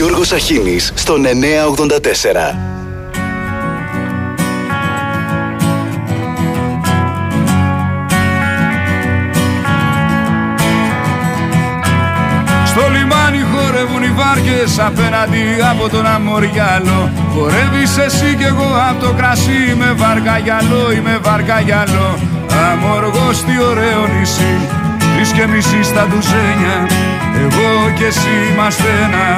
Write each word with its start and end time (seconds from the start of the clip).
Γιώργος 0.00 0.32
Αχίνης 0.32 0.92
στον 0.94 1.22
984. 1.22 1.26
Στο 12.66 12.80
λιμάνι 12.90 13.40
χορεύουν 13.52 14.02
οι 14.02 14.12
βάρκες 14.16 14.78
απέναντι 14.78 15.44
από 15.70 15.88
τον 15.88 16.06
Αμοριάλο. 16.06 17.10
Χορεύεις 17.34 17.98
εσύ 17.98 18.36
κι 18.36 18.44
εγώ 18.44 18.70
από 18.90 19.04
το 19.04 19.12
κρασί 19.12 19.74
με 19.78 19.92
βάρκα 19.92 20.38
γυαλό 20.38 20.92
ή 20.92 21.00
με 21.00 21.18
βάρκα 21.22 21.60
γυαλό 21.60 22.18
Αμοργός 22.70 23.44
τι 23.44 23.62
ωραίο 23.70 24.06
νησί 24.06 24.68
Τρεις 25.14 25.32
και 25.32 25.46
μισή 25.46 25.82
στα 25.82 26.06
ντουζένια. 26.06 26.78
Εγώ 27.44 27.90
και 27.98 28.04
εσύ 28.04 28.34
είμαστε 28.52 28.88
ένα 29.04 29.36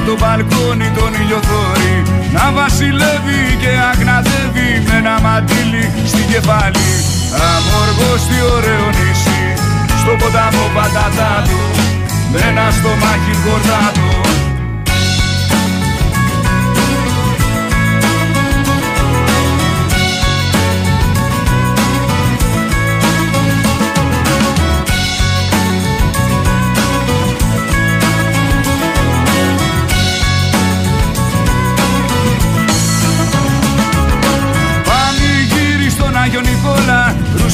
Απ' 0.00 0.06
το 0.06 0.16
μπαλκόνι 0.20 0.88
τον 0.96 1.12
ηλιοθόρη 1.20 1.96
Να 2.36 2.44
βασιλεύει 2.56 3.40
και 3.60 3.70
αγναδεύει 3.90 4.70
Με 4.86 4.94
ένα 5.00 5.14
μαντίλι 5.24 5.84
στην 6.10 6.26
κεφάλι. 6.32 6.88
Αμοργός 7.50 8.22
τι 8.28 8.36
ωραίο 8.56 8.86
νησί 8.96 9.42
Στο 10.00 10.12
ποταμό 10.20 10.66
πατατάτο 10.74 11.60
Με 12.32 12.40
ένα 12.50 12.66
στομάχι 12.76 13.34
κορδάτο 13.44 14.19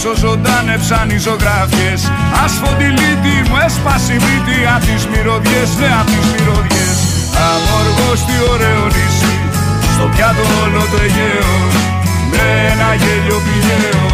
Νικόλα 0.06 0.14
Ρούσο 0.14 0.26
ζωντάνεψαν 0.26 1.10
οι 1.10 1.18
ζωγράφιες 1.18 2.00
Ασφοντιλίτη 2.44 3.36
μου 3.48 3.56
έσπασε 3.66 4.12
η 4.12 4.18
μύτη 4.24 4.58
Απ' 4.74 4.84
τις 4.88 5.06
μυρωδιές, 5.06 5.70
ναι 5.80 5.90
απ' 6.00 6.10
τις 6.12 6.26
μυρωδιές. 6.32 6.96
Αμοργός 7.50 8.20
τι 8.26 8.34
ωραίο 8.52 8.84
νησί 8.94 9.36
Στο 9.94 10.04
πιάτο 10.12 10.44
όλο 10.64 10.82
το 10.90 10.98
Αιγαίο 11.04 11.54
Με 12.30 12.44
ένα 12.72 12.88
γέλιο 13.02 13.38
πηγαίο 13.44 14.04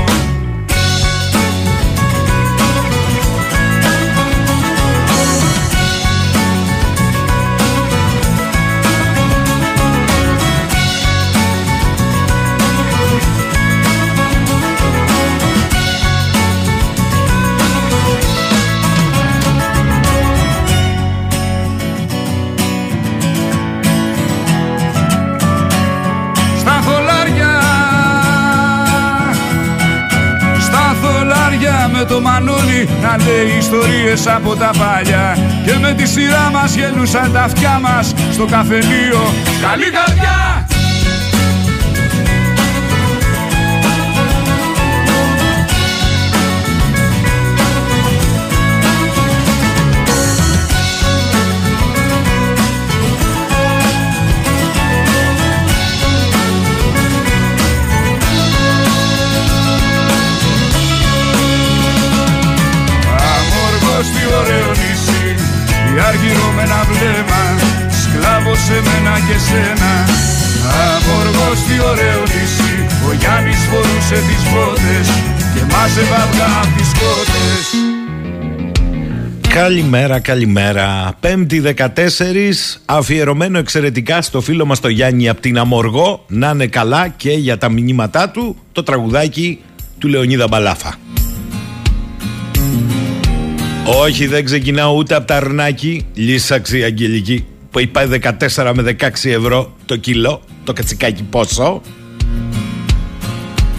το 32.12 32.20
μανούλι 32.20 32.88
Να 33.02 33.16
λέει 33.24 33.56
ιστορίες 33.58 34.26
από 34.26 34.56
τα 34.56 34.70
παλιά. 34.78 35.36
Και 35.64 35.78
με 35.80 35.92
τη 35.92 36.06
σειρά 36.06 36.50
μας 36.52 36.74
γελούσαν 36.74 37.32
τα 37.32 37.42
αυτιά 37.42 37.78
μας 37.78 38.14
Στο 38.32 38.44
καφενείο. 38.44 39.20
Καλή 39.62 39.90
καρδιά 39.90 40.41
φορούσε 74.12 74.26
τις 74.26 74.52
μπότες 74.52 75.08
Και 75.54 75.74
μάζευε 75.74 76.14
αυγά 76.14 76.60
απ' 76.62 76.76
τις 76.76 76.92
κότες 76.92 77.90
Καλημέρα, 79.48 80.18
καλημέρα. 80.20 81.16
Πέμπτη 81.20 81.60
14, 81.60 82.78
αφιερωμένο 82.84 83.58
εξαιρετικά 83.58 84.22
στο 84.22 84.40
φίλο 84.40 84.66
μας 84.66 84.80
το 84.80 84.88
Γιάννη 84.88 85.28
από 85.28 85.40
την 85.40 85.58
Αμοργό, 85.58 86.24
να 86.28 86.50
είναι 86.50 86.66
καλά 86.66 87.08
και 87.08 87.30
για 87.30 87.58
τα 87.58 87.68
μηνύματά 87.68 88.30
του, 88.30 88.56
το 88.72 88.82
τραγουδάκι 88.82 89.60
του 89.98 90.08
Λεωνίδα 90.08 90.46
Μπαλάφα. 90.48 90.94
Όχι, 94.02 94.26
δεν 94.26 94.44
ξεκινάω 94.44 94.94
ούτε 94.96 95.14
από 95.14 95.26
τα 95.26 95.36
αρνάκι, 95.36 96.06
λύσαξη 96.14 96.78
η 96.78 96.82
Αγγελική, 96.82 97.46
που 97.70 97.78
έχει 97.78 97.88
πάει 97.88 98.06
14 98.54 98.72
με 98.74 98.96
16 99.00 99.30
ευρώ 99.30 99.76
το 99.86 99.96
κιλό, 99.96 100.42
το 100.64 100.72
κατσικάκι 100.72 101.22
πόσο. 101.22 101.80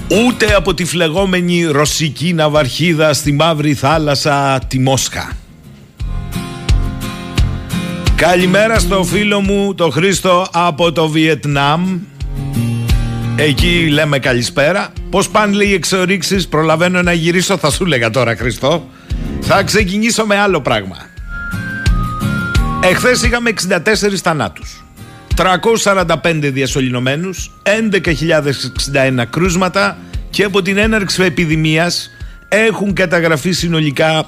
Ούτε 0.07 0.53
από 0.55 0.73
τη 0.73 0.85
φλεγόμενη 0.85 1.63
ρωσική 1.63 2.33
ναυαρχίδα 2.33 3.13
στη 3.13 3.31
μαύρη 3.31 3.73
θάλασσα 3.73 4.59
τη 4.67 4.79
Μόσχα. 4.79 5.31
Καλημέρα 8.15 8.79
στο 8.79 9.03
φίλο 9.03 9.41
μου 9.41 9.75
το 9.75 9.89
Χρήστο 9.89 10.47
από 10.51 10.91
το 10.91 11.07
Βιετνάμ. 11.07 11.99
Εκεί 13.35 13.87
λέμε 13.91 14.19
καλησπέρα. 14.19 14.93
Πώς 15.09 15.29
πάνε 15.29 15.55
λέει 15.55 15.67
οι 15.67 15.73
εξορίξεις; 15.73 16.47
Προλαβαίνω 16.47 17.01
να 17.01 17.13
γυρίσω. 17.13 17.57
Θα 17.57 17.71
σου 17.71 17.85
λέγα 17.85 18.09
τώρα 18.09 18.35
Χριστό 18.35 18.89
Θα 19.41 19.63
ξεκινήσω 19.63 20.25
με 20.25 20.39
άλλο 20.39 20.61
πράγμα. 20.61 20.97
Εχθές 22.83 23.23
είχαμε 23.23 23.53
64 23.67 23.79
θανάτους 24.23 24.82
345 25.35 26.49
διασωληνωμένους 26.53 27.51
11.061 27.63 29.23
κρούσματα 29.29 29.97
Και 30.29 30.43
από 30.43 30.61
την 30.61 30.77
έναρξη 30.77 31.23
επιδημίας 31.23 32.09
Έχουν 32.47 32.93
καταγραφεί 32.93 33.51
συνολικά 33.51 34.25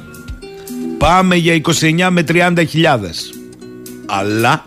Πάμε 0.98 1.36
για 1.36 1.62
29 1.62 2.08
με 2.12 2.24
30 2.28 2.64
χιλιάδες. 2.68 3.34
Αλλά 4.06 4.64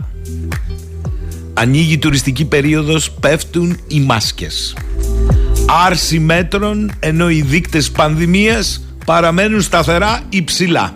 Ανοίγει 1.55 1.93
η 1.93 1.99
τουριστική 1.99 2.45
περίοδος 2.45 3.11
Πέφτουν 3.11 3.81
οι 3.89 4.01
μάσκες. 4.01 4.77
Άρση 5.87 6.19
μέτρων 6.19 6.93
Ενώ 6.99 7.31
οι 7.31 7.43
δείκτες 7.43 7.91
πανδημίας 7.91 8.85
Παραμένουν 9.05 9.63
σταθερά 9.63 10.21
υψηλά 10.29 10.95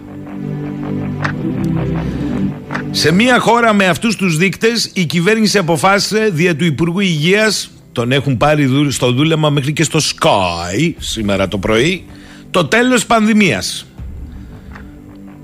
σε 2.98 3.12
μια 3.12 3.38
χώρα 3.38 3.72
με 3.72 3.86
αυτούς 3.86 4.16
τους 4.16 4.36
δείκτες 4.36 4.90
η 4.92 5.04
κυβέρνηση 5.04 5.58
αποφάσισε 5.58 6.30
δια 6.32 6.56
του 6.56 6.64
Υπουργού 6.64 7.00
Υγείας 7.00 7.70
τον 7.92 8.12
έχουν 8.12 8.36
πάρει 8.36 8.64
δου- 8.64 8.90
στο 8.92 9.12
δούλεμα 9.12 9.50
μέχρι 9.50 9.72
και 9.72 9.82
στο 9.82 9.98
Sky 9.98 10.92
σήμερα 10.98 11.48
το 11.48 11.58
πρωί 11.58 12.04
το 12.50 12.64
τέλος 12.64 13.06
πανδημίας. 13.06 13.86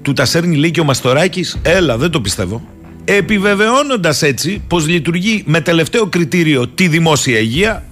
Του 0.03 0.13
τα 0.13 0.25
σέρνει 0.25 0.57
λέει 0.57 0.71
και 0.71 0.81
ο 0.81 0.85
Μαστοράκης, 0.85 1.59
έλα 1.63 1.97
δεν 1.99 2.11
το 2.11 2.21
πιστεύω. 2.21 2.69
Επιβεβαιώνοντας 3.05 4.23
έτσι 4.23 4.63
πως 4.69 4.87
λειτουργεί 4.89 5.43
με 5.47 5.61
τελευταίο 5.61 6.07
κριτήριο 6.07 6.69
τη 6.69 6.89
δημόσια 6.89 7.39
υγεία, 7.39 7.85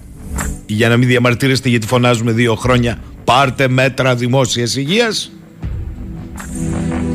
για 0.65 0.89
να 0.89 0.97
μην 0.97 1.07
διαμαρτύρεστε 1.07 1.69
γιατί 1.69 1.87
φωνάζουμε 1.87 2.31
δύο 2.31 2.55
χρόνια, 2.55 2.97
πάρτε 3.23 3.67
μέτρα 3.67 4.15
δημόσιας 4.15 4.75
υγείας, 4.75 5.31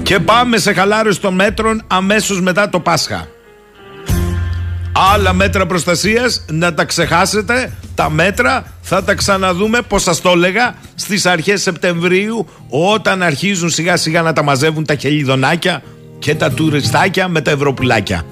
και 0.08 0.18
πάμε 0.18 0.58
σε 0.58 0.72
χαλάρωση 0.72 1.20
των 1.20 1.34
μέτρων 1.34 1.82
αμέσως 1.86 2.40
μετά 2.40 2.68
το 2.68 2.80
Πάσχα. 2.80 3.28
Άλλα 5.14 5.32
μέτρα 5.32 5.66
προστασίας 5.66 6.44
να 6.50 6.74
τα 6.74 6.84
ξεχάσετε. 6.84 7.72
Τα 7.94 8.10
μέτρα 8.10 8.72
θα 8.80 9.04
τα 9.04 9.14
ξαναδούμε, 9.14 9.80
πώς 9.88 10.02
σας 10.02 10.20
το 10.20 10.30
έλεγα, 10.30 10.74
στις 10.94 11.26
αρχές 11.26 11.62
Σεπτεμβρίου 11.62 12.46
όταν 12.68 13.22
αρχίζουν 13.22 13.70
σιγά 13.70 13.96
σιγά 13.96 14.22
να 14.22 14.32
τα 14.32 14.42
μαζεύουν 14.42 14.84
τα 14.84 14.94
χελιδονάκια 14.94 15.82
και 16.18 16.34
τα 16.34 16.50
τουριστάκια 16.50 17.28
με 17.28 17.40
τα 17.40 17.50
ευρωπουλάκια. 17.50 18.26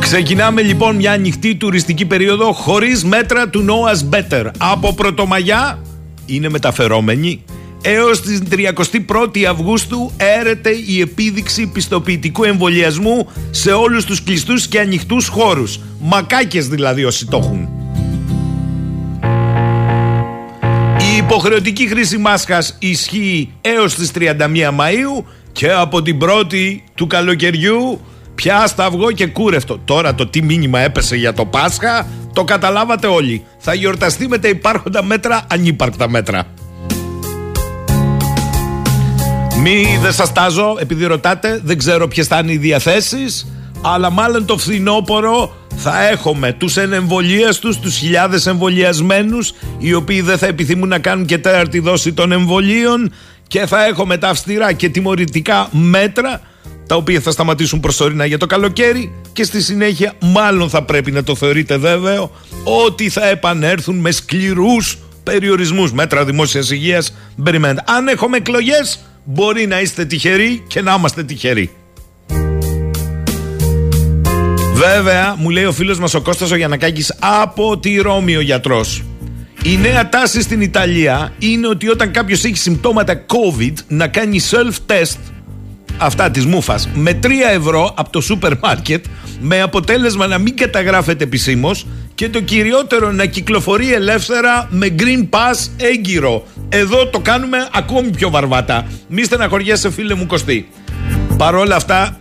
Ξεκινάμε 0.00 0.62
λοιπόν 0.62 0.96
μια 0.96 1.12
ανοιχτή 1.12 1.56
τουριστική 1.56 2.04
περίοδο 2.04 2.52
χωρίς 2.52 3.04
μέτρα 3.04 3.48
του 3.48 3.64
Noah's 3.68 4.14
Better. 4.14 4.50
Από 4.58 4.94
Πρωτομαγιά 4.94 5.78
είναι 6.26 6.48
μεταφερόμενοι 6.48 7.44
έως 7.88 8.20
την 8.20 8.48
31η 8.50 9.42
Αυγούστου 9.42 10.12
έρεται 10.16 10.70
η 10.86 11.00
επίδειξη 11.00 11.66
πιστοποιητικού 11.66 12.44
εμβολιασμού 12.44 13.28
σε 13.50 13.70
όλους 13.72 14.04
τους 14.04 14.22
κλειστούς 14.22 14.66
και 14.66 14.80
ανοιχτούς 14.80 15.28
χώρους. 15.28 15.80
Μακάκες 16.00 16.68
δηλαδή 16.68 17.04
όσοι 17.04 17.26
το 17.26 17.36
έχουν. 17.36 17.68
Η 21.12 21.16
υποχρεωτική 21.16 21.88
χρήση 21.88 22.18
μάσχας 22.18 22.76
ισχύει 22.78 23.52
έως 23.60 23.94
τις 23.94 24.10
31 24.14 24.32
Μαΐου 24.78 25.24
και 25.52 25.72
από 25.72 26.02
την 26.02 26.18
1η 26.22 26.76
του 26.94 27.06
καλοκαιριού 27.06 28.00
πια 28.34 28.70
αυγό 28.76 29.12
και 29.12 29.26
κούρευτο. 29.26 29.78
Τώρα 29.84 30.14
το 30.14 30.26
τι 30.26 30.42
μήνυμα 30.42 30.80
έπεσε 30.80 31.16
για 31.16 31.32
το 31.32 31.44
Πάσχα 31.44 32.06
το 32.32 32.44
καταλάβατε 32.44 33.06
όλοι. 33.06 33.44
Θα 33.58 33.74
γιορταστεί 33.74 34.28
με 34.28 34.38
τα 34.38 34.48
υπάρχοντα 34.48 35.02
μέτρα 35.02 35.46
ανύπαρκτα 35.50 36.08
μέτρα. 36.08 36.46
Μη 39.68 39.98
δεν 40.02 40.12
σας 40.12 40.32
τάζω, 40.32 40.76
επειδή 40.78 41.04
ρωτάτε, 41.04 41.60
δεν 41.64 41.78
ξέρω 41.78 42.08
ποιες 42.08 42.26
θα 42.26 42.38
είναι 42.38 42.52
οι 42.52 42.56
διαθέσεις. 42.56 43.46
Αλλά 43.82 44.10
μάλλον 44.10 44.44
το 44.44 44.58
φθινόπωρο 44.58 45.56
θα 45.76 46.08
έχουμε 46.08 46.52
τους 46.52 46.76
ενεμβολίαστου, 46.76 47.80
τους 47.80 47.96
χιλιάδες 47.96 48.46
εμβολιασμένους, 48.46 49.52
οι 49.78 49.94
οποίοι 49.94 50.20
δεν 50.20 50.38
θα 50.38 50.46
επιθυμούν 50.46 50.88
να 50.88 50.98
κάνουν 50.98 51.26
και 51.26 51.38
τέταρτη 51.38 51.78
δόση 51.78 52.12
των 52.12 52.32
εμβολίων. 52.32 53.12
Και 53.46 53.66
θα 53.66 53.86
έχουμε 53.86 54.18
τα 54.18 54.28
αυστηρά 54.28 54.72
και 54.72 54.88
τιμωρητικά 54.88 55.68
μέτρα, 55.70 56.40
τα 56.86 56.96
οποία 56.96 57.20
θα 57.20 57.30
σταματήσουν 57.30 57.80
προσωρινά 57.80 58.26
για 58.26 58.38
το 58.38 58.46
καλοκαίρι. 58.46 59.14
Και 59.32 59.44
στη 59.44 59.62
συνέχεια, 59.62 60.12
μάλλον 60.20 60.70
θα 60.70 60.82
πρέπει 60.82 61.10
να 61.10 61.22
το 61.22 61.34
θεωρείτε 61.34 61.76
βέβαιο, 61.76 62.30
ότι 62.64 63.08
θα 63.08 63.28
επανέλθουν 63.28 63.96
με 63.96 64.10
σκληρούς 64.10 64.98
περιορισμούς. 65.22 65.92
Μέτρα 65.92 66.24
δημόσιας 66.24 66.70
υγείας. 66.70 67.14
Περιμένετε. 67.42 67.84
Αν 67.86 68.08
έχουμε 68.08 68.36
εκλογές, 68.36 69.00
Μπορεί 69.28 69.66
να 69.66 69.80
είστε 69.80 70.04
τυχεροί 70.04 70.62
και 70.66 70.80
να 70.80 70.94
είμαστε 70.98 71.24
τυχεροί. 71.24 71.70
Βέβαια, 74.74 75.34
μου 75.38 75.50
λέει 75.50 75.64
ο 75.64 75.72
φίλος 75.72 75.98
μας 75.98 76.14
ο 76.14 76.20
Κώστας 76.20 76.50
ο 76.50 76.56
Γιανακάκης 76.56 77.14
από 77.18 77.78
τη 77.78 77.96
Ρώμη 77.96 78.36
ο 78.36 78.40
γιατρός. 78.40 79.02
Η 79.64 79.76
νέα 79.76 80.08
τάση 80.08 80.40
στην 80.40 80.60
Ιταλία 80.60 81.32
είναι 81.38 81.68
ότι 81.68 81.88
όταν 81.88 82.10
κάποιος 82.10 82.44
έχει 82.44 82.56
συμπτώματα 82.56 83.24
COVID 83.26 83.72
να 83.88 84.08
κάνει 84.08 84.40
self-test 84.50 85.18
αυτά 85.98 86.30
της 86.30 86.46
μούφας 86.46 86.88
με 86.94 87.18
3 87.22 87.28
ευρώ 87.54 87.94
από 87.96 88.10
το 88.10 88.20
σούπερ 88.20 88.58
μάρκετ 88.58 89.04
με 89.40 89.60
αποτέλεσμα 89.60 90.26
να 90.26 90.38
μην 90.38 90.56
καταγράφεται 90.56 91.24
επισήμως 91.24 91.86
και 92.16 92.28
το 92.28 92.40
κυριότερο 92.40 93.12
να 93.12 93.26
κυκλοφορεί 93.26 93.92
ελεύθερα 93.92 94.68
με 94.70 94.94
green 94.98 95.28
pass 95.30 95.70
έγκυρο. 95.76 96.46
Εδώ 96.68 97.06
το 97.06 97.20
κάνουμε 97.20 97.68
ακόμη 97.72 98.10
πιο 98.10 98.30
βαρβάτα. 98.30 98.86
Μη 99.08 99.24
στεναχωριέσαι 99.24 99.90
φίλε 99.90 100.14
μου 100.14 100.26
Κωστή. 100.26 100.68
Παρόλα 101.36 101.76
αυτά 101.76 102.20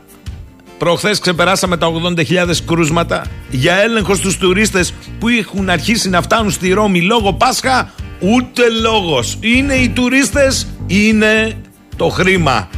Προχθές 0.77 1.19
ξεπεράσαμε 1.19 1.77
τα 1.77 1.91
80.000 2.17 2.55
κρούσματα 2.65 3.25
για 3.49 3.75
έλεγχος 3.75 4.17
στους 4.17 4.37
τουρίστες 4.37 4.93
που 5.19 5.27
έχουν 5.27 5.69
αρχίσει 5.69 6.09
να 6.09 6.21
φτάνουν 6.21 6.51
στη 6.51 6.73
Ρώμη 6.73 7.01
λόγω 7.01 7.33
Πάσχα. 7.33 7.91
Ούτε 8.19 8.61
λόγος. 8.81 9.37
Είναι 9.41 9.73
οι 9.73 9.89
τουρίστες, 9.89 10.67
είναι 10.87 11.57
το 11.95 12.09
χρήμα. 12.09 12.69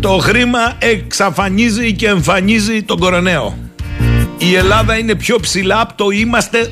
Το 0.00 0.18
χρήμα 0.18 0.74
εξαφανίζει 0.78 1.92
και 1.92 2.06
εμφανίζει 2.06 2.82
τον 2.82 2.98
κοροναίο. 2.98 3.67
Η 4.38 4.54
Ελλάδα 4.54 4.98
είναι 4.98 5.14
πιο 5.14 5.38
ψηλά 5.40 5.80
από 5.80 5.94
το 5.94 6.10
είμαστε 6.10 6.70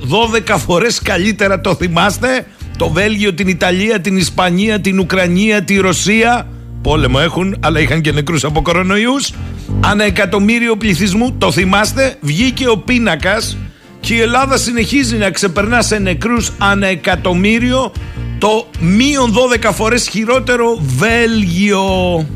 12 0.49 0.57
φορές 0.67 1.03
καλύτερα 1.03 1.61
το 1.61 1.75
θυμάστε; 1.75 2.47
Το 2.79 2.89
Βέλγιο, 2.89 3.35
την 3.35 3.49
Ιταλία, 3.49 4.01
την 4.01 4.17
Ισπανία, 4.17 4.81
την 4.81 4.99
Ουκρανία, 4.99 5.63
τη 5.63 5.77
Ρωσία. 5.77 6.47
Πόλεμο 6.83 7.19
έχουν, 7.23 7.57
αλλά 7.61 7.81
είχαν 7.81 8.01
και 8.01 8.13
νεκρούς 8.13 8.45
από 8.45 8.63
κορονοϊούς. 8.63 9.33
Ανά 9.81 10.05
εκατομμύριο 10.05 10.77
πληθυσμού, 10.77 11.33
το 11.39 11.53
θυμάστε, 11.53 12.17
βγήκε 12.21 12.69
ο 12.69 12.79
πίνακας 12.79 13.57
και 14.01 14.15
η 14.15 14.21
Ελλάδα 14.21 14.57
συνεχίζει 14.57 15.17
να 15.17 15.31
ξεπερνά 15.31 15.83
σε 15.83 15.99
νεκρούς 15.99 16.53
ανά 16.59 16.87
εκατομμύριο 16.87 17.93
το 18.39 18.67
μείον 18.81 19.35
12 19.63 19.71
φορές 19.73 20.09
χειρότερο 20.09 20.79
Βέλγιο. 20.81 22.27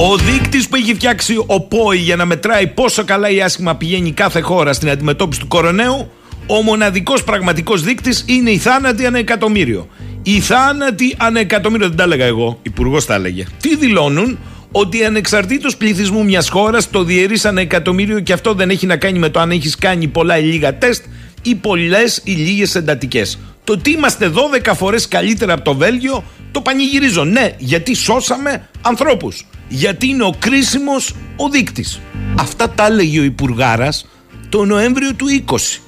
Ο 0.00 0.16
δείκτης 0.16 0.68
που 0.68 0.76
έχει 0.76 0.94
φτιάξει 0.94 1.44
ο 1.46 1.60
ΠΟΗ 1.60 1.96
για 1.96 2.16
να 2.16 2.24
μετράει 2.24 2.66
πόσο 2.66 3.04
καλά 3.04 3.30
ή 3.30 3.40
άσχημα 3.42 3.76
πηγαίνει 3.76 4.12
κάθε 4.12 4.40
χώρα 4.40 4.72
στην 4.72 4.90
αντιμετώπιση 4.90 5.40
του 5.40 5.48
κοροναίου, 5.48 6.10
ο 6.46 6.62
μοναδικός 6.62 7.24
πραγματικός 7.24 7.82
δείκτης 7.82 8.24
είναι 8.26 8.50
η 8.50 8.58
θάνατη 8.58 9.06
ανά 9.06 9.18
εκατομμύριο. 9.18 9.88
Οι 10.22 10.40
θάνατοι 10.40 11.14
ανά 11.18 11.40
εκατομμύριο, 11.40 11.88
δεν 11.88 11.96
τα 11.96 12.02
έλεγα 12.02 12.24
εγώ, 12.24 12.58
υπουργός 12.62 13.06
τα 13.06 13.14
έλεγε. 13.14 13.44
Τι 13.60 13.76
δηλώνουν, 13.76 14.38
ότι 14.72 15.04
ανεξαρτήτως 15.04 15.76
πληθυσμού 15.76 16.24
μιας 16.24 16.48
χώρας 16.48 16.90
το 16.90 17.02
διαιρείς 17.02 17.44
ανά 17.44 17.60
εκατομμύριο 17.60 18.20
και 18.20 18.32
αυτό 18.32 18.54
δεν 18.54 18.70
έχει 18.70 18.86
να 18.86 18.96
κάνει 18.96 19.18
με 19.18 19.28
το 19.28 19.40
αν 19.40 19.50
έχεις 19.50 19.76
κάνει 19.76 20.06
πολλά 20.06 20.38
ή 20.38 20.42
λίγα 20.42 20.78
τεστ 20.78 21.04
ή 21.42 21.54
πολλές 21.54 22.20
ή 22.24 22.32
λίγες 22.32 22.74
εντατικές. 22.74 23.38
Το 23.64 23.72
ότι 23.72 23.90
είμαστε 23.90 24.32
12 24.68 24.72
φορές 24.74 25.08
καλύτερα 25.08 25.52
από 25.52 25.64
το 25.64 25.74
Βέλγιο 25.74 26.24
το 26.52 26.60
πανηγυρίζω. 26.60 27.24
Ναι, 27.24 27.54
γιατί 27.58 27.94
σώσαμε 27.94 28.68
ανθρώπους 28.80 29.46
γιατί 29.68 30.08
είναι 30.08 30.24
ο 30.24 30.34
κρίσιμος 30.38 31.14
ο 31.36 31.48
δείκτης. 31.48 32.00
Αυτά 32.38 32.70
τα 32.70 32.86
έλεγε 32.86 33.20
ο 33.20 33.22
Υπουργάρας 33.22 34.06
το 34.48 34.64
Νοέμβριο 34.64 35.14
του 35.14 35.26
20. 35.46 35.80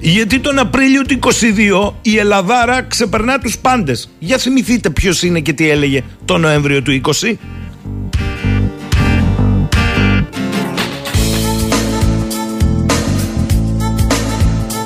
Γιατί 0.00 0.38
τον 0.38 0.58
Απρίλιο 0.58 1.02
του 1.02 1.18
22 1.18 1.92
η 2.02 2.18
Ελλαδάρα 2.18 2.82
ξεπερνά 2.82 3.38
τους 3.38 3.58
πάντες. 3.58 4.10
Για 4.18 4.38
θυμηθείτε 4.38 4.90
ποιος 4.90 5.22
είναι 5.22 5.40
και 5.40 5.52
τι 5.52 5.70
έλεγε 5.70 6.04
το 6.24 6.38
Νοέμβριο 6.38 6.82
του 6.82 7.00
20. 7.04 7.36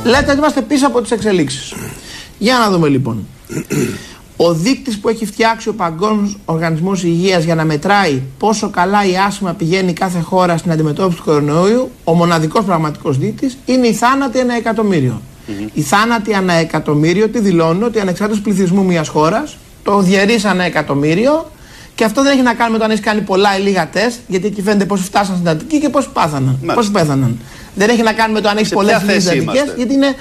Λέτε 0.05 0.31
ότι 0.31 0.39
είμαστε 0.39 0.63
πίσω 0.63 0.87
από 0.87 1.01
τις 1.01 1.11
εξελίξεις. 1.11 1.75
Για 2.39 2.59
να 2.59 2.71
δούμε 2.71 2.89
λοιπόν. 2.89 3.27
Ο 4.47 4.53
δείκτης 4.53 4.99
που 4.99 5.09
έχει 5.09 5.27
φτιάξει 5.27 5.69
ο 5.69 5.75
Παγκόσμιος 5.75 6.37
Οργανισμός 6.45 7.03
Υγείας 7.03 7.45
για 7.45 7.55
να 7.55 7.65
μετράει 7.65 8.23
πόσο 8.39 8.71
καλά 8.71 9.05
η 9.05 9.17
άσχημα 9.27 9.53
πηγαίνει 9.53 9.93
κάθε 9.93 10.21
χώρα 10.21 10.57
στην 10.57 10.71
αντιμετώπιση 10.73 11.17
του 11.17 11.25
κορονοϊού, 11.25 11.91
ο 12.05 12.15
μοναδικός 12.15 12.65
πραγματικός 12.65 13.19
δείκτης 13.19 13.59
είναι 13.65 13.87
η 13.87 13.93
θάνατη 13.93 14.39
ένα 14.39 14.55
εκατομμύριο. 14.55 15.21
Mm-hmm. 15.49 15.69
Η 15.73 15.81
θάνατη 15.81 16.35
ανά 16.35 16.53
εκατομμύριο 16.53 17.29
τι 17.29 17.39
δηλώνει 17.39 17.83
ότι 17.83 18.01
ανεξάρτητος 18.01 18.43
πληθυσμού 18.43 18.85
μιας 18.85 19.09
χώρας 19.09 19.57
το 19.83 20.01
διαιρείς 20.01 20.45
ένα 20.45 20.65
εκατομμύριο 20.65 21.51
και 21.95 22.05
αυτό 22.05 22.23
δεν 22.23 22.33
έχει 22.33 22.43
να 22.43 22.55
κάνει 22.55 22.73
με 22.73 22.79
το 22.79 22.85
αν 22.85 22.91
έχεις 22.91 23.05
κάνει 23.05 23.21
πολλά 23.21 23.59
ή 23.59 23.61
λίγα 23.61 23.89
τεστ, 23.89 24.19
γιατί 24.27 24.47
εκεί 24.47 24.63
φαίνεται 24.63 24.85
πώς 24.85 25.01
φτάσαν 25.01 25.35
στην 25.37 25.49
Αττική 25.49 25.81
και 25.81 25.89
πώς 25.89 26.09
πάθαναν. 26.09 26.59
Πώς 26.75 26.91
πέθαναν. 26.91 27.39
Δεν 27.75 27.89
έχει 27.89 28.03
να 28.03 28.13
κάνει 28.13 28.33
με 28.33 28.41
το 28.41 28.49
αν 28.49 28.57
έχεις 28.57 28.69
πολλές 28.69 29.03
ή 29.03 29.35
λίγες 29.35 29.75
γιατί 29.77 29.95
είναι 29.95 30.15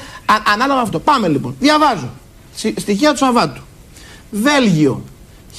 ανάλογα 0.53 0.79
αυτό. 0.79 0.99
Πάμε 0.99 1.27
λοιπόν. 1.27 1.55
Διαβάζω. 1.59 2.09
Στοιχεία 2.75 3.11
του 3.11 3.17
Σαββάτου. 3.17 3.61
Βέλγιο 4.33 5.03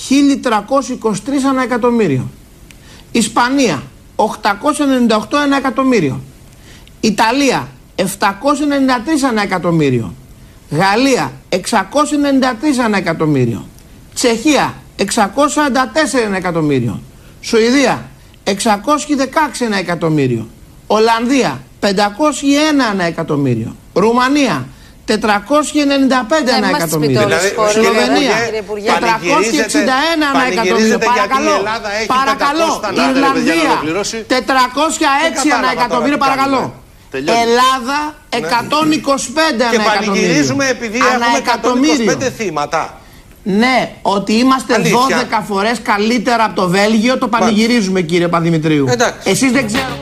1323 0.09 1.13
ένα 1.51 1.63
εκατομμύριο. 1.63 2.31
Ισπανία 3.13 3.83
898 4.17 4.25
ένα 5.45 5.57
εκατομμύριο. 5.57 6.21
Ιταλία 7.01 7.69
793 7.97 8.03
ένα 9.31 9.43
εκατομμύριο. 9.43 10.15
Γαλλία 10.71 11.33
693 11.49 11.57
ένα 12.85 12.97
εκατομμύριο. 12.97 13.67
Τσεχία 14.15 14.75
644 14.99 15.05
ένα 16.25 16.37
εκατομμύριο. 16.37 17.03
Σουηδία 17.41 18.09
616 18.45 18.51
ένα 19.61 19.77
εκατομμύριο. 19.77 20.49
Ολλανδία 20.87 21.63
501 21.81 21.87
ένα 22.93 23.05
εκατομμύριο. 23.05 23.77
Ρουμανία 23.95 24.67
495 25.07 25.13
ένα 26.57 26.69
εκατομμύριο. 26.69 27.21
Σλοβενία 27.73 28.37
461 28.87 28.99
ένα 30.15 30.29
εκατομμύριο. 30.53 30.99
Παρακαλώ. 30.99 31.57
Παρακαλώ. 32.07 32.81
Ιρλανδία 33.11 33.73
406 34.29 34.33
ένα 35.59 35.71
εκατομμύριο. 35.73 36.17
Παρακαλώ. 36.17 36.75
Ελλάδα 37.17 38.15
125 38.31 38.41
ένα 38.41 39.65
εκατομμύριο. 39.65 39.81
Και 39.81 40.07
πανηγυρίζουμε 40.07 40.69
επειδή 40.69 40.99
έχουμε 40.99 42.25
125 42.27 42.31
θύματα. 42.37 42.99
Ναι, 43.47 43.93
ότι 44.03 44.33
είμαστε 44.33 44.75
Αλήθεια. 44.75 45.29
12 45.31 45.43
φορές 45.49 45.79
καλύτερα 45.83 46.45
από 46.45 46.55
το 46.55 46.69
Βέλγιο, 46.69 47.19
το 47.19 47.29
πανηγυρίζουμε 47.29 48.01
κύριε 48.01 48.29
Παδημητρίου. 48.29 48.87
Εντάξει. 48.89 49.31
Εσείς 49.31 49.53
δεν 49.53 49.67
ξέρω. 49.67 49.99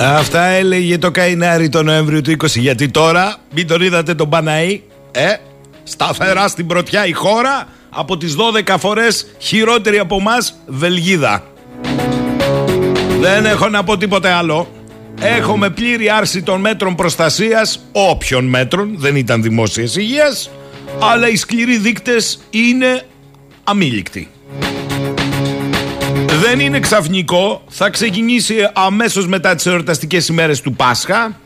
Αυτά 0.00 0.44
έλεγε 0.44 0.98
το 0.98 1.10
Καϊνάρι 1.10 1.68
το 1.68 1.82
Νοέμβριο 1.82 2.20
του 2.20 2.30
20. 2.30 2.46
Γιατί 2.46 2.88
τώρα, 2.88 3.36
μην 3.54 3.66
τον 3.66 3.80
είδατε 3.82 4.14
τον 4.14 4.28
Παναή, 4.28 4.82
ε, 5.12 5.34
σταθερά 5.82 6.48
στην 6.48 6.66
πρωτιά 6.66 7.06
η 7.06 7.12
χώρα, 7.12 7.68
από 7.90 8.16
τις 8.16 8.34
12 8.34 8.78
φορές 8.78 9.26
χειρότερη 9.38 9.98
από 9.98 10.16
εμάς 10.20 10.54
Βελγίδα. 10.66 11.44
Δεν 13.20 13.46
έχω 13.46 13.68
να 13.68 13.84
πω 13.84 13.96
τίποτε 13.96 14.30
άλλο. 14.30 14.68
Έχουμε 15.20 15.70
πλήρη 15.70 16.10
άρση 16.10 16.42
των 16.42 16.60
μέτρων 16.60 16.94
προστασίας, 16.94 17.84
όποιων 17.92 18.44
μέτρων, 18.44 18.94
δεν 18.96 19.16
ήταν 19.16 19.42
δημόσιας 19.42 19.96
υγείας, 19.96 20.50
αλλά 21.00 21.28
οι 21.28 21.36
σκληροί 21.36 21.76
δείκτες 21.76 22.38
είναι 22.50 23.02
αμήλικτοι. 23.64 24.28
Δεν 26.40 26.60
είναι 26.60 26.80
ξαφνικό, 26.80 27.62
θα 27.68 27.90
ξεκινήσει 27.90 28.54
αμέσως 28.72 29.26
μετά 29.26 29.54
τις 29.54 29.66
εορταστικές 29.66 30.28
ημέρες 30.28 30.60
του 30.60 30.72
Πάσχα, 30.72 31.40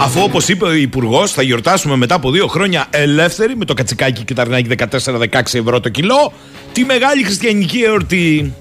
αφού 0.00 0.20
όπως 0.22 0.48
είπε 0.48 0.64
ο 0.64 0.72
Υπουργός, 0.72 1.32
θα 1.32 1.42
γιορτάσουμε 1.42 1.96
μετά 1.96 2.14
από 2.14 2.30
δύο 2.30 2.46
χρόνια 2.46 2.86
ελεύθεροι, 2.90 3.56
με 3.56 3.64
το 3.64 3.74
κατσικάκι 3.74 4.24
και 4.24 4.34
τα 4.34 4.42
αρνάκι 4.42 4.68
14-16 4.78 5.28
ευρώ 5.52 5.80
το 5.80 5.88
κιλό, 5.88 6.32
τη 6.72 6.84
μεγάλη 6.84 7.22
χριστιανική 7.24 7.78
εορτή. 7.78 8.54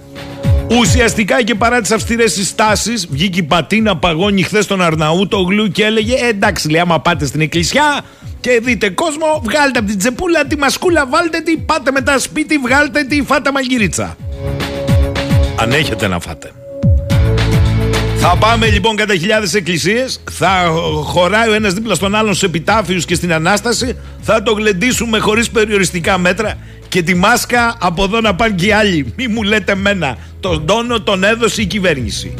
Ουσιαστικά 0.79 1.43
και 1.43 1.55
παρά 1.55 1.81
τις 1.81 1.91
αυστηρές 1.91 2.33
συστάσεις, 2.33 3.07
βγήκε 3.09 3.39
η 3.39 3.43
Πατίνα 3.43 3.97
Παγώνη 3.97 4.43
χθες 4.43 4.63
στον 4.63 4.81
Αρναούτογλου 4.81 5.67
και 5.67 5.83
έλεγε: 5.83 6.13
«Ε, 6.13 6.27
Εντάξει, 6.27 6.69
λέει, 6.69 6.81
άμα 6.81 6.99
πάτε 6.99 7.25
στην 7.25 7.41
εκκλησιά 7.41 8.01
και 8.39 8.59
δείτε 8.63 8.89
κόσμο, 8.89 9.41
βγάλτε 9.43 9.79
από 9.79 9.87
την 9.87 9.97
τσεπούλα 9.97 10.45
τη 10.45 10.57
μασκούλα, 10.57 11.07
βάλτε 11.07 11.39
τη, 11.39 11.57
πάτε 11.57 11.91
μετά 11.91 12.19
σπίτι, 12.19 12.57
βγάλτε 12.57 13.03
τη, 13.03 13.21
φάτε 13.21 13.51
μαγειρίτσα. 13.51 14.17
Αν 15.55 15.71
έχετε 15.71 16.07
να 16.07 16.19
φάτε. 16.19 16.51
Θα 18.17 18.37
πάμε 18.37 18.69
λοιπόν 18.69 18.95
κατά 18.95 19.15
χιλιάδες 19.15 19.53
εκκλησίες. 19.53 20.21
Θα 20.31 20.73
χωράει 21.03 21.49
ο 21.49 21.53
ένας 21.53 21.73
δίπλα 21.73 21.95
στον 21.95 22.15
άλλον 22.15 22.33
στου 22.33 22.45
επιτάφιους 22.45 23.05
και 23.05 23.15
στην 23.15 23.33
ανάσταση. 23.33 23.97
Θα 24.21 24.43
το 24.43 24.51
γλεντήσουμε 24.51 25.19
χωρίς 25.19 25.49
περιοριστικά 25.49 26.17
μέτρα. 26.17 26.57
Και 26.87 27.01
τη 27.01 27.15
μάσκα 27.15 27.75
από 27.79 28.03
εδώ 28.03 28.21
να 28.21 28.35
πάνε 28.35 28.55
και 28.55 28.65
οι 28.65 28.71
άλλοι. 28.71 29.13
Μη 29.17 29.27
μου 29.27 29.43
λέτε 29.43 29.75
μένα. 29.75 30.17
Τον 30.39 30.65
τόνο 30.65 31.01
τον 31.01 31.23
έδωσε 31.23 31.61
η 31.61 31.65
κυβέρνηση. 31.65 32.33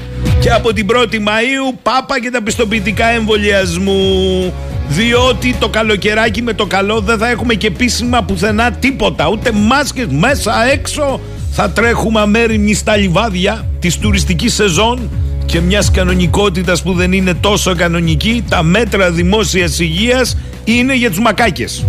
Και 0.44 0.52
από 0.52 0.74
την 0.74 0.88
1η 0.90 1.16
Μαΐου 1.16 1.78
πάπα 1.84 2.22
και 2.22 2.30
τα 2.30 2.42
πιστοποιητικά 2.42 3.06
εμβολιασμού. 3.06 4.54
Διότι 4.88 5.56
το 5.60 5.70
καλοκαιράκι 5.70 6.42
με 6.42 6.54
το 6.54 6.66
καλό 6.66 7.02
δεν 7.02 7.18
θα 7.18 7.30
έχουμε 7.30 7.54
και 7.54 7.68
επίσημα 7.68 8.24
πουθενά 8.24 8.72
τίποτα. 8.72 9.30
Ούτε 9.30 9.52
μάσκες 9.52 10.06
μέσα 10.10 10.72
έξω. 10.72 11.20
Θα 11.52 11.70
τρέχουμε 11.70 12.20
αμέριμνοι 12.20 12.74
στα 12.74 12.96
λιβάδια 12.96 13.66
της 13.80 13.98
τουριστικής 13.98 14.54
σεζόν 14.54 15.10
και 15.46 15.60
μιας 15.60 15.92
κανονικότητας 15.92 16.82
που 16.82 16.94
δεν 16.94 17.12
είναι 17.12 17.34
τόσο 17.34 17.76
κανονική. 17.76 18.44
Τα 18.50 18.64
μέτρα 18.64 19.12
δημόσιας 19.12 19.80
υγείας 19.80 20.38
είναι 20.64 20.96
για 20.96 21.10
τους 21.10 21.20
μακάκες. 21.20 21.86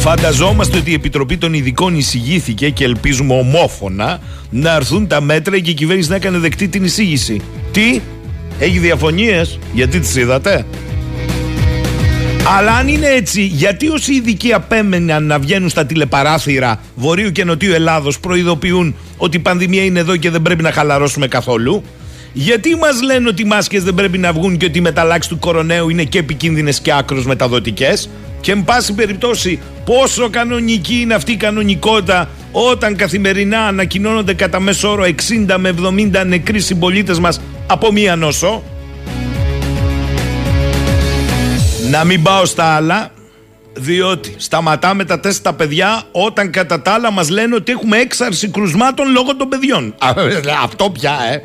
Φανταζόμαστε 0.00 0.78
ότι 0.78 0.90
η 0.90 0.94
Επιτροπή 0.94 1.36
των 1.36 1.54
Ειδικών 1.54 1.96
εισηγήθηκε 1.96 2.70
και 2.70 2.84
ελπίζουμε 2.84 3.34
ομόφωνα 3.34 4.20
να 4.50 4.74
έρθουν 4.74 5.06
τα 5.06 5.20
μέτρα 5.20 5.58
και 5.58 5.70
η 5.70 5.74
κυβέρνηση 5.74 6.08
να 6.08 6.14
έκανε 6.14 6.38
δεκτή 6.38 6.68
την 6.68 6.84
εισήγηση. 6.84 7.40
Τι, 7.70 8.00
έχει 8.58 8.78
διαφωνίες, 8.78 9.58
γιατί 9.72 10.00
τις 10.00 10.16
είδατε; 10.16 10.66
Αλλά 12.58 12.72
αν 12.72 12.88
είναι 12.88 13.06
έτσι, 13.06 13.42
γιατί 13.42 13.88
όσοι 13.88 14.14
ειδικοί 14.14 14.52
απέμεναν 14.52 15.26
να 15.26 15.38
βγαίνουν 15.38 15.68
στα 15.68 15.86
τηλεπαράθυρα 15.86 16.80
Βορείου 16.94 17.32
και 17.32 17.44
Νοτιού 17.44 17.72
Ελλάδος 17.72 18.20
προειδοποιούν 18.20 18.94
ότι 19.16 19.36
η 19.36 19.40
πανδημία 19.40 19.84
είναι 19.84 20.00
εδώ 20.00 20.16
και 20.16 20.30
δεν 20.30 20.42
πρέπει 20.42 20.62
να 20.62 20.72
χαλαρώσουμε 20.72 21.28
καθόλου; 21.28 21.82
Γιατί 22.32 22.76
μας 22.76 23.02
λένε 23.02 23.28
ότι 23.28 23.42
οι 23.42 23.46
μάσκες 23.46 23.82
δεν 23.82 23.94
πρέπει 23.94 24.18
να 24.18 24.32
βγουν 24.32 24.56
και 24.56 24.66
ότι 24.66 24.78
οι 24.78 24.82
μεταλλάξεις 24.82 25.32
του 25.32 25.38
κοροναίου 25.38 25.88
είναι 25.88 26.04
και 26.04 26.18
επικίνδυνες 26.18 26.80
και 26.80 26.92
άκρως 26.92 27.26
μεταδοτικές; 27.26 28.08
Και 28.40 28.52
εν 28.52 28.64
πάση 28.64 28.94
περιπτώσει 28.94 29.60
πόσο 29.84 30.30
κανονική 30.30 31.00
είναι 31.00 31.14
αυτή 31.14 31.32
η 31.32 31.36
κανονικότητα 31.36 32.28
όταν 32.52 32.96
καθημερινά 32.96 33.60
ανακοινώνονται 33.60 34.34
κατά 34.34 34.60
μέσο 34.60 34.90
όρο 34.90 35.04
60 35.04 35.56
με 35.58 35.74
70 35.82 36.26
νεκροί 36.26 36.60
συμπολίτες 36.60 37.18
μας 37.18 37.40
από 37.66 37.92
μία 37.92 38.16
νόσο. 38.16 38.62
Να 41.90 42.04
μην 42.04 42.22
πάω 42.22 42.44
στα 42.44 42.64
άλλα, 42.64 43.10
διότι 43.72 44.34
σταματάμε 44.36 45.04
τα 45.04 45.20
τεστ 45.20 45.42
τα 45.42 45.54
παιδιά 45.54 46.02
όταν 46.12 46.50
κατά 46.50 46.82
τα 46.82 46.90
άλλα 46.92 47.10
μας 47.10 47.28
λένε 47.28 47.54
ότι 47.54 47.72
έχουμε 47.72 47.96
έξαρση 47.96 48.48
κρουσμάτων 48.48 49.12
λόγω 49.12 49.36
των 49.36 49.48
παιδιών. 49.48 49.94
Α, 49.98 50.14
Αυτό 50.62 50.90
πια, 50.90 51.18
ε. 51.32 51.42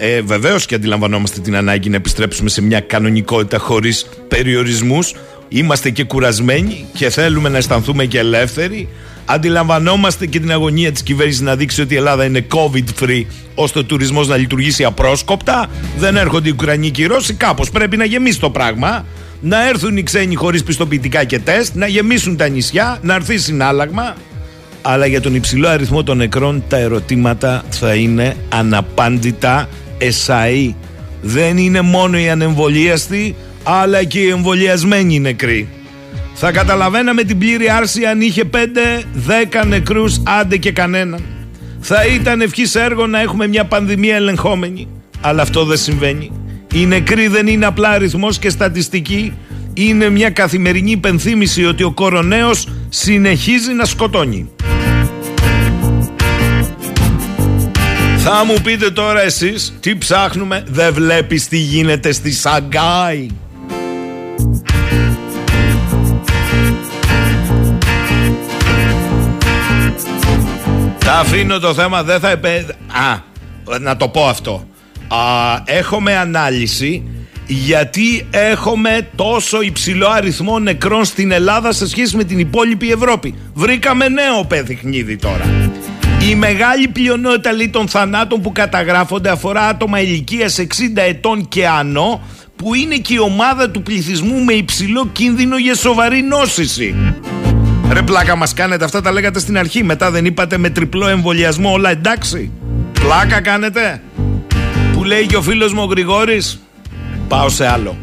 Ε, 0.00 0.20
Βεβαίως 0.20 0.66
και 0.66 0.74
αντιλαμβανόμαστε 0.74 1.40
την 1.40 1.56
ανάγκη 1.56 1.88
να 1.88 1.96
επιστρέψουμε 1.96 2.48
σε 2.48 2.62
μια 2.62 2.80
κανονικότητα 2.80 3.58
χωρίς 3.58 4.06
περιορισμούς. 4.28 5.14
Είμαστε 5.48 5.90
και 5.90 6.04
κουρασμένοι 6.04 6.84
και 6.92 7.10
θέλουμε 7.10 7.48
να 7.48 7.56
αισθανθούμε 7.56 8.04
και 8.04 8.18
ελεύθεροι. 8.18 8.88
Αντιλαμβανόμαστε 9.24 10.26
και 10.26 10.40
την 10.40 10.52
αγωνία 10.52 10.92
της 10.92 11.02
κυβέρνησης 11.02 11.40
να 11.40 11.56
δείξει 11.56 11.80
ότι 11.80 11.94
η 11.94 11.96
Ελλάδα 11.96 12.24
είναι 12.24 12.46
COVID 12.54 13.02
free, 13.04 13.24
ώστε 13.54 13.78
ο 13.78 13.84
τουρισμός 13.84 14.28
να 14.28 14.36
λειτουργήσει 14.36 14.84
απρόσκοπτα. 14.84 15.66
Δεν 15.98 16.16
έρχονται 16.16 16.48
οι 16.48 16.52
Ουκρανοί 16.52 16.90
και 16.90 17.02
οι 17.02 17.06
Ρώσοι. 17.06 17.34
Κάπως 17.34 17.70
πρέπει 17.70 17.96
να 17.96 18.04
γεμίσει 18.04 18.40
το 18.40 18.50
πράγμα. 18.50 19.04
Να 19.40 19.68
έρθουν 19.68 19.96
οι 19.96 20.02
ξένοι 20.02 20.34
χωρίς 20.34 20.62
πιστοποιητικά 20.62 21.24
και 21.24 21.38
τεστ, 21.38 21.74
να 21.74 21.86
γεμίσουν 21.86 22.36
τα 22.36 22.48
νησιά, 22.48 22.98
να 23.02 23.14
έρθει 23.14 23.38
συνάλλαγμα. 23.38 24.14
Αλλά 24.82 25.06
για 25.06 25.20
τον 25.20 25.34
υψηλό 25.34 25.68
αριθμό 25.68 26.02
των 26.02 26.16
νεκρών 26.16 26.62
τα 26.68 26.76
ερωτήματα 26.76 27.64
θα 27.70 27.94
είναι 27.94 28.36
αναπάντητα 28.48 29.68
εσαΐ. 29.98 30.74
Δεν 31.22 31.56
είναι 31.56 31.80
μόνο 31.80 32.18
οι 32.18 32.30
ανεμβολίαστοι, 32.30 33.34
αλλά 33.70 34.04
και 34.04 34.18
οι 34.18 34.28
εμβολιασμένοι 34.28 35.20
νεκροί. 35.20 35.68
Θα 36.34 36.52
καταλαβαίναμε 36.52 37.22
την 37.22 37.38
πλήρη 37.38 37.70
άρση 37.70 38.04
αν 38.04 38.20
είχε 38.20 38.44
5-10 39.62 39.66
νεκρούς 39.66 40.20
άντε 40.24 40.56
και 40.56 40.72
κανέναν. 40.72 41.24
Θα 41.80 42.06
ήταν 42.06 42.40
ευχής 42.40 42.74
έργο 42.74 43.06
να 43.06 43.20
έχουμε 43.20 43.46
μια 43.46 43.64
πανδημία 43.64 44.16
ελεγχόμενη. 44.16 44.88
Αλλά 45.20 45.42
αυτό 45.42 45.64
δεν 45.64 45.76
συμβαίνει. 45.76 46.30
Οι 46.74 46.86
νεκροί 46.86 47.28
δεν 47.28 47.46
είναι 47.46 47.66
απλά 47.66 47.88
αριθμός 47.88 48.38
και 48.38 48.50
στατιστική. 48.50 49.32
Είναι 49.74 50.08
μια 50.08 50.30
καθημερινή 50.30 50.90
υπενθύμηση 50.90 51.64
ότι 51.64 51.82
ο 51.82 51.92
κοροναίος 51.92 52.68
συνεχίζει 52.88 53.72
να 53.72 53.84
σκοτώνει. 53.84 54.50
Θα 58.18 58.44
μου 58.44 58.54
πείτε 58.62 58.90
τώρα 58.90 59.22
εσείς 59.22 59.74
τι 59.80 59.96
ψάχνουμε 59.96 60.64
Δεν 60.66 60.92
βλέπεις 60.92 61.48
τι 61.48 61.58
γίνεται 61.58 62.12
στη 62.12 62.32
Σαγκάη; 62.32 63.26
Τα 71.08 71.18
αφήνω 71.18 71.58
το 71.58 71.74
θέμα 71.74 72.02
δεν 72.02 72.20
θα 72.20 72.30
επέ... 72.30 72.66
Α, 72.88 73.18
να 73.80 73.96
το 73.96 74.08
πω 74.08 74.28
αυτό 74.28 74.66
Α, 75.08 75.16
Έχουμε 75.64 76.16
ανάλυση 76.16 77.02
γιατί 77.46 78.26
έχουμε 78.30 79.08
τόσο 79.14 79.60
υψηλό 79.62 80.08
αριθμό 80.08 80.58
νεκρών 80.58 81.04
στην 81.04 81.30
Ελλάδα 81.30 81.72
σε 81.72 81.88
σχέση 81.88 82.16
με 82.16 82.24
την 82.24 82.38
υπόλοιπη 82.38 82.90
Ευρώπη. 82.90 83.34
Βρήκαμε 83.54 84.08
νέο 84.08 84.44
παιχνίδι 84.44 85.16
τώρα. 85.16 85.70
Η 86.30 86.34
μεγάλη 86.34 86.88
πλειονότητα 86.88 87.52
λέει, 87.52 87.68
των 87.68 87.88
θανάτων 87.88 88.40
που 88.40 88.52
καταγράφονται 88.52 89.30
αφορά 89.30 89.62
άτομα 89.62 90.00
ηλικίας 90.00 90.58
60 90.58 90.64
ετών 90.94 91.48
και 91.48 91.68
άνω 91.68 92.20
που 92.56 92.74
είναι 92.74 92.96
και 92.96 93.14
η 93.14 93.18
ομάδα 93.18 93.70
του 93.70 93.82
πληθυσμού 93.82 94.44
με 94.44 94.52
υψηλό 94.52 95.06
κίνδυνο 95.12 95.56
για 95.56 95.74
σοβαρή 95.74 96.22
νόσηση. 96.22 96.94
Ρε 97.90 98.02
πλάκα 98.02 98.36
μας 98.36 98.54
κάνετε, 98.54 98.84
αυτά 98.84 99.00
τα 99.00 99.12
λέγατε 99.12 99.38
στην 99.38 99.58
αρχή, 99.58 99.84
μετά 99.84 100.10
δεν 100.10 100.24
είπατε 100.24 100.58
με 100.58 100.70
τριπλό 100.70 101.08
εμβολιασμό 101.08 101.72
όλα 101.72 101.90
εντάξει. 101.90 102.50
Πλάκα 102.92 103.40
κάνετε. 103.40 104.02
Που 104.92 105.04
λέει 105.04 105.26
και 105.26 105.36
ο 105.36 105.42
φίλος 105.42 105.72
μου 105.72 105.82
ο 105.82 105.84
Γρηγόρης, 105.84 106.60
πάω 107.28 107.48
σε 107.48 107.66
άλλο. 107.66 107.96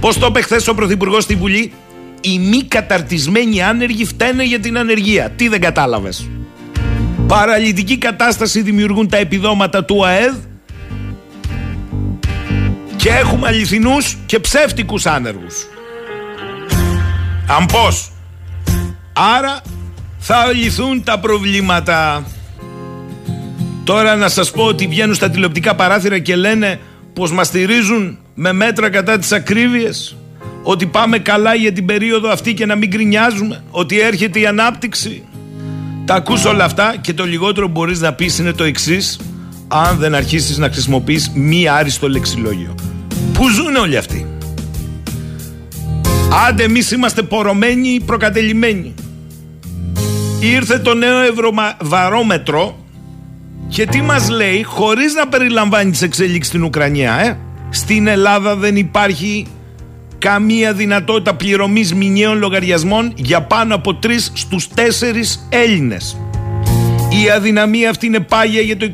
Πώς 0.00 0.18
το 0.18 0.26
είπε 0.26 0.40
χθες 0.40 0.68
ο 0.68 0.74
Πρωθυπουργός 0.74 1.22
στη 1.22 1.34
Βουλή, 1.34 1.72
οι 2.20 2.38
μη 2.38 2.62
καταρτισμένοι 2.62 3.62
άνεργοι 3.62 4.04
φταίνε 4.04 4.44
για 4.44 4.60
την 4.60 4.78
ανεργία. 4.78 5.30
Τι 5.36 5.48
δεν 5.48 5.60
κατάλαβες; 5.60 6.28
Παραλυτική 7.26 7.98
κατάσταση 7.98 8.62
δημιουργούν 8.62 9.08
τα 9.08 9.16
επιδόματα 9.16 9.84
του 9.84 10.06
ΑΕΔ 10.06 10.34
και 12.96 13.08
έχουμε 13.08 13.48
αληθινούς 13.48 14.16
και 14.26 14.38
ψεύτικους 14.38 15.06
άνεργους. 15.06 15.66
Αν 17.46 17.66
πώς; 17.66 18.13
Άρα 19.16 19.60
θα 20.18 20.52
λυθούν 20.52 21.02
τα 21.02 21.18
προβλήματα. 21.18 22.24
Τώρα 23.84 24.16
να 24.16 24.28
σας 24.28 24.50
πω 24.50 24.62
ότι 24.62 24.86
βγαίνουν 24.86 25.14
στα 25.14 25.30
τηλεοπτικά 25.30 25.74
παράθυρα 25.74 26.18
και 26.18 26.36
λένε 26.36 26.80
πως 27.12 27.32
μας 27.32 27.46
στηρίζουν 27.46 28.18
με 28.34 28.52
μέτρα 28.52 28.90
κατά 28.90 29.18
τις 29.18 29.32
ακρίβειες. 29.32 30.16
ότι 30.62 30.86
πάμε 30.86 31.18
καλά 31.18 31.54
για 31.54 31.72
την 31.72 31.86
περίοδο 31.86 32.28
αυτή 32.28 32.54
και 32.54 32.66
να 32.66 32.74
μην 32.74 32.88
γκρινιάζουμε, 32.88 33.62
ότι 33.70 34.00
έρχεται 34.00 34.38
η 34.38 34.46
ανάπτυξη. 34.46 35.22
Τα 36.04 36.14
ακούς 36.14 36.44
όλα 36.44 36.64
αυτά 36.64 36.94
και 37.00 37.14
το 37.14 37.24
λιγότερο 37.24 37.66
που 37.66 37.72
μπορείς 37.72 38.00
να 38.00 38.12
πεις 38.12 38.38
είναι 38.38 38.52
το 38.52 38.64
εξής 38.64 39.20
αν 39.68 39.96
δεν 39.98 40.14
αρχίσεις 40.14 40.58
να 40.58 40.70
χρησιμοποιείς 40.70 41.30
μη 41.34 41.68
άριστο 41.68 42.08
λεξιλόγιο. 42.08 42.74
Πού 43.32 43.48
ζουν 43.48 43.76
όλοι 43.76 43.96
αυτοί; 43.96 44.26
Άντε 46.48 46.62
εμείς 46.62 46.90
είμαστε 46.90 47.22
πορωμένοι 47.22 48.00
προκατελημένοι. 48.06 48.94
Ήρθε 50.52 50.78
το 50.78 50.94
νέο 50.94 51.18
ευρωβαρόμετρο 51.20 52.78
και 53.68 53.86
τι 53.86 54.02
μας 54.02 54.28
λέει 54.28 54.62
χωρίς 54.62 55.14
να 55.14 55.28
περιλαμβάνει 55.28 55.90
τις 55.90 56.02
εξελίξεις 56.02 56.46
στην 56.46 56.64
Ουκρανία 56.64 57.20
ε; 57.20 57.38
Στην 57.70 58.06
Ελλάδα 58.06 58.56
δεν 58.56 58.76
υπάρχει 58.76 59.46
καμία 60.18 60.72
δυνατότητα 60.72 61.34
πληρωμής 61.34 61.94
μηνιαίων 61.94 62.38
λογαριασμών 62.38 63.12
για 63.16 63.42
πάνω 63.42 63.74
από 63.74 63.94
τρεις 63.94 64.32
στους 64.34 64.68
τέσσερις 64.68 65.48
Έλληνες. 65.48 66.16
Η 67.24 67.30
αδυναμία 67.30 67.90
αυτή 67.90 68.06
είναι 68.06 68.20
πάγια 68.20 68.60
για 68.60 68.76
το 68.76 68.90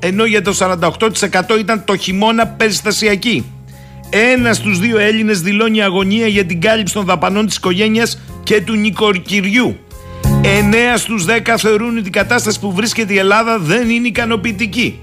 29% 0.00 0.06
ενώ 0.06 0.24
για 0.24 0.42
το 0.42 0.56
48% 0.58 1.58
ήταν 1.58 1.84
το 1.84 1.96
χειμώνα 1.96 2.46
περιστασιακή. 2.46 3.44
Ένας 4.10 4.56
στους 4.56 4.78
δύο 4.78 4.98
Έλληνες 4.98 5.40
δηλώνει 5.40 5.82
αγωνία 5.82 6.26
για 6.26 6.44
την 6.44 6.60
κάλυψη 6.60 6.94
των 6.94 7.04
δαπανών 7.04 7.46
της 7.46 7.56
οικογένειας 7.56 8.20
και 8.42 8.60
του 8.60 8.74
νοικοκυριού. 8.74 9.76
9 10.44 10.46
στους 10.96 11.24
10 11.24 11.54
θεωρούν 11.58 11.96
ότι 11.96 12.08
η 12.08 12.10
κατάσταση 12.10 12.60
που 12.60 12.72
βρίσκεται 12.72 13.12
η 13.12 13.18
Ελλάδα 13.18 13.58
δεν 13.58 13.90
είναι 13.90 14.08
ικανοποιητική. 14.08 15.00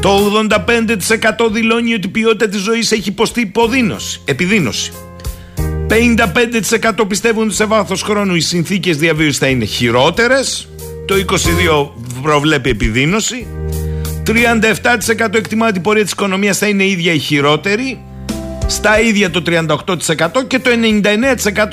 Το 0.00 0.10
85% 0.10 1.50
δηλώνει 1.52 1.94
ότι 1.94 2.06
η 2.06 2.10
ποιότητα 2.10 2.48
της 2.48 2.60
ζωής 2.60 2.92
έχει 2.92 3.08
υποστεί 3.08 3.40
υποδίνωση, 3.40 4.20
επιδίνωση. 4.24 4.92
55% 5.88 7.04
πιστεύουν 7.08 7.44
ότι 7.44 7.54
σε 7.54 7.64
βάθος 7.64 8.02
χρόνου 8.02 8.34
οι 8.34 8.40
συνθήκες 8.40 8.96
διαβίωσης 8.96 9.38
θα 9.38 9.46
είναι 9.46 9.64
χειρότερες. 9.64 10.68
Το 11.06 11.14
22% 11.14 12.22
προβλέπει 12.22 12.70
επιδίνωση. 12.70 13.46
37% 14.26 15.34
εκτιμά 15.34 15.66
ότι 15.66 15.78
η 15.78 15.80
πορεία 15.80 16.02
της 16.02 16.12
οικονομίας 16.12 16.58
θα 16.58 16.68
είναι 16.68 16.86
ίδια 16.86 17.12
ή 17.12 17.18
χειρότερη 17.18 17.98
στα 18.72 19.00
ίδια 19.00 19.30
το 19.30 19.42
38% 19.46 19.66
και 20.46 20.58
το 20.58 20.70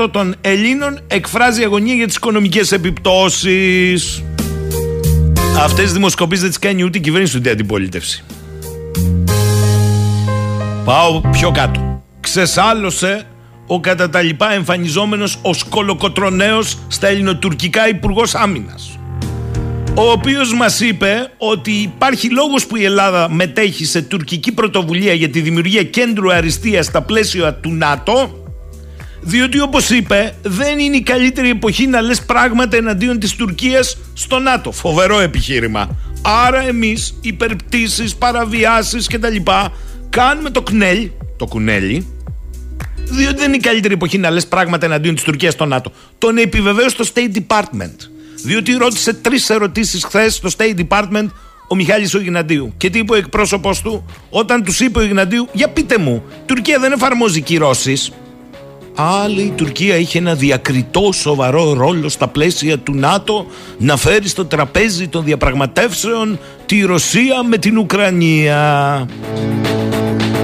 99% 0.03 0.09
των 0.11 0.35
Ελλήνων 0.41 0.99
εκφράζει 1.07 1.63
αγωνία 1.63 1.93
για 1.93 2.05
τις 2.05 2.15
οικονομικές 2.15 2.71
επιπτώσεις. 2.71 4.23
Αυτές 5.57 5.83
τις 5.83 5.93
δημοσκοπήσεις 5.93 6.41
δεν 6.41 6.49
τις 6.49 6.59
κάνει 6.59 6.83
ούτε 6.83 6.97
η 6.97 7.01
κυβέρνηση 7.01 7.37
ούτε 7.37 7.49
η 7.49 7.51
αντιπολίτευση. 7.51 8.23
Πάω 10.85 11.21
πιο 11.21 11.51
κάτω. 11.51 12.03
Ξεσάλωσε 12.19 13.23
ο 13.67 13.79
κατά 13.79 14.09
τα 14.09 14.21
λοιπά 14.21 14.53
εμφανιζόμενος 14.53 15.39
ως 15.41 15.63
κολοκοτρονέος 15.63 16.77
στα 16.87 17.07
ελληνοτουρκικά 17.07 17.89
υπουργός 17.89 18.35
άμυνας 18.35 18.98
ο 19.99 20.11
οποίος 20.11 20.53
μας 20.53 20.79
είπε 20.79 21.31
ότι 21.37 21.71
υπάρχει 21.71 22.29
λόγος 22.29 22.65
που 22.65 22.75
η 22.75 22.83
Ελλάδα 22.83 23.29
μετέχει 23.29 23.85
σε 23.85 24.01
τουρκική 24.01 24.51
πρωτοβουλία 24.51 25.13
για 25.13 25.29
τη 25.29 25.41
δημιουργία 25.41 25.83
κέντρου 25.83 26.33
αριστείας 26.33 26.85
στα 26.85 27.01
πλαίσια 27.01 27.53
του 27.53 27.71
ΝΑΤΟ 27.71 28.43
διότι 29.21 29.59
όπως 29.59 29.89
είπε 29.89 30.35
δεν 30.43 30.79
είναι 30.79 30.95
η 30.95 31.01
καλύτερη 31.01 31.49
εποχή 31.49 31.87
να 31.87 32.01
λες 32.01 32.21
πράγματα 32.21 32.77
εναντίον 32.77 33.19
της 33.19 33.35
Τουρκίας 33.35 33.97
στο 34.13 34.39
ΝΑΤΟ. 34.39 34.71
Φοβερό 34.71 35.19
επιχείρημα. 35.19 35.97
Άρα 36.21 36.67
εμείς 36.67 37.17
υπερπτήσεις, 37.21 38.15
παραβιάσεις 38.15 39.07
κτλ. 39.07 39.35
κάνουμε 40.09 40.49
το 40.49 40.61
κνέλ, 40.61 41.09
το 41.37 41.45
κουνέλι, 41.45 42.07
διότι 42.95 43.35
δεν 43.35 43.47
είναι 43.47 43.55
η 43.55 43.59
καλύτερη 43.59 43.93
εποχή 43.93 44.17
να 44.17 44.29
λες 44.29 44.47
πράγματα 44.47 44.85
εναντίον 44.85 45.15
της 45.15 45.23
Τουρκίας 45.23 45.53
στο 45.53 45.65
ΝΑΤΟ. 45.65 45.91
Τον 46.17 46.37
επιβεβαίωσε 46.37 46.95
το 46.95 47.09
State 47.13 47.37
Department. 47.37 48.18
Διότι 48.43 48.73
ρώτησε 48.73 49.13
τρεις 49.13 49.49
ερωτήσεις 49.49 50.03
χθες 50.03 50.35
στο 50.35 50.49
State 50.57 50.79
Department 50.87 51.27
ο 51.67 51.75
Μιχάλης 51.75 52.13
ο 52.13 52.19
Ιγναντίου. 52.19 52.73
Και 52.77 52.89
τι 52.89 52.99
είπε 52.99 53.13
ο 53.13 53.15
εκπρόσωπος 53.15 53.81
του, 53.81 54.05
όταν 54.29 54.63
τους 54.63 54.79
είπε 54.79 54.99
ο 54.99 55.01
Ιγναντίου, 55.01 55.47
για 55.51 55.69
πείτε 55.69 55.97
μου, 55.97 56.23
η 56.29 56.45
Τουρκία 56.45 56.79
δεν 56.79 56.91
εφαρμόζει 56.91 57.41
κυρώσεις. 57.41 58.11
Άλλη 58.95 59.41
η 59.41 59.53
Τουρκία 59.55 59.95
είχε 59.95 60.17
ένα 60.17 60.35
διακριτό 60.35 61.11
σοβαρό 61.13 61.73
ρόλο 61.73 62.09
στα 62.09 62.27
πλαίσια 62.27 62.77
του 62.77 62.93
ΝΑΤΟ 62.93 63.45
να 63.77 63.97
φέρει 63.97 64.27
στο 64.27 64.45
τραπέζι 64.45 65.07
των 65.07 65.23
διαπραγματεύσεων 65.23 66.39
τη 66.65 66.81
Ρωσία 66.81 67.43
με 67.43 67.57
την 67.57 67.77
Ουκρανία. 67.77 69.05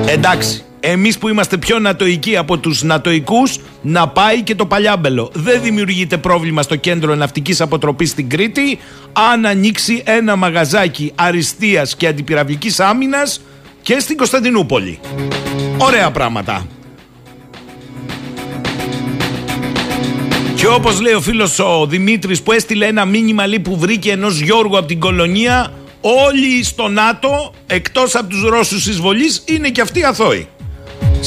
Εντάξει, 0.05 0.63
εμείς 0.91 1.17
που 1.17 1.27
είμαστε 1.27 1.57
πιο 1.57 1.79
νατοικοί 1.79 2.37
από 2.37 2.57
τους 2.57 2.83
νατοικούς, 2.83 3.59
να 3.81 4.07
πάει 4.07 4.41
και 4.41 4.55
το 4.55 4.65
παλιάμπελο. 4.65 5.29
Δεν 5.33 5.61
δημιουργείται 5.61 6.17
πρόβλημα 6.17 6.61
στο 6.61 6.75
κέντρο 6.75 7.15
ναυτικής 7.15 7.61
αποτροπής 7.61 8.09
στην 8.09 8.29
Κρήτη 8.29 8.79
αν 9.31 9.45
ανοίξει 9.45 10.03
ένα 10.05 10.35
μαγαζάκι 10.35 11.11
αριστείας 11.15 11.95
και 11.95 12.07
αντιπυραυλικής 12.07 12.79
άμυνας 12.79 13.41
και 13.81 13.99
στην 13.99 14.17
Κωνσταντινούπολη. 14.17 14.99
Ωραία 15.77 16.11
πράγματα. 16.11 16.67
Και 20.55 20.67
όπως 20.67 21.01
λέει 21.01 21.13
ο 21.13 21.21
φίλος 21.21 21.59
ο 21.59 21.85
Δημήτρης 21.87 22.41
που 22.41 22.51
έστειλε 22.51 22.85
ένα 22.85 23.05
μήνυμα 23.05 23.47
λέει 23.47 23.59
που 23.59 23.77
βρήκε 23.77 24.11
ενός 24.11 24.39
Γιώργου 24.39 24.77
από 24.77 24.87
την 24.87 24.99
κολονία, 24.99 25.73
όλοι 26.01 26.63
στο 26.63 26.87
ΝΑΤΟ 26.87 27.53
εκτός 27.67 28.15
από 28.15 28.29
τους 28.29 28.43
Ρώσους 28.43 28.87
εισβολή 28.87 29.25
είναι 29.45 29.69
και 29.69 29.81
αυτοί 29.81 30.03
αθώοι. 30.03 30.47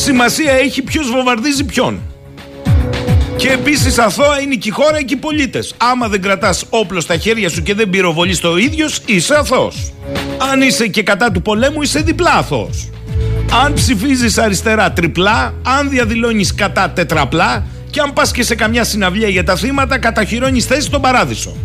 Σημασία 0.01 0.53
έχει 0.53 0.83
ποιος 0.83 1.11
βομβαρδίζει 1.11 1.65
ποιον. 1.65 2.01
Και 3.37 3.49
επίσης 3.49 3.99
αθώα 3.99 4.41
είναι 4.41 4.55
και 4.55 4.69
η 4.69 4.71
χώρα 4.71 5.03
και 5.03 5.15
οι 5.15 5.17
πολίτες. 5.17 5.75
Άμα 5.77 6.09
δεν 6.09 6.23
κρατάς 6.23 6.65
όπλο 6.69 7.01
στα 7.01 7.17
χέρια 7.17 7.49
σου 7.49 7.63
και 7.63 7.75
δεν 7.75 7.91
πυροβολείς 7.91 8.41
το 8.41 8.57
ίδιος, 8.57 9.01
είσαι 9.07 9.35
αθώος. 9.35 9.93
Αν 10.53 10.63
είσαι 10.63 10.87
και 10.87 11.03
κατά 11.03 11.31
του 11.31 11.43
πολέμου, 11.43 11.83
είσαι 11.83 12.01
διπλά 12.01 12.33
αθώος. 12.33 12.89
Αν 13.65 13.73
ψηφίζεις 13.73 14.39
αριστερά, 14.39 14.93
τριπλά. 14.93 15.55
Αν 15.63 15.89
διαδηλώνεις 15.89 16.55
κατά, 16.55 16.91
τετραπλά. 16.91 17.65
Και 17.91 18.01
αν 18.01 18.13
πας 18.13 18.31
και 18.31 18.43
σε 18.43 18.55
καμιά 18.55 18.85
συναυλία 18.85 19.29
για 19.29 19.45
τα 19.45 19.57
θύματα, 19.57 19.99
καταχειρώνει 19.99 20.61
θέση 20.61 20.81
στον 20.81 21.01
παράδεισο. 21.01 21.57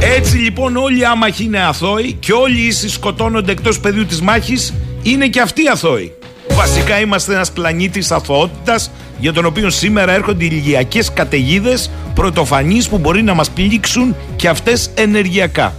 Έτσι 0.00 0.36
λοιπόν 0.36 0.76
όλοι 0.76 0.98
οι 0.98 1.04
άμαχοι 1.04 1.44
είναι 1.44 1.62
αθώοι 1.62 2.12
και 2.12 2.32
όλοι 2.32 2.58
οι 2.58 2.66
ίσοι 2.66 2.88
σκοτώνονται 2.88 3.52
εκτός 3.52 3.80
πεδίου 3.80 4.06
της 4.06 4.20
μάχης 4.20 4.74
είναι 5.02 5.26
και 5.28 5.40
αυτοί 5.40 5.68
αθώοι. 5.68 6.15
Βασικά 6.56 7.00
είμαστε 7.00 7.34
ένας 7.34 7.52
πλανήτης 7.52 8.10
αθωότητας 8.10 8.90
για 9.18 9.32
τον 9.32 9.44
οποίο 9.44 9.70
σήμερα 9.70 10.12
έρχονται 10.12 10.44
ηλιακές 10.44 11.12
καταιγίδες 11.12 11.90
πρωτοφανείς 12.14 12.88
που 12.88 12.98
μπορεί 12.98 13.22
να 13.22 13.34
μας 13.34 13.50
πλήξουν 13.50 14.16
και 14.36 14.48
αυτές 14.48 14.90
ενεργειακά. 14.94 15.74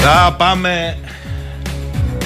Θα 0.00 0.34
πάμε 0.38 0.96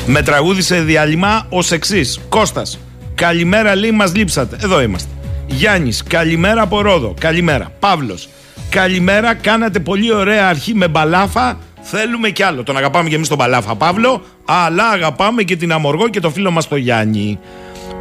με 0.07 0.23
τραγούδι 0.23 0.63
σε 0.63 0.81
διάλειμμα 0.81 1.47
ως 1.49 1.73
εξής. 1.73 2.21
Κώστας, 2.29 2.79
καλημέρα 3.15 3.77
λέει 3.77 3.91
μας 3.91 4.15
λείψατε. 4.15 4.57
Εδώ 4.63 4.83
είμαστε. 4.83 5.11
Γιάννης, 5.47 6.03
καλημέρα 6.03 6.63
από 6.63 6.81
Ρόδο. 6.81 7.15
Καλημέρα. 7.21 7.73
Παύλος, 7.79 8.29
καλημέρα. 8.69 9.35
Κάνατε 9.35 9.79
πολύ 9.79 10.13
ωραία 10.13 10.49
αρχή 10.49 10.75
με 10.75 10.89
μπαλάφα 10.89 11.59
Θέλουμε 11.90 12.31
κι 12.31 12.42
άλλο. 12.42 12.62
Τον 12.62 12.77
αγαπάμε 12.77 13.09
και 13.09 13.14
εμείς 13.14 13.29
τον 13.29 13.38
Παλάφα 13.38 13.75
Παύλο, 13.75 14.22
αλλά 14.44 14.88
αγαπάμε 14.88 15.42
και 15.42 15.57
την 15.57 15.72
Αμοργό 15.72 16.09
και 16.09 16.20
το 16.20 16.31
φίλο 16.31 16.51
μας 16.51 16.68
το 16.68 16.77
Γιάννη. 16.77 17.38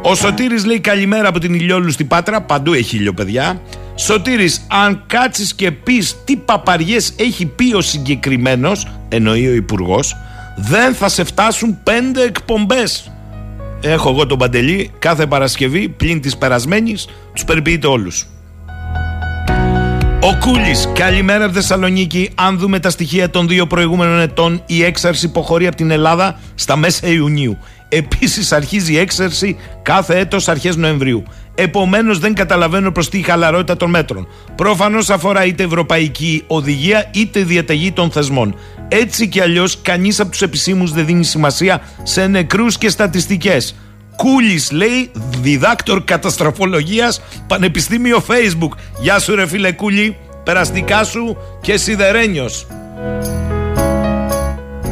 Ο 0.02 0.14
Σωτήρης 0.14 0.64
λέει 0.64 0.80
καλημέρα 0.80 1.28
από 1.28 1.38
την 1.38 1.54
Ηλιόλου 1.54 1.90
στην 1.90 2.06
Πάτρα. 2.08 2.40
Παντού 2.42 2.72
έχει 2.72 2.96
ήλιο, 2.96 3.12
παιδιά. 3.12 3.60
Σωτήρης, 3.94 4.66
αν 4.70 5.02
κάτσεις 5.06 5.54
και 5.54 5.70
πεις 5.70 6.16
τι 6.24 6.36
παπαριές 6.36 7.12
έχει 7.16 7.46
πει 7.46 7.74
ο 7.74 7.80
συγκεκριμένος, 7.80 8.86
εννοεί 9.08 9.48
ο 9.48 9.52
υπουργός, 9.52 10.16
δεν 10.56 10.94
θα 10.94 11.08
σε 11.08 11.24
φτάσουν 11.24 11.78
πέντε 11.82 12.22
εκπομπές. 12.22 13.12
Έχω 13.80 14.10
εγώ 14.10 14.26
τον 14.26 14.38
Παντελή 14.38 14.90
κάθε 14.98 15.26
Παρασκευή, 15.26 15.88
πλην 15.88 16.20
της 16.20 16.36
περασμένης, 16.36 17.08
τους 17.32 17.44
περιποιείται 17.44 17.86
όλους. 17.86 18.26
Ο 20.26 20.36
Κούλης, 20.40 20.88
καλημέρα 20.94 21.44
από 21.44 21.54
Θεσσαλονίκη. 21.54 22.30
Αν 22.34 22.58
δούμε 22.58 22.80
τα 22.80 22.90
στοιχεία 22.90 23.30
των 23.30 23.48
δύο 23.48 23.66
προηγούμενων 23.66 24.20
ετών, 24.20 24.62
η 24.66 24.84
έξαρση 24.84 25.26
υποχωρεί 25.26 25.66
από 25.66 25.76
την 25.76 25.90
Ελλάδα 25.90 26.38
στα 26.54 26.76
μέσα 26.76 27.06
Ιουνίου. 27.06 27.58
Επίσης, 27.88 28.52
αρχίζει 28.52 28.92
η 28.92 28.98
έξαρση 28.98 29.56
κάθε 29.82 30.18
έτος 30.18 30.48
αρχές 30.48 30.76
Νοεμβρίου. 30.76 31.22
Επομένως, 31.54 32.18
δεν 32.18 32.34
καταλαβαίνω 32.34 32.92
προς 32.92 33.08
τι 33.08 33.22
χαλαρότητα 33.22 33.76
των 33.76 33.90
μέτρων. 33.90 34.28
Προφανώς 34.54 35.10
αφορά 35.10 35.44
είτε 35.44 35.62
ευρωπαϊκή 35.62 36.44
οδηγία 36.46 37.10
είτε 37.14 37.40
διαταγή 37.40 37.92
των 37.92 38.10
θεσμών. 38.10 38.54
Έτσι 38.88 39.28
κι 39.28 39.40
αλλιώς, 39.40 39.78
κανείς 39.82 40.20
από 40.20 40.30
τους 40.30 40.42
επισήμους 40.42 40.92
δεν 40.92 41.06
δίνει 41.06 41.24
σημασία 41.24 41.82
σε 42.02 42.26
νεκρούς 42.26 42.78
και 42.78 42.88
στατιστικές. 42.88 43.74
Κούλης 44.16 44.70
λέει, 44.70 45.10
διδάκτορ 45.40 46.04
καταστροφολογίας, 46.04 47.20
Πανεπιστήμιο 47.46 48.24
Facebook. 48.28 48.78
Γεια 49.00 49.18
σου, 49.18 49.34
ρε 49.34 49.46
φίλε 49.46 49.72
Κούλη, 49.72 50.16
περαστικά 50.44 51.04
σου 51.04 51.36
και 51.60 51.76
σιδερένιος. 51.76 52.66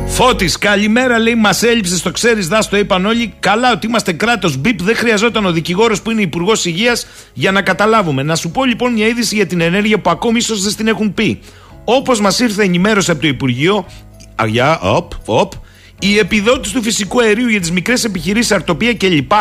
Φώτης, 0.07 0.59
καλημέρα 0.59 1.19
λέει. 1.19 1.35
Μας 1.35 1.63
έλειψες, 1.63 2.03
το 2.03 2.11
ξέρεις, 2.11 2.49
δάς 2.49 2.69
το 2.69 2.77
είπαν 2.77 3.07
όλοι. 3.07 3.35
Καλά, 3.41 3.73
ότι 3.73 3.87
είμαστε 3.87 4.13
κράτος 4.13 4.57
μπιπ. 4.57 4.83
Δεν 4.83 4.97
χρειαζόταν 4.97 5.47
ο 5.47 5.53
δικηγόρος 5.53 6.03
που 6.03 6.11
είναι 6.11 6.21
υπουργός 6.21 6.65
υγείας 6.65 7.07
για 7.33 7.53
να 7.53 7.63
καταλάβουμε. 7.63 8.23
Να 8.23 8.37
σου 8.37 8.51
πω 8.51 8.65
λοιπόν 8.65 8.93
μια 8.93 9.07
είδηση 9.07 9.35
για 9.35 9.47
την 9.47 9.61
ενέργεια 9.61 10.01
που 10.01 10.11
ακόμη 10.11 10.39
ίσως 10.39 10.63
δεν 10.63 10.77
την 10.77 10.87
έχουν 10.87 11.15
πει. 11.15 11.41
Όπως 11.85 12.21
μας 12.21 12.39
ήρθε 12.39 12.63
ενημέρωση 12.63 13.11
από 13.11 13.21
το 13.21 13.27
Υπουργείο. 13.27 13.87
Αγιά, 14.35 14.81
οπ, 14.81 15.13
οπ. 15.25 15.53
Η 15.99 16.19
επιδότηση 16.19 16.75
του 16.75 16.83
φυσικού 16.83 17.21
αερίου 17.21 17.49
για 17.49 17.61
τις 17.61 17.71
μικρές 17.71 18.05
επιχειρήσεις, 18.05 18.53
αρτοπία 18.53 18.95
κλπ. 18.95 19.33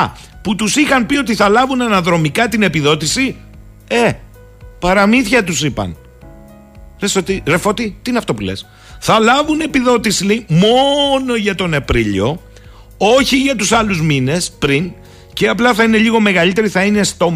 που 0.41 0.55
τους 0.55 0.75
είχαν 0.75 1.05
πει 1.05 1.17
ότι 1.17 1.35
θα 1.35 1.49
λάβουν 1.49 1.81
αναδρομικά 1.81 2.47
την 2.47 2.63
επιδότηση. 2.63 3.35
Ε, 3.87 4.11
παραμύθια 4.79 5.43
τους 5.43 5.63
είπαν. 5.63 5.95
Λες 7.01 7.15
ότι, 7.15 7.43
ρε 7.45 7.57
Φώτη, 7.57 7.97
τι 8.01 8.09
είναι 8.09 8.19
αυτό 8.19 8.33
που 8.33 8.41
λες; 8.41 8.65
Θα 8.99 9.19
λάβουν 9.19 9.59
επιδότηση 9.59 10.25
λέει, 10.25 10.45
μόνο 10.47 11.35
για 11.35 11.55
τον 11.55 11.73
Απρίλιο, 11.73 12.41
όχι 12.97 13.37
για 13.37 13.55
τους 13.55 13.71
άλλους 13.71 14.01
μήνες 14.01 14.51
πριν 14.59 14.91
και 15.33 15.47
απλά 15.47 15.73
θα 15.73 15.83
είναι 15.83 15.97
λίγο 15.97 16.19
μεγαλύτερη, 16.19 16.67
θα 16.67 16.83
είναι 16.83 17.03
στο 17.03 17.33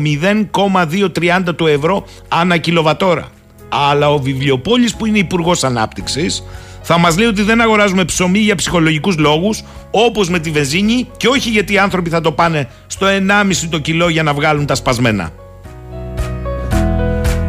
0,230 0.53 1.55
του 1.55 1.67
ευρώ 1.67 2.05
ανά 2.27 2.57
κιλοβατόρα. 2.57 3.31
Αλλά 3.69 4.09
ο 4.09 4.19
Βιβλιοπόλης 4.19 4.95
που 4.95 5.05
είναι 5.05 5.17
υπουργός 5.17 5.63
Ανάπτυξης 5.63 6.43
θα 6.89 6.97
μας 6.97 7.17
λέει 7.17 7.27
ότι 7.27 7.41
δεν 7.41 7.61
αγοράζουμε 7.61 8.05
ψωμί 8.05 8.39
για 8.39 8.55
ψυχολογικούς 8.55 9.17
λόγους 9.17 9.63
όπως 9.91 10.29
με 10.29 10.39
τη 10.39 10.49
βεζίνη 10.49 11.07
και 11.17 11.27
όχι 11.27 11.49
γιατί 11.49 11.73
οι 11.73 11.77
άνθρωποι 11.77 12.09
θα 12.09 12.21
το 12.21 12.31
πάνε 12.31 12.69
στο 12.87 13.07
1,5 13.07 13.67
το 13.69 13.79
κιλό 13.79 14.09
για 14.09 14.23
να 14.23 14.33
βγάλουν 14.33 14.65
τα 14.65 14.75
σπασμένα. 14.75 15.23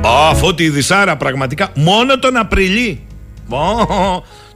Α, 0.03 0.55
η 0.57 0.69
Δυσάρα 0.69 1.17
πραγματικά 1.17 1.69
μόνο 1.75 2.19
τον 2.19 2.37
Απριλί. 2.37 3.07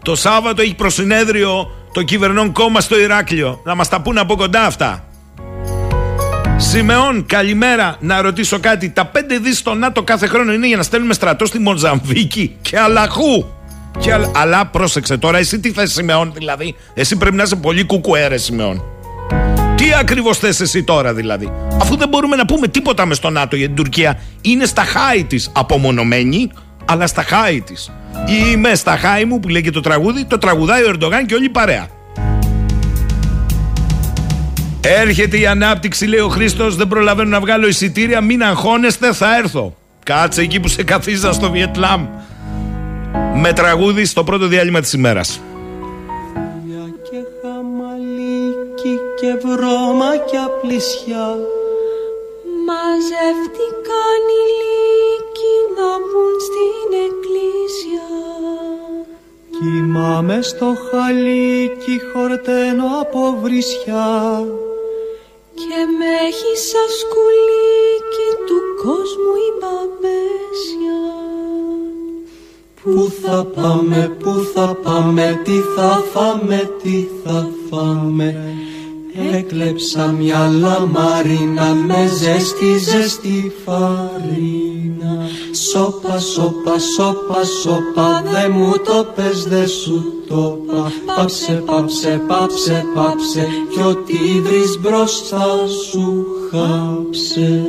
το 0.03 0.15
Σάββατο 0.15 0.63
έχει 0.63 0.75
προσυνέδριο 0.75 1.71
το 1.93 2.03
κυβερνών 2.03 2.53
κόμμα 2.53 2.81
στο 2.81 3.01
Ηράκλειο. 3.01 3.61
Να 3.65 3.75
μας 3.75 3.89
τα 3.89 4.01
πούνε 4.01 4.21
από 4.21 4.37
κοντά 4.37 4.63
αυτά. 4.63 5.05
Σιμεών, 6.57 7.27
καλημέρα. 7.27 7.97
Να 8.01 8.23
ρωτήσω 8.23 8.59
κάτι. 8.59 8.91
Τα 8.91 9.11
5 9.15 9.39
δις 9.43 9.59
στο 9.59 9.75
ΝΑΤΟ 9.75 10.03
κάθε 10.03 10.27
χρόνο 10.27 10.53
είναι 10.53 10.67
για 10.67 10.77
να 10.77 10.83
στέλνουμε 10.83 11.15
στρατό 11.15 11.47
στη 11.47 11.59
Μοζαμβίκη 11.59 12.57
και 12.63 12.79
αλαχού. 12.79 13.45
Και 13.99 14.13
Αλλά 14.35 14.67
πρόσεξε 14.67 15.17
τώρα, 15.17 15.39
εσύ 15.39 15.61
τι 15.61 15.73
θες 15.73 15.93
Σιμεών 15.93 16.33
δηλαδή; 16.35 16.75
Εσύ 16.95 17.17
πρέπει 17.17 17.37
να 17.37 17.43
είσαι 17.43 17.57
πολύ 17.57 17.85
κουκουέρε 17.85 18.37
Σιμεών. 18.37 18.85
Τι 19.77 19.85
ακριβώς 20.01 20.39
θες 20.39 20.61
εσύ 20.61 20.85
τώρα 20.85 21.15
δηλαδή; 21.15 21.53
Αφού 21.81 21.97
δεν 21.97 22.09
μπορούμε 22.09 22.37
να 22.37 22.45
πούμε 22.45 22.69
τίποτα 22.69 23.07
μες 23.07 23.17
στο 23.17 23.31
ΝΑΤΟ 23.31 23.57
για 23.57 23.67
την 23.67 23.77
Τουρκία. 23.77 24.21
Είναι 24.41 24.65
στα 24.65 24.83
χάη 24.83 25.25
της 25.25 25.51
απομονωμένη, 25.53 26.51
αλλά 26.85 27.07
στα 27.07 27.23
χάη 27.23 27.61
της. 27.61 27.93
Είμαι 28.27 28.75
στα 28.75 28.97
χάη 28.97 29.25
μου 29.25 29.41
που 29.41 29.49
λέει 29.49 29.63
και 29.63 29.71
το 29.71 29.81
τραγούδι, 29.81 30.25
το 30.25 30.39
τραγουδάει 30.39 30.83
ο 30.83 30.89
Ερντογάν 30.89 31.27
και 31.27 31.35
όλη 31.35 31.45
η 31.45 31.49
παρέα. 31.49 31.87
Έρχεται 34.85 35.39
η 35.39 35.47
ανάπτυξη, 35.47 36.07
λέει 36.07 36.21
ο 36.21 36.29
Χρήστος. 36.29 36.77
Δεν 36.77 36.89
προλαβαίνω 36.89 37.29
να 37.29 37.41
βγάλω 37.41 37.67
εισιτήρια. 37.67 38.21
Μην 38.21 38.43
αγχώνεστε, 38.43 39.13
θα 39.13 39.37
έρθω. 39.37 39.77
Κάτσε 40.05 40.41
εκεί 40.41 40.61
που 40.61 40.69
σε 40.69 40.83
καθίζα 40.83 41.33
στο 41.33 41.51
Βιετλάμ. 41.51 42.07
Με 43.35 43.53
τραγούδι 43.53 44.05
στο 44.05 44.25
πρώτο 44.25 44.47
διάλειμμα 44.47 44.81
της 44.81 44.93
ημέρας. 44.93 45.41
και 49.23 49.35
βρώμακια 49.47 50.49
πλησιά 50.61 51.29
μαζεύτηκαν 52.67 54.23
οι 54.37 54.45
λύκοι 54.61 55.57
να 55.77 55.91
μπουν 55.99 56.35
στην 56.47 56.89
εκκλησιά. 57.07 58.11
Κοιμάμαι 59.57 60.43
στο 60.43 60.75
χαλίκι 60.87 62.01
χορταίνω 62.13 62.87
από 63.01 63.39
βρισιά. 63.43 64.45
Και 65.55 65.79
με 65.99 66.11
έχει 66.29 66.53
σαν 66.69 66.89
σκουλίκι 67.01 68.29
του 68.47 68.59
κόσμου 68.83 69.35
η 69.49 69.51
μπαμπέσια 69.59 71.01
Πού 72.83 73.13
θα 73.23 73.45
πάμε, 73.45 74.17
πού 74.23 74.47
θα 74.55 74.77
πάμε, 74.83 75.41
τι 75.45 75.53
θα 75.77 76.03
φάμε, 76.13 76.71
τι 76.83 77.07
θα 77.25 77.49
φάμε. 77.71 78.57
Έκλεψα 79.33 80.07
μια 80.07 80.51
λαμαρίνα 80.61 81.75
με 81.75 82.11
ζέστη 82.19 82.79
ζέστη 82.79 83.53
φαρίνα. 83.65 85.29
Σόπα 85.71 86.19
σόπα 86.19 86.79
σόπα 86.79 87.45
σόπα 87.63 88.23
δε 88.33 88.49
μου 88.49 88.73
το 88.85 89.07
πες 89.15 89.43
δε 89.43 89.67
σου 89.67 90.13
το 90.29 90.59
πα. 90.67 90.93
Πάψε 91.17 91.63
πάψε 91.67 92.23
πάψε 92.29 92.87
πάψε 92.95 93.47
κι 93.71 93.81
ό,τι 93.81 94.41
βρεις 94.41 94.79
μπροστά 94.81 95.47
σου 95.91 96.27
χάψε 96.51 97.63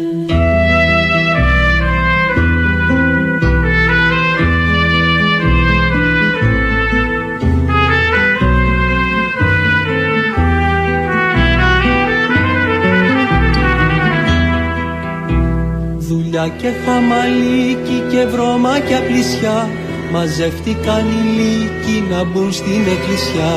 και 16.48 16.70
χαμαλίκι 16.86 18.04
και 18.12 18.26
βρώμακια 18.26 19.00
πλησιά 19.08 19.70
Μαζεύτηκαν 20.14 21.06
οι 21.08 21.24
λύκοι 21.38 22.04
να 22.10 22.24
μπουν 22.24 22.52
στην 22.52 22.84
εκκλησιά. 22.96 23.54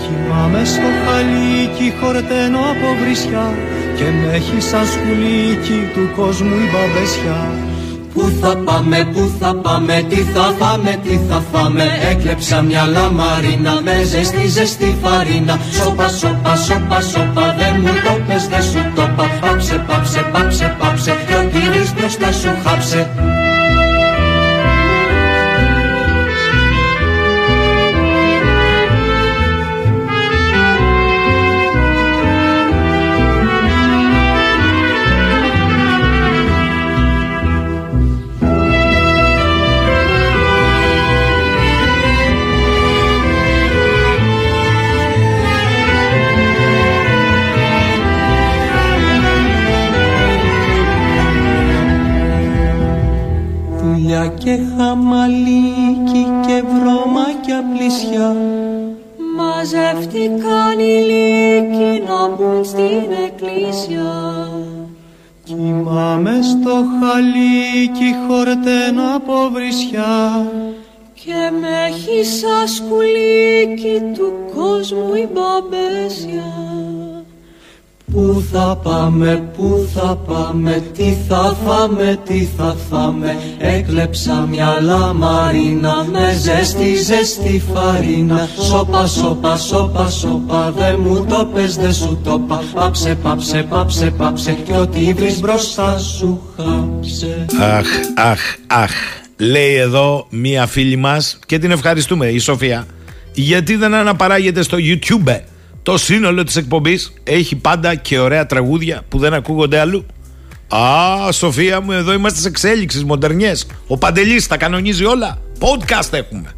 Κοιμάμαι 0.00 0.64
στο 0.64 0.88
χαλίκι 1.04 1.92
χορταίνω 2.00 2.58
από 2.58 2.88
βρισιά. 3.00 3.46
Και 3.96 4.04
με 4.04 4.32
έχει 4.34 4.60
σαν 4.60 4.86
σκουλίκι 4.86 5.78
του 5.94 6.10
κόσμου 6.16 6.54
η 6.64 6.66
μπαμπεσιά 6.72 7.40
Πού 8.14 8.32
θα 8.40 8.56
πάμε, 8.56 9.08
πού 9.12 9.30
θα 9.40 9.54
πάμε, 9.54 10.06
τι 10.08 10.16
θα 10.16 10.54
φάμε, 10.58 11.00
τι 11.02 11.20
θα 11.28 11.42
φάμε. 11.52 11.84
Έκλεψα 12.10 12.62
μια 12.62 12.86
λαμαρίνα 12.86 13.80
με 13.82 14.02
ζεστή 14.04 14.46
ζεστή 14.46 14.96
φαρίνα. 15.02 15.58
Σόπα, 15.72 16.08
σόπα, 16.08 16.56
σόπα, 16.56 17.00
σόπα, 17.00 17.54
δεν 17.58 17.80
μου 17.80 17.92
το 18.04 18.20
πες, 18.26 18.48
δεν 18.48 18.62
σου 18.62 18.92
το 18.94 19.08
πα 19.16 19.24
Πάψε, 19.40 19.84
πάψε, 19.86 20.20
πάψε, 20.32 20.76
πάψε, 20.78 21.12
κι 21.26 21.34
ό,τι 21.34 21.92
μπροστά 21.94 22.32
σου 22.32 22.48
χάψε 22.64 23.10
χαμαλίκι 54.76 56.26
και 56.46 56.62
βρώμακια 56.62 57.64
πλησιά 57.74 58.36
Μαζεύτηκαν 59.36 60.78
οι 60.78 61.00
λύκοι 61.08 62.02
να 62.06 62.28
μπουν 62.28 62.64
στην 62.64 63.10
εκκλησιά. 63.26 64.48
Κοιμάμαι 65.44 66.38
στο 66.42 66.84
χαλίκι 67.00 68.14
χορταίνω 68.26 69.14
από 69.16 69.50
βρισιά. 69.52 70.46
Και 71.14 71.50
με 71.60 71.68
έχει 71.88 72.24
σαν 72.24 72.68
σκουλίκι 72.68 74.02
του 74.14 74.32
κόσμου 74.54 75.14
η 75.14 75.28
μπαμπέσια 75.32 76.52
Πού 78.14 78.44
θα 78.52 78.80
πάμε, 78.82 79.50
πού 79.56 79.88
θα 79.94 80.18
πάμε, 80.26 80.82
τι 80.96 81.16
θα 81.28 81.56
φάμε, 81.66 82.18
τι 82.24 82.48
θα 82.56 82.76
φάμε. 82.90 83.36
Έκλεψα 83.58 84.46
μια 84.50 84.78
λαμαρίνα 84.80 86.06
με 86.12 86.38
ζέστη, 86.42 86.96
ζέστη 86.96 87.62
φαρίνα. 87.72 88.48
Σόπα, 88.68 89.06
σόπα, 89.06 89.56
σόπα, 89.56 90.10
σόπα, 90.10 90.72
δε 90.76 90.96
μου 90.96 91.26
το 91.28 91.50
πες, 91.54 91.76
δε 91.76 91.92
σου 91.92 92.20
το 92.24 92.38
πα. 92.48 92.62
Πάψε, 92.74 93.14
πάψε, 93.22 93.66
πάψε, 93.68 94.10
πάψε 94.10 94.52
και 94.52 94.72
ό,τι 94.72 95.12
βρεις 95.12 95.40
μπροστά 95.40 95.98
σου 95.98 96.40
χάψε. 96.56 97.46
Αχ, 97.60 97.86
αχ, 98.14 98.40
αχ. 98.66 98.92
Λέει 99.36 99.74
εδώ 99.74 100.26
μία 100.30 100.66
φίλη 100.66 100.96
μας 100.96 101.38
και 101.46 101.58
την 101.58 101.70
ευχαριστούμε 101.70 102.26
η 102.26 102.38
Σοφία. 102.38 102.86
Γιατί 103.32 103.76
δεν 103.76 103.94
αναπαράγεται 103.94 104.62
στο 104.62 104.76
YouTube 104.80 105.40
το 105.84 105.98
σύνολο 105.98 106.44
της 106.44 106.56
εκπομπής 106.56 107.12
έχει 107.24 107.56
πάντα 107.56 107.94
και 107.94 108.18
ωραία 108.18 108.46
τραγούδια 108.46 109.02
που 109.08 109.18
δεν 109.18 109.34
ακούγονται 109.34 109.78
αλλού. 109.78 110.06
Α, 110.68 111.32
Σοφία 111.32 111.80
μου, 111.80 111.92
εδώ 111.92 112.12
είμαστε 112.12 112.40
σε 112.40 112.48
εξέλιξη, 112.48 113.04
μοντερνιές. 113.04 113.66
Ο 113.86 113.98
Παντελής 113.98 114.46
τα 114.46 114.56
κανονίζει 114.56 115.04
όλα. 115.04 115.38
Podcast 115.58 116.12
έχουμε. 116.12 116.54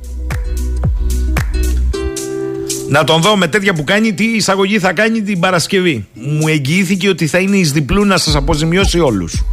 Να 2.88 3.04
τον 3.04 3.20
δω 3.20 3.36
με 3.36 3.48
τέτοια 3.48 3.74
που 3.74 3.84
κάνει, 3.84 4.14
τι 4.14 4.24
εισαγωγή 4.24 4.78
θα 4.78 4.92
κάνει 4.92 5.22
την 5.22 5.40
Παρασκευή. 5.40 6.06
Μου 6.14 6.48
εγγυήθηκε 6.48 7.08
ότι 7.08 7.26
θα 7.26 7.38
είναι 7.38 7.56
εις 7.56 7.72
διπλού 7.72 8.04
να 8.04 8.16
σας 8.16 8.34
αποζημιώσει 8.34 9.00
όλους. 9.00 9.44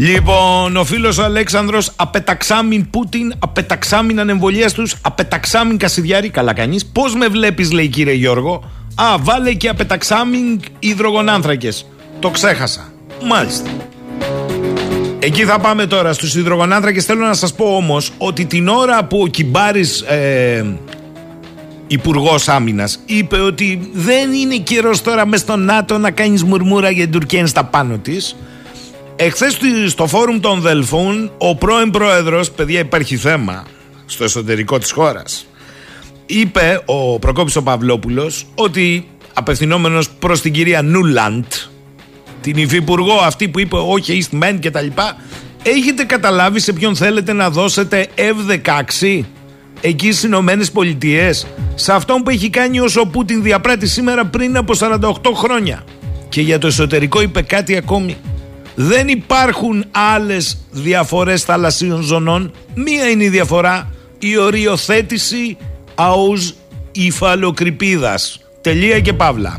Λοιπόν, 0.00 0.76
ο 0.76 0.84
φίλος 0.84 1.18
ο 1.18 1.24
Αλέξανδρος 1.24 1.92
απεταξάμιν 1.96 2.90
Πούτιν, 2.90 3.32
απεταξάμιν 3.38 4.20
ανεμβολία 4.20 4.70
τους, 4.70 4.94
απεταξάμιν 5.02 5.78
Κασιδιάρη. 5.78 6.28
Καλά, 6.28 6.52
κανείς. 6.52 6.86
Πώς 6.86 7.14
με 7.14 7.26
βλέπεις, 7.26 7.72
λέει 7.72 7.88
κύριε 7.88 8.12
Γιώργο; 8.12 8.70
Α, 8.94 9.04
βάλε 9.18 9.52
και 9.52 9.68
απεταξάμιν 9.68 10.60
υδρογονάνθρακες. 10.78 11.86
Το 12.18 12.30
ξέχασα. 12.30 12.92
Μάλιστα. 13.24 13.70
Εκεί 15.18 15.44
θα 15.44 15.58
πάμε 15.58 15.86
τώρα 15.86 16.12
στους 16.12 16.34
υδρογονάνθρακες 16.34 17.04
Θέλω 17.04 17.26
να 17.26 17.34
σας 17.34 17.54
πω 17.54 17.64
όμως 17.64 18.10
ότι 18.18 18.44
την 18.44 18.68
ώρα 18.68 19.04
που 19.04 19.20
ο 19.20 19.26
Κιμπάρης 19.26 20.00
ε, 20.00 20.78
Υπουργός 21.86 22.48
Άμυνας 22.48 22.98
είπε 23.06 23.40
ότι 23.40 23.90
δεν 23.92 24.32
είναι 24.32 24.56
καιρός 24.56 25.02
τώρα 25.02 25.26
μες 25.26 25.40
στο 25.40 25.56
ΝΑΤΟ 25.56 25.98
να 25.98 26.10
κάνεις 26.10 26.44
μουρμούρα 26.44 26.90
για 26.90 27.02
την 27.02 27.12
Τουρκία 27.12 27.46
στα 27.46 27.64
πάνω 27.64 27.98
της. 27.98 28.36
Εχθές 29.20 29.58
στο 29.86 30.06
φόρουμ 30.06 30.40
των 30.40 30.60
Δελφούν, 30.60 31.30
ο 31.38 31.56
πρώην 31.56 31.90
πρόεδρος, 31.90 32.50
παιδιά, 32.50 32.78
υπάρχει 32.78 33.16
θέμα 33.16 33.64
στο 34.06 34.24
εσωτερικό 34.24 34.78
της 34.78 34.90
χώρας. 34.90 35.46
Είπε 36.26 36.82
ο 36.84 37.18
Προκόπης 37.18 37.56
ο 37.56 37.62
Παυλόπουλος 37.62 38.46
ότι 38.54 39.08
απευθυνόμενος 39.34 40.10
προς 40.10 40.40
την 40.40 40.52
κυρία 40.52 40.82
Νούλαντ 40.82 41.44
την 42.40 42.56
υφυπουργό 42.56 43.12
αυτή 43.12 43.48
που 43.48 43.58
είπε 43.58 43.76
όχι 43.76 44.22
East 44.22 44.42
Men 44.42 44.56
και 44.60 44.70
τα 44.70 44.80
λοιπά 44.80 45.16
έχετε 45.62 46.04
καταλάβει 46.04 46.60
σε 46.60 46.72
ποιον 46.72 46.96
θέλετε 46.96 47.32
να 47.32 47.50
δώσετε 47.50 48.06
F-16 48.16 49.20
εκεί 49.80 50.06
στις 50.06 50.22
Ηνωμένες 50.22 50.70
Πολιτείες, 50.70 51.46
σε 51.74 51.92
αυτόν 51.92 52.22
που 52.22 52.30
έχει 52.30 52.50
κάνει 52.50 52.80
όσο 52.80 53.06
Πούτιν 53.06 53.42
διαπράττει 53.42 53.86
σήμερα 53.86 54.26
πριν 54.26 54.56
από 54.56 54.74
48 54.78 55.12
χρόνια. 55.34 55.84
Και 56.28 56.40
για 56.40 56.58
το 56.58 56.66
εσωτερικό 56.66 57.22
είπε 57.22 57.42
κάτι 57.42 57.76
ακόμη. 57.76 58.16
Δεν 58.80 59.08
υπάρχουν 59.08 59.84
άλλες 59.90 60.58
διαφορές 60.70 61.42
θαλασσίων 61.42 62.02
ζωνών. 62.02 62.52
Μία 62.74 63.08
είναι 63.08 63.24
η 63.24 63.28
διαφορά, 63.28 63.92
η 64.18 64.36
οριοθέτηση 64.36 65.56
αούς 65.94 66.54
υφαλοκρηπίδας. 66.92 68.40
Τελεία 68.60 69.00
και 69.00 69.12
παύλα. 69.12 69.58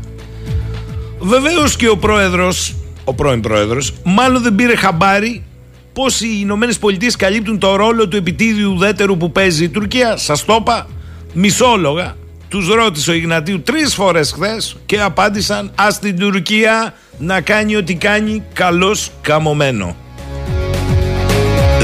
Βεβαίως 1.18 1.76
και 1.76 1.88
ο 1.88 1.96
πρόεδρος, 1.96 2.74
ο 3.04 3.14
πρώην 3.14 3.40
πρόεδρος, 3.40 3.92
μάλλον 4.04 4.42
δεν 4.42 4.54
πήρε 4.54 4.76
χαμπάρι 4.76 5.44
πώς 5.92 6.20
οι 6.20 6.38
Ηνωμένες 6.40 6.78
Πολιτείες 6.78 7.16
καλύπτουν 7.16 7.58
το 7.58 7.76
ρόλο 7.76 8.08
του 8.08 8.16
επιτίδιου 8.16 8.72
ουδέτερου 8.72 9.16
που 9.16 9.32
παίζει 9.32 9.64
η 9.64 9.68
Τουρκία. 9.68 10.16
Σας 10.16 10.44
το 10.44 10.56
είπα, 10.60 10.88
μισόλογα. 11.32 12.16
Τους 12.50 12.68
ρώτησε 12.68 13.10
ο 13.10 13.14
Ιγνατίου 13.14 13.62
τρεις 13.62 13.94
φορές 13.94 14.32
χθες 14.32 14.76
και 14.86 15.00
απάντησαν 15.00 15.72
Α 15.74 15.86
την 16.00 16.18
Τουρκία 16.18 16.94
να 17.18 17.40
κάνει 17.40 17.76
ό,τι 17.76 17.94
κάνει 17.94 18.42
καλώς 18.52 19.10
καμωμένο. 19.20 19.96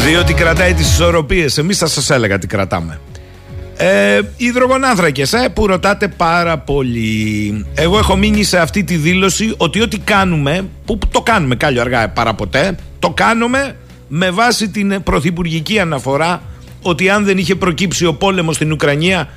Διότι 0.06 0.34
κρατάει 0.34 0.74
τις 0.74 0.90
ισορροπίες. 0.90 1.58
Εμείς 1.58 1.78
θα 1.78 1.86
σας 1.86 2.10
έλεγα 2.10 2.38
τι 2.38 2.46
κρατάμε. 2.46 3.00
Ε, 3.76 4.20
υδρογονάνθρακες 4.36 5.32
ε, 5.32 5.48
που 5.48 5.66
ρωτάτε 5.66 6.08
πάρα 6.08 6.58
πολύ 6.58 7.66
Εγώ 7.74 7.98
έχω 7.98 8.16
μείνει 8.16 8.42
σε 8.42 8.58
αυτή 8.58 8.84
τη 8.84 8.96
δήλωση 8.96 9.54
Ότι 9.56 9.80
ό,τι 9.80 9.98
κάνουμε 9.98 10.68
Που 10.84 10.98
το 11.10 11.20
κάνουμε 11.20 11.56
κάλλιο 11.56 11.80
αργά 11.80 12.08
παραποτέ 12.08 12.76
Το 12.98 13.10
κάνουμε 13.10 13.76
με 14.08 14.30
βάση 14.30 14.68
την 14.68 15.02
πρωθυπουργική 15.02 15.78
αναφορά 15.78 16.42
ότι 16.82 17.10
αν 17.10 17.24
δεν 17.24 17.38
είχε 17.38 17.54
προκύψει 17.54 18.06
ο 18.06 18.14
πόλεμος 18.14 18.54
στην 18.54 18.72
Ουκρανία 18.72 19.28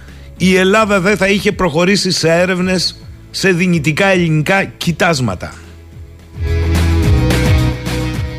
η 0.41 0.55
Ελλάδα 0.55 0.99
δεν 0.99 1.17
θα 1.17 1.27
είχε 1.27 1.51
προχωρήσει 1.51 2.11
σε 2.11 2.29
έρευνες 2.29 2.95
σε 3.31 3.51
δυνητικά 3.51 4.05
ελληνικά 4.05 4.63
κοιτάσματα. 4.63 5.53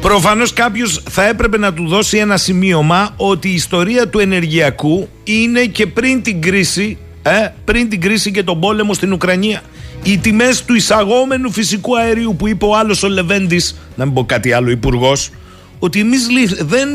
Προφανώς 0.01 0.53
κάποιος 0.53 1.03
θα 1.11 1.27
έπρεπε 1.27 1.59
να 1.59 1.73
του 1.73 1.89
δώσει 1.89 2.19
ένα 2.19 2.37
σημείωμα 2.37 3.15
ότι 3.17 3.49
η 3.49 3.55
ιστορία 3.55 4.09
του 4.09 4.19
ενεργειακού 4.19 5.09
είναι 5.25 5.65
και 5.65 5.87
πριν 5.87 6.23
την 6.23 6.41
κρίση, 6.41 6.99
ε, 7.23 7.49
πριν 7.65 7.89
την 7.89 8.01
κρίση 8.01 8.31
και 8.31 8.43
τον 8.43 8.61
πόλεμο 8.61 8.95
στην 8.95 9.13
Ουκρανία. 9.13 9.63
Οι 10.03 10.19
τιμές 10.19 10.65
του 10.65 10.75
εισαγόμενου 10.75 11.53
φυσικού 11.53 11.99
αερίου 11.99 12.37
που 12.39 12.49
είπε 12.49 12.65
ο 12.65 12.77
άλλος 12.77 13.03
ο 13.03 13.09
Λεβέντης, 13.09 13.81
να 13.97 14.05
μην 14.05 14.15
πω 14.15 14.25
κάτι 14.25 14.53
άλλο 14.53 14.71
υπουργός, 14.71 15.31
ότι 15.79 16.01
εμείς 16.01 16.27
δεν 16.61 16.89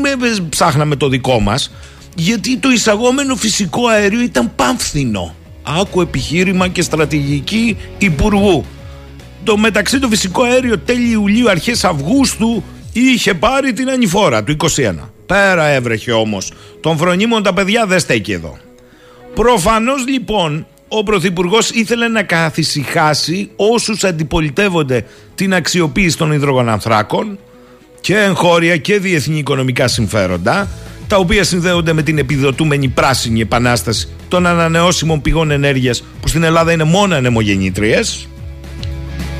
ψάχναμε 0.48 0.96
το 0.96 1.08
δικό 1.08 1.40
μας 1.40 1.70
γιατί 2.18 2.56
το 2.56 2.70
εισαγόμενο 2.70 3.36
φυσικό 3.36 3.86
αέριο 3.86 4.20
ήταν 4.20 4.52
πάμφθινο. 4.56 5.34
Άκου 5.62 6.00
επιχείρημα 6.00 6.68
και 6.68 6.82
στρατηγική 6.82 7.76
υπουργού. 7.98 8.64
Το 9.44 9.56
μεταξύ 9.56 9.98
το 9.98 10.08
φυσικό 10.08 10.42
αέριο 10.42 10.78
τέλη 10.78 11.10
Ιουλίου 11.10 11.50
αρχές 11.50 11.84
Αυγούστου 11.84 12.62
είχε 12.92 13.34
πάρει 13.34 13.72
την 13.72 13.90
ανηφόρα 13.90 14.44
του 14.44 14.56
21. 14.76 14.94
Πέρα 15.26 15.66
έβρεχε 15.66 16.12
όμως. 16.12 16.52
Τον 16.80 16.96
φρονίμων 16.96 17.42
τα 17.42 17.52
παιδιά 17.52 17.86
δεν 17.86 17.98
στέκει 17.98 18.32
εδώ. 18.32 18.58
Προφανώς 19.34 20.06
λοιπόν 20.08 20.66
ο 20.88 21.02
Πρωθυπουργός 21.02 21.70
ήθελε 21.70 22.08
να 22.08 22.22
καθησυχάσει 22.22 23.50
όσους 23.56 24.04
αντιπολιτεύονται 24.04 25.04
την 25.34 25.54
αξιοποίηση 25.54 26.16
των 26.16 26.32
υδρογονανθράκων 26.32 27.38
και 28.00 28.16
εγχώρια 28.16 28.76
και 28.76 28.98
διεθνή 28.98 29.38
οικονομικά 29.38 29.88
συμφέροντα, 29.88 30.68
τα 31.06 31.16
οποία 31.16 31.44
συνδέονται 31.44 31.92
με 31.92 32.02
την 32.02 32.18
επιδοτούμενη 32.18 32.88
πράσινη 32.88 33.40
επανάσταση 33.40 34.08
των 34.28 34.46
ανανεώσιμων 34.46 35.20
πηγών 35.20 35.50
ενέργειας 35.50 36.04
που 36.20 36.28
στην 36.28 36.42
Ελλάδα 36.42 36.72
είναι 36.72 36.84
μόνο 36.84 37.14
ανεμογεννήτριες. 37.14 38.28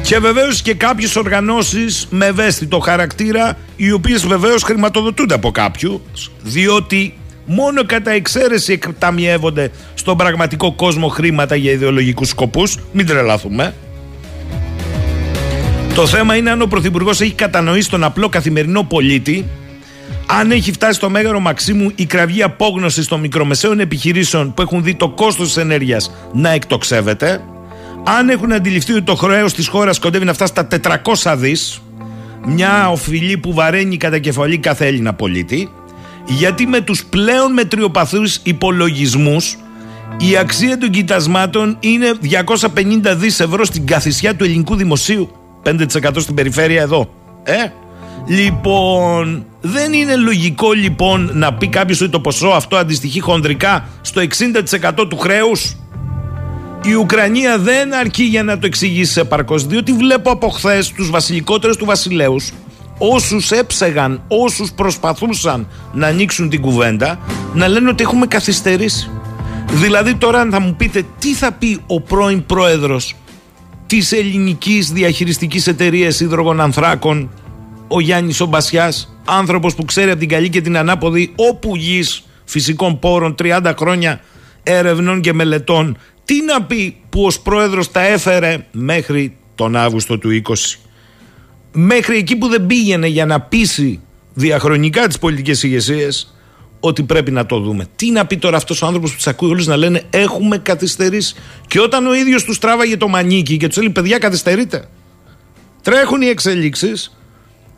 Και 0.03 0.19
βεβαίως 0.19 0.63
και 0.63 0.75
κάποιες 0.75 1.17
οργανώσεις 1.17 2.07
με 2.11 2.27
ευαίσθητο 2.27 2.79
χαρακτήρα, 2.79 3.59
οι 3.77 3.93
οποίες 3.93 4.27
βεβαίως 4.27 4.63
χρηματοδοτούνται 4.63 5.35
από 5.35 5.51
κάποιους, 5.51 6.31
διότι 6.43 7.15
μόνο 7.47 7.85
κατά 7.85 8.11
εξαίρεση 8.11 8.73
εκταμιεύονται 8.73 9.71
στον 9.95 10.17
πραγματικό 10.17 10.73
κόσμο 10.73 11.09
χρήματα 11.09 11.57
για 11.57 11.71
ιδεολογικούς 11.71 12.29
σκοπούς, 12.29 12.79
μην 12.93 13.07
τρελάθουμε. 13.07 13.75
Το 15.95 16.07
θέμα 16.07 16.37
είναι 16.37 16.51
αν 16.51 16.63
ο 16.63 16.67
Πρωθυπουργός 16.67 17.21
έχει 17.21 17.33
κατανοήσει 17.33 17.91
τον 17.91 18.05
απλό 18.05 18.29
καθημερινό 18.29 18.83
πολίτη, 18.83 19.47
αν 20.27 20.51
έχει 20.51 20.73
φτάσει 20.73 20.93
στο 20.93 21.11
μέγαρο 21.11 21.41
Μαξίμου 21.41 21.93
η 21.95 22.05
κραυγή 22.07 22.43
απόγνωσης 22.43 23.07
των 23.07 23.21
μικρομεσαίων 23.21 23.81
επιχειρήσεων 23.81 24.55
που 24.55 24.63
έχουν 24.63 24.83
δει 24.83 24.95
το 24.95 25.09
κόστος 25.09 25.47
της 25.47 25.57
ενέργειας 25.57 26.11
να 26.33 26.51
εκτοξεύεται, 26.51 27.41
αν 28.05 28.29
έχουν 28.29 28.53
αντιληφθεί 28.53 28.93
ότι 28.93 29.03
το 29.03 29.15
χρέος 29.15 29.55
της 29.55 29.69
χώρας 29.69 29.99
κοντεύει 29.99 30.25
να 30.25 30.33
φτάσει 30.33 30.53
στα 30.53 30.69
400 31.23 31.37
δις, 31.37 31.81
μια 32.47 32.91
οφειλή 32.91 33.37
που 33.37 33.55
βαραίνει 33.55 33.97
κατά 33.97 34.19
κεφαλή 34.19 34.59
κάθε 34.59 34.87
Έλληνα 34.87 35.15
πολίτη, 35.15 35.71
γιατί 36.27 36.67
με 36.67 36.81
τους 36.81 37.05
πλέον 37.05 37.53
μετριοπαθούς 37.53 38.41
υπολογισμούς 38.43 39.57
η 40.19 40.37
αξία 40.37 40.79
των 40.79 40.91
κοιτασμάτων 40.91 41.77
είναι 41.81 42.13
250 42.23 43.15
δις 43.17 43.41
ευρώ 43.41 43.65
στην 43.65 43.87
καθησιά 43.87 44.37
του 44.37 44.45
ελληνικού 44.45 44.75
δημοσίου. 44.75 45.31
5% 45.63 45.87
στην 46.17 46.35
περιφέρεια 46.35 46.83
εδώ. 46.83 47.11
Ε, 47.43 47.55
Λοιπόν, 48.27 49.47
δεν 49.61 49.93
είναι 49.93 50.17
λογικό 50.17 50.73
λοιπόν 50.73 51.31
να 51.33 51.55
πει 51.55 51.69
κάποιος 51.69 52.01
ότι 52.01 52.11
το 52.11 52.21
ποσό 52.21 52.49
αυτό 52.49 52.77
αντιστοιχεί 52.77 53.21
χονδρικά 53.21 53.89
στο 54.01 54.23
60% 55.01 55.09
του 55.09 55.19
χρέους; 55.19 55.77
Η 56.85 56.95
Ουκρανία 56.95 57.59
δεν 57.59 57.95
αρκεί 57.95 58.23
για 58.23 58.43
να 58.43 58.59
το 58.59 58.67
εξηγήσει 58.67 59.21
επαρκώς, 59.21 59.67
διότι 59.67 59.93
βλέπω 59.93 60.31
από 60.31 60.49
χθες 60.49 60.93
τους 60.93 61.11
βασιλικότερους 61.11 61.77
του 61.77 61.85
βασιλέους, 61.85 62.53
όσους 62.99 63.51
έψεγαν, 63.51 64.23
όσους 64.29 64.73
προσπαθούσαν 64.73 65.67
να 65.93 66.07
ανοίξουν 66.07 66.49
την 66.49 66.61
κουβέντα, 66.61 67.19
να 67.55 67.69
λένε 67.69 67.89
ότι 67.89 68.03
έχουμε 68.03 68.27
καθυστερήσει. 68.27 69.11
Δηλαδή, 69.73 70.15
τώρα, 70.15 70.41
αν 70.41 70.51
θα 70.51 70.61
μου 70.61 70.75
πείτε 70.77 71.03
τι 71.19 71.35
θα 71.35 71.53
πει 71.53 71.81
ο 71.87 72.01
πρώην 72.01 72.47
πρόεδρος 72.47 73.15
Της 73.87 74.13
ελληνικής 74.13 74.91
διαχειριστικής 74.93 75.67
εταιρείας 75.67 76.21
υδρογων 76.21 76.61
ανθράκων 76.61 77.31
ο 77.89 78.01
Γιάννης 78.01 78.41
Ομπασιά, 78.41 78.93
άνθρωπος 79.25 79.75
που 79.75 79.85
ξέρει 79.85 80.11
από 80.11 80.19
την 80.19 80.29
καλή 80.29 80.49
και 80.49 80.61
την 80.61 80.77
ανάποδη 80.77 81.33
όπου 81.37 81.77
γης 81.77 82.23
φυσικών 82.45 82.99
πόρων 82.99 83.35
30 83.39 83.73
χρόνια 83.79 84.21
έρευνων 84.63 85.21
και 85.21 85.33
μελετών 85.33 85.99
τι 86.25 86.45
να 86.45 86.63
πει 86.63 86.97
που 87.09 87.25
ως 87.25 87.41
πρόεδρος 87.41 87.91
τα 87.91 88.07
έφερε 88.07 88.67
μέχρι 88.73 89.37
τον 89.55 89.77
Αύγουστο 89.77 90.19
του 90.19 90.43
20 90.45 90.55
μέχρι 91.73 92.17
εκεί 92.17 92.37
που 92.37 92.49
δεν 92.49 92.67
πήγαινε 92.67 93.07
για 93.07 93.27
να 93.27 93.41
πείσει 93.41 94.01
διαχρονικά 94.35 95.07
τις 95.07 95.19
πολιτικές 95.19 95.63
ηγεσίες 95.63 96.37
ότι 96.81 97.03
πρέπει 97.03 97.31
να 97.31 97.47
το 97.47 97.59
δούμε. 97.59 97.87
Τι 97.97 98.11
να 98.11 98.27
πει 98.27 98.37
τώρα 98.37 98.57
αυτός 98.57 98.83
ο 98.83 98.87
άνθρωπος 98.87 99.11
που 99.11 99.17
τους 99.17 99.27
ακούει 99.27 99.51
όλους 99.51 99.67
να 99.67 99.77
λένε 99.77 100.03
Έχουμε 100.11 100.59
καθυστερήσει. 100.59 101.35
Και 101.67 101.81
όταν 101.81 102.07
ο 102.07 102.15
ίδιος 102.15 102.45
τους 102.45 102.59
τράβαγε 102.59 102.97
το 102.97 103.09
μανίκι 103.09 103.57
και 103.57 103.67
τους 103.67 103.77
έλεγε 103.77 103.93
Παιδιά, 103.93 104.19
καθυστερείτε. 104.19 104.89
Τρέχουν 105.83 106.23
οι 106.23 106.27
εξελίξεις, 106.27 107.17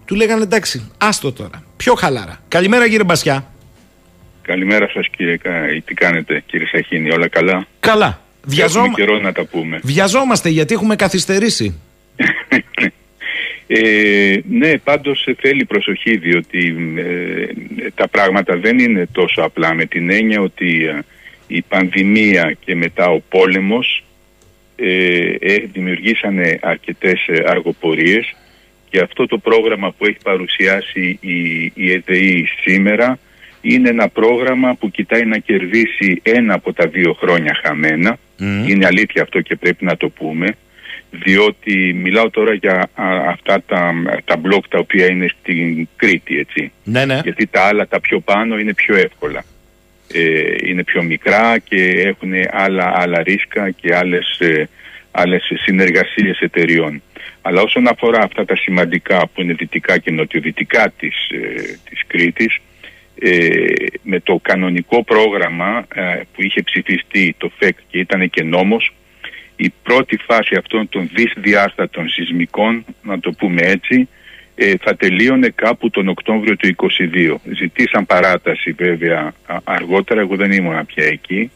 του 0.09 0.14
λέγανε 0.14 0.42
εντάξει, 0.42 0.90
άστο 0.99 1.33
τώρα. 1.33 1.62
Πιο 1.77 1.94
χαλάρα. 1.94 2.40
Καλημέρα 2.49 2.88
κύριε 2.88 3.05
Μπασιά. 3.05 3.53
Καλημέρα 4.42 4.88
σας 4.88 5.09
κύριε 5.09 5.38
Τι 5.85 5.94
κάνετε 5.94 6.42
κύριε 6.47 6.66
Σαχίνη, 6.66 7.11
όλα 7.11 7.29
καλά; 7.29 7.66
Καλά. 7.81 8.21
Βιαζόμα... 8.44 8.85
Έχουμε 8.85 9.05
καιρό 9.05 9.18
να 9.18 9.33
τα 9.33 9.44
πούμε. 9.44 9.81
Βιαζόμαστε 9.83 10.49
γιατί 10.49 10.75
έχουμε 10.75 10.97
καθυστερήσει. 10.97 11.75
Ε, 13.71 14.40
ναι, 14.51 14.79
πάντως 14.79 15.29
θέλει 15.40 15.64
προσοχή 15.64 16.16
διότι 16.16 16.77
ε, 16.97 17.90
τα 17.94 18.09
πράγματα 18.09 18.57
δεν 18.57 18.79
είναι 18.79 19.09
τόσο 19.12 19.42
απλά 19.42 19.75
με 19.75 19.85
την 19.85 20.11
έννοια 20.11 20.40
ότι 20.40 20.85
ε, 20.85 20.99
η 21.47 21.62
πανδημία 21.62 22.57
και 22.61 22.75
μετά 22.75 23.09
ο 23.09 23.21
πόλεμος 23.29 24.05
ε, 24.77 25.35
ε, 25.40 25.59
δημιουργήσανε 25.73 26.59
αρκετές 26.62 27.29
αργοπορίες 27.47 28.35
και 28.90 29.01
αυτό 29.01 29.27
το 29.27 29.38
πρόγραμμα 29.38 29.90
που 29.90 30.07
έχει 30.07 30.18
παρουσιάσει 30.22 31.18
η, 31.20 31.72
η 31.74 31.92
ΕΔΕΗ 31.92 32.48
σήμερα 32.61 33.18
είναι 33.61 33.88
ένα 33.88 34.09
πρόγραμμα 34.09 34.74
που 34.74 34.90
κοιτάει 34.90 35.24
να 35.24 35.38
κερδίσει 35.38 36.20
ένα 36.22 36.55
από 36.55 36.72
τα 36.72 36.87
δύο 36.87 37.12
χρόνια 37.12 37.61
χαμένα. 37.62 38.18
Είναι 38.66 38.87
αλήθεια 38.87 39.22
αυτό 39.22 39.40
και 39.40 39.57
πρέπει 39.57 39.85
να 39.85 39.96
το 39.96 40.09
πούμε 40.09 40.57
διότι 41.11 41.92
μιλάω 42.03 42.31
τώρα 42.31 42.55
για 42.55 42.90
αυτά 43.27 43.62
τα, 43.66 43.92
τα 44.24 44.37
μπλοκ 44.37 44.68
τα 44.68 44.79
οποία 44.79 45.07
είναι 45.07 45.29
στην 45.40 45.88
Κρήτη, 45.96 46.38
έτσι. 46.38 46.72
Ναι, 46.85 47.05
ναι. 47.05 47.20
Γιατί 47.22 47.46
τα 47.46 47.62
άλλα 47.62 47.88
τα 47.88 48.01
πιο 48.01 48.20
πάνω 48.20 48.59
είναι 48.59 48.74
πιο 48.74 48.96
εύκολα. 48.96 49.44
Ε, 50.12 50.55
είναι 50.64 50.85
πιο 50.85 51.03
μικρά 51.03 51.59
και 51.59 51.83
έχουν 52.07 52.33
άλλα, 52.51 52.92
άλλα 52.94 53.22
ρίσκα 53.22 53.70
και 53.70 53.96
άλλες, 53.96 54.38
ε, 54.40 54.68
άλλες 55.11 55.53
συνεργασίες 55.64 56.38
εταιριών. 56.40 57.03
Αλλά 57.48 57.62
όσον 57.62 57.87
αφορά 57.87 58.22
αυτά 58.22 58.44
τα 58.44 58.56
σημαντικά 58.56 59.26
που 59.26 59.42
είναι 59.42 59.52
δυτικά 59.52 59.98
και 59.98 60.11
νοτιοδυτικά 60.11 60.92
της, 60.98 61.28
ε, 61.28 61.78
της 61.90 62.02
Κρήτης, 62.06 62.58
ε, 63.18 63.64
με 64.02 64.20
το 64.20 64.38
κανονικό 64.42 65.04
πρόγραμμα 65.04 65.87
ε, 65.94 66.20
που 66.32 66.42
είχε 66.42 66.62
ψηφιστεί 66.62 67.34
το 67.38 67.50
ΦΕΚ 67.58 67.76
και 67.90 67.98
ήταν 67.98 68.30
και 68.30 68.42
νόμος, 68.42 68.92
η 69.56 69.72
πρώτη 69.82 70.16
φάση 70.16 70.54
αυτών 70.54 70.88
των 70.88 71.11
δυσδιάστατων 71.14 72.08
σεισμικών, 72.08 72.84
να 73.02 73.20
το 73.20 73.32
πούμε 73.32 73.61
έτσι, 73.61 74.08
ε, 74.54 74.72
θα 74.80 74.96
τελείωνε 74.96 75.48
κάπου 75.54 75.90
τον 75.90 76.08
Οκτώβριο 76.08 76.56
του 76.56 76.66
2022. 76.66 77.34
Ζητήσαν 77.54 78.06
παράταση 78.06 78.72
βέβαια 78.72 79.32
αργότερα, 79.64 80.20
εγώ 80.20 80.37
δεν 80.37 80.52
ήμουν 80.52 80.87
πια 80.87 81.04
εκεί 81.04 81.50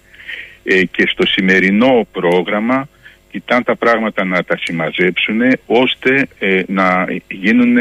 ε, 0.65 0.85
και 0.85 1.07
στο 1.07 1.27
σημερινό 1.27 2.07
πρόγραμμα 2.13 2.89
κοιτάνε 3.33 3.63
τα 3.63 3.77
πράγματα 3.77 4.25
να 4.25 4.45
τα 4.45 4.57
συμμαζέψουν 4.63 5.41
ώστε 5.67 6.29
ε, 6.39 6.63
να 6.67 7.07
γίνουν 7.29 7.77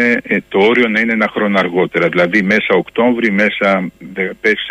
το 0.50 0.60
όριο 0.60 0.88
να 0.88 1.00
είναι 1.00 1.14
ένα 1.14 1.28
χρόνο 1.28 1.60
αργότερα. 1.60 2.08
Δηλαδή 2.08 2.42
μέσα 2.42 2.74
Οκτώβριο, 2.74 3.34
μέσα 3.34 3.92
πες, 4.42 4.68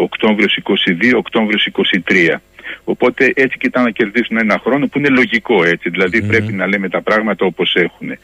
Οκτώβριος 0.00 0.58
22, 0.62 1.12
Οκτώβριος 1.16 1.68
23. 2.08 2.36
Οπότε 2.84 3.32
έτσι 3.34 3.58
κοιτάνε 3.58 3.86
να 3.86 3.90
κερδίσουν 3.90 4.36
ένα 4.36 4.60
χρόνο 4.64 4.86
που 4.86 4.98
είναι 4.98 5.08
λογικό 5.08 5.64
έτσι. 5.64 5.90
δηλαδη 5.90 6.22
πρέπει 6.22 6.52
να 6.52 6.66
λέμε 6.66 6.88
τα 6.88 7.02
πράγματα 7.02 7.46
όπως 7.46 7.74
έχουν. 7.74 8.18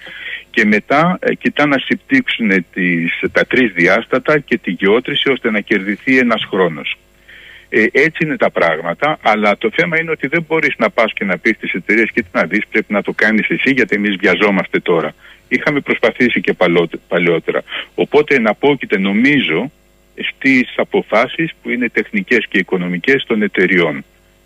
Και 0.50 0.64
μετά 0.64 1.18
ε, 1.20 1.34
κοιτάνε 1.34 1.74
να 1.74 1.82
συμπτύξουν 1.84 2.64
τις, 2.72 3.22
τα 3.32 3.44
τρεις 3.46 3.72
διάστατα 3.72 4.38
και 4.38 4.58
τη 4.58 4.70
γεώτρηση 4.70 5.30
ώστε 5.30 5.50
να 5.50 5.60
κερδιθεί 5.60 6.18
ένας 6.18 6.46
χρόνος. 6.50 6.96
Ε, 7.68 7.84
έτσι 7.92 8.24
είναι 8.24 8.36
τα 8.36 8.50
πράγματα, 8.50 9.18
αλλά 9.22 9.56
το 9.58 9.70
θέμα 9.74 10.00
είναι 10.00 10.10
ότι 10.10 10.26
δεν 10.26 10.44
μπορείς 10.48 10.74
να 10.78 10.90
πας 10.90 11.12
και 11.12 11.24
να 11.24 11.38
πεις 11.38 11.56
στις 11.56 11.72
εταιρείες 11.72 12.10
και 12.10 12.22
τι 12.22 12.28
να 12.32 12.44
δεις, 12.44 12.66
πρέπει 12.70 12.92
να 12.92 13.02
το 13.02 13.12
κάνεις 13.12 13.48
εσύ 13.48 13.70
γιατί 13.70 13.96
εμείς 13.96 14.16
βιαζόμαστε 14.16 14.80
τώρα. 14.80 15.14
Είχαμε 15.48 15.80
προσπαθήσει 15.80 16.40
και 16.40 16.54
παλαιότερα. 17.08 17.62
Οπότε 17.94 18.38
να 18.38 18.54
και 18.54 18.98
νομίζω 18.98 19.70
στις 20.14 20.72
αποφάσεις 20.76 21.50
που 21.62 21.70
είναι 21.70 21.88
τεχνικές 21.88 22.46
και 22.48 22.58
οικονομικές 22.58 23.24
των 23.26 23.42
εταιριών 23.42 24.04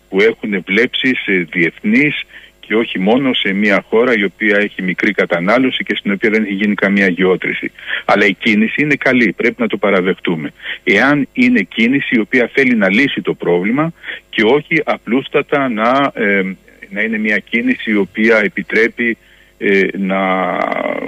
που 0.09 0.21
έχουν 0.21 0.63
βλέψεις 0.67 1.19
σε 1.19 1.47
διεθνείς 1.51 2.23
και 2.71 2.77
όχι 2.77 2.99
μόνο 2.99 3.33
σε 3.33 3.53
μια 3.53 3.85
χώρα 3.89 4.13
η 4.13 4.23
οποία 4.23 4.57
έχει 4.57 4.81
μικρή 4.81 5.11
κατανάλωση 5.11 5.83
και 5.83 5.95
στην 5.95 6.11
οποία 6.11 6.29
δεν 6.29 6.43
έχει 6.43 6.53
γίνει 6.53 6.73
καμία 6.75 7.07
γεώτρηση. 7.07 7.71
Αλλά 8.05 8.25
η 8.25 8.33
κίνηση 8.33 8.81
είναι 8.81 8.95
καλή, 8.95 9.33
πρέπει 9.37 9.55
να 9.57 9.67
το 9.67 9.77
παραδεχτούμε. 9.77 10.51
Εάν 10.83 11.27
είναι 11.33 11.61
κίνηση 11.61 12.15
η 12.15 12.19
οποία 12.19 12.49
θέλει 12.53 12.75
να 12.75 12.89
λύσει 12.89 13.21
το 13.21 13.33
πρόβλημα 13.33 13.93
και 14.29 14.43
όχι 14.43 14.81
απλούστατα 14.83 15.69
να, 15.69 16.11
ε, 16.13 16.41
να 16.89 17.01
είναι 17.01 17.17
μια 17.17 17.37
κίνηση 17.37 17.91
η 17.91 17.95
οποία 17.95 18.37
επιτρέπει 18.43 19.17
ε, 19.57 19.81
να, 19.97 20.21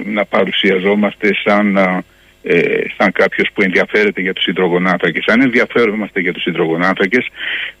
να 0.04 0.24
παρουσιαζόμαστε 0.24 1.34
σαν 1.44 1.78
ε, 2.42 2.82
σαν 2.96 3.12
κάποιος 3.12 3.48
που 3.54 3.62
ενδιαφέρεται 3.62 4.20
για 4.20 4.32
τους 4.32 4.46
υδρογονάθρακες. 4.46 5.24
Αν 5.26 5.40
ενδιαφέρομαστε 5.40 6.20
για 6.20 6.32
τους 6.32 6.44
υδρογονάθρακες, 6.44 7.26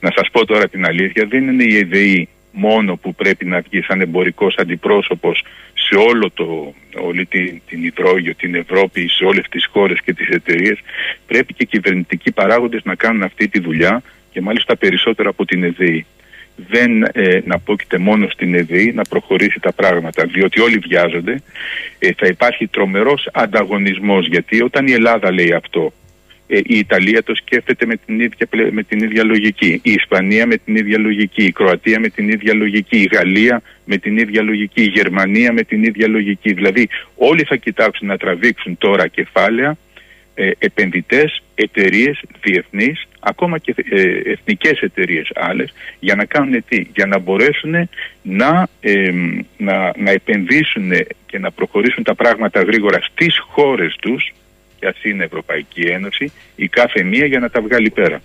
να 0.00 0.10
σας 0.16 0.28
πω 0.32 0.46
τώρα 0.46 0.68
την 0.68 0.86
αλήθεια, 0.86 1.26
δεν 1.28 1.48
είναι 1.48 1.64
η 1.64 1.76
ΕΔΕΗ 1.76 2.28
μόνο 2.54 2.96
που 2.96 3.14
πρέπει 3.14 3.44
να 3.44 3.60
βγει 3.60 3.82
σαν 3.82 4.00
εμπορικός 4.00 4.54
αντιπρόσωπος 4.58 5.44
σε 5.74 5.96
όλο 5.96 6.30
το, 6.34 6.74
όλη 6.94 7.26
την, 7.26 7.60
την 7.68 7.84
υδρόγειο, 7.84 8.34
την 8.34 8.54
Ευρώπη, 8.54 9.08
σε 9.08 9.24
όλες 9.24 9.44
τις 9.50 9.66
χώρες 9.66 10.00
και 10.00 10.12
τις 10.14 10.28
εταιρείες. 10.28 10.78
Πρέπει 11.26 11.54
και 11.54 11.64
κυβερνητικοί 11.64 12.32
παράγοντες 12.32 12.80
να 12.84 12.94
κάνουν 12.94 13.22
αυτή 13.22 13.48
τη 13.48 13.60
δουλειά 13.60 14.02
και 14.32 14.40
μάλιστα 14.40 14.76
περισσότερο 14.76 15.30
από 15.30 15.44
την 15.44 15.64
ΕΔΕΗ 15.64 16.06
δεν 16.56 17.02
ε, 17.12 17.40
να 17.44 17.58
πόκειται 17.58 17.98
μόνο 17.98 18.28
στην 18.28 18.54
ΕΔΗ 18.54 18.92
να 18.92 19.02
προχωρήσει 19.02 19.60
τα 19.60 19.72
πράγματα 19.72 20.24
διότι 20.24 20.60
όλοι 20.60 20.78
βιάζονται 20.78 21.42
ε, 21.98 22.12
θα 22.16 22.26
υπάρχει 22.26 22.66
τρομερός 22.66 23.28
ανταγωνισμός 23.32 24.26
γιατί 24.26 24.62
όταν 24.62 24.86
η 24.86 24.92
Ελλάδα 24.92 25.32
λέει 25.32 25.52
αυτό 25.52 25.92
ε, 25.92 26.03
η 26.46 26.78
Ιταλία 26.78 27.22
το 27.22 27.34
σκέφτεται 27.34 27.86
με 27.86 27.96
την, 27.96 28.20
ίδια, 28.20 28.48
με 28.70 28.82
την 28.82 28.98
ίδια 28.98 29.24
λογική. 29.24 29.80
Η 29.82 29.92
Ισπανία 29.92 30.46
με 30.46 30.56
την 30.56 30.76
ίδια 30.76 30.98
λογική. 30.98 31.44
Η 31.44 31.52
Κροατία 31.52 32.00
με 32.00 32.08
την 32.08 32.28
ίδια 32.28 32.54
λογική. 32.54 32.96
Η 32.96 33.08
Γαλλία 33.12 33.62
με 33.84 33.96
την 33.96 34.18
ίδια 34.18 34.42
λογική. 34.42 34.82
Η 34.82 34.90
Γερμανία 34.94 35.52
με 35.52 35.62
την 35.62 35.82
ίδια 35.82 36.08
λογική. 36.08 36.52
Δηλαδή 36.52 36.88
όλοι 37.16 37.44
θα 37.44 37.56
κοιτάξουν 37.56 38.08
να 38.08 38.16
τραβήξουν 38.16 38.78
τώρα 38.78 39.06
κεφάλαια 39.06 39.76
ε, 40.34 40.50
επενδυτές, 40.58 41.42
εταιρείες 41.54 42.20
διεθνείς, 42.42 43.06
ακόμα 43.20 43.58
και 43.58 43.74
ε, 43.90 44.02
εθνικές 44.24 44.80
εταιρείες 44.80 45.30
άλλες, 45.34 45.72
για 46.00 46.14
να 46.14 46.24
κάνουν 46.24 46.64
τι, 46.68 46.86
για 46.94 47.06
να 47.06 47.18
μπορέσουν 47.18 47.88
να, 48.22 48.66
ε, 48.80 49.10
να, 49.56 49.92
να 49.96 50.10
επενδύσουν 50.10 50.90
και 51.26 51.38
να 51.38 51.50
προχωρήσουν 51.50 52.04
τα 52.04 52.14
πράγματα 52.14 52.62
γρήγορα 52.62 52.98
στις 53.02 53.38
χώρες 53.38 53.96
τους, 54.00 54.32
και 54.34 54.43
ας 54.86 55.04
είναι 55.04 55.24
Ευρωπαϊκή 55.24 55.80
Ένωση, 55.80 56.32
η 56.56 56.68
κάθε 56.68 57.02
μία 57.02 57.26
για 57.26 57.38
να 57.38 57.50
τα 57.50 57.60
βγάλει 57.60 57.90
πέρα. 57.90 58.22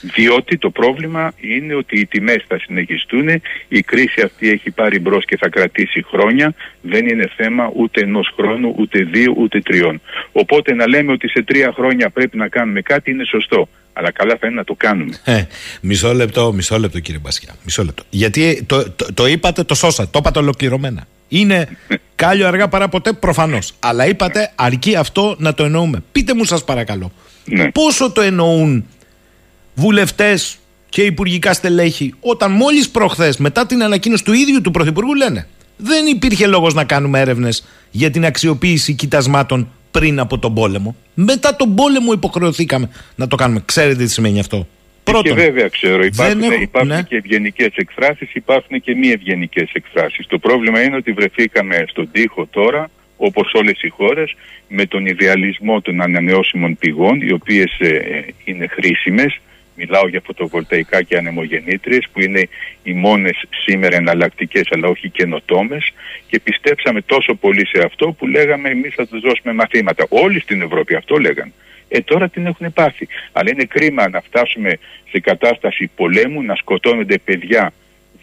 Διότι 0.00 0.58
το 0.58 0.70
πρόβλημα 0.70 1.32
είναι 1.40 1.74
ότι 1.74 2.00
οι 2.00 2.06
τιμές 2.06 2.44
θα 2.48 2.58
συνεχιστούν, 2.58 3.28
η 3.68 3.80
κρίση 3.80 4.20
αυτή 4.20 4.50
έχει 4.50 4.70
πάρει 4.70 4.98
μπρος 4.98 5.24
και 5.24 5.36
θα 5.36 5.48
κρατήσει 5.48 6.04
χρόνια, 6.10 6.54
δεν 6.80 7.08
είναι 7.08 7.30
θέμα 7.36 7.70
ούτε 7.76 8.00
ενός 8.00 8.32
χρόνου, 8.36 8.74
ούτε 8.78 9.02
δύο, 9.02 9.34
ούτε 9.36 9.60
τριών. 9.60 10.00
Οπότε 10.32 10.74
να 10.74 10.88
λέμε 10.88 11.12
ότι 11.12 11.28
σε 11.28 11.42
τρία 11.42 11.72
χρόνια 11.74 12.10
πρέπει 12.10 12.36
να 12.36 12.48
κάνουμε 12.48 12.80
κάτι 12.80 13.10
είναι 13.10 13.24
σωστό. 13.24 13.68
Αλλά 13.92 14.10
καλά 14.10 14.36
θα 14.40 14.46
είναι 14.46 14.56
να 14.56 14.64
το 14.64 14.74
κάνουμε. 14.74 15.18
Ε, 15.24 15.44
μισό 15.80 16.12
λεπτό, 16.12 16.52
μισό 16.52 16.78
λεπτό 16.78 17.00
κύριε 17.00 17.20
Μπασιά. 17.20 17.54
Μισό 17.64 17.84
λεπτό. 17.84 18.02
Γιατί 18.10 18.64
το, 18.66 18.90
το, 18.90 19.06
το 19.14 19.26
είπατε, 19.26 19.62
το 19.62 19.74
σώσατε, 19.74 20.08
το 20.12 20.18
είπατε 20.18 20.38
ολοκληρωμένα. 20.38 21.06
Είναι 21.28 21.68
κάλιο 22.14 22.46
αργά 22.46 22.68
παρά 22.68 22.88
ποτέ, 22.88 23.12
προφανώς. 23.12 23.74
Αλλά 23.78 24.06
είπατε 24.06 24.52
αρκεί 24.54 24.96
αυτό 24.96 25.36
να 25.38 25.54
το 25.54 25.64
εννοούμε. 25.64 26.02
Πείτε 26.12 26.34
μου, 26.34 26.44
σας 26.44 26.64
παρακαλώ, 26.64 27.12
ναι. 27.44 27.70
πόσο 27.70 28.12
το 28.12 28.20
εννοούν 28.20 28.86
βουλευτές 29.78 30.58
και 30.88 31.02
υπουργικά 31.02 31.52
στελέχη, 31.52 32.14
όταν 32.20 32.50
μόλις 32.50 32.88
προχθές, 32.90 33.36
μετά 33.36 33.66
την 33.66 33.82
ανακοίνωση 33.82 34.24
του 34.24 34.32
ίδιου 34.32 34.60
του 34.60 34.70
Πρωθυπουργού, 34.70 35.14
λένε 35.14 35.46
δεν 35.76 36.06
υπήρχε 36.06 36.46
λόγος 36.46 36.74
να 36.74 36.84
κάνουμε 36.84 37.20
έρευνες 37.20 37.66
για 37.90 38.10
την 38.10 38.24
αξιοποίηση 38.24 38.94
κοιτασμάτων 38.94 39.68
πριν 39.90 40.20
από 40.20 40.38
τον 40.38 40.54
πόλεμο. 40.54 40.96
Μετά 41.14 41.56
τον 41.56 41.74
πόλεμο 41.74 42.12
υποχρεωθήκαμε 42.12 42.90
να 43.14 43.26
το 43.26 43.36
κάνουμε. 43.36 43.62
Ξέρετε 43.64 44.04
τι 44.04 44.10
σημαίνει 44.10 44.38
αυτό. 44.40 44.66
Πρώτον, 45.04 45.22
και 45.22 45.42
βέβαια 45.42 45.68
ξέρω, 45.68 46.04
υπάρχουν, 46.04 46.40
υπάρχουν 46.60 46.94
ναι. 46.94 47.02
και 47.02 47.16
ευγενικές 47.16 47.70
εκφράσεις, 47.74 48.34
υπάρχουν 48.34 48.80
και 48.80 48.94
μη 48.94 49.08
ευγενικές 49.08 49.70
εκφράσεις. 49.72 50.26
Το 50.26 50.38
πρόβλημα 50.38 50.82
είναι 50.82 50.96
ότι 50.96 51.12
βρεθήκαμε 51.12 51.84
στον 51.88 52.08
τοίχο 52.12 52.46
τώρα, 52.46 52.90
όπως 53.16 53.52
όλες 53.54 53.82
οι 53.82 53.88
χώρες, 53.88 54.34
με 54.68 54.86
τον 54.86 55.06
ιδεαλισμό 55.06 55.80
των 55.80 56.00
ανανεώσιμων 56.02 56.76
πηγών, 56.78 57.20
οι 57.20 57.32
οποίες 57.32 57.76
ε, 57.78 58.00
είναι 58.44 58.66
χρήσιμες, 58.66 59.40
Μιλάω 59.80 60.08
για 60.08 60.22
φωτοβολταϊκά 60.24 61.02
και 61.02 61.16
ανεμογεννήτριες 61.16 62.08
που 62.12 62.20
είναι 62.20 62.48
οι 62.82 62.92
μόνες 62.92 63.36
σήμερα 63.64 63.96
εναλλακτικές 63.96 64.68
αλλά 64.70 64.88
όχι 64.88 65.08
καινοτόμες 65.10 65.92
και 66.28 66.40
πιστέψαμε 66.40 67.00
τόσο 67.00 67.34
πολύ 67.34 67.66
σε 67.66 67.82
αυτό 67.84 68.12
που 68.12 68.26
λέγαμε 68.26 68.68
εμείς 68.68 68.94
θα 68.94 69.06
τους 69.06 69.20
δώσουμε 69.20 69.52
μαθήματα. 69.52 70.06
Όλοι 70.08 70.40
στην 70.40 70.62
Ευρώπη 70.62 70.94
αυτό 70.94 71.16
λέγαν. 71.16 71.52
Ε, 71.88 72.00
τώρα 72.00 72.28
την 72.28 72.46
έχουν 72.46 72.72
πάθει. 72.72 73.08
Αλλά 73.32 73.50
είναι 73.50 73.64
κρίμα 73.64 74.08
να 74.08 74.20
φτάσουμε 74.20 74.78
σε 75.10 75.20
κατάσταση 75.20 75.90
πολέμου, 75.96 76.42
να 76.42 76.54
σκοτώνονται 76.54 77.18
παιδιά 77.18 77.72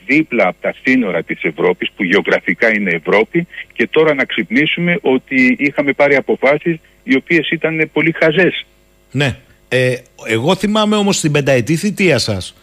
δίπλα 0.05 0.47
από 0.47 0.57
τα 0.61 0.73
σύνορα 0.83 1.23
της 1.23 1.43
Ευρώπης 1.43 1.91
που 1.95 2.03
γεωγραφικά 2.03 2.75
είναι 2.75 2.91
Ευρώπη 2.91 3.47
και 3.73 3.87
τώρα 3.87 4.13
να 4.13 4.25
ξυπνήσουμε 4.25 4.97
ότι 5.01 5.55
είχαμε 5.59 5.93
πάρει 5.93 6.15
αποφάσεις 6.15 6.79
οι 7.03 7.15
οποίες 7.15 7.49
ήταν 7.49 7.89
πολύ 7.93 8.11
χαζές. 8.11 8.65
Ναι. 9.11 9.37
Ε, 9.67 9.95
εγώ 10.27 10.55
θυμάμαι 10.55 10.95
όμως 10.95 11.17
στην 11.17 11.31
πενταετή 11.31 11.75
θητεία 11.75 12.17
σας 12.17 12.55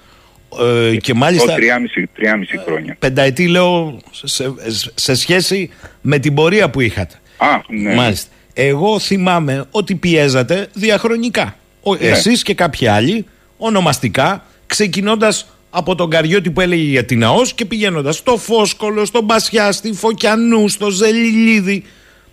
Ε, 0.90 0.96
και 0.96 1.14
μάλιστα. 1.14 1.55
Τριάμιση, 1.55 2.09
τριάμιση 2.14 2.61
χρόνια. 2.66 2.96
Πενταετή 2.98 3.48
λέω 3.48 3.98
σε, 4.11 4.55
σε 4.94 5.14
σχέση 5.14 5.70
με 6.00 6.18
την 6.18 6.34
πορεία 6.34 6.70
που 6.70 6.80
είχατε. 6.80 7.14
Α, 7.36 7.46
ναι. 7.68 7.94
Μάλιστα. 7.94 8.30
Εγώ 8.55 8.98
θυμάμαι 8.98 9.64
ότι 9.70 9.94
πιέζατε 9.94 10.68
διαχρονικά. 10.72 11.57
Ο, 11.82 11.94
Ναι. 11.94 12.07
Εσείς 12.07 12.42
και 12.42 12.55
κάποιοι 12.55 12.86
άλλοι, 12.86 13.26
ονομαστικά, 13.57 14.44
ξεκινώντας 14.66 15.57
από 15.70 15.94
τον 15.94 16.11
Καριώτη 16.11 16.50
που 16.50 16.61
έλεγε 16.61 16.82
για 16.82 17.05
την 17.05 17.24
ΑΟΣ 17.24 17.53
και 17.53 17.64
πηγαίνοντας 17.64 18.16
στο 18.16 18.36
Φόσκολο, 18.36 19.05
στο 19.05 19.20
Μπασιά, 19.20 19.72
στη 19.72 19.92
Φωκιανού, 19.92 20.68
στο 20.68 20.90
Ζελιλίδη. 20.90 21.84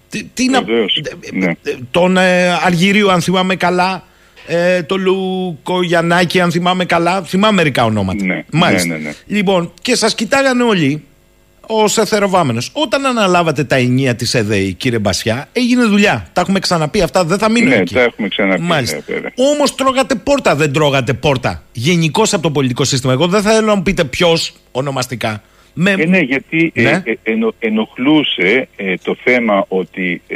Τι, 0.10 0.24
τι 0.24 0.50
να... 0.50 0.62
Βεβαίως, 0.62 1.02
ναι. 1.34 1.46
ε, 1.46 1.76
Τον 1.92 2.18
ε, 2.18 2.50
Αργυρίου, 2.50 3.12
αν 3.12 3.22
θυμάμαι 3.22 3.56
καλά, 3.56 4.04
ε, 4.52 4.84
το 4.84 4.98
Λουκογιαννάκη, 4.98 6.40
αν 6.42 6.52
θυμάμαι 6.52 6.86
καλά. 6.86 7.24
Θυμάμαι 7.24 7.56
μερικά 7.56 7.84
ονόματα. 7.86 8.26
Ναι, 8.26 8.44
Μάλιστα. 8.52 8.88
ναι, 8.88 8.94
ναι, 8.96 9.00
ναι. 9.04 9.14
Λοιπόν, 9.28 9.72
και 9.82 9.96
σας 9.96 10.16
κοιτάγανε 10.16 10.64
όλοι 10.64 11.04
ως 11.72 11.98
εθεροβάμενος. 11.98 12.70
Όταν 12.74 13.06
αναλάβατε 13.06 13.64
τα 13.64 13.76
ενία 13.76 14.16
της 14.16 14.34
ΕΔΕΗ, 14.34 14.74
κύριε 14.74 15.00
Μπασιά, 15.00 15.48
έγινε 15.52 15.84
δουλειά. 15.84 16.28
Τα 16.34 16.42
έχουμε 16.42 16.60
ξαναπεί 16.60 17.02
αυτά, 17.02 17.24
δεν 17.26 17.38
θα 17.38 17.50
μείνουν 17.52 17.70
Ναι, 17.70 17.76
εκεί. 17.76 17.94
τα 17.94 18.02
έχουμε 18.02 18.28
ξαναπεί, 18.28 18.62
Μάλιστα. 18.62 18.96
ναι, 18.96 19.14
βέβαια. 19.14 19.32
Όμως 19.36 19.76
τρώγατε 19.76 20.16
πόρτα, 20.16 20.56
δεν 20.56 20.74
τρώγατε 20.74 21.14
πόρτα. 21.14 21.64
Γενικώς 21.72 22.34
από 22.34 22.44
το 22.44 22.52
πολιτικό 22.52 22.84
σύστημα. 22.84 23.14
Εγώ 23.14 23.28
δεν 23.28 23.42
θέλω 23.42 23.66
να 23.68 23.76
μου 23.76 23.84
πείτε 23.84 24.04
ποιος 24.04 24.54
ονομαστικά. 24.72 25.42
Με... 25.74 25.92
Ε, 25.92 26.06
ναι, 26.06 26.20
γιατί 26.20 26.72
ε, 26.76 26.82
Ναι. 26.82 27.02
ε, 27.06 27.14
ενο- 27.24 27.54
ενοχλούσε 27.60 28.68
ε, 28.76 28.94
το 29.04 29.16
θέμα 29.24 29.66
ότι 29.68 30.22
ε, 30.28 30.36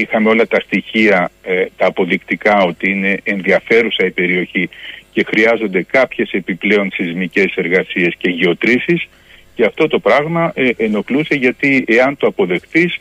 είχαμε 0.00 0.28
όλα 0.28 0.46
τα 0.46 0.60
στοιχεία, 0.60 1.30
ε, 1.42 1.64
τα 1.76 1.86
αποδεικτικά 1.86 2.62
ότι 2.62 2.90
είναι 2.90 3.20
ενδιαφέρουσα 3.22 4.04
η 4.04 4.10
περιοχή 4.10 4.68
και 5.12 5.24
χρειάζονται 5.26 5.82
κάποιες 5.82 6.30
επιπλέον 6.30 6.90
σεισμικές 6.92 7.54
εργασίες 7.54 8.14
και 8.18 8.30
γεωτρήσεις. 8.30 9.08
Και 9.54 9.64
αυτό 9.64 9.88
το 9.88 9.98
πράγμα 9.98 10.52
ε, 10.54 10.68
ενοχλούσε 10.76 11.34
γιατί 11.34 11.84
εάν 11.86 12.16
το 12.16 12.26
αποδεχτείς 12.26 13.00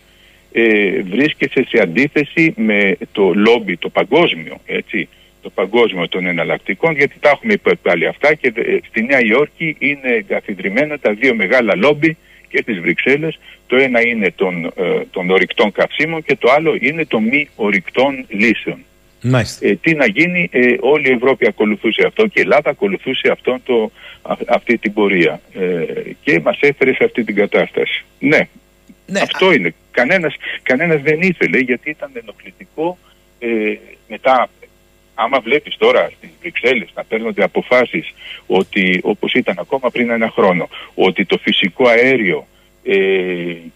ε, 0.51 1.01
βρίσκεσαι 1.01 1.65
σε 1.67 1.81
αντίθεση 1.81 2.53
με 2.57 2.97
το 3.11 3.33
λόμπι, 3.33 3.77
το 3.77 3.89
παγκόσμιο, 3.89 4.57
έτσι, 4.65 5.07
το 5.41 5.49
παγκόσμιο 5.49 6.07
των 6.07 6.25
εναλλακτικών, 6.25 6.95
γιατί 6.95 7.15
τα 7.19 7.29
έχουμε 7.29 7.57
πει 7.57 7.75
πάλι 7.81 8.07
αυτά 8.07 8.33
και 8.33 8.53
ε, 8.55 8.77
στη 8.87 9.03
Νέα 9.03 9.19
Υόρκη 9.21 9.75
είναι 9.79 10.09
εγκαθιδρυμένα 10.09 10.99
τα 10.99 11.13
δύο 11.13 11.35
μεγάλα 11.35 11.75
λόμπι 11.75 12.17
και 12.55 12.61
στις 12.61 12.79
Βρυξέλλες. 12.79 13.39
Το 13.67 13.75
ένα 13.75 14.07
είναι 14.07 14.31
των, 14.35 14.65
ε, 14.65 15.01
των 15.11 15.29
ορυκτών 15.29 15.71
καυσίμων 15.71 16.23
και 16.23 16.35
το 16.35 16.51
άλλο 16.51 16.77
είναι 16.79 17.05
των 17.05 17.23
μη 17.23 17.49
ορυκτών 17.55 18.25
λύσεων. 18.27 18.77
Μάλιστα. 19.21 19.67
Ε, 19.67 19.75
τι 19.75 19.93
να 19.93 20.05
γίνει, 20.05 20.49
ε, 20.51 20.75
όλη 20.79 21.09
η 21.09 21.11
Ευρώπη 21.13 21.47
ακολουθούσε 21.47 22.03
αυτό 22.07 22.27
και 22.27 22.39
η 22.39 22.41
Ελλάδα 22.41 22.69
ακολουθούσε 22.69 23.29
αυτό 23.31 23.59
το, 23.63 23.91
α- 24.21 24.37
αυτή 24.47 24.77
την 24.77 24.93
πορεία 24.93 25.41
ε, 25.53 25.83
και 26.23 26.39
μας 26.39 26.57
έφερε 26.61 26.93
σε 26.93 27.03
αυτή 27.03 27.23
την 27.23 27.35
κατάσταση. 27.35 28.03
Ναι, 28.19 28.47
Ναι, 29.05 29.19
αυτό 29.19 29.51
είναι. 29.53 29.73
Κανένας, 29.91 30.35
κανένας 30.63 31.01
δεν 31.01 31.21
ήθελε 31.21 31.57
γιατί 31.59 31.89
ήταν 31.89 32.11
ενοχλητικό 32.13 32.97
ε, 33.39 33.47
μετά. 34.07 34.49
Άμα 35.15 35.39
βλέπεις 35.39 35.75
τώρα 35.77 36.11
στις 36.17 36.29
Βρυξέλλες 36.45 36.89
να 36.95 37.03
παίρνονται 37.03 37.43
αποφάσεις 37.43 38.13
ότι 38.47 38.99
όπως 39.03 39.33
ήταν 39.33 39.55
ακόμα 39.59 39.89
πριν 39.89 40.09
ένα 40.09 40.29
χρόνο 40.29 40.69
ότι 40.95 41.25
το 41.25 41.37
φυσικό 41.37 41.87
αέριο 41.87 42.47
ε, 42.83 42.95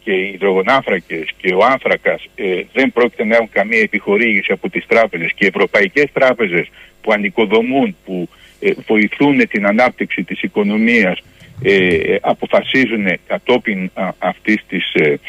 και 0.03 0.11
οι 0.11 0.31
υδρογονάνθρακες 0.33 1.29
και 1.37 1.53
ο 1.53 1.65
άνθρακας 1.65 2.25
ε, 2.35 2.61
δεν 2.73 2.91
πρόκειται 2.91 3.25
να 3.25 3.35
έχουν 3.35 3.49
καμία 3.51 3.79
επιχορήγηση 3.79 4.51
από 4.51 4.69
τις 4.69 4.85
τράπεζες 4.87 5.33
και 5.33 5.45
οι 5.45 5.47
ευρωπαϊκές 5.47 6.11
τράπεζες 6.13 6.69
που 7.01 7.11
ανοικοδομούν, 7.11 7.95
που 8.05 8.29
ε, 8.59 8.71
βοηθούν 8.87 9.47
την 9.47 9.65
ανάπτυξη 9.65 10.23
της 10.23 10.41
οικονομίας 10.41 11.19
ε, 11.63 12.15
αποφασίζουν 12.21 13.19
κατόπιν 13.27 13.89
α, 13.93 14.09
αυτής 14.19 14.63
της, 14.67 14.93
ε, 14.93 15.19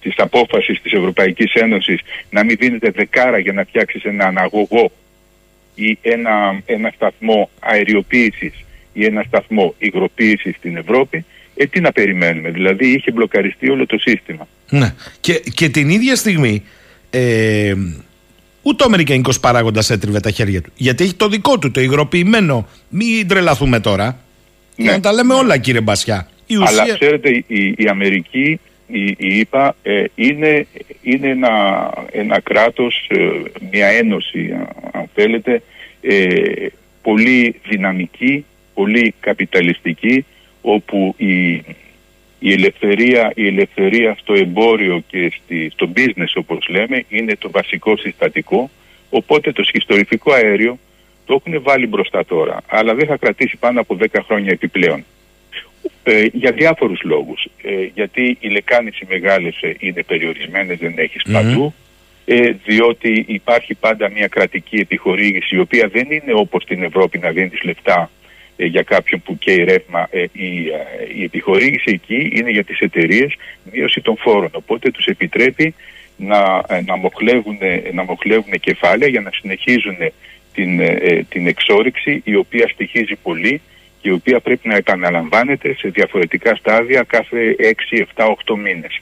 της 0.00 0.14
απόφασης 0.16 0.82
της 0.82 0.92
Ευρωπαϊκής 0.92 1.52
Ένωσης 1.54 2.00
να 2.30 2.44
μην 2.44 2.56
δίνεται 2.60 2.90
δεκάρα 2.90 3.38
για 3.38 3.52
να 3.52 3.64
φτιάξεις 3.64 4.04
ένα 4.04 4.24
αναγωγό 4.24 4.92
ή 5.86 5.98
ένα, 6.02 6.62
ένα 6.66 6.92
σταθμό 6.94 7.50
αεριοποίησης 7.60 8.52
ή 8.92 9.04
ένα 9.04 9.24
σταθμό 9.26 9.74
υγροποίησης 9.78 10.54
στην 10.56 10.76
Ευρώπη, 10.76 11.24
ε, 11.56 11.66
τι 11.66 11.80
να 11.80 11.92
περιμένουμε. 11.92 12.50
Δηλαδή 12.50 12.86
είχε 12.86 13.10
μπλοκαριστεί 13.12 13.70
όλο 13.70 13.86
το 13.86 13.98
σύστημα. 13.98 14.48
ναι. 14.70 14.94
Και, 15.20 15.42
και 15.54 15.68
την 15.68 15.88
ίδια 15.88 16.16
στιγμή 16.16 16.62
ε, 17.10 17.74
ούτε 18.62 18.82
ο 18.82 18.86
Αμερικανικός 18.86 19.40
παράγοντας 19.40 19.90
έτριβε 19.90 20.20
τα 20.20 20.30
χέρια 20.30 20.60
του. 20.62 20.70
Γιατί 20.76 21.04
έχει 21.04 21.14
το 21.14 21.28
δικό 21.28 21.58
του, 21.58 21.70
το 21.70 21.80
υγροποιημένο. 21.80 22.68
Μην 22.88 23.28
τρελαθούμε 23.28 23.80
τώρα. 23.80 24.18
Για 24.76 24.90
Ναι. 24.90 24.96
να 24.96 25.00
τα 25.00 25.12
λέμε 25.12 25.34
όλα 25.34 25.58
κύριε 25.58 25.80
Μπασιά. 25.80 26.28
Η 26.46 26.56
ουσία... 26.56 26.82
Αλλά 26.82 26.94
ξέρετε 26.94 27.30
η, 27.46 27.74
η 27.76 27.86
Αμερική, 27.90 28.60
η, 28.92 29.14
η 29.18 29.40
ΕΠΑ 29.40 29.76
ε, 29.82 30.04
είναι, 30.14 30.66
είναι 31.02 31.28
ένα, 31.28 31.54
ένα 32.10 32.40
κράτος, 32.40 33.06
ε, 33.08 33.30
μια 33.70 33.86
ένωση 33.86 34.52
α- 34.52 34.98
αν 34.98 35.10
θέλετε, 35.14 35.62
ε, 36.00 36.66
πολύ 37.02 37.60
δυναμική, 37.68 38.44
πολύ 38.74 39.14
καπιταλιστική, 39.20 40.24
όπου 40.62 41.14
η, 41.16 41.50
η, 42.38 42.52
ελευθερία, 42.52 43.32
η 43.34 43.46
ελευθερία 43.46 44.16
στο 44.20 44.34
εμπόριο 44.34 45.02
και 45.06 45.32
στη, 45.36 45.70
στο 45.72 45.92
business 45.96 46.32
όπως 46.34 46.68
λέμε 46.68 47.04
είναι 47.08 47.36
το 47.36 47.50
βασικό 47.50 47.96
συστατικό, 47.96 48.70
οπότε 49.10 49.52
το 49.52 49.62
σχιστορυφικό 49.62 50.32
αέριο 50.32 50.78
το 51.26 51.42
έχουν 51.44 51.62
βάλει 51.62 51.86
μπροστά 51.86 52.24
τώρα, 52.24 52.60
αλλά 52.66 52.94
δεν 52.94 53.06
θα 53.06 53.16
κρατήσει 53.16 53.56
πάνω 53.56 53.80
από 53.80 53.96
10 54.00 54.06
χρόνια 54.26 54.50
επιπλέον. 54.52 55.04
Ε, 56.02 56.26
για 56.32 56.52
διάφορους 56.52 57.00
λόγους. 57.02 57.48
Ε, 57.62 57.88
γιατί 57.94 58.36
οι 58.40 58.48
λεκάνες 58.48 58.98
οι 58.98 59.06
μεγάλες 59.08 59.58
ε, 59.60 59.74
είναι 59.78 60.02
περιορισμένες, 60.02 60.78
δεν 60.78 60.94
έχεις 60.96 61.22
παντού. 61.32 61.74
Ε, 62.24 62.52
διότι 62.64 63.24
υπάρχει 63.28 63.74
πάντα 63.74 64.10
μια 64.10 64.28
κρατική 64.28 64.76
επιχορήγηση 64.76 65.56
η 65.56 65.58
οποία 65.58 65.88
δεν 65.88 66.06
είναι 66.10 66.32
όπως 66.32 66.62
στην 66.62 66.82
Ευρώπη 66.82 67.18
να 67.18 67.30
δίνεις 67.30 67.62
λεφτά 67.62 68.10
ε, 68.56 68.66
για 68.66 68.82
κάποιον 68.82 69.22
που 69.22 69.38
καίει 69.38 69.64
ρεύμα. 69.64 70.08
Ε, 70.10 70.24
η, 70.32 70.68
ε, 70.68 71.18
η 71.18 71.22
επιχορήγηση 71.22 71.90
εκεί 71.92 72.30
είναι 72.34 72.50
για 72.50 72.64
τις 72.64 72.78
εταιρείες 72.78 73.34
μείωση 73.72 74.00
των 74.00 74.16
φόρων. 74.16 74.50
Οπότε 74.52 74.90
τους 74.90 75.06
επιτρέπει 75.06 75.74
να, 76.16 76.62
ε, 76.68 76.80
να, 76.86 76.96
μοχλεύουν, 76.96 77.58
να 77.92 78.04
μοχλεύουν 78.04 78.52
κεφάλαια 78.60 79.08
για 79.08 79.20
να 79.20 79.30
συνεχίζουν 79.32 79.96
την, 80.54 80.80
ε, 80.80 81.26
την 81.28 81.46
εξόριξη 81.46 82.20
η 82.24 82.34
οποία 82.34 82.68
στοιχίζει 82.68 83.14
πολύ 83.22 83.50
και 83.50 83.60
η 84.02 84.10
οποία 84.10 84.40
πρέπει 84.40 84.68
να 84.68 84.76
επαναλαμβάνεται 84.76 85.74
σε 85.74 85.88
διαφορετικά 85.88 86.54
στάδια 86.54 87.02
κάθε 87.02 87.56
6, 87.90 88.04
7, 88.14 88.24
8 88.46 88.56
μήνες. 88.56 89.00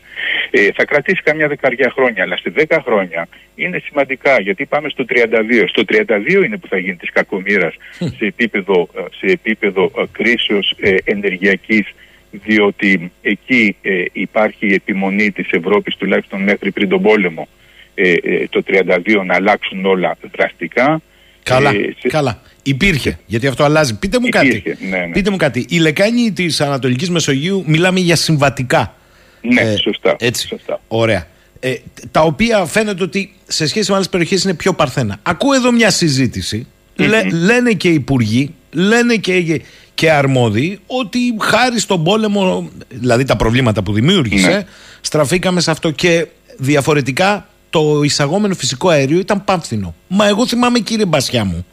Ε, 0.50 0.68
θα 0.74 0.84
κρατήσει 0.84 1.22
καμιά 1.22 1.48
δεκαριά 1.48 1.90
χρόνια, 1.94 2.22
αλλά 2.22 2.36
σε 2.36 2.52
10 2.68 2.78
χρόνια 2.84 3.28
είναι 3.54 3.78
σημαντικά 3.84 4.40
γιατί 4.40 4.66
πάμε 4.66 4.88
στο 4.88 5.04
32. 5.08 5.68
Στο 5.68 5.82
32 5.88 6.44
είναι 6.44 6.56
που 6.56 6.68
θα 6.68 6.78
γίνει 6.78 6.96
της 6.96 7.10
κακομήρας 7.12 7.74
σε 7.98 8.24
επίπεδο, 8.26 8.88
ε, 8.96 9.00
σε 9.18 9.32
επίπεδο 9.32 9.82
ε, 9.98 10.02
κρίσεως 10.12 10.74
ε, 10.80 10.94
ενεργειακής 11.04 11.86
διότι 12.30 13.12
εκεί 13.22 13.76
ε, 13.82 14.02
υπάρχει 14.12 14.66
η 14.66 14.72
επιμονή 14.74 15.30
της 15.32 15.50
Ευρώπης 15.50 15.96
τουλάχιστον 15.96 16.42
μέχρι 16.42 16.70
πριν 16.72 16.88
τον 16.88 17.02
πόλεμο 17.02 17.48
ε, 17.94 18.12
ε, 18.12 18.46
το 18.50 18.62
32 18.68 19.22
να 19.26 19.34
αλλάξουν 19.34 19.84
όλα 19.84 20.16
δραστικά. 20.36 21.00
Καλά, 21.42 21.70
Ε, 21.70 21.94
σε- 21.98 22.08
καλά. 22.08 22.42
Υπήρχε, 22.68 23.18
γιατί 23.26 23.46
αυτό 23.46 23.64
αλλάζει. 23.64 23.94
Πείτε 23.98 24.18
μου 24.20 24.26
Υπήρχε, 24.26 24.60
κάτι. 24.60 24.86
ναι, 24.88 24.96
ναι. 24.98 25.12
Πείτε 25.12 25.30
μου 25.30 25.36
κάτι. 25.36 25.66
Η 25.68 25.78
λεκάνη 25.78 26.32
της 26.32 26.60
Ανατολικής 26.60 27.10
Μεσογείου 27.10 27.62
μιλάμε 27.66 28.00
για 28.00 28.16
συμβατικά. 28.16 28.94
Ναι, 29.40 29.60
Ε, 29.60 29.76
σωστά. 29.76 30.16
Έτσι. 30.18 30.46
σωστά. 30.46 30.80
Ωραία. 30.88 31.26
Ε, 31.60 31.74
τα 32.10 32.20
οποία 32.20 32.64
φαίνεται 32.64 33.02
ότι 33.02 33.32
σε 33.46 33.66
σχέση 33.66 33.90
με 33.90 33.96
άλλες 33.96 34.08
περιοχές 34.08 34.42
είναι 34.44 34.54
πιο 34.54 34.72
παρθένα. 34.74 35.18
Ακούω 35.22 35.52
εδώ 35.54 35.72
μια 35.72 35.90
συζήτηση. 35.90 36.66
Λέ- 36.96 37.32
λένε 37.32 37.72
και 37.72 37.88
οι 37.88 37.94
υπουργοί, 37.94 38.54
λένε 38.70 39.14
και, 39.16 39.60
και 39.94 40.10
αρμόδιοι 40.10 40.78
ότι 40.86 41.18
χάρη 41.40 41.80
στον 41.80 42.04
πόλεμο, 42.04 42.70
δηλαδή 42.88 43.24
τα 43.24 43.36
προβλήματα 43.36 43.82
που 43.82 43.92
δημιούργησε, 43.92 44.48
Ναι. 44.48 44.64
στραφήκαμε 45.00 45.60
σε 45.60 45.70
αυτό 45.70 45.90
και 45.90 46.26
διαφορετικά 46.56 47.48
το 47.70 48.02
εισαγόμενο 48.02 48.54
φυσικό 48.54 48.88
αέριο 48.88 49.18
ήταν 49.18 49.44
πάμφθινο. 49.44 49.94
Μα 50.08 50.26
εγώ 50.26 50.46
θυμάμαι 50.46 50.78
κύριε 50.78 51.04
Μπασιά 51.04 51.44
μου, 51.44 51.66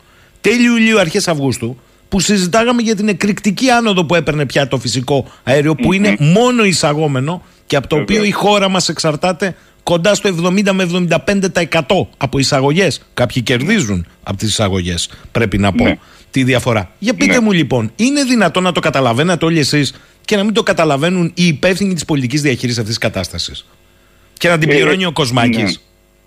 τέλειο 0.49 0.71
Ιουλίου, 0.77 0.99
αρχές 0.99 1.27
Αυγούστου, 1.27 1.77
που 2.09 2.19
συζητάγαμε 2.19 2.81
για 2.81 2.95
την 2.95 3.07
εκρηκτική 3.07 3.69
άνοδο 3.69 4.05
που 4.05 4.15
έπαιρνε 4.15 4.45
πια 4.45 4.67
το 4.67 4.77
φυσικό 4.77 5.25
αέριο, 5.43 5.75
που 5.75 5.93
είναι 5.93 6.15
μόνο 6.19 6.63
εισαγόμενο 6.63 7.43
και 7.65 7.75
από 7.75 7.87
το 7.87 7.95
οποίο 7.95 8.15
Βεβαίως. 8.15 8.27
η 8.27 8.31
χώρα 8.37 8.69
μας 8.69 8.89
εξαρτάται 8.89 9.55
κοντά 9.83 10.15
στο 10.15 10.29
70 10.29 10.71
με 10.71 10.83
75% 10.83 12.07
από 12.17 12.39
εισαγωγές. 12.39 13.01
Κάποιοι 13.13 13.41
κερδίζουν 13.41 14.05
από 14.23 14.37
τις 14.37 14.49
εισαγωγές, 14.49 15.09
πρέπει 15.31 15.57
να 15.57 15.71
πω 15.71 15.83
Ναι. 15.83 15.97
τη 16.31 16.43
διαφορά. 16.43 16.91
Για 16.99 17.13
πείτε 17.13 17.33
Ναι. 17.33 17.39
μου 17.39 17.51
λοιπόν, 17.51 17.91
είναι 17.95 18.23
δυνατόν 18.23 18.63
να 18.63 18.71
το 18.71 18.79
καταλαβαίνετε 18.79 19.45
όλοι 19.45 19.59
εσείς 19.59 19.93
και 20.25 20.35
να 20.35 20.43
μην 20.43 20.53
το 20.53 20.63
καταλαβαίνουν 20.63 21.31
οι 21.33 21.45
υπεύθυνοι 21.47 21.93
της 21.93 22.05
πολιτικής 22.05 22.41
διαχείρισης 22.41 22.79
αυτής 22.79 22.97
της 22.97 23.03
κατάστασης. 23.09 23.65
Και 24.37 24.47
να 24.49 24.57
την 24.57 24.69
Ε, 24.69 24.73
πληρώνει 24.73 25.05
ο 25.05 25.11
Κοσμάκης; 25.11 25.81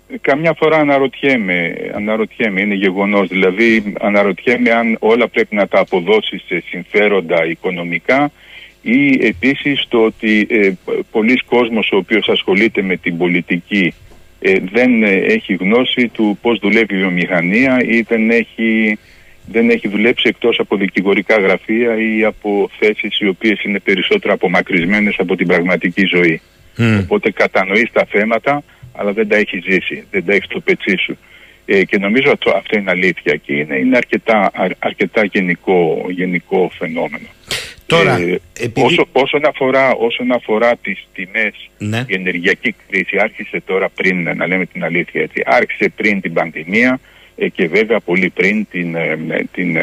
Ναι. 0.09 0.17
Καμιά 0.21 0.53
φορά 0.53 0.77
αναρωτιέμαι, 0.77 1.75
αναρωτιέμαι, 1.95 2.61
είναι 2.61 2.75
γεγονός, 2.75 3.27
δηλαδή 3.27 3.93
αναρωτιέμαι 3.99 4.71
αν 4.71 4.97
όλα 4.99 5.27
πρέπει 5.27 5.55
να 5.55 5.67
τα 5.67 5.79
αποδώσεις 5.79 6.43
σε 6.47 6.63
συμφέροντα 6.69 7.45
οικονομικά 7.45 8.31
ή 8.81 9.25
επίσης 9.25 9.85
το 9.87 10.03
ότι 10.03 10.47
ε, 10.49 10.71
πολλοί 11.11 11.41
κόσμος 11.45 11.89
ο 11.91 11.97
οποίος 11.97 12.29
ασχολείται 12.29 12.81
με 12.81 12.97
την 12.97 13.17
πολιτική 13.17 13.93
ε, 14.39 14.55
δεν 14.71 15.03
ε, 15.03 15.09
έχει 15.09 15.53
γνώση 15.53 16.07
του 16.07 16.37
πώς 16.41 16.59
δουλεύει 16.59 16.95
η 16.95 16.97
βιομηχανία 16.97 17.83
ή 17.83 18.01
δεν 18.01 18.29
έχει, 18.29 18.97
δεν 19.45 19.69
έχει 19.69 19.87
δουλέψει 19.87 20.27
εκτός 20.27 20.59
από 20.59 20.75
δικηγορικά 20.75 21.39
γραφεία 21.39 21.97
ή 21.97 22.23
από 22.23 22.69
θέσεις 22.79 23.19
οι 23.19 23.27
οποίες 23.27 23.63
είναι 23.63 23.79
περισσότερο 23.79 24.33
απομακρυσμένες 24.33 25.15
από 25.17 25.35
την 25.35 25.47
πραγματική 25.47 26.05
ζωή. 26.05 26.41
Οπότε 27.01 27.31
κατανοείς 27.31 27.91
τα 27.91 28.05
θέματα 28.09 28.63
αλλά 28.99 29.13
δεν 29.13 29.27
τα 29.27 29.35
έχει 29.35 29.61
ζήσει, 29.69 30.03
δεν 30.11 30.25
τα 30.25 30.33
έχει 30.33 30.43
στο 30.43 30.59
πετσί 30.59 30.95
σου. 30.97 31.17
Ε, 31.65 31.83
και 31.83 31.97
νομίζω 31.97 32.31
ότι 32.31 32.51
αυτό 32.55 32.77
είναι 32.77 32.91
αλήθεια 32.91 33.35
και 33.35 33.53
είναι, 33.53 33.75
είναι 33.75 33.97
αρκετά, 33.97 34.51
αρκετά 34.79 35.23
γενικό, 35.23 36.05
γενικό 36.09 36.71
φαινόμενο. 36.77 37.27
Τώρα, 37.85 38.17
ε, 38.17 38.39
επειδή... 38.59 38.85
όσο, 38.85 39.07
όσον, 39.11 39.45
αφορά, 39.45 39.91
όσον 39.91 40.31
αφορά 40.31 40.75
τις 40.75 41.07
τιμές, 41.13 41.69
ναι. 41.77 42.03
η 42.07 42.13
ενεργειακή 42.13 42.75
κρίση 42.89 43.17
άρχισε 43.19 43.61
τώρα 43.65 43.89
πριν, 43.89 44.35
να 44.35 44.47
λέμε 44.47 44.65
την 44.65 44.83
αλήθεια 44.83 45.21
έτσι, 45.21 45.41
άρχισε 45.45 45.89
πριν 45.95 46.21
την 46.21 46.33
πανδημία 46.33 46.91
ε, 46.91 46.99
και 47.47 47.67
βέβαια 47.67 47.99
πολύ 47.99 48.29
πριν 48.29 48.67
την, 48.71 48.95
ε, 48.95 49.17
την, 49.51 49.77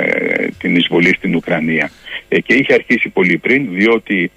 την 0.58 0.76
εισβολή 0.76 1.14
στην 1.14 1.34
Ουκρανία. 1.34 1.90
και 2.28 2.54
είχε 2.54 2.74
αρχίσει 2.74 3.08
πολύ 3.08 3.38
πριν 3.38 3.68
διότι 3.70 4.30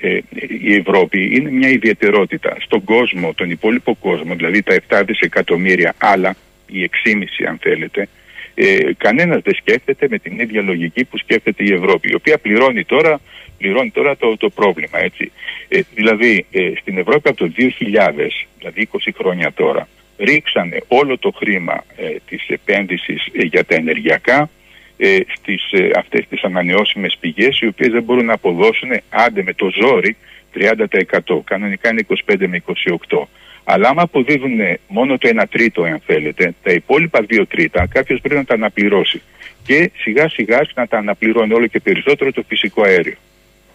η 0.61 0.73
Ευρώπη 0.73 1.35
είναι 1.35 1.51
μια 1.51 1.69
ιδιαιτερότητα 1.69 2.57
στον 2.59 2.83
κόσμο, 2.83 3.33
τον 3.33 3.49
υπόλοιπο 3.49 3.95
κόσμο, 3.99 4.35
δηλαδή 4.35 4.61
τα 4.61 4.79
7 4.89 5.03
δισεκατομμύρια 5.05 5.93
άλλα, 5.97 6.35
οι 6.67 6.89
6,5 7.05 7.45
αν 7.47 7.57
θέλετε, 7.61 8.07
ε, 8.55 8.79
κανένας 8.97 9.41
δεν 9.43 9.55
σκέφτεται 9.55 10.07
με 10.09 10.17
την 10.17 10.39
ίδια 10.39 10.61
λογική 10.61 11.05
που 11.05 11.17
σκέφτεται 11.17 11.63
η 11.63 11.73
Ευρώπη, 11.73 12.09
η 12.11 12.15
οποία 12.15 12.37
πληρώνει 12.37 12.83
τώρα 12.83 13.19
πληρώνει 13.59 13.91
τώρα 13.91 14.17
το, 14.17 14.37
το 14.37 14.49
πρόβλημα. 14.49 14.99
Έτσι. 14.99 15.31
Ε, 15.67 15.79
δηλαδή 15.95 16.45
ε, 16.51 16.71
στην 16.79 16.97
Ευρώπη 16.97 17.29
από 17.29 17.37
το 17.37 17.51
2000, 17.57 17.71
δηλαδή 18.57 18.89
20 18.91 18.97
χρόνια 19.17 19.51
τώρα, 19.53 19.87
ρίξανε 20.19 20.77
όλο 20.87 21.17
το 21.17 21.31
χρήμα 21.31 21.83
ε, 21.95 22.15
της 22.27 22.47
επένδυσης 22.47 23.25
ε, 23.31 23.43
για 23.45 23.65
τα 23.65 23.75
ενεργειακά 23.75 24.49
ε, 24.97 25.19
στις 25.35 25.71
ε, 25.71 25.89
αυτές 25.95 26.27
τις 26.29 26.43
ανανεώσιμες 26.43 27.17
πηγές 27.19 27.59
οι 27.59 27.67
οποίες 27.67 27.91
δεν 27.91 28.03
μπορούν 28.03 28.25
να 28.25 28.33
αποδώσουν 28.33 28.89
άντε 29.09 29.43
με 29.43 29.53
το 29.53 29.69
ζόρι 29.81 30.15
30%. 30.55 31.41
Κανονικά 31.43 31.89
είναι 31.89 32.05
25 32.25 32.47
με 32.47 32.63
28. 33.09 33.23
Αλλά 33.63 33.89
άμα 33.89 34.01
αποδίδουν 34.01 34.59
μόνο 34.87 35.17
το 35.17 35.29
1 35.41 35.43
τρίτο, 35.49 35.83
αν 35.83 36.01
θέλετε, 36.05 36.53
τα 36.63 36.71
υπόλοιπα 36.71 37.25
2 37.29 37.43
τρίτα, 37.47 37.87
κάποιος 37.87 38.19
πρέπει 38.19 38.35
να 38.35 38.45
τα 38.45 38.53
αναπληρώσει. 38.53 39.21
Και 39.63 39.91
σιγά 39.97 40.29
σιγά 40.29 40.61
να 40.75 40.87
τα 40.87 40.97
αναπληρώνει 40.97 41.53
όλο 41.53 41.67
και 41.67 41.79
περισσότερο 41.79 42.31
το 42.31 42.43
φυσικό 42.47 42.83
αέριο. 42.83 43.15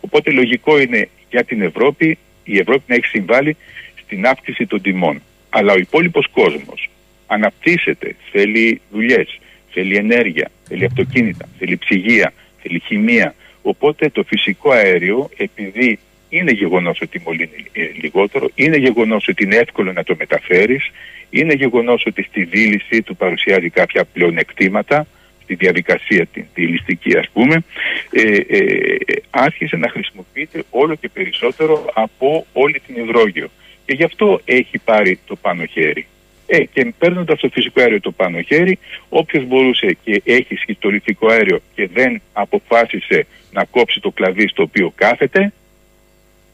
Οπότε 0.00 0.30
λογικό 0.30 0.80
είναι 0.80 1.08
για 1.30 1.44
την 1.44 1.62
Ευρώπη 1.62 2.18
η 2.44 2.58
Ευρώπη 2.58 2.82
να 2.86 2.94
έχει 2.94 3.06
συμβάλει 3.06 3.56
στην 4.04 4.26
αύξηση 4.26 4.66
των 4.66 4.82
τιμών. 4.82 5.22
Αλλά 5.56 5.72
ο 5.72 5.76
υπόλοιπος 5.76 6.26
κόσμος 6.32 6.90
αναπτύσσεται, 7.26 8.16
θέλει 8.30 8.80
δουλειές, 8.90 9.38
θέλει 9.70 9.96
ενέργεια, 9.96 10.50
θέλει 10.68 10.84
αυτοκίνητα, 10.84 11.48
θέλει 11.58 11.76
ψυγεία, 11.76 12.32
θέλει 12.62 12.82
χημεία. 12.86 13.34
Οπότε 13.62 14.08
το 14.08 14.22
φυσικό 14.22 14.70
αέριο, 14.70 15.28
επειδή 15.36 15.98
είναι 16.28 16.50
γεγονός 16.50 17.00
ότι 17.00 17.22
μολύνει 17.24 17.66
ε, 17.72 17.82
λιγότερο, 18.00 18.50
είναι 18.54 18.76
γεγονός 18.76 19.28
ότι 19.28 19.44
είναι 19.44 19.56
εύκολο 19.56 19.92
να 19.92 20.04
το 20.04 20.14
μεταφέρεις, 20.18 20.90
είναι 21.30 21.54
γεγονός 21.54 22.04
ότι 22.06 22.22
στη 22.22 22.44
δίληση 22.44 23.02
του 23.02 23.16
παρουσιάζει 23.16 23.70
κάποια 23.70 24.04
πλεονεκτήματα, 24.04 25.06
στη 25.42 25.54
διαδικασία 25.54 26.26
τη, 26.26 26.42
τη 26.54 26.62
ληστική 26.66 27.16
ας 27.16 27.28
πούμε 27.32 27.64
ε, 28.10 28.36
ε, 28.56 28.96
άρχισε 29.30 29.76
να 29.76 29.88
χρησιμοποιείται 29.88 30.62
όλο 30.70 30.94
και 30.94 31.08
περισσότερο 31.08 31.90
από 31.94 32.46
όλη 32.52 32.80
την 32.86 32.96
υδρόγειο 33.04 33.50
και 33.86 33.94
γι' 33.94 34.04
αυτό 34.04 34.40
έχει 34.44 34.78
πάρει 34.78 35.18
το 35.26 35.36
πάνω 35.36 35.64
χέρι. 35.64 36.06
Ε, 36.46 36.64
και 36.64 36.92
παίρνοντας 36.98 37.40
το 37.40 37.48
φυσικό 37.48 37.80
αέριο 37.80 38.00
το 38.00 38.10
πάνω 38.10 38.40
χέρι, 38.40 38.78
όποιος 39.08 39.44
μπορούσε 39.46 39.96
και 40.04 40.22
έχει 40.24 40.54
σχιστολιθικό 40.54 41.28
αέριο 41.28 41.60
και 41.74 41.88
δεν 41.92 42.22
αποφάσισε 42.32 43.26
να 43.52 43.64
κόψει 43.64 44.00
το 44.00 44.10
κλαδί 44.10 44.48
στο 44.48 44.62
οποίο 44.62 44.92
κάθεται, 44.94 45.52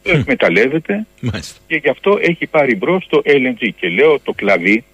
το 0.03 0.11
εκμεταλλεύεται 0.11 1.07
και 1.67 1.77
γι' 1.77 1.89
αυτό 1.89 2.19
έχει 2.21 2.47
πάρει 2.47 2.77
μπρος 2.77 3.07
το 3.09 3.23
LNG. 3.25 3.69
Και 3.77 3.89
λέω 3.89 4.21
το 4.21 4.33
κλαδί, 4.33 4.85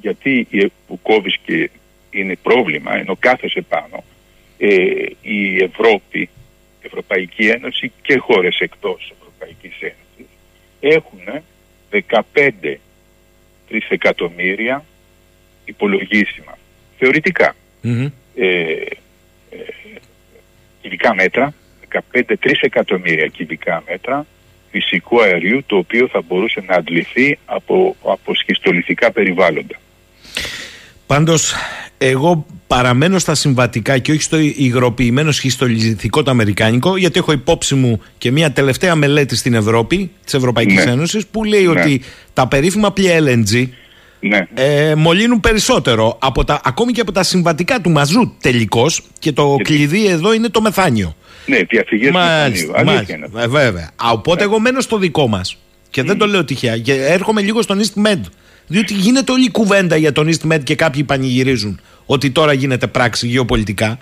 γιατί 0.00 0.46
που 0.86 1.00
κόβεις 1.02 1.36
και 1.44 1.70
είναι 2.10 2.36
πρόβλημα, 2.42 2.96
ενώ 2.96 3.16
κάθεσαι 3.18 3.60
πάνω, 3.60 4.04
ε, 4.58 4.68
η 5.22 5.56
Ευρώπη, 5.62 6.20
η 6.20 6.28
Ευρωπαϊκή 6.82 7.46
Ένωση 7.46 7.92
και 8.02 8.18
χώρες 8.18 8.58
εκτός 8.58 9.12
Ευρωπαϊκής 9.18 9.80
Ένωσης 9.80 10.09
έχουν 10.80 11.42
15 11.90 12.76
τρισεκατομμύρια 13.68 14.84
υπολογίσιμα, 15.64 16.58
θεωρητικά. 16.98 17.54
Mm-hmm. 17.82 18.10
Ε, 18.36 18.72
ε, 18.72 18.86
κυβικά 20.82 21.14
μέτρα, 21.14 21.54
15 22.12 22.22
εκατομμύρια 22.60 23.26
κυβικά 23.26 23.82
μέτρα 23.88 24.26
φυσικού 24.70 25.22
αερίου 25.22 25.62
το 25.66 25.76
οποίο 25.76 26.08
θα 26.08 26.20
μπορούσε 26.20 26.62
να 26.66 26.74
αντληθεί 26.74 27.38
από, 27.44 27.96
από 28.04 28.34
σχιστολιθικά 28.34 29.12
περιβάλλοντα. 29.12 29.76
Πάντως 31.10 31.54
εγώ 31.98 32.46
παραμένω 32.66 33.18
στα 33.18 33.34
συμβατικά 33.34 33.98
και 33.98 34.12
όχι 34.12 34.22
στο 34.22 34.38
υγροποιημένο 34.38 35.32
σχιστολιθικό 35.32 36.22
το 36.22 36.30
αμερικάνικο 36.30 36.96
γιατί 36.96 37.18
έχω 37.18 37.32
υπόψη 37.32 37.74
μου 37.74 38.02
και 38.18 38.30
μια 38.30 38.52
τελευταία 38.52 38.94
μελέτη 38.94 39.36
στην 39.36 39.54
Ευρώπη 39.54 40.10
της 40.24 40.34
Ευρωπαϊκής 40.34 40.84
ναι. 40.84 40.90
Ένωσης 40.90 41.26
που 41.26 41.44
λέει 41.44 41.62
ναι. 41.62 41.68
ότι 41.68 42.02
τα 42.32 42.48
περίφημα 42.48 42.92
πλοία 42.92 43.18
LNG 43.18 43.68
ναι. 44.20 44.46
ε, 44.54 44.94
μολύνουν 44.94 45.40
περισσότερο 45.40 46.18
από 46.20 46.44
τα, 46.44 46.60
ακόμη 46.64 46.92
και 46.92 47.00
από 47.00 47.12
τα 47.12 47.22
συμβατικά 47.22 47.80
του 47.80 47.90
μαζού 47.90 48.36
τελικώς 48.40 49.02
και 49.18 49.32
το 49.32 49.56
κλειδί 49.62 50.06
εδώ 50.06 50.34
είναι 50.34 50.48
το 50.48 50.60
μεθάνιο. 50.60 51.16
Ναι, 51.46 51.58
διαφυγές 51.58 52.10
μεθάνιου. 52.10 52.70
Μάλιστα, 52.84 53.14
ε, 53.42 53.46
βέβαια. 53.46 53.90
Οπότε 54.12 54.42
εγώ 54.42 54.58
μένω 54.58 54.80
στο 54.80 54.98
δικό 54.98 55.28
μας 55.28 55.58
και 55.90 56.02
δεν 56.02 56.18
το 56.18 56.26
λέω 56.26 56.44
τυχαία 56.44 56.78
και 56.78 56.92
έρχομαι 56.92 57.40
λίγο 57.40 57.62
στον 57.62 57.80
East 57.80 58.06
Med 58.06 58.20
διότι 58.70 58.94
γίνεται 58.94 59.32
όλη 59.32 59.44
η 59.44 59.50
κουβέντα 59.50 59.96
για 59.96 60.12
τον 60.12 60.28
EastMed 60.28 60.60
και 60.64 60.74
κάποιοι 60.74 61.04
πανηγυρίζουν 61.04 61.80
ότι 62.06 62.30
τώρα 62.30 62.52
γίνεται 62.52 62.86
πράξη 62.86 63.26
γεωπολιτικά. 63.26 63.98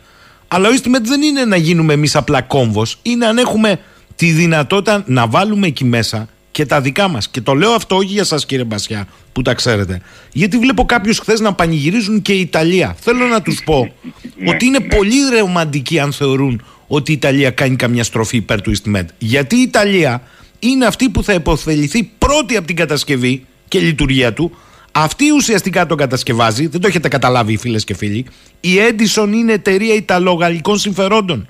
Αλλά 0.49 0.69
ο 0.69 0.73
EastMed 0.73 1.03
δεν 1.03 1.23
είναι 1.23 1.45
να 1.45 1.57
γίνουμε 1.57 1.93
εμείς 1.93 2.17
απλά 2.17 2.43
κόμβος. 2.43 2.99
Είναι 3.03 3.27
αν 3.27 3.39
έχουμε 3.39 3.81
τη 4.17 4.31
δυνατότητα 4.31 5.03
να 5.07 5.27
βάλουμε 5.27 5.67
εκεί 5.67 5.85
μέσα 5.85 6.29
και 6.51 6.67
τα 6.67 6.81
δικά 6.81 7.09
μας. 7.09 7.29
Και 7.29 7.41
το 7.41 7.55
λέω 7.55 7.71
αυτό 7.71 7.97
όχι 7.97 8.07
για 8.07 8.21
εσά 8.21 8.37
κύριε 8.47 8.65
Μπασιά 8.65 9.09
που 9.33 9.43
τα 9.43 9.55
ξέρετε. 9.55 10.01
Γιατί 10.33 10.59
βλέπω 10.59 10.85
κάποιους 10.85 11.19
χθες 11.19 11.41
να 11.41 11.53
πανηγυρίζουν 11.53 12.23
και 12.23 12.33
η 12.33 12.41
Ιταλία. 12.41 12.97
Θέλω 13.01 13.27
να 13.27 13.43
τους 13.43 13.63
πω 13.65 13.93
ναι, 14.37 14.51
ότι 14.51 14.67
είναι 14.67 14.79
ναι. 14.79 14.97
πολύ 14.97 15.29
ρεωμαντικοί 15.31 15.99
αν 15.99 16.13
θεωρούν 16.13 16.65
ότι 16.87 17.11
η 17.11 17.15
Ιταλία 17.15 17.51
κάνει 17.51 17.77
καμιά 17.77 18.05
στροφή 18.05 18.37
υπέρ 18.37 18.61
του 18.61 18.73
EastMed. 18.77 19.05
Γιατί 19.19 19.57
η 19.57 19.63
Ιταλία 19.63 20.23
είναι 20.59 20.87
αυτή 20.87 21.09
που 21.09 21.23
θα 21.23 21.33
υποφεληθεί 21.33 22.11
πρώτη 22.19 22.57
από 22.57 22.67
την 22.67 22.77
κατασκευή 22.77 23.47
και 23.69 23.79
λειτουργία 23.79 24.33
του. 24.33 24.57
Αυτή 24.93 25.31
ουσιαστικά 25.31 25.87
τον 25.87 25.97
κατασκευάζει, 25.97 26.67
δεν 26.67 26.81
το 26.81 26.87
έχετε 26.87 27.09
καταλάβει 27.09 27.57
φίλες 27.57 27.85
και 27.85 27.95
φίλοι. 27.95 28.27
Η 28.61 28.71
Edison 28.89 29.29
είναι 29.33 29.53
εταιρεία 29.53 29.95
Ιταλογαλλικών 29.95 30.79
συμφερόντων. 30.79 31.49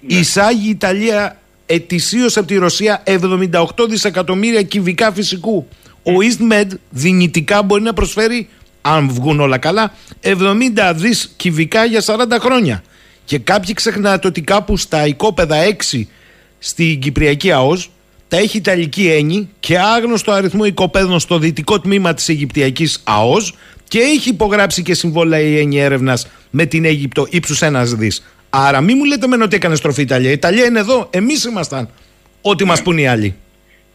Ναι. 0.00 0.18
Εισάγει 0.18 0.66
η 0.66 0.70
Ιταλία 0.70 1.40
ετησίως 1.66 2.36
από 2.36 2.46
τη 2.46 2.56
Ρωσία 2.56 3.02
78 3.06 3.88
δισεκατομμύρια 3.88 4.62
κυβικά 4.62 5.12
φυσικού. 5.12 5.68
Ο 6.02 6.10
EastMed 6.20 6.68
δυνητικά 6.90 7.62
μπορεί 7.62 7.82
να 7.82 7.92
προσφέρει, 7.92 8.48
αν 8.80 9.10
βγουν 9.10 9.40
όλα 9.40 9.58
καλά, 9.58 9.94
70 10.20 10.92
δις 10.94 11.32
κυβικά 11.36 11.84
για 11.84 12.02
40 12.06 12.38
χρόνια. 12.40 12.82
Και 13.24 13.38
κάποιοι 13.38 13.74
ξεχνάτε 13.74 14.26
ότι 14.26 14.40
κάπου 14.40 14.76
στα 14.76 15.06
οικόπεδα 15.06 15.56
6 15.92 16.06
στην 16.58 17.00
Κυπριακή 17.00 17.52
ΑΟΣ 17.52 17.90
τα 18.28 18.36
έχει 18.36 18.56
Ιταλική 18.56 19.08
έννη 19.08 19.50
και 19.60 19.78
άγνωστο 19.78 20.32
αριθμό 20.32 20.64
οικοπαίδων 20.64 21.18
στο 21.18 21.38
δυτικό 21.38 21.80
τμήμα 21.80 22.14
της 22.14 22.28
Αιγυπτιακής 22.28 23.02
ΑΟΣ 23.04 23.54
και 23.88 23.98
έχει 23.98 24.28
υπογράψει 24.28 24.82
και 24.82 24.94
συμβόλαια 24.94 25.40
η 25.40 25.58
έννη 25.58 25.78
έρευνας 25.78 26.28
με 26.50 26.66
την 26.66 26.84
Αίγυπτο 26.84 27.26
ύψους 27.30 27.62
ένας 27.62 27.94
δις. 27.94 28.26
Άρα 28.50 28.80
μην 28.80 28.96
μου 28.98 29.04
λέτε 29.04 29.26
με 29.26 29.42
ότι 29.42 29.56
έκανε 29.56 29.74
στροφή 29.74 30.00
η 30.00 30.04
Ιταλία. 30.04 30.30
Η 30.30 30.32
Ιταλία 30.32 30.64
είναι 30.64 30.78
εδώ. 30.78 31.08
Εμείς 31.12 31.44
ήμασταν. 31.44 31.90
Ό,τι 32.40 32.64
μας 32.64 32.82
πούν 32.82 32.98
οι 32.98 33.08
άλλοι. 33.08 33.34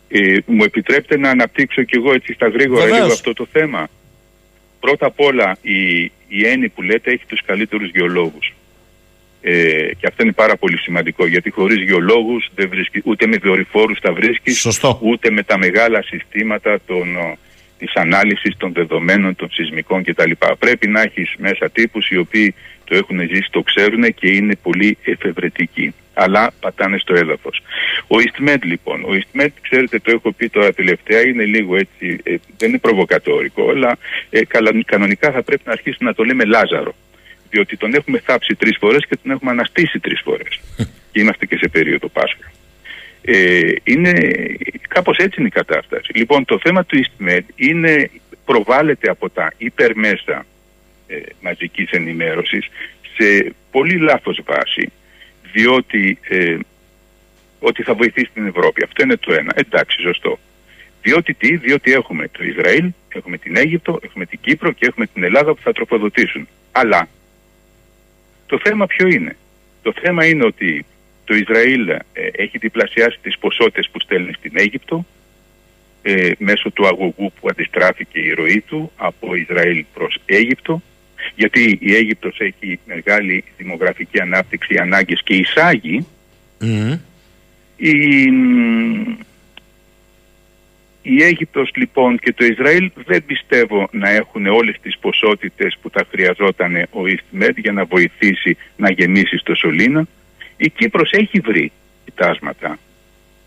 Ε, 0.08 0.38
μου 0.46 0.64
επιτρέπετε 0.64 1.18
να 1.18 1.30
αναπτύξω 1.30 1.84
κι 1.84 1.96
εγώ 1.96 2.14
έτσι 2.14 2.34
στα 2.34 2.48
γρήγορα 2.48 2.86
λίγο 2.86 3.06
αυτό 3.06 3.34
το 3.34 3.48
θέμα. 3.52 3.88
Πρώτα 4.80 5.06
απ' 5.06 5.20
όλα 5.20 5.58
η, 5.62 6.04
η 6.28 6.46
έννη 6.46 6.70
που 6.70 6.82
λέτε 6.82 7.12
έχει 7.12 7.26
τους 7.28 7.42
καλύτερους 7.46 7.90
γεωλόγους. 7.90 8.54
Ε, 9.44 9.94
και 10.00 10.08
αυτό 10.08 10.24
είναι 10.24 10.32
πάρα 10.32 10.56
πολύ 10.56 10.78
σημαντικό 10.78 11.28
γιατί 11.28 11.50
χωρίς 11.50 11.84
γεωλόγους 11.84 12.48
ούτε 13.04 13.28
με 13.28 13.38
δορυφόρους 13.38 14.00
τα 14.00 14.14
βρίσκεις, 14.14 14.84
ούτε 15.00 15.32
με 15.32 15.44
τα 15.44 15.58
μεγάλα 15.58 16.02
συστήματα 16.02 16.80
των, 16.86 17.18
της 17.78 17.94
ανάλυσης 17.96 18.58
των 18.58 18.74
δεδομένων 18.74 19.36
των 19.36 19.50
σεισμικών 19.52 20.04
κτλ. 20.04 20.32
Πρέπει 20.60 20.88
να 20.88 21.02
έχεις 21.02 21.34
μέσα 21.38 21.70
τύπους 21.70 22.10
οι 22.10 22.18
οποίοι 22.18 22.56
το 22.84 22.96
έχουν 22.96 23.20
ζήσει, 23.20 23.48
το 23.52 23.62
ξέρουν 23.62 24.14
και 24.14 24.28
είναι 24.28 24.56
πολύ 24.62 24.98
εφευρετικοί. 25.04 25.94
Αλλά 26.14 26.52
πατάνε 26.60 26.98
στο 26.98 27.14
έδαφος. 27.14 27.62
Ο 28.08 28.16
EastMed 28.18 28.62
λοιπόν, 28.64 29.04
ο 29.04 29.10
EastMed 29.12 29.48
ξέρετε 29.62 30.00
το 30.00 30.12
έχω 30.12 30.32
πει 30.32 30.50
τώρα 30.50 30.74
τελευταία, 30.74 31.22
είναι 31.22 31.46
λίγο 31.46 31.76
έτσι, 31.76 32.20
ε, 32.24 32.36
δεν 32.58 32.70
είναι 32.70 32.78
προβοκατόρικο, 32.78 33.70
αλλά 33.70 33.98
ε, 34.30 34.42
κανονικά 34.86 35.32
θα 35.32 35.44
πρέπει 35.44 35.62
να 35.66 35.72
αρχίσουμε 35.72 36.10
να 36.10 36.16
το 36.16 36.24
λέμε 36.24 36.46
Λάζαρο. 36.46 36.96
Διότι 37.52 37.78
τον 37.78 37.94
έχουμε 37.94 38.20
θάψει 38.20 38.56
τρεις 38.56 38.78
φορές 38.80 39.06
και 39.10 39.18
τον 39.24 39.32
έχουμε 39.32 39.52
αναστήσει 39.52 40.00
τρεις 40.00 40.22
φορές. 40.24 40.60
και 41.12 41.20
είμαστε 41.20 41.46
και 41.46 41.58
σε 41.58 41.68
περίοδο 41.68 42.08
Πάσχα. 42.08 42.52
Ε, 43.22 43.72
είναι 43.84 44.14
κάπως 44.88 45.18
έτσι 45.18 45.36
είναι 45.40 45.48
η 45.48 45.52
κατάσταση. 45.52 46.12
Λοιπόν, 46.14 46.46
το 46.46 46.60
θέμα 46.60 46.86
του 46.86 47.02
EastMed 47.02 47.46
είναι, 47.56 48.10
προβάλλεται 48.46 49.10
από 49.10 49.30
τα 49.30 49.54
υπερμέσα 49.58 50.46
ε, 51.08 51.16
μαζικής 51.42 51.90
ενημέρωσης 51.90 52.70
σε 53.18 53.54
πολύ 53.72 53.98
λάθος 53.98 54.42
βάση, 54.46 54.92
διότι 55.52 56.18
ε, 56.22 56.58
ότι 57.60 57.84
θα 57.84 57.94
βοηθήσει 57.94 58.30
την 58.34 58.48
Ευρώπη. 58.48 58.84
Αυτό 58.84 59.04
είναι 59.04 59.18
το 59.18 59.34
ένα. 59.34 59.54
Εντάξει, 59.56 60.02
σωστό. 60.02 60.40
Διότι 61.02 61.34
τι, 61.34 61.58
διότι 61.58 61.92
έχουμε 61.92 62.28
το 62.28 62.44
Ισραήλ, 62.44 62.92
έχουμε 63.10 63.38
την 63.38 63.58
Αίγυπτο, 63.58 64.00
έχουμε 64.04 64.26
την 64.26 64.40
Κύπρο 64.42 64.72
και 64.72 64.86
έχουμε 64.86 65.06
την 65.08 65.24
Ελλάδα 65.24 65.54
που 65.54 65.62
θα 65.62 65.72
τροφοδοτήσουν. 65.72 66.48
Αλλά 66.72 67.08
το 68.52 68.60
θέμα 68.64 68.86
ποιο 68.86 69.08
είναι; 69.08 69.36
Το 69.82 69.94
θέμα 70.02 70.26
είναι 70.26 70.46
ότι 70.46 70.86
το 71.26 71.36
Ισραήλ 71.36 71.90
ε, 71.90 72.02
έχει 72.32 72.58
διπλασιάσει 72.58 73.20
τις 73.22 73.38
ποσότητες 73.38 73.90
που 73.92 74.00
στέλνει 74.00 74.34
στην 74.34 74.52
Αίγυπτο 74.54 75.06
ε, 76.02 76.32
μέσω 76.38 76.72
του 76.72 76.88
αγωγού 76.88 77.32
που 77.40 77.48
αντιστράφηκε 77.50 78.20
η 78.20 78.34
ροή 78.34 78.62
του 78.62 78.92
από 78.96 79.36
Ισραήλ 79.36 79.86
προς 79.94 80.18
Αίγυπτο 80.26 80.82
γιατί 81.36 81.78
η 81.82 81.96
Αίγυπτος 81.96 82.40
έχει 82.40 82.80
μεγάλη 82.86 83.44
δημογραφική 83.58 84.22
ανάπτυξη, 84.22 84.78
ανάγκες 84.78 85.22
και 85.24 85.34
εισάγει 85.34 86.06
η, 87.76 88.30
η 91.02 91.24
Αίγυπτος 91.24 91.72
λοιπόν 91.76 92.20
και 92.20 92.34
το 92.34 92.46
Ισραήλ 92.46 92.92
δεν 93.06 93.26
πιστεύω 93.26 93.90
να 93.92 94.10
έχουν 94.10 94.46
όλες 94.46 94.76
τις 94.82 94.98
ποσότητες 94.98 95.78
που 95.82 95.90
θα 95.90 96.06
χρειαζόταν 96.12 96.76
ο 96.76 97.02
EastMed 97.06 97.56
για 97.56 97.72
να 97.72 97.86
βοηθήσει 97.86 98.58
να 98.76 98.92
γεννήσει 98.92 99.38
στο 99.38 99.56
Σολίνα 99.56 100.08
η 100.62 100.70
Κύπρος 100.70 101.12
έχει 101.12 101.40
βρει 101.40 101.72
κοιτάσματα, 102.06 102.80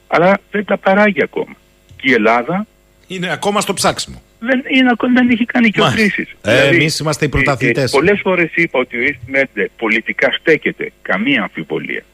αλλά 0.07 0.41
δεν 0.51 0.65
τα 0.65 0.77
παράγει 0.77 1.23
ακόμα. 1.23 1.55
Και 1.97 2.11
η 2.11 2.13
Ελλάδα... 2.13 2.67
Είναι 3.07 3.33
ακόμα 3.33 3.61
στο 3.61 3.75
ψάξιμο. 3.75 4.23
Δεν, 4.39 4.63
είναι, 4.69 4.95
δεν 5.15 5.31
έχει 5.31 5.45
κάνει 5.45 5.71
και 5.71 5.81
κρίσεις. 5.93 6.37
Ε, 6.43 6.57
δηλαδή, 6.57 6.77
εμείς 6.77 6.99
είμαστε 6.99 7.25
οι 7.25 7.29
πρωταθλητές. 7.29 7.93
Ε, 7.93 7.97
ε, 7.97 7.99
πολλές 7.99 8.21
φορές 8.21 8.51
είπα 8.55 8.79
ότι 8.79 8.97
ο 8.97 9.01
EastMed 9.09 9.65
πολιτικά 9.77 10.33
στέκεται, 10.33 10.93
καμία 11.03 11.43
αμφιβολία. 11.43 12.05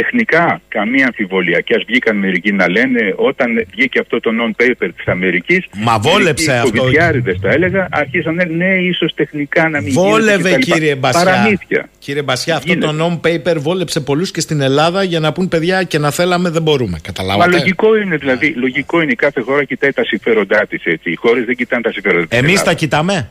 Τεχνικά, 0.00 0.60
καμία 0.68 1.06
αμφιβολία. 1.06 1.60
Και 1.60 1.74
ας 1.74 1.82
βγήκαν 1.86 2.16
μερικοί 2.16 2.52
να 2.52 2.68
λένε, 2.70 3.14
όταν 3.16 3.66
βγήκε 3.70 3.98
αυτό 3.98 4.20
το 4.20 4.30
non-paper 4.40 4.88
της 4.96 5.06
Αμερικής. 5.06 5.66
Μα 5.76 5.98
βόλεψε 5.98 6.52
αυτό. 6.52 6.88
Οι 6.88 7.38
τα 7.40 7.50
έλεγα, 7.50 7.88
αρχίσαν 7.90 8.40
ναι, 8.50 8.74
ίσως 8.74 9.14
τεχνικά 9.14 9.68
να 9.68 9.80
μην 9.80 9.92
Βόλευε, 9.92 10.48
γίνεται. 10.48 10.58
κύριε 10.58 10.94
Μπασιά. 10.94 11.24
Παραμύθια. 11.24 11.88
Κύριε 11.98 12.22
Μπασιά, 12.22 12.56
αυτό 12.56 12.78
το 12.78 12.94
non-paper 13.00 13.56
βόλεψε 13.58 14.00
πολλούς 14.00 14.30
και 14.30 14.40
στην 14.40 14.60
Ελλάδα 14.60 15.02
για 15.02 15.20
να 15.20 15.32
πούν 15.32 15.48
παιδιά 15.48 15.82
και 15.82 15.98
να 15.98 16.10
θέλαμε 16.10 16.50
δεν 16.50 16.62
μπορούμε. 16.62 16.98
Καταλάβατε; 17.02 17.50
Μα 17.50 17.56
λογικό 17.56 17.96
είναι 17.96 18.16
δηλαδή. 18.16 18.54
Λογικό 18.56 19.00
είναι 19.00 19.12
η 19.12 19.14
κάθε 19.14 19.40
χώρα 19.40 19.64
κοιτάει 19.64 19.92
τα 19.92 20.04
συμφέροντά 20.04 20.66
της 20.66 20.84
έτσι. 20.84 21.10
Οι 21.10 21.14
χώρες 21.14 21.44
δεν 21.44 21.56
κοιτάνε 21.56 21.82
τα 21.82 21.92
συμφέροντά 21.92 22.26
της. 22.26 22.38
Εμείς 22.38 22.62
τα 22.62 22.74
κοιτάμε; 22.74 23.30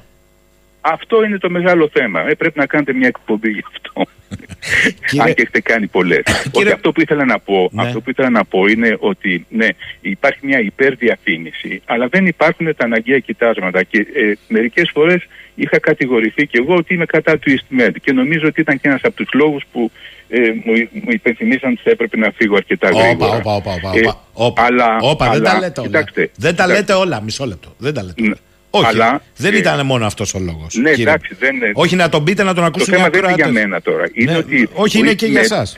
Αυτό 0.82 1.24
είναι 1.24 1.38
το 1.38 1.50
μεγάλο 1.50 1.90
θέμα. 1.94 2.30
Ε, 2.30 2.34
πρέπει 2.34 2.60
να 2.60 2.66
κάνετε 2.66 2.94
μια 2.94 3.08
εκπομπή 3.08 3.50
γι' 3.50 3.64
αυτό. 3.74 4.06
Αν 5.24 5.34
και 5.34 5.42
έχετε 5.42 5.60
κάνει 5.62 5.88
πολλές. 5.88 6.24
Κύριε... 6.52 6.74
αυτό 6.74 6.92
που 6.92 7.02
ήθελα 7.02 7.26
να 7.26 7.40
πω, 7.40 7.70
ναι. 7.72 7.82
αυτό 7.82 8.02
που 8.02 8.10
ήθελα 8.10 8.30
να 8.30 8.46
πω 8.46 8.66
είναι 8.66 8.98
ότι 9.00 9.46
ναι, 9.50 9.68
υπάρχει 10.02 10.40
μια 10.42 10.60
υπερδιαφήμιση, 10.60 11.82
αλλά 11.86 12.08
δεν 12.08 12.26
υπάρχουν 12.26 12.76
τα 12.76 12.84
αναγκαία 12.84 13.20
κοιτάσματα. 13.20 13.84
Και 13.84 13.98
ε, 13.98 14.34
μερικές 14.48 14.90
φορές 14.94 15.28
είχα 15.56 15.80
κατηγορηθεί 15.80 16.48
και 16.48 16.58
εγώ 16.58 16.76
ότι 16.76 16.94
είμαι 16.94 17.06
κατά 17.06 17.38
του 17.38 17.52
EastMed 17.52 17.96
και 18.02 18.12
νομίζω 18.12 18.48
ότι 18.48 18.62
ήταν 18.62 18.80
και 18.80 18.88
ένας 18.88 19.02
από 19.04 19.16
τους 19.16 19.30
λόγους 19.34 19.64
που 19.72 19.92
ε, 20.30 20.40
μου, 20.40 20.74
μου 20.92 21.10
υπενθυμίσαν 21.10 21.72
ότι 21.72 21.82
θα 21.84 21.90
έπρεπε 21.90 22.18
να 22.18 22.32
φύγω 22.36 22.56
αρκετά 22.56 22.90
γρήγορα. 22.90 23.36
Όπα, 23.36 23.56
όπα, 23.56 24.22
όπα. 24.34 24.64
Αλλά, 24.64 24.98
δεν 25.32 25.44
τα 25.44 25.60
λέτε 25.60 25.82
όλα. 25.82 26.04
δεν 26.36 26.56
τα 26.56 26.68
λέτε 26.68 26.94
όλα, 26.94 27.22
μισό 27.22 27.46
λεπτό. 27.46 27.76
Δεν 27.78 27.94
τα 27.94 28.04
λέτε 28.04 28.22
όλα. 28.22 28.38
Όχι, 28.78 28.88
αλλά, 28.88 29.22
δεν 29.38 29.54
ε, 29.54 29.58
ήταν 29.58 29.86
μόνο 29.86 30.06
αυτός 30.06 30.34
ο 30.34 30.40
λόγος. 30.40 30.76
Ναι, 30.76 30.90
εντάξει, 30.90 31.36
δεν 31.40 31.56
Όχι 31.74 31.96
να 31.96 32.10
τον 32.10 32.24
πείτε, 32.24 32.44
να 32.44 32.54
τον 32.54 32.64
ακούσουν 32.64 32.94
Το 32.94 32.96
θέμα 32.96 33.10
δεν 33.10 33.24
είναι 33.24 33.34
για 33.36 33.48
μένα 33.48 33.82
τώρα. 33.82 34.10
Είναι 34.14 34.32
ναι, 34.32 34.38
ότι 34.38 34.70
όχι, 34.74 35.00
είναι 35.00 35.14
και 35.14 35.26
για 35.26 35.40
εσάς. 35.40 35.76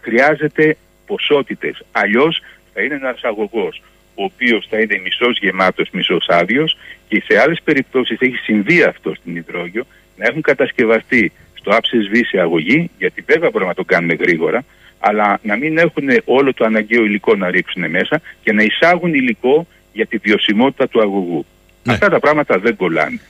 Χρειάζεται 0.00 0.76
ποσότητες. 1.06 1.84
Αλλιώς 1.92 2.42
θα 2.74 2.82
είναι 2.82 2.94
ένας 2.94 3.20
αγωγός 3.22 3.82
ο 4.14 4.24
οποίος 4.24 4.66
θα 4.70 4.80
είναι 4.80 5.00
μισός 5.04 5.38
γεμάτος, 5.38 5.88
μισός 5.92 6.26
άδειος 6.28 6.76
και 7.08 7.22
σε 7.26 7.40
άλλες 7.40 7.60
περιπτώσεις 7.64 8.18
έχει 8.20 8.36
συμβεί 8.36 8.82
αυτό 8.82 9.14
στην 9.14 9.36
υδρόγειο 9.36 9.86
να 10.16 10.26
έχουν 10.26 10.42
κατασκευαστεί 10.42 11.32
στο 11.54 11.70
άψε 11.76 11.96
βύση 12.10 12.38
αγωγή, 12.38 12.90
γιατί 12.98 13.24
βέβαια 13.26 13.50
μπορούμε 13.50 13.70
να 13.70 13.76
το 13.76 13.84
κάνουμε 13.84 14.14
γρήγορα, 14.14 14.64
αλλά 14.98 15.38
να 15.42 15.56
μην 15.56 15.78
έχουν 15.78 16.08
όλο 16.24 16.54
το 16.54 16.64
αναγκαίο 16.64 17.04
υλικό 17.04 17.36
να 17.36 17.50
ρίξουν 17.50 17.90
μέσα 17.90 18.20
και 18.42 18.52
να 18.52 18.62
εισάγουν 18.62 19.14
υλικό 19.14 19.66
για 19.92 20.06
τη 20.06 20.16
βιωσιμότητα 20.16 20.88
του 20.88 21.00
αγωγού. 21.00 21.46
Ναι. 21.82 21.92
Αυτά 21.92 22.08
τα 22.08 22.18
πράγματα 22.18 22.58
δεν 22.58 22.76
κολλάνε. 22.76 23.20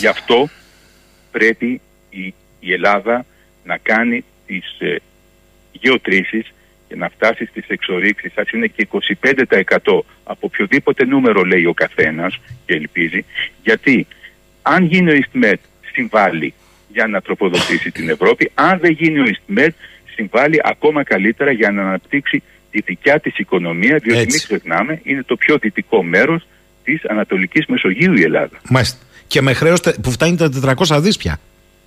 Γι' 0.00 0.06
αυτό 0.06 0.48
πρέπει 1.30 1.80
η, 2.10 2.34
η 2.60 2.72
Ελλάδα 2.72 3.24
να 3.64 3.76
κάνει 3.76 4.24
τις 4.46 4.76
ε, 4.78 4.96
γεωτρήσεις 5.72 6.52
και 6.88 6.96
να 6.96 7.08
φτάσει 7.08 7.46
στις 7.46 7.64
εξορίξεις, 7.66 8.32
ας 8.34 8.50
είναι 8.50 8.66
και 8.66 8.88
25% 8.90 9.76
από 10.24 10.38
οποιοδήποτε 10.40 11.04
νούμερο 11.04 11.42
λέει 11.42 11.64
ο 11.64 11.74
καθένας 11.74 12.40
και 12.66 12.74
ελπίζει, 12.74 13.24
γιατί 13.62 14.06
αν 14.62 14.84
γίνει 14.84 15.10
ο 15.10 15.14
Ιστμέτ 15.14 15.60
συμβάλλει 15.92 16.54
για 16.88 17.06
να 17.06 17.20
τροποδοτήσει 17.20 17.90
την 17.90 18.08
Ευρώπη, 18.08 18.50
αν 18.54 18.78
δεν 18.78 18.90
γίνει 18.90 19.20
ο 19.20 19.24
Ιστμέτ 19.24 19.74
συμβάλλει 20.14 20.60
ακόμα 20.64 21.02
καλύτερα 21.02 21.50
για 21.50 21.70
να 21.70 21.82
αναπτύξει 21.82 22.42
τη 22.70 22.80
δικιά 22.80 23.20
της 23.20 23.38
οικονομία, 23.38 23.96
διότι 23.96 24.26
μην 24.26 24.38
ξεχνάμε 24.38 25.00
είναι 25.02 25.22
το 25.22 25.36
πιο 25.36 25.58
δυτικό 25.58 26.02
μέρος 26.02 26.46
της 26.98 27.10
Ανατολικής 27.10 27.66
Μεσογείου 27.66 28.14
η 28.14 28.22
Ελλάδα. 28.22 28.60
Μάλιστα. 28.68 28.98
Και 29.26 29.40
με 29.40 29.52
χρέος 29.52 29.80
που 30.02 30.10
φτάνει 30.10 30.36
τα 30.36 30.50
400 30.88 31.00
δις 31.00 31.16
πια. 31.16 31.40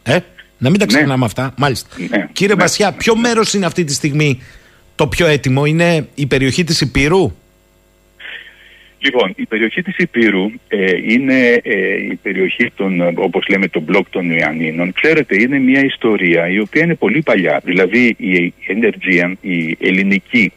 Ε; 0.04 0.20
Να 0.58 0.70
μην 0.70 0.80
τα 0.80 0.86
ναι. 0.86 0.93
ξεχνάμε 0.93 1.26
αυτά. 1.26 1.54
Μάλιστα. 1.58 1.95
Ναι. 2.10 2.28
Κύριε 2.32 2.56
ναι. 2.56 2.62
Μπασιά, 2.62 2.91
ποιο 2.91 3.16
μέρος 3.16 3.54
είναι 3.54 3.66
αυτή 3.66 3.84
τη 3.84 3.93
στιγμή 3.93 4.41
το 4.95 5.08
πιο 5.08 5.28
έτοιμο, 5.28 5.66
είναι 5.66 6.08
η 6.16 6.26
περιοχή 6.26 6.64
της 6.64 6.82
Υπήρου; 6.82 7.34
Λοιπόν, 9.04 9.34
η 9.36 9.45
περιοχή 9.45 9.82
της 9.82 9.97
Υπήρου 9.97 10.51
ε, 10.68 10.91
είναι 11.08 11.60
ε, 11.64 12.04
η 12.12 12.20
περιοχή 12.22 12.72
των, 12.76 13.01
όπως 13.16 13.47
λέμε, 13.47 13.68
το 13.68 13.80
μπλοκ 13.80 14.10
των 14.10 14.32
Ιωαννίνων. 14.32 14.93
Ξέρετε, 14.93 15.41
είναι 15.41 15.60
μια 15.60 15.84
ιστορία 15.84 16.49
η 16.49 16.60
οποία 16.60 16.84
είναι 16.84 16.95
πολύ 16.95 17.22
παλιά. 17.22 17.62
Δηλαδή 17.64 18.16
η 18.18 18.54
Energean, 18.68 19.34
η 19.41 19.78
ελληνική 19.80 20.51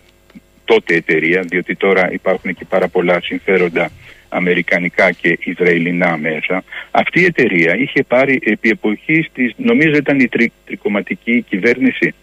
τότε 0.65 0.95
εταιρεία, 0.95 1.43
διότι 1.43 1.77
τώρα 1.77 2.13
υπάρχουν 2.13 2.55
και 2.55 2.65
πάρα 2.65 2.89
πολλά 2.89 3.21
συμφέροντα 3.23 3.91
αμερικανικά 4.29 5.13
και 5.13 5.39
ισραηλινά 5.43 6.17
μέσα. 6.17 6.65
Αυτή 6.91 7.21
η 7.21 7.25
εταιρεία 7.25 7.77
είχε 7.77 8.03
πάρει 8.03 8.39
επί 8.43 8.69
εποχής 8.69 9.29
της, 9.33 9.53
νομίζω 9.57 9.97
ήταν 9.97 10.21
η 10.21 10.29
τρι, 10.29 10.53
τρικοματική 10.67 11.43
κυβέρνηση, 11.49 12.15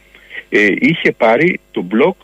ε, 0.50 0.68
είχε 0.80 1.12
πάρει 1.12 1.60
το 1.72 1.82
μπλοκ 1.82 2.16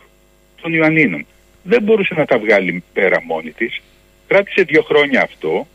των 0.60 0.72
Ιωαννίνων. 0.72 1.26
Δεν 1.62 1.82
μπορούσε 1.82 2.14
να 2.14 2.24
τα 2.24 2.38
βγάλει 2.38 2.82
πέρα 2.92 3.22
μόνη 3.22 3.50
της. 3.50 3.80
Κράτησε 4.26 4.62
δύο 4.62 4.82
χρόνια 4.82 5.22
αυτό 5.22 5.66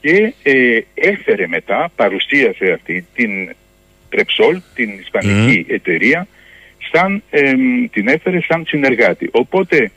και 0.00 0.32
ε, 0.42 0.80
έφερε 0.94 1.46
μετά, 1.46 1.90
παρουσίασε 1.96 2.72
αυτή 2.72 3.06
την 3.14 3.54
Τρεψόλ, 4.08 4.60
την 4.74 4.98
ισπανική 4.98 5.66
εταιρεία, 5.68 6.26
σαν, 6.92 7.22
την 7.90 8.08
έφερε 8.08 8.40
σαν 8.40 8.64
συνεργάτη. 8.66 9.28
Οπότε 9.32 9.90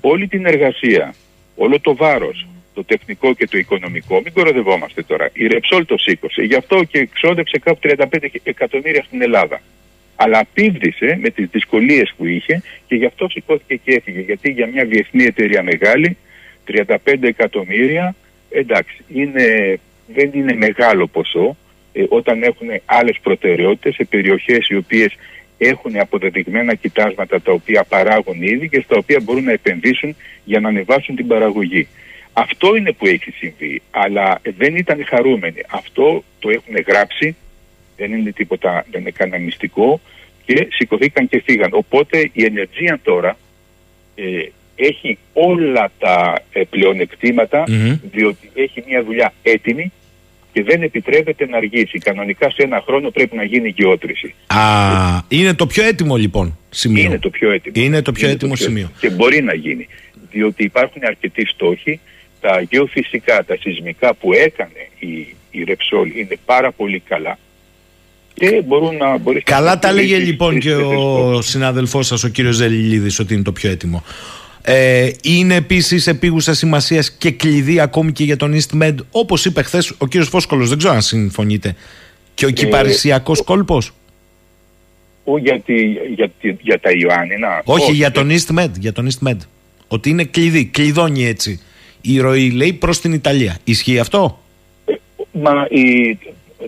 όλη 0.00 0.28
την 0.28 0.46
εργασία, 0.46 1.14
όλο 1.56 1.80
το 1.80 1.96
βάρος, 1.96 2.46
το 2.80 2.96
τεχνικό 2.96 3.34
και 3.34 3.46
το 3.46 3.58
οικονομικό, 3.58 4.20
μην 4.24 4.32
κοροδευόμαστε 4.32 5.02
τώρα. 5.02 5.30
Η 5.32 5.46
Ρεψόλ 5.46 5.86
το 5.86 5.98
σήκωσε. 5.98 6.42
Γι' 6.42 6.54
αυτό 6.54 6.84
και 6.84 6.98
εξόδεψε 6.98 7.58
κάπου 7.58 7.78
35 7.82 8.04
εκατομμύρια 8.42 9.02
στην 9.02 9.22
Ελλάδα. 9.22 9.60
Αλλά 10.16 10.38
απίβδησε 10.38 11.18
με 11.20 11.30
τις 11.30 11.48
δυσκολίες 11.50 12.14
που 12.16 12.26
είχε 12.26 12.62
και 12.86 12.94
γι' 12.94 13.04
αυτό 13.04 13.28
σηκώθηκε 13.28 13.76
και 13.76 13.92
έφυγε. 13.94 14.20
Γιατί 14.20 14.50
για 14.50 14.66
μια 14.66 14.84
διεθνή 14.84 15.24
εταιρεία 15.24 15.62
μεγάλη, 15.62 16.16
35 16.66 16.96
εκατομμύρια, 17.20 18.14
εντάξει, 18.50 19.04
είναι, 19.14 19.78
δεν 20.06 20.30
είναι 20.34 20.54
μεγάλο 20.54 21.06
ποσό 21.06 21.56
ε, 21.92 22.04
όταν 22.08 22.42
έχουν 22.42 22.68
άλλες 22.84 23.18
προτεραιότητες 23.22 23.94
σε 23.94 24.04
περιοχές 24.04 24.68
οι 24.68 24.76
οποίες 24.76 25.16
έχουν 25.58 25.98
αποδεδειγμένα 25.98 26.74
κοιτάσματα 26.74 27.40
τα 27.40 27.52
οποία 27.52 27.84
παράγουν 27.84 28.42
ήδη 28.42 28.68
και 28.68 28.80
στα 28.80 28.96
οποία 28.96 29.20
μπορούν 29.22 29.44
να 29.44 29.52
επενδύσουν 29.52 30.16
για 30.44 30.60
να 30.60 30.68
ανεβάσουν 30.68 31.16
την 31.16 31.26
παραγωγή. 31.26 31.88
Αυτό 32.32 32.76
είναι 32.76 32.92
που 32.92 33.06
έχει 33.06 33.30
συμβεί, 33.30 33.82
αλλά 33.90 34.40
δεν 34.56 34.76
ήταν 34.76 35.04
χαρούμενοι. 35.06 35.60
Αυτό 35.70 36.24
το 36.38 36.50
έχουν 36.50 36.74
γράψει, 36.86 37.36
δεν 37.96 38.12
είναι 38.12 38.32
τίποτα, 38.32 38.86
δεν 38.90 39.00
είναι 39.00 39.10
κανένα 39.10 39.42
μυστικό 39.44 40.00
και 40.44 40.68
σηκωθήκαν 40.70 41.28
και 41.28 41.42
φύγαν. 41.44 41.70
Οπότε 41.72 42.30
η 42.32 42.44
ενεργία 42.44 43.00
τώρα 43.02 43.36
ε, 44.14 44.22
έχει 44.76 45.18
όλα 45.32 45.90
τα 45.98 46.42
ε, 46.52 46.62
πλεονεκτηματα 46.70 47.64
διότι 48.12 48.50
έχει 48.54 48.84
μια 48.86 49.04
δουλειά 49.04 49.32
έτοιμη 49.42 49.92
και 50.52 50.62
δεν 50.62 50.82
επιτρέπεται 50.82 51.46
να 51.46 51.56
αργήσει. 51.56 51.98
Κανονικά 51.98 52.50
σε 52.50 52.62
ένα 52.62 52.82
χρόνο 52.86 53.10
πρέπει 53.10 53.36
να 53.36 53.44
γίνει 53.44 53.74
γεώτρηση. 53.76 54.34
Α, 54.46 54.58
είναι 55.28 55.54
το 55.54 55.66
πιο 55.66 55.84
έτοιμο 55.84 56.16
λοιπόν 56.16 56.58
σημείο. 56.70 57.04
Είναι 57.04 57.18
το 57.18 57.30
πιο 57.30 57.50
έτοιμο. 57.50 57.84
Είναι 57.86 58.02
το 58.02 58.12
πιο 58.12 58.28
έτοιμο 58.28 58.56
σημείο. 58.56 58.90
Και 59.00 59.10
μπορεί 59.10 59.42
να 59.42 59.54
γίνει. 59.54 59.88
Διότι 60.30 60.64
υπάρχουν 60.64 61.02
αρκετοί 61.04 61.46
στόχοι. 61.46 62.00
Τα 62.40 62.60
γεωφυσικά, 62.70 63.44
τα 63.44 63.56
σεισμικά 63.60 64.14
που 64.14 64.32
έκανε 64.32 64.88
η, 64.98 65.34
η 65.50 65.64
Ρεψόλ 65.64 66.16
είναι 66.16 66.38
πάρα 66.44 66.72
πολύ 66.72 66.98
καλά. 67.08 67.38
Και 68.34 68.62
μπορούν 68.66 68.96
να 68.96 69.18
μπορείς 69.18 69.42
Καλά 69.44 69.70
να 69.74 69.78
τα 69.78 69.88
έλεγε 69.88 70.06
τηρήσεις 70.06 70.28
λοιπόν 70.30 70.54
τις 70.54 70.64
και 70.64 70.74
ο 70.74 70.90
στόχους. 70.90 71.46
συνάδελφός 71.48 72.06
σας 72.06 72.24
ο 72.24 72.28
κύριος 72.28 72.54
Ζελιλίδης 72.56 73.18
ότι 73.18 73.34
είναι 73.34 73.42
το 73.42 73.52
πιο 73.52 73.70
έτοιμο. 73.70 74.02
Ε, 74.62 75.10
είναι 75.22 75.54
επίσης 75.54 76.06
επίγουσα 76.06 76.54
σημασία 76.54 77.04
και 77.18 77.30
κλειδί 77.30 77.80
ακόμη 77.80 78.12
και 78.12 78.24
για 78.24 78.36
τον 78.36 78.54
EastMed, 78.60 78.94
όπως 79.10 79.44
είπε 79.44 79.62
χθες 79.62 79.92
ο 79.98 80.06
κύριος 80.06 80.28
Φόσκολος. 80.28 80.68
Δεν 80.68 80.78
ξέρω 80.78 80.92
αν 80.94 81.02
συμφωνείτε. 81.02 81.74
Και 82.34 82.46
ο 82.46 82.50
κυπαρισιακό 82.50 83.32
κόλπος. 83.44 83.92
Ο, 85.24 85.38
για, 85.38 85.60
τη, 85.60 85.82
για, 86.14 86.30
τη- 86.40 86.56
για 86.60 86.80
τα 86.80 86.90
Ιωάννινα; 86.90 87.62
Όχι, 87.64 87.92
για 87.92 88.10
τον 88.10 88.30
EastMed. 88.30 88.70
Για 88.78 88.92
τον 88.92 89.08
EastMed. 89.10 89.36
Ότι 89.88 90.10
είναι 90.10 90.24
κλειδί. 90.24 90.64
Κλειδώνει 90.64 91.26
έτσι 91.26 91.60
η 92.00 92.18
ροή, 92.18 92.50
λέει, 92.50 92.72
προς 92.72 93.00
την 93.00 93.12
Ιταλία. 93.12 93.58
Ισχύει 93.64 93.98
αυτό; 93.98 94.40
Μα 95.32 95.66
η, 95.70 96.18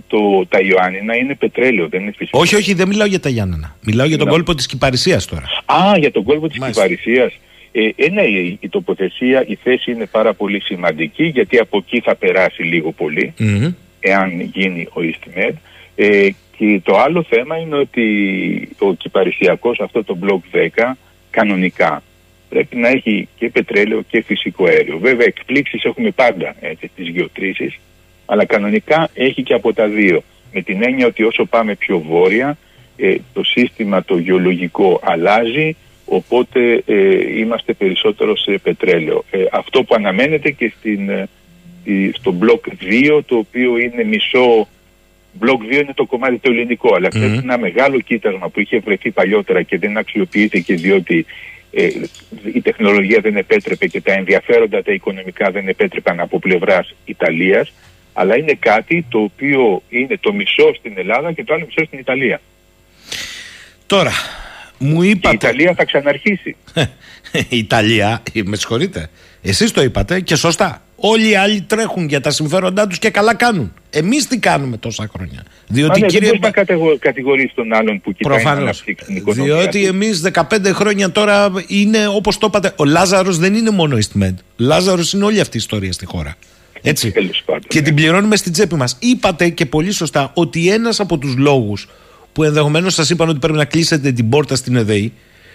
το, 0.07 0.47
τα 0.49 0.61
Ιωάννινα 0.61 1.16
είναι 1.16 1.35
πετρέλαιο, 1.35 1.89
δεν 1.89 2.03
είναι 2.03 2.12
φυσικό. 2.16 2.39
Όχι, 2.41 2.55
όχι, 2.57 2.74
δεν 2.74 2.89
μιλάω 2.89 3.07
για 3.07 3.20
τα 3.20 3.28
Γιάννενα. 3.28 3.76
Μιλάω 3.85 4.07
για 4.07 4.16
τον 4.16 4.26
Μιλάω. 4.26 4.43
κόλπο 4.43 4.55
της 4.55 4.66
Κυπαρισία 4.66 5.20
τώρα. 5.30 5.45
Α, 5.64 5.99
για 5.99 6.11
τον 6.11 6.22
κόλπο 6.24 6.49
της 6.49 6.59
Μάλιστα. 6.59 6.83
Κυπαρισίας. 6.83 7.33
Ε, 7.72 7.89
ε, 7.97 8.09
ναι, 8.11 8.22
η, 8.22 8.59
η 8.61 8.68
τοποθεσία, 8.68 9.45
η 9.47 9.59
θέση 9.62 9.91
είναι 9.91 10.07
πάρα 10.07 10.35
πολύ 10.35 10.61
σημαντική 10.61 11.24
γιατί 11.24 11.59
από 11.59 11.76
εκεί 11.78 12.01
θα 12.01 12.14
περάσει 12.14 12.62
λίγο 12.62 12.93
πολύ 12.93 13.33
Μμμ. 13.39 13.72
εάν 14.01 14.41
γίνει 14.41 14.89
ο 14.93 15.01
EastMed. 15.01 15.53
Ε, 15.95 16.28
και 16.57 16.80
το 16.85 16.99
άλλο 16.99 17.22
θέμα 17.28 17.57
είναι 17.57 17.76
ότι 17.76 18.07
ο 18.78 18.95
κυπαρισιακός 18.95 19.80
αυτό 19.80 20.05
το 20.05 20.18
Block 20.22 20.57
10 20.57 20.93
κανονικά 21.30 22.03
πρέπει 22.53 22.76
να 22.76 22.88
έχει 22.88 23.28
και 23.38 23.48
πετρέλαιο 23.48 24.03
και 24.09 24.22
φυσικό 24.22 24.64
αέριο. 24.66 24.98
Βέβαια 24.98 25.26
εκπλήξεις 25.26 25.84
έχουμε 25.84 26.11
πάντα 26.11 26.55
έτσι, 26.61 26.90
τις 26.96 27.09
γεωτρήσεις 27.09 27.78
αλλά 28.26 28.44
κανονικά 28.44 29.09
έχει 29.14 29.42
και 29.42 29.55
από 29.55 29.72
τα 29.72 29.86
δύο. 29.88 30.22
Με 30.53 30.61
την 30.62 30.82
έννοια 30.82 31.07
ότι 31.07 31.22
όσο 31.22 31.44
πάμε 31.44 31.74
πιο 31.74 31.98
βόρεια 31.98 32.59
ε, 32.96 33.14
το 33.32 33.42
σύστημα 33.44 34.05
το 34.05 34.18
γεωλογικό 34.18 35.00
αλλάζει 35.05 35.76
οπότε 36.05 36.82
ε, 36.86 37.38
είμαστε 37.38 37.72
περισσότερο 37.72 38.36
σε 38.36 38.59
πετρέλαιο. 38.62 39.24
Ε, 39.30 39.38
αυτό 39.53 39.82
που 39.84 39.94
αναμένεται 39.94 40.50
και 40.50 40.72
στην, 40.78 41.09
ε, 41.09 41.28
η- 41.84 42.11
στο 42.12 42.30
μπλοκ 42.32 42.64
2 42.80 43.20
το 43.26 43.36
οποίο 43.36 43.78
είναι 43.78 44.05
μισό 44.05 44.68
μπλοκ 45.32 45.62
2 45.62 45.72
είναι 45.82 45.92
το 45.94 46.05
κομμάτι 46.07 46.38
το 46.38 46.50
ελληνικό 46.53 46.94
αλλά 46.94 47.09
ξέρετε 47.09 47.38
ένα 47.42 47.59
μεγάλο 47.59 48.00
κοίτασμα 48.00 48.48
που 48.48 48.61
είχε 48.61 48.78
βρεθεί 48.78 49.11
παλιότερα 49.11 49.62
και 49.62 49.78
δεν 49.78 49.96
αξιοποιήθηκε 49.96 50.74
διότι 50.74 51.26
ε, 51.73 51.89
η 52.55 52.61
τεχνολογία 52.61 53.20
δεν 53.20 53.37
επέτρεπε 53.37 53.87
και 53.87 54.01
τα 54.01 54.12
ενδιαφέροντα 54.12 54.83
τα 54.83 54.93
οικονομικά 54.93 55.51
δεν 55.51 55.68
επέτρεπαν 55.68 56.20
από 56.20 56.39
πλευράς 56.39 56.95
Ιταλίας 57.05 57.73
αλλά 58.12 58.37
είναι 58.37 58.57
κάτι 58.59 59.07
το 59.09 59.18
οποίο 59.18 59.83
είναι 59.89 60.16
το 60.20 60.33
μισό 60.33 60.75
στην 60.79 60.93
Ελλάδα 60.97 61.33
και 61.33 61.45
το 61.45 61.55
άλλο 61.55 61.64
μισό 61.64 61.85
στην 61.85 61.99
Ιταλία. 61.99 62.41
Τώρα, 63.87 64.12
μου 64.79 65.01
Και 65.01 65.07
η 65.07 65.11
είπατε. 65.11 65.35
Ιταλία 65.35 65.75
θα 65.75 65.85
ξαναρχίσει. 65.85 66.57
η 67.49 67.57
Ιταλία, 67.66 68.23
ε, 68.33 68.41
με 68.45 68.57
συγχωρείτε. 68.57 69.11
Εσείς 69.43 69.70
το 69.70 69.83
είπατε 69.83 70.20
και 70.20 70.37
σωστά. 70.37 70.83
Όλοι 70.97 71.31
οι 71.31 71.35
άλλοι 71.35 71.62
τρέχουν 71.62 72.09
για 72.09 72.20
τα 72.20 72.31
συμφέροντά 72.31 72.87
τους 72.87 72.99
και 72.99 73.11
καλά 73.11 73.35
κάνουν. 73.35 73.75
Εμείς 73.95 74.26
τι 74.26 74.38
κάνουμε 74.38 74.76
τόσα 74.76 75.11
χρόνια; 75.14 75.43
Μα 75.45 75.51
Διότι 75.68 75.93
ναι, 75.93 75.99
δεν 76.01 76.09
κύριε. 76.09 76.26
μπορείς 76.28 76.40
να 76.43 76.51
κατηγο- 76.51 76.97
κατηγορείς 76.99 77.55
τον 77.55 77.74
άλλον 77.74 78.01
που 78.01 78.12
κοιτάει 78.12 78.32
να 78.36 78.40
Προφανώ. 78.43 78.61
αναπτύξει 78.62 79.05
την 79.07 79.16
οικονομία 79.16 79.55
Διότι 79.57 79.80
του. 79.80 79.86
εμείς 79.86 80.20
15 80.20 80.72
χρόνια 80.72 81.11
τώρα 81.11 81.51
είναι 81.66 82.07
όπως 82.07 82.38
το 82.38 82.47
είπατε. 82.47 82.72
Ο 82.76 82.84
Λάζαρος 82.84 83.38
δεν 83.38 83.55
είναι 83.55 83.70
μόνο 83.70 83.97
EastMed. 83.97 84.34
Λάζαρος 84.57 85.12
είναι 85.12 85.24
όλη 85.24 85.40
αυτή 85.40 85.57
η 85.57 85.61
ιστορία 85.61 85.93
στη 85.93 86.07
χώρα. 86.07 86.34
Έτσι. 86.82 87.11
Τέλος 87.11 87.43
πάντων, 87.45 87.62
Και 87.68 87.78
ναι. 87.78 87.84
την 87.84 87.95
πληρώνουμε 87.95 88.36
στην 88.36 88.53
τσέπη 88.53 88.74
μας. 88.74 88.97
Είπατε 89.01 89.49
και 89.49 89.66
πολύ 89.66 89.90
σωστά 89.90 90.30
ότι 90.34 90.70
ένας 90.70 91.01
από 91.01 91.18
τους 91.18 91.36
λόγους 91.36 91.88
που 92.32 92.43
ενδεχομένως 92.43 92.95
σας 92.95 93.11
είπαν 93.11 93.28
ότι 93.28 93.38
πρέπει 93.38 93.57
να 93.59 93.64
κλείσετε 93.64 94.12
την 94.12 94.28
πόρτα 94.28 94.57
στην 94.57 94.76
ΕΔΕΗ 94.76 95.12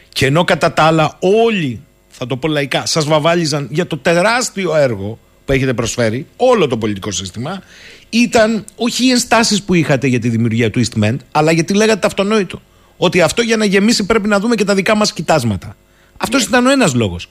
και 0.10 0.26
ενώ 0.26 0.44
κατά 0.44 0.74
τα 0.74 0.84
άλλα 0.84 1.18
όλοι, 1.20 1.82
θα 2.10 2.28
το 2.28 2.38
πω 2.38 2.48
λαϊκά, 2.48 2.86
σας 2.86 3.06
βαβάλιζαν 3.06 3.68
για 3.72 3.88
το 3.88 3.98
τεράστιο 3.98 4.76
έργο 4.76 5.20
που 5.46 5.54
έχετε 5.54 5.74
προσφέρει, 5.74 6.26
όλο 6.36 6.68
το 6.68 6.78
πολιτικό 6.78 7.12
σύστημα, 7.12 7.62
ήταν 8.10 8.66
όχι 8.76 9.06
οι 9.06 9.10
ενστάσεις 9.10 9.64
που 9.64 9.74
είχατε 9.74 10.08
για 10.08 10.20
τη 10.20 10.30
δημιουργία 10.30 10.72
του 10.72 10.82
EastMed, 10.86 11.16
αλλά 11.32 11.52
γιατί 11.52 11.74
λέγατε 11.74 12.00
το 12.00 12.08
αυτονόητο. 12.08 12.62
Ότι 12.98 13.22
αυτό 13.22 13.42
για 13.42 13.58
να 13.58 13.66
γεμίσει 13.66 14.06
πρέπει 14.06 14.28
να 14.28 14.40
δούμε 14.40 14.56
και 14.56 14.64
τα 14.64 14.76
δικά 14.76 14.96
μας 14.96 15.14
κοιτάσματα. 15.14 15.76
Αυτός 16.18 16.44
ήταν 16.44 16.66
ο 16.66 16.72
ένας 16.72 16.94
λόγος. 16.94 17.30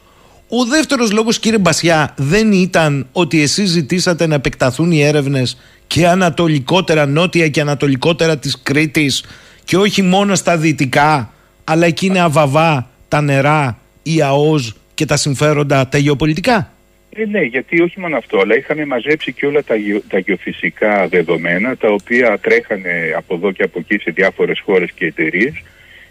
Ο 0.49 0.65
δεύτερος 0.65 1.13
λόγος, 1.13 1.39
κύριε 1.39 1.59
Μπασιά, 1.59 2.15
δεν 2.17 2.53
ήταν 2.53 3.07
ότι 3.13 3.43
εσείς 3.43 3.71
ζητήσατε 3.71 4.27
να 4.27 4.35
επεκταθούν 4.35 4.91
οι 4.91 5.03
έρευνες 5.03 5.57
και 5.87 6.09
ανατολικότερα, 6.09 7.07
νότια 7.07 7.49
και 7.49 7.61
ανατολικότερα 7.61 8.39
της 8.39 8.59
Κρήτης 8.63 9.25
και 9.65 9.77
όχι 9.77 10.03
μόνο 10.03 10.35
στα 10.35 10.57
δυτικά, 10.57 11.33
αλλά 11.65 11.87
εκεί 11.87 12.07
είναι 12.07 12.21
αβαβά 12.21 12.91
τα 13.09 13.21
νερά, 13.21 13.79
η 14.03 14.23
ΑΟΣ 14.23 14.75
και 14.95 15.05
τα 15.05 15.17
συμφέροντα 15.17 15.89
τα 15.89 15.99
γεωπολιτικά. 15.99 16.71
Ε, 17.19 17.25
ναι, 17.25 17.43
γιατί 17.43 17.81
όχι 17.81 18.01
μόνο 18.01 18.17
αυτό, 18.17 18.39
αλλά 18.41 18.57
είχαμε 18.57 18.85
μαζέψει 18.85 19.33
και 19.33 19.47
όλα 19.47 19.65
τα, 19.65 19.75
γεω- 19.75 20.03
τα 20.09 20.19
γεωφυσικά 20.19 21.09
δεδομένα, 21.09 21.77
τα 21.77 21.89
οποία 21.89 22.39
τρέχανε 22.39 23.15
από 23.17 23.35
εδώ 23.35 23.53
και 23.53 23.63
από 23.63 23.79
εκεί 23.79 23.99
σε 24.03 24.11
διάφορες 24.11 24.61
χώρες 24.61 24.91
και 24.93 25.07
εταιρείες, 25.07 25.63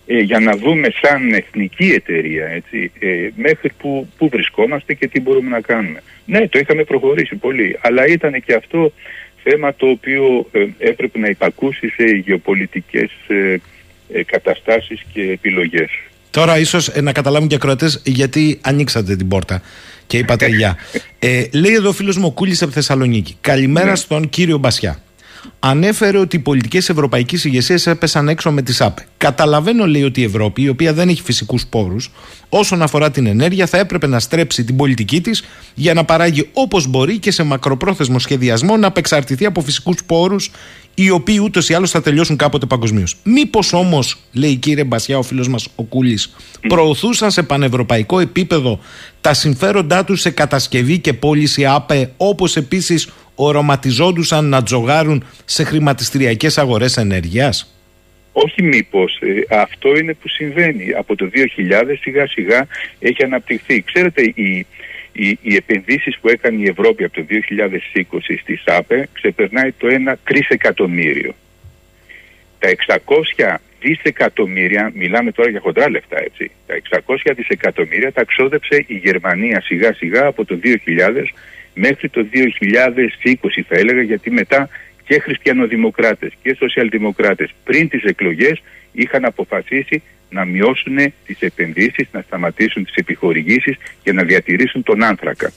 ε, 0.08 0.20
για 0.20 0.39
να 0.39 0.56
δούμε 0.56 0.88
σαν 1.01 1.34
εθνική 1.34 1.91
εταιρεία, 1.91 2.45
έτσι, 2.45 2.91
ε, 2.99 3.30
μέχρι 3.36 3.72
που, 3.78 4.08
που 4.18 4.30
βρισκόμαστε 4.30 4.93
και 4.93 5.08
τι 5.08 5.22
μπορούμε 5.22 5.49
να 5.49 5.62
κάνουμε. 5.62 6.01
Ναι, 6.26 6.47
το 6.47 6.60
είχαμε 6.60 6.84
προχωρήσει 6.84 7.36
πολύ, 7.36 7.80
αλλά 7.82 8.08
ήταν 8.08 8.43
και 8.45 8.53
αυτό 8.53 8.91
θέμα 9.43 9.76
το 9.76 9.88
οποίο 9.88 10.47
ε, 10.51 10.66
έπρεπε 10.78 11.20
να 11.20 11.28
υπακούσει 11.28 11.89
σε 11.89 12.03
γεωπολιτικές 12.03 13.12
ε, 13.28 13.58
ε, 14.14 14.24
καταστάσεις 14.24 15.01
και 15.14 15.22
επιλογές. 15.22 15.89
Τώρα, 16.32 16.58
ίσως 16.58 16.95
να 17.01 17.12
καταλάβουν 17.12 17.47
και 17.47 17.53
οι 17.53 17.58
ακροατές 17.58 18.01
γιατί 18.06 18.60
ανοίξατε 18.62 19.16
την 19.16 19.28
πόρτα 19.28 19.62
και 20.08 20.18
είπατε 20.18 20.47
γεια. 20.47 20.78
Ε, 21.20 21.43
λέει 21.51 21.74
εδώ 21.74 21.89
ο 21.89 21.93
φίλος 21.93 22.18
μου 22.18 22.26
ο 22.28 22.32
Κούλης 22.32 22.62
από 22.62 22.72
Θεσσαλονίκη. 22.72 23.38
Καλημέρα 23.41 23.95
στον 23.95 24.30
κύριο 24.30 24.58
Μπασιά. 24.58 24.99
Ανέφερε 25.60 26.18
ότι 26.18 26.36
οι 26.36 26.39
πολιτικές 26.39 26.89
ευρωπαϊκής 26.89 27.45
ηγεσίας 27.45 27.88
έπεσαν 27.88 28.28
έξω 28.30 28.51
με 28.51 28.62
τις 28.62 28.82
ΑΠΕ. 28.82 29.06
Καταλαβαίνω, 29.18 29.86
λέει, 29.88 30.03
ότι 30.03 30.22
η 30.22 30.24
Ευρώπη, 30.24 30.62
η 30.62 30.70
οποία 30.70 30.93
δεν 30.93 31.10
έχει 31.10 31.22
φυσικούς 31.22 31.66
πόρους, 31.66 32.12
όσον 32.49 32.82
αφορά 32.82 33.12
την 33.12 33.26
ενέργεια, 33.26 33.66
θα 33.66 33.78
έπρεπε 33.78 34.08
να 34.08 34.20
στρέψει 34.20 34.64
την 34.64 34.76
πολιτική 34.76 35.22
της 35.22 35.43
για 35.74 35.93
να 35.93 36.03
παράγει 36.03 36.49
όπως 36.53 36.88
μπορεί 36.88 37.20
και 37.20 37.32
σε 37.32 37.43
μακροπρόθεσμο 37.43 38.20
σχεδιασμό 38.20 38.78
να 38.78 38.88
απεξαρτηθεί 38.88 39.45
από 39.45 39.62
φυσικούς 39.62 40.03
πόρους, 40.06 40.51
οι 40.96 41.10
οποίοι 41.10 41.39
ούτως 41.43 41.70
ή 41.70 41.74
άλλως 41.74 41.91
θα 41.91 42.02
τελειώσουν 42.02 42.38
κάποτε 42.38 42.66
παγκοσμίως. 42.66 43.16
Μήπως 43.24 43.74
όμως, 43.74 44.18
λέει 44.32 44.56
κύριε 44.56 44.84
Μπασιά, 44.84 45.18
ο 45.18 45.22
φίλος 45.22 45.48
μας 45.48 45.68
ο 45.76 45.84
Κούλης, 45.84 46.36
προωθούσαν 46.68 47.32
σε 47.32 47.43
πανευρωπαϊκό 47.43 48.20
επίπεδο 48.20 48.80
τα 49.22 49.34
συμφέροντά 49.34 50.04
τους 50.04 50.22
σε 50.22 50.30
κατασκευή 50.30 51.00
και 51.00 51.14
πώληση 51.14 51.66
ΑΠΕ, 51.66 52.12
όπως 52.18 52.56
επίσης 52.56 53.14
οραματιζόντουσαν 53.36 54.46
να 54.46 54.64
τζογάρουν 54.64 55.24
σε 55.46 55.64
χρηματιστηριακές 55.64 56.58
αγορές 56.58 56.98
ενέργειας; 56.98 57.76
Όχι 58.32 58.64
μήπως, 58.64 59.20
ε, 59.20 59.56
αυτό 59.56 59.98
είναι 59.98 60.14
που 60.14 60.30
συμβαίνει. 60.30 60.93
Από 60.98 61.16
το 61.16 61.30
2000 61.30 61.98
σιγά 62.02 62.28
σιγά 62.28 62.68
έχει 63.00 63.24
αναπτυχθεί. 63.24 63.82
Ξέρετε, 63.82 64.22
οι, 64.22 64.66
οι, 65.16 65.38
οι 65.41 65.55
επενδύσεις 65.55 66.18
που 66.20 66.30
έκανε 66.30 66.61
η 66.61 66.68
Ευρώπη 66.68 67.03
από 67.03 67.13
το 67.13 67.26
2020 67.30 68.20
στη 68.41 68.55
ΣΑΠΕ 68.55 69.09
ξεπερνάει 69.13 69.72
το 69.72 69.88
1 70.07 70.13
τρισεκατομμύριο. 70.24 71.34
Τα 72.59 72.70
600 73.38 73.55
δισεκατομμύρια, 73.80 74.91
μιλάμε 74.93 75.32
τώρα 75.32 75.49
για 75.49 75.59
χοντρά 75.59 75.89
λεφτά 75.89 76.18
έτσι, 76.20 76.51
τα 76.68 77.01
600 77.05 77.16
δισεκατομμύρια 77.36 78.11
τα 78.11 78.24
ξόδεψε 78.24 78.84
η 78.88 78.95
Γερμανία 78.95 79.61
σιγά 79.61 79.93
σιγά 79.93 80.26
από 80.26 80.45
το 80.45 80.59
2000 80.63 81.24
μέχρι 81.74 82.09
το 82.09 82.26
2020 82.34 83.61
θα 83.68 83.76
έλεγα 83.76 84.01
γιατί 84.01 84.32
μετά 84.32 84.70
και 85.06 85.20
χριστιανοδημοκράτες 85.20 86.32
και 86.41 86.56
σοσιαλδημοκράτες 86.60 87.53
πριν 87.64 87.89
τις 87.89 88.03
εκλογές 88.03 88.62
είχαν 88.91 89.26
αποφασίσει 89.26 90.01
να 90.30 90.45
μειώσουν 90.45 91.14
τις 91.26 91.39
επενδύσεις, 91.39 92.08
να 92.12 92.22
σταματήσουν 92.22 92.86
τις 92.86 92.95
επιχορηγήσεις 92.95 93.76
και 94.03 94.14
να 94.14 94.24
διατηρήσουν 94.24 94.84
τον 94.84 95.03
άνθρακα. 95.03 95.51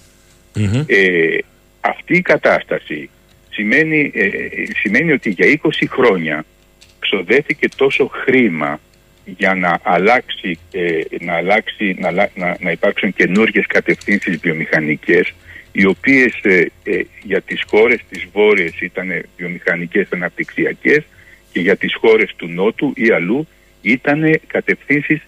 Ε, 0.87 1.39
αυτή 1.81 2.17
η 2.17 2.23
κατάσταση 2.23 3.11
σημαίνει, 3.51 4.11
ε, 4.15 4.29
σημαίνει 4.81 5.13
ότι 5.13 5.31
για 5.31 5.47
20 5.47 5.87
χρόνια 5.89 6.45
ξοδέθηκε 6.99 7.69
τόσο 7.77 8.07
χρήμα 8.07 8.81
για 9.25 9.55
να 9.55 9.79
αλλάξει, 9.83 10.59
ε, 10.71 11.01
να, 11.21 11.35
αλλάξει 11.35 11.97
να, 11.99 12.11
να, 12.11 12.57
να 12.61 12.71
υπάρξουν 12.71 13.13
καινούργιες 13.13 13.67
κατευθύνσεις 13.67 14.37
βιομηχανικές 14.37 15.35
οι 15.79 15.87
οποίες 15.87 16.33
ε, 16.43 16.67
ε, 16.83 17.01
για 17.23 17.41
τις 17.41 17.63
χώρες 17.71 18.01
της 18.11 18.27
Βόρειας 18.33 18.81
ήταν 18.81 19.25
βιομηχανικές 19.37 20.09
αναπτυξιακές 20.13 21.05
και 21.53 21.61
για 21.61 21.77
τις 21.77 21.95
χώρες 21.95 22.35
του 22.37 22.49
Νότου 22.49 22.93
ή 22.97 23.11
αλλού 23.11 23.47
ήταν 23.83 24.41
κατευθύνσεις 24.47 25.21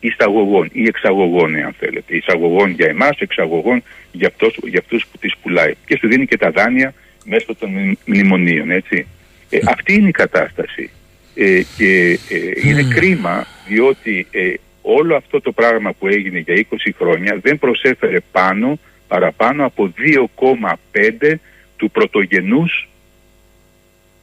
εισαγωγών 0.00 0.68
ή 0.72 0.84
εξαγωγών, 0.86 1.56
αν 1.56 1.74
θέλετε. 1.78 2.16
Εισαγωγών 2.16 2.70
για 2.70 2.86
εμάς, 2.86 3.18
εξαγωγών 3.18 3.82
για, 4.12 4.28
αυτός, 4.28 4.58
για 4.64 4.78
αυτούς 4.78 5.06
που 5.06 5.18
τις 5.18 5.36
πουλάει. 5.42 5.72
Και 5.86 5.96
σου 6.00 6.08
δίνει 6.08 6.26
και 6.26 6.36
τα 6.36 6.50
δάνεια 6.50 6.94
μέσω 7.24 7.54
των 7.54 7.98
μνημονίων, 8.04 8.70
έτσι. 8.70 9.06
Ε, 9.50 9.58
αυτή 9.66 9.94
είναι 9.94 10.08
η 10.08 10.18
κατάσταση. 10.22 10.90
Ε, 11.34 11.62
και 11.76 12.18
ε, 12.28 12.68
είναι 12.68 12.82
κρίμα 12.94 13.46
διότι 13.68 14.26
ε, 14.30 14.54
όλο 14.82 15.16
αυτό 15.16 15.40
το 15.40 15.52
πράγμα 15.52 15.92
που 15.92 16.06
έγινε 16.06 16.38
για 16.38 16.66
20 16.70 16.76
χρόνια 16.98 17.38
δεν 17.42 17.58
προσέφερε 17.58 18.18
πάνω 18.32 18.78
παραπάνω 19.08 19.64
από 19.64 19.92
2,5 19.96 21.34
του 21.76 21.90
πρωτογενούς 21.90 22.88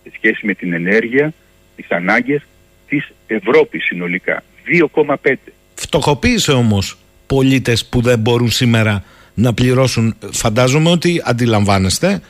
σε 0.03 0.11
σχέση 0.15 0.45
με 0.45 0.53
την 0.53 0.73
ενέργεια, 0.73 1.33
τις 1.75 1.91
ανάγκες 1.91 2.41
της 2.87 3.11
Ευρώπης 3.27 3.83
συνολικά. 3.83 4.43
2,5. 4.95 5.35
Φτωχοποίησε 5.75 6.51
όμως 6.51 6.97
πολίτες 7.27 7.85
που 7.85 8.01
δεν 8.01 8.19
μπορούν 8.19 8.51
σήμερα 8.51 9.03
να 9.33 9.53
πληρώσουν. 9.53 10.15
Φαντάζομαι 10.31 10.89
ότι 10.89 11.21
αντιλαμβάνεστε 11.25 12.21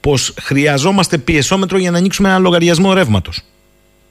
πως 0.00 0.34
χρειαζόμαστε 0.40 1.18
πιεσόμετρο 1.18 1.78
για 1.78 1.90
να 1.90 1.98
ανοίξουμε 1.98 2.28
ένα 2.28 2.38
λογαριασμό 2.38 2.94
ρεύματος. 2.94 3.42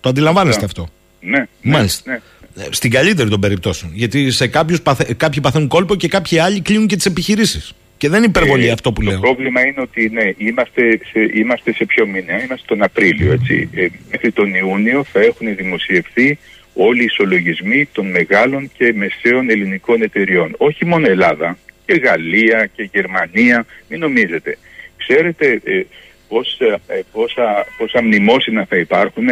Το 0.01 0.09
αντιλαμβάνεστε 0.09 0.59
ναι. 0.59 0.65
αυτό; 0.65 0.87
Ναι, 1.19 1.37
ναι, 1.37 1.47
Μάλιστα. 1.61 2.11
ναι. 2.11 2.19
Ε, 2.57 2.63
Στην 2.69 2.91
καλύτερη 2.91 3.29
των 3.29 3.39
περιπτώσεων. 3.39 3.91
Γιατί 3.95 4.31
σε 4.31 4.47
κάποιους 4.47 4.81
παθε... 4.81 5.13
κάποιοι 5.17 5.41
παθαίνουν 5.41 5.67
κόλπο 5.67 5.95
και 5.95 6.07
κάποιοι 6.07 6.39
άλλοι 6.39 6.61
κλείνουν 6.61 6.87
και 6.87 6.95
τις 6.95 7.05
επιχειρήσεις. 7.05 7.73
Και 7.97 8.09
δεν 8.09 8.17
είναι 8.17 8.27
υπερβολή 8.27 8.67
Ε, 8.67 8.71
αυτό 8.71 8.91
που 8.91 9.03
το 9.03 9.09
λέω. 9.09 9.19
πρόβλημα 9.19 9.61
είναι 9.65 9.81
ότι 9.81 10.09
ναι, 10.09 10.31
είμαστε 10.37 10.99
σε, 11.11 11.19
είμαστε 11.33 11.73
σε 11.73 11.85
ποιο 11.85 12.07
μήνα, 12.07 12.43
είμαστε 12.43 12.65
τον 12.67 12.83
Απρίλιο. 12.83 13.31
Έτσι. 13.31 13.69
Ε, 13.73 13.87
μέχρι 14.11 14.31
τον 14.31 14.53
Ιούνιο 14.53 15.03
θα 15.03 15.19
έχουν 15.19 15.55
δημοσιευθεί 15.55 16.37
όλοι 16.73 17.01
οι 17.01 17.05
ισολογισμοί 17.05 17.85
των 17.91 18.05
μεγάλων 18.09 18.71
και 18.77 18.93
μεσαίων 18.95 19.49
ελληνικών 19.49 20.01
εταιριών. 20.01 20.55
Όχι 20.57 20.85
μόνο 20.85 21.07
Ελλάδα, 21.09 21.57
και 21.85 21.93
Γαλλία 21.93 22.69
και 22.75 22.89
Γερμανία, 22.93 23.65
μην 23.89 23.99
νομίζετε. 23.99 24.57
Ξέρετε 24.97 25.61
ε, 25.63 25.81
πώς, 26.27 26.59
ε, 26.87 27.01
πόσα, 27.11 27.65
πόσα 27.77 28.01
μνημόσυνα 28.03 28.65
θα 28.69 28.77
υπάρχουν. 28.77 29.25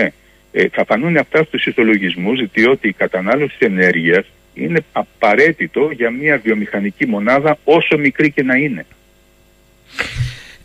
Ε, 0.56 0.68
θα 0.72 0.86
φανούν 0.86 1.18
αυτά 1.18 1.43
στους 1.43 1.66
ισολογισμούς 1.66 2.39
διότι 2.54 2.88
η 2.88 2.91
κατανάλωση 2.93 3.56
ενέργειας 3.60 4.26
είναι 4.54 4.80
απαραίτητο 4.91 5.89
για 5.95 6.10
μια 6.12 6.39
βιομηχανική 6.43 7.08
μονάδα 7.08 7.58
όσο 7.64 7.97
μικρή 7.97 8.32
και 8.32 8.43
να 8.43 8.56
είναι. 8.56 8.86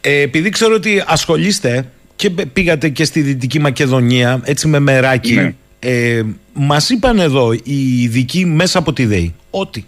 Ε, 0.01 0.21
επειδή 0.21 0.49
ξέρω 0.51 0.75
ότι 0.75 1.03
ασχολείστε 1.07 1.89
και 2.17 2.31
π- 2.31 2.47
πήγατε 2.47 2.89
και 2.89 3.05
στη 3.05 3.21
Δυτική 3.21 3.59
Μακεδονία, 3.61 4.41
έτσι 4.45 4.69
με 4.69 4.79
μεράκι, 4.79 5.35
Ναι. 5.35 5.55
ε, 5.79 6.23
μας 6.53 6.91
είπαν 6.91 7.19
εδώ 7.19 7.53
οι 7.53 8.03
ειδικοί 8.03 8.45
μέσα 8.47 8.79
από 8.79 8.93
τη 8.93 9.05
ΔΕΗ 9.07 9.35
ότι 9.51 9.87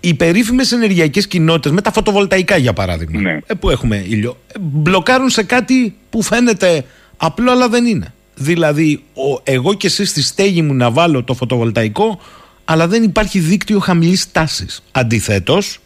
οι 0.00 0.14
περίφημες 0.14 0.72
ενεργειακές 0.72 1.26
κοινότητες 1.26 1.72
με 1.72 1.80
τα 1.80 1.92
φωτοβολταϊκά 1.92 2.56
για 2.56 2.72
παράδειγμα, 2.72 3.20
Ναι. 3.20 3.38
ε, 3.46 3.54
που 3.54 3.70
έχουμε 3.70 4.04
ήλιο, 4.08 4.36
ε, 4.54 4.58
μπλοκάρουν 4.60 5.28
σε 5.28 5.42
κάτι 5.42 5.94
που 6.10 6.22
φαίνεται 6.22 6.84
απλό 7.16 7.50
αλλά 7.50 7.68
δεν 7.68 7.86
είναι. 7.86 8.12
Δηλαδή, 8.40 9.02
ο, 9.14 9.40
εγώ 9.44 9.74
και 9.74 9.86
εσύ 9.86 10.04
στη 10.04 10.22
στέγη 10.22 10.62
μου 10.62 10.74
να 10.74 10.90
βάλω 10.90 11.22
το 11.22 11.34
φωτοβολταϊκό, 11.34 12.20
αλλά 12.64 12.88
δεν 12.88 13.02
υπάρχει 13.02 13.38
δίκτυο 13.38 13.78
χαμηλής 13.78 14.32
τάσης. 14.32 14.82
Αντιθέτως, 14.92 15.80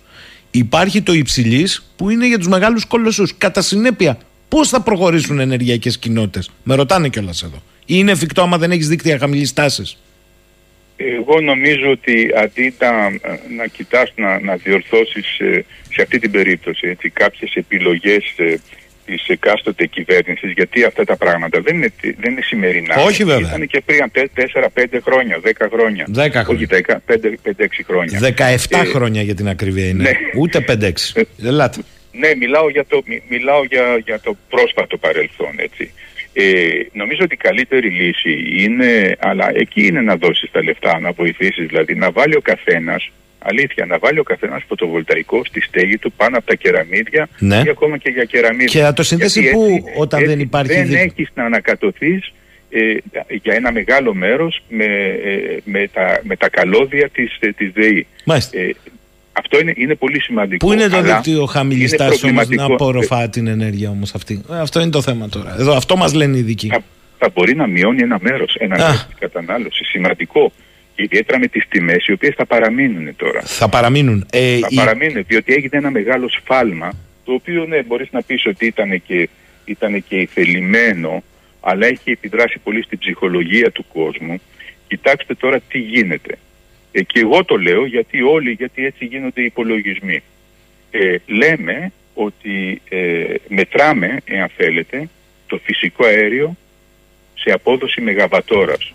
υπάρχει 0.50 1.02
το 1.02 1.12
υψηλής 1.12 1.92
που 1.96 2.10
είναι 2.10 2.26
για 2.26 2.38
τους 2.38 2.48
μεγάλους 2.48 2.84
κολοσσούς. 2.84 3.36
Κατά 3.38 3.62
συνέπεια, 3.62 4.18
πώς 4.48 4.68
θα 4.68 4.80
προχωρήσουν 4.80 5.38
ενεργειακές 5.38 5.98
κοινότητες; 5.98 6.50
Με 6.62 6.74
ρωτάνε 6.74 7.08
κιόλας 7.08 7.42
εδώ. 7.42 7.62
Είναι 7.86 8.10
εφικτό 8.10 8.42
άμα 8.42 8.58
δεν 8.58 8.70
έχεις 8.70 8.88
δίκτυα 8.88 9.18
χαμηλής 9.18 9.52
τάσης; 9.52 9.98
Εγώ 10.96 11.40
νομίζω 11.40 11.90
ότι 11.90 12.30
αντί 12.36 12.74
να, 12.78 13.10
να 13.56 13.66
κοιτάς 13.66 14.12
να, 14.16 14.40
να 14.40 14.56
διορθώσεις 14.56 15.38
ε, 15.38 15.64
σε 15.92 16.02
αυτή 16.02 16.18
την 16.18 16.30
περίπτωση 16.30 16.88
έτσι, 16.88 17.10
κάποιες 17.10 17.54
επιλογές 17.54 18.34
ε, 18.36 18.60
της 19.06 19.28
εκάστοτε 19.28 19.86
κυβέρνησης 19.86 20.52
γιατί 20.52 20.84
αυτά 20.84 21.04
τα 21.04 21.16
πράγματα 21.16 21.60
δεν 21.60 21.76
είναι, 21.76 21.92
δεν 22.20 22.30
είναι 22.32 22.40
σημερινά. 22.42 22.94
Όχι, 22.96 23.24
βέβαια. 23.24 23.48
Ήταν 23.48 23.66
και 23.66 23.80
πριν 23.86 24.10
4-5 24.74 24.84
χρόνια, 25.04 25.40
10 25.44 25.50
χρόνια. 25.72 26.06
10 26.14 26.30
χρόνια. 26.44 26.46
Όχι 26.46 26.66
5-6 27.06 27.82
χρόνια. 27.86 28.18
17 28.20 28.80
Ε, 28.80 28.84
χρόνια 28.84 29.22
για 29.22 29.34
την 29.34 29.48
ακρίβεια 29.48 29.88
είναι. 29.88 30.02
ναι. 30.02 30.10
Ούτε 30.38 30.64
5-6. 30.68 31.22
Ελάτε. 31.44 31.80
Ναι, 32.12 32.34
μιλάω 32.34 32.70
για 32.70 32.84
το, 32.88 33.02
μι- 33.06 33.22
μιλάω 33.28 33.64
για, 33.64 34.00
για 34.04 34.20
το 34.20 34.36
πρόσφατο 34.48 34.96
παρελθόν, 34.96 35.52
έτσι. 35.56 35.92
Ε, 36.32 36.42
νομίζω 36.92 37.20
ότι 37.24 37.34
η 37.34 37.36
καλύτερη 37.36 37.88
λύση 37.88 38.44
είναι, 38.64 39.16
αλλά 39.18 39.50
εκεί 39.54 39.86
είναι 39.86 40.00
να 40.00 40.16
δώσεις 40.16 40.50
τα 40.50 40.62
λεφτά, 40.64 41.00
να 41.00 41.12
βοηθήσεις, 41.12 41.66
δηλαδή 41.66 41.94
να 41.94 42.10
βάλει 42.10 42.36
ο 42.36 42.40
καθένας, 42.40 43.10
αλήθεια, 43.44 43.86
να 43.86 43.98
βάλει 43.98 44.18
ο 44.18 44.22
καθένας 44.22 44.62
φωτοβολταϊκό 44.68 45.44
στη 45.44 45.60
στέγη 45.60 45.98
του 45.98 46.12
πάνω 46.12 46.36
από 46.36 46.46
τα 46.46 46.54
κεραμίδια 46.54 47.28
Ναι. 47.38 47.62
ή 47.66 47.68
ακόμα 47.68 47.96
και 47.98 48.10
για 48.10 48.24
κεραμίδια. 48.24 48.66
Και 48.66 48.80
να 48.82 48.92
το 48.92 49.02
συνδέσει 49.02 49.40
Γιατί 49.40 49.56
πού 49.56 49.64
έτσι- 49.64 49.82
όταν 49.96 50.20
έτσι 50.20 50.32
δεν 50.34 50.42
υπάρχει 50.42 50.72
Δεν 50.72 50.82
δίκτυο. 50.86 51.02
έχεις 51.02 51.28
να 51.34 51.44
ανακατοθείς 51.44 52.32
ε, 52.70 52.94
για 53.42 53.54
ένα 53.54 53.72
μεγάλο 53.72 54.14
μέρος 54.14 54.62
με, 54.68 54.84
ε, 54.84 55.56
με, 55.64 55.88
τα, 55.92 56.20
με 56.22 56.36
τα 56.36 56.48
καλώδια 56.48 57.08
της, 57.08 57.36
ε, 57.40 57.48
της 57.52 57.70
ΔΕΗ. 57.72 58.06
Μάλιστα. 58.24 58.58
Ε, 58.58 58.70
αυτό 59.32 59.60
είναι, 59.60 59.72
είναι 59.76 59.94
πολύ 59.94 60.20
σημαντικό. 60.20 60.66
Πού 60.66 60.72
είναι 60.72 60.88
το 60.88 60.96
αλλά 60.96 61.14
δίκτυο 61.14 61.44
χαμηλή 61.46 61.80
είναι 61.86 61.96
τάση 61.96 62.24
όμω 62.26 62.32
να 62.34 62.38
προβληματικό. 62.40 62.74
απορροφά 62.74 63.28
την 63.28 63.46
ενέργεια 63.46 63.90
όμως 63.90 64.14
αυτή; 64.14 64.42
Ε, 64.52 64.58
Αυτό 64.58 64.80
είναι 64.80 64.90
το 64.90 65.02
θέμα 65.02 65.28
τώρα. 65.28 65.56
Εδώ, 65.58 65.76
αυτό 65.76 65.96
μας 65.96 66.14
λένε 66.14 66.36
οι 66.36 66.40
ειδικοί. 66.40 66.66
θα, 66.68 66.82
θα 67.18 67.30
μπορεί 67.34 67.54
να 67.54 67.66
μειώνει 67.66 68.02
ένα 68.02 68.18
μέρος 68.20 68.54
ένα 68.58 68.74
Α. 68.74 68.78
μέρος 68.78 69.06
της 69.06 69.16
κατανάλωσης. 69.18 69.88
Σημαντικό. 69.88 70.52
Ιδιαίτερα 70.96 71.38
με 71.38 71.46
τις 71.46 71.64
τιμές 71.68 72.06
οι 72.06 72.12
οποίες 72.12 72.34
θα 72.34 72.46
παραμείνουν 72.46 73.16
τώρα. 73.16 73.40
Θα 73.40 73.68
παραμείνουν. 73.68 74.26
Ε, 74.32 74.58
Θα 74.58 74.66
η- 74.70 74.74
παραμείνουν 74.74 75.24
διότι 75.28 75.52
έγινε 75.52 75.76
ένα 75.78 75.90
μεγάλο 75.90 76.28
σφάλμα 76.28 76.92
το 77.24 77.32
οποίο 77.32 77.64
ναι, 77.66 77.82
μπορείς 77.82 78.08
να 78.10 78.22
πεις 78.22 78.46
ότι 78.46 78.66
ήταν 78.66 79.02
και, 79.06 79.28
ήταν 79.64 80.04
και 80.08 80.16
ηθελημένο 80.16 81.22
αλλά 81.60 81.86
έχει 81.86 82.10
επιδράσει 82.10 82.58
πολύ 82.58 82.82
στην 82.82 82.98
ψυχολογία 82.98 83.70
του 83.70 83.84
κόσμου. 83.92 84.40
Κοιτάξτε 84.88 85.34
τώρα 85.34 85.60
τι 85.60 85.78
γίνεται. 85.78 86.38
Ε, 86.92 87.02
και 87.02 87.20
εγώ 87.20 87.44
το 87.44 87.56
λέω 87.56 87.84
γιατί 87.86 88.22
όλοι, 88.22 88.50
γιατί 88.50 88.84
έτσι 88.86 89.04
γίνονται 89.04 89.40
οι 89.40 89.44
υπολογισμοί. 89.44 90.22
Ε, 90.90 91.16
λέμε 91.26 91.92
ότι 92.14 92.80
ε, 92.88 93.24
μετράμε, 93.48 94.16
εάν 94.24 94.48
θέλετε, 94.56 95.08
το 95.46 95.60
φυσικό 95.64 96.04
αέριο 96.06 96.56
σε 97.34 97.50
απόδοση 97.50 98.00
μεγαβατόρας. 98.00 98.92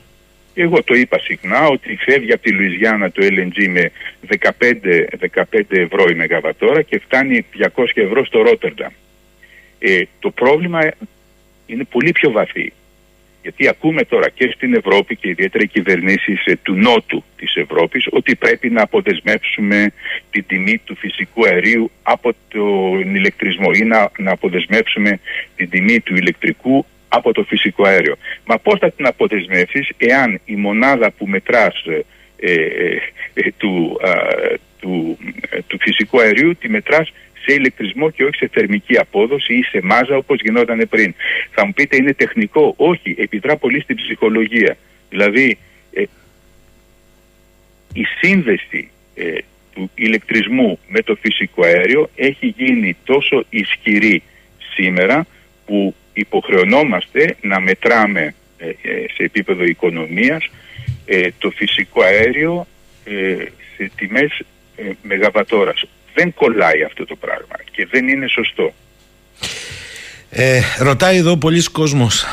Εγώ 0.60 0.84
το 0.84 0.94
είπα 0.94 1.20
συχνά 1.20 1.68
ότι 1.68 1.96
φεύγει 1.96 2.34
από 2.34 2.42
τη 2.42 2.52
Λουιζιάννα 2.52 3.12
το 3.12 3.26
LNG 3.26 3.68
με 3.68 3.92
15, 4.40 4.52
15 5.34 5.54
ευρώ 5.70 6.06
η 6.10 6.14
μεγαβατόρα 6.14 6.82
και 6.82 7.00
φτάνει 7.00 7.46
200 7.76 7.86
ευρώ 7.94 8.26
στο 8.26 8.42
Ρότερνταμ. 8.42 8.92
Ε, 9.80 10.02
το 10.20 10.30
πρόβλημα 10.32 10.92
είναι 11.66 11.84
πολύ 11.84 12.12
πιο 12.12 12.32
βαθύ. 12.32 12.74
Γιατί 13.42 13.68
ακούμε 13.68 14.04
τώρα 14.04 14.30
και 14.30 14.52
στην 14.56 14.74
Ευρώπη 14.74 15.16
και 15.16 15.30
ιδιαίτερα 15.30 15.64
οι 15.64 15.68
κυβερνήσεις 15.68 16.46
ε, 16.46 16.56
του 16.62 16.74
νότου 16.74 17.24
της 17.38 17.56
Ευρώπης 17.56 18.08
ότι 18.10 18.36
πρέπει 18.36 18.70
να 18.70 18.82
αποδεσμεύσουμε 18.82 19.92
την 20.32 20.46
τιμή 20.48 20.78
του 20.78 20.96
φυσικού 20.96 21.46
αερίου 21.46 21.92
από 22.04 22.34
τον 22.48 23.16
ηλεκτρισμό 23.16 23.70
ή 23.74 23.84
να, 23.84 24.12
να 24.18 24.32
αποδεσμεύσουμε 24.32 25.20
την 25.56 25.70
τιμή 25.70 26.00
του 26.00 26.16
ηλεκτρικού 26.16 26.86
από 27.10 27.32
το 27.34 27.44
φυσικό 27.44 27.88
αέριο. 27.88 28.16
Μα 28.46 28.58
πώς 28.58 28.80
θα 28.80 28.92
την 28.92 29.06
αποδεσμεύσεις 29.06 29.90
εάν 29.98 30.40
η 30.46 30.56
μονάδα 30.56 31.12
που 31.12 31.28
μετράς 31.28 31.84
ε, 31.86 32.02
ε, 32.40 32.98
ε, 33.34 33.52
του, 33.58 34.00
α, 34.02 34.12
του, 34.80 35.18
ε, 35.50 35.60
του 35.68 35.78
φυσικού 35.80 36.20
αερίου 36.20 36.56
τη 36.56 36.70
μετράς 36.70 37.12
σε 37.46 37.54
ηλεκτρισμό 37.54 38.10
και 38.10 38.24
όχι 38.24 38.36
σε 38.36 38.50
θερμική 38.54 38.98
απόδοση 38.98 39.54
ή 39.54 39.64
σε 39.64 39.80
μάζα 39.84 40.16
όπως 40.18 40.40
γινόταν 40.42 40.88
πριν. 40.90 41.14
Θα 41.52 41.66
μου 41.66 41.74
πείτε 41.74 41.96
είναι 41.96 42.14
τεχνικό; 42.14 42.74
Όχι, 42.78 43.16
επιδρά 43.18 43.58
πολύ 43.58 43.82
στην 43.82 43.96
ψυχολογία. 43.96 44.78
Δηλαδή 45.10 45.58
ε, 45.94 46.04
η 47.94 48.04
σύνδεση 48.22 48.90
ε, 49.16 49.38
του 49.74 49.92
ηλεκτρισμού 49.96 50.80
με 50.88 51.02
το 51.02 51.16
φυσικό 51.16 51.64
αέριο 51.66 52.10
έχει 52.16 52.54
γίνει 52.58 52.98
τόσο 53.04 53.46
ισχυρή 53.50 54.24
σήμερα 54.76 55.26
που 55.66 55.96
υποχρεωνόμαστε 56.20 57.36
να 57.42 57.60
μετράμε 57.60 58.34
ε, 58.58 58.68
ε, 58.68 58.74
σε 59.16 59.24
επίπεδο 59.24 59.64
οικονομίας 59.64 60.50
ε, 61.06 61.30
το 61.38 61.50
φυσικό 61.50 62.02
αέριο 62.02 62.68
ε, 63.04 63.36
σε 63.76 63.92
τιμές 63.96 64.40
ε, 64.76 64.84
μεγαβατόρας. 65.02 65.86
δεν 66.14 66.34
κολλάει 66.34 66.84
αυτό 66.84 67.06
το 67.06 67.16
πράγμα 67.16 67.56
και 67.72 67.88
δεν 67.92 68.08
είναι 68.08 68.28
σωστό. 68.28 68.74
Ε, 70.30 70.62
ρωτάει 70.80 71.18
εδώ 71.18 71.38
πολλοί 71.38 71.64
κόσμος, 71.64 72.26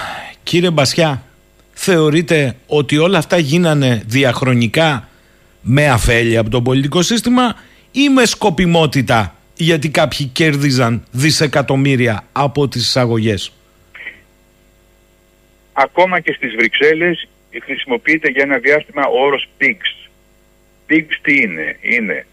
κύριε 0.43 0.71
Μπασιά, 0.71 1.23
θεωρείτε 1.73 2.57
ότι 2.67 2.99
όλα 2.99 3.19
αυτά 3.19 3.39
γίνανε 3.39 4.03
διαχρονικά 4.07 5.09
με 5.61 5.89
αφέλεια 5.89 6.41
από 6.41 6.51
το 6.51 6.63
πολιτικό 6.63 7.03
σύστημα 7.03 7.57
ή 7.91 8.09
με 8.09 8.25
σκοπιμότητα 8.25 9.35
γιατί 9.57 9.89
κάποιοι 9.89 10.27
κέρδιζαν 10.27 11.05
δισεκατομμύρια 11.11 12.25
από 12.33 12.69
τις 12.69 12.83
εισαγωγές; 12.87 13.53
Ακόμα 15.77 16.21
και 16.21 16.33
στις 16.33 16.55
Βρυξέλλες 16.55 17.29
χρησιμοποιείται 17.63 18.29
για 18.29 18.43
ένα 18.43 18.59
διάστημα 18.59 19.07
ο 19.07 19.25
όρος 19.25 19.49
PIGS. 19.59 20.09
PIGS 20.89 21.17
τι 21.23 21.37
είναι, 21.37 21.77
είναι 21.81 22.27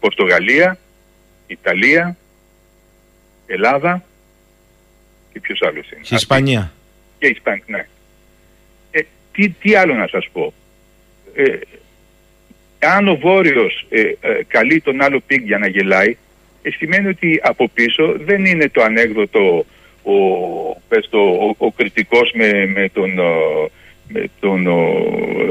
Πορτογαλία, 0.00 0.78
Ιταλία, 1.46 2.16
Ελλάδα 3.46 4.04
και 5.32 5.40
ποιος 5.40 5.62
άλλος 5.62 5.90
είναι; 5.90 6.00
Και 6.02 6.14
Ισπανία. 6.14 6.72
Και 7.18 7.26
Ισπανία, 7.26 7.64
ναι. 7.66 7.86
Ε, 8.90 9.00
τι, 9.32 9.48
τι 9.48 9.74
άλλο 9.74 9.94
να 9.94 10.06
σας 10.06 10.28
πω; 10.32 10.54
Ε, 11.34 11.58
αν 12.78 13.08
ο 13.08 13.16
Βόρειος 13.16 13.86
ε, 13.88 14.00
ε, 14.00 14.42
καλεί 14.46 14.80
τον 14.80 15.02
άλλο 15.02 15.20
pig 15.26 15.44
για 15.44 15.58
να 15.58 15.66
γελάει, 15.66 16.16
ε, 16.62 16.70
σημαίνει 16.70 17.08
ότι 17.08 17.40
από 17.42 17.68
πίσω 17.68 18.16
δεν 18.18 18.44
είναι 18.44 18.68
το 18.68 18.82
ανέκδοτο 18.82 19.66
ο, 20.02 20.16
πες 20.88 21.08
το, 21.10 21.18
ο, 21.18 21.54
ο 21.58 21.72
κριτικός 21.72 22.32
με, 22.34 22.66
με 22.66 22.88
τον, 22.92 23.10
με 24.08 24.24
τον 24.40 24.64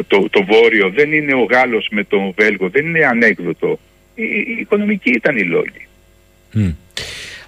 το, 0.07 0.29
το 0.29 0.45
Βόρειο, 0.45 0.89
δεν 0.89 1.13
είναι 1.13 1.33
ο 1.33 1.43
Γάλλος 1.43 1.87
με 1.91 2.03
τον 2.03 2.33
Βέλγο, 2.35 2.69
δεν 2.69 2.85
είναι 2.85 3.05
ανέκδοτο. 3.05 3.79
Η, 4.15 4.23
η 4.23 4.57
οικονομική 4.59 5.09
ήταν 5.09 5.37
η 5.37 5.43
λόγη. 5.43 5.87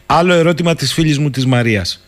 Άλλο 0.06 0.34
ερώτημα 0.34 0.76
της 0.76 0.94
φίλης 0.94 1.18
μου 1.18 1.30
της 1.30 1.46
Μαρίας. 1.46 2.08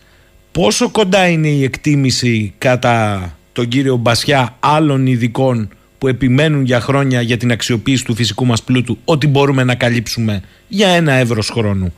Πόσο 0.52 0.90
κοντά 0.90 1.28
είναι 1.28 1.48
η 1.48 1.64
εκτίμηση 1.64 2.54
κατά 2.58 3.36
τον 3.52 3.68
κύριο 3.68 3.96
Μπασιά 3.96 4.56
άλλων 4.60 5.06
ειδικών 5.06 5.68
που 5.98 6.08
επιμένουν 6.08 6.64
για 6.64 6.80
χρόνια 6.80 7.20
για 7.20 7.36
την 7.36 7.52
αξιοποίηση 7.52 8.04
του 8.04 8.14
φυσικού 8.14 8.46
μας 8.46 8.62
πλούτου 8.62 8.98
ότι 9.04 9.26
μπορούμε 9.26 9.64
να 9.64 9.74
καλύψουμε 9.74 10.42
για 10.68 10.88
ένα 10.88 11.12
εύρος 11.12 11.48
χρόνου 11.48 11.94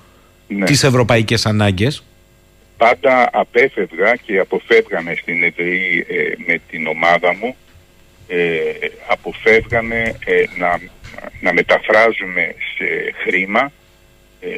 ναι. 0.49 0.65
τις 0.65 0.85
ευρωπαϊκές 0.85 1.47
ανάγκες; 1.47 2.05
Πάντα 2.79 3.29
απέφευγα 3.33 4.17
και 4.17 4.39
αποφεύγαμε 4.39 5.15
στην 5.15 5.43
ΕΔΕΗ 5.43 6.07
ε, 6.09 6.33
με 6.47 6.61
την 6.71 6.87
ομάδα 6.87 7.35
μου 7.35 7.57
ε, 8.29 8.61
αποφεύγαμε 9.09 10.17
ε, 10.25 10.45
να, 10.57 10.81
να 11.41 11.53
μεταφράζουμε 11.53 12.55
σε 12.77 13.15
χρήμα 13.23 13.73
ε, 14.41 14.49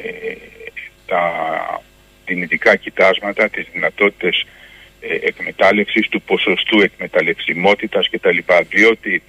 τα 1.06 1.22
δυνητικά 2.26 2.76
κοιτάσματα, 2.76 3.48
τις 3.48 3.66
δυνατότητες 3.72 4.46
ε, 5.00 5.14
εκμετάλλευσης, 5.14 6.08
του 6.08 6.22
ποσοστού 6.22 6.80
εκμεταλλευσιμότητας 6.80 8.08
κτλ. 8.10 8.38
Διότι 8.68 9.22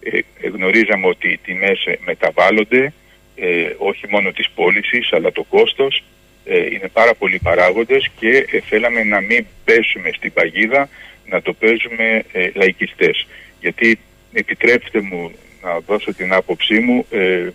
ε, 0.00 0.48
γνωρίζαμε 0.48 1.06
ότι 1.06 1.28
οι 1.28 1.38
τιμές 1.38 1.84
ε, 1.84 1.98
μεταβάλλονται, 2.04 2.92
ε, 3.36 3.74
όχι 3.78 4.08
μόνο 4.08 4.32
της 4.32 4.50
πώλησης 4.54 5.12
αλλά 5.12 5.32
το 5.32 5.42
κόστος, 5.42 6.02
είναι 6.44 6.88
πάρα 6.92 7.14
πολλοί 7.14 7.38
παράγοντες 7.38 8.10
και 8.18 8.62
θέλαμε 8.68 9.04
να 9.04 9.20
μην 9.20 9.46
πέσουμε 9.64 10.10
στην 10.16 10.32
παγίδα, 10.32 10.88
να 11.28 11.42
το 11.42 11.52
παίζουμε 11.52 12.24
λαϊκιστές. 12.54 13.26
Γιατί 13.60 13.98
επιτρέψτε 14.32 15.00
μου 15.00 15.32
να 15.62 15.80
δώσω 15.80 16.14
την 16.14 16.32
άποψή 16.32 16.78
μου, 16.78 17.06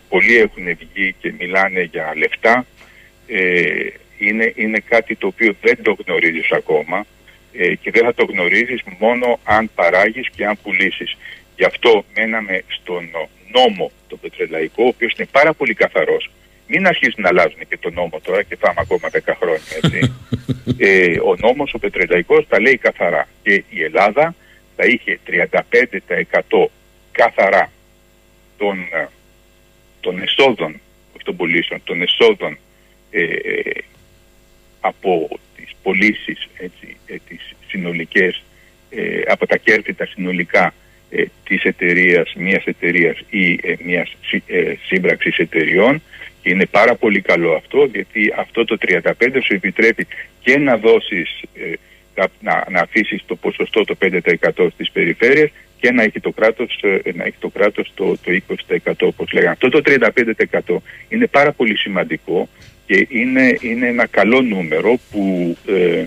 πολλοί 0.09 0.37
έχουν 0.37 0.63
βγει 0.63 1.15
και 1.19 1.33
μιλάνε 1.39 1.81
για 1.81 2.13
λεφτά, 2.15 2.65
είναι, 4.19 4.53
είναι 4.55 4.79
κάτι 4.79 5.15
το 5.15 5.27
οποίο 5.27 5.55
δεν 5.61 5.81
το 5.81 5.95
γνωρίζεις 6.05 6.51
ακόμα 6.51 7.05
ε, 7.53 7.75
και 7.75 7.91
δεν 7.91 8.03
θα 8.03 8.13
το 8.13 8.25
γνωρίζεις 8.25 8.81
μόνο 8.99 9.39
αν 9.43 9.69
παράγεις 9.75 10.29
και 10.35 10.45
αν 10.45 10.57
πουλήσεις. 10.63 11.17
Γι' 11.55 11.65
αυτό 11.65 12.05
μέναμε 12.15 12.63
στον 12.67 13.09
νόμο 13.51 13.91
το 14.07 14.17
πετρελαϊκό, 14.17 14.83
ο 14.83 14.87
οποίος 14.87 15.13
είναι 15.17 15.27
πάρα 15.31 15.53
πολύ 15.53 15.73
καθαρός. 15.73 16.29
Μην 16.72 16.88
αρχίσουν 16.88 17.24
να 17.24 17.30
αλλάζουν 17.30 17.67
και 17.70 17.78
τον 17.78 17.93
νόμο 17.93 18.20
τώρα 18.24 18.43
και 18.43 18.55
πάμε 18.55 18.76
ακόμα 18.78 19.09
10 19.11 19.34
χρόνια, 19.39 19.61
έτσι. 19.84 20.13
ε, 20.88 21.20
ο 21.20 21.36
νόμος 21.38 21.74
ο 21.74 21.80
πετρελαϊκός 21.80 22.47
τα 22.47 22.59
λέει 22.59 22.78
καθαρά 22.78 23.28
και 23.43 23.63
η 23.70 23.84
Ελλάδα 23.84 24.36
θα 24.76 24.86
είχε 24.86 25.20
35% 26.51 26.65
καθαρά 27.11 27.72
των, 28.57 28.80
ε, 28.80 29.07
των 29.99 30.22
εσόδων, 30.22 30.80
όχι 31.15 31.24
των 31.24 31.36
πωλήσεων, 31.36 31.82
των 31.84 32.01
εσόδων 32.01 32.57
ε, 33.11 33.24
ε 33.24 33.61
από 34.82 35.39
τις 35.55 35.76
πωλήσεις 35.84 36.47
ε, 36.57 37.15
τις 37.28 37.55
συνολικές, 37.67 38.43
ε, 38.89 39.22
από 39.28 39.47
τα 39.47 39.57
κέρδη 39.57 39.93
τα 39.93 40.05
συνολικά 40.05 40.74
ε, 41.09 41.24
της 41.43 41.63
εταιρείας, 41.63 42.34
μιας 42.38 42.63
εταιρείας 42.65 43.17
ή 43.30 43.59
ε, 43.63 43.76
μιας 43.84 44.15
ε, 44.45 44.74
σύμπραξης 44.86 45.38
εταιριών 45.38 46.01
και 46.41 46.49
είναι 46.49 46.65
πάρα 46.65 46.95
πολύ 46.95 47.21
καλό 47.21 47.53
αυτό 47.53 47.89
γιατί 47.93 48.33
αυτό 48.37 48.65
το 48.65 48.77
35 48.81 49.01
σου 49.43 49.53
επιτρέπει 49.53 50.07
και 50.41 50.57
να 50.57 50.77
δώσεις 50.77 51.41
ε, 51.53 51.73
να, 52.39 52.65
να 52.69 52.79
αφήσεις 52.79 53.23
το 53.25 53.35
ποσοστό 53.35 53.83
το 53.83 53.95
5% 54.01 54.67
στις 54.73 54.91
περιφέρειες 54.91 55.51
και 55.79 55.91
να 55.91 56.03
έχει 56.03 56.19
το 56.19 56.31
κράτος, 56.31 56.79
να 57.13 57.23
έχει 57.23 57.35
το, 57.39 57.49
κράτος 57.49 57.91
το, 57.93 58.17
το 58.23 58.39
20% 58.85 58.91
όπως 58.99 59.31
λέγανε. 59.31 59.51
Αυτό 59.51 59.69
το 59.69 59.81
35% 59.85 60.77
είναι 61.09 61.27
πάρα 61.27 61.51
πολύ 61.51 61.77
σημαντικό 61.77 62.49
και 62.85 63.07
είναι, 63.09 63.57
είναι 63.61 63.87
ένα 63.87 64.07
καλό 64.07 64.41
νούμερο 64.41 64.99
που 65.11 65.57
ε, 65.67 66.03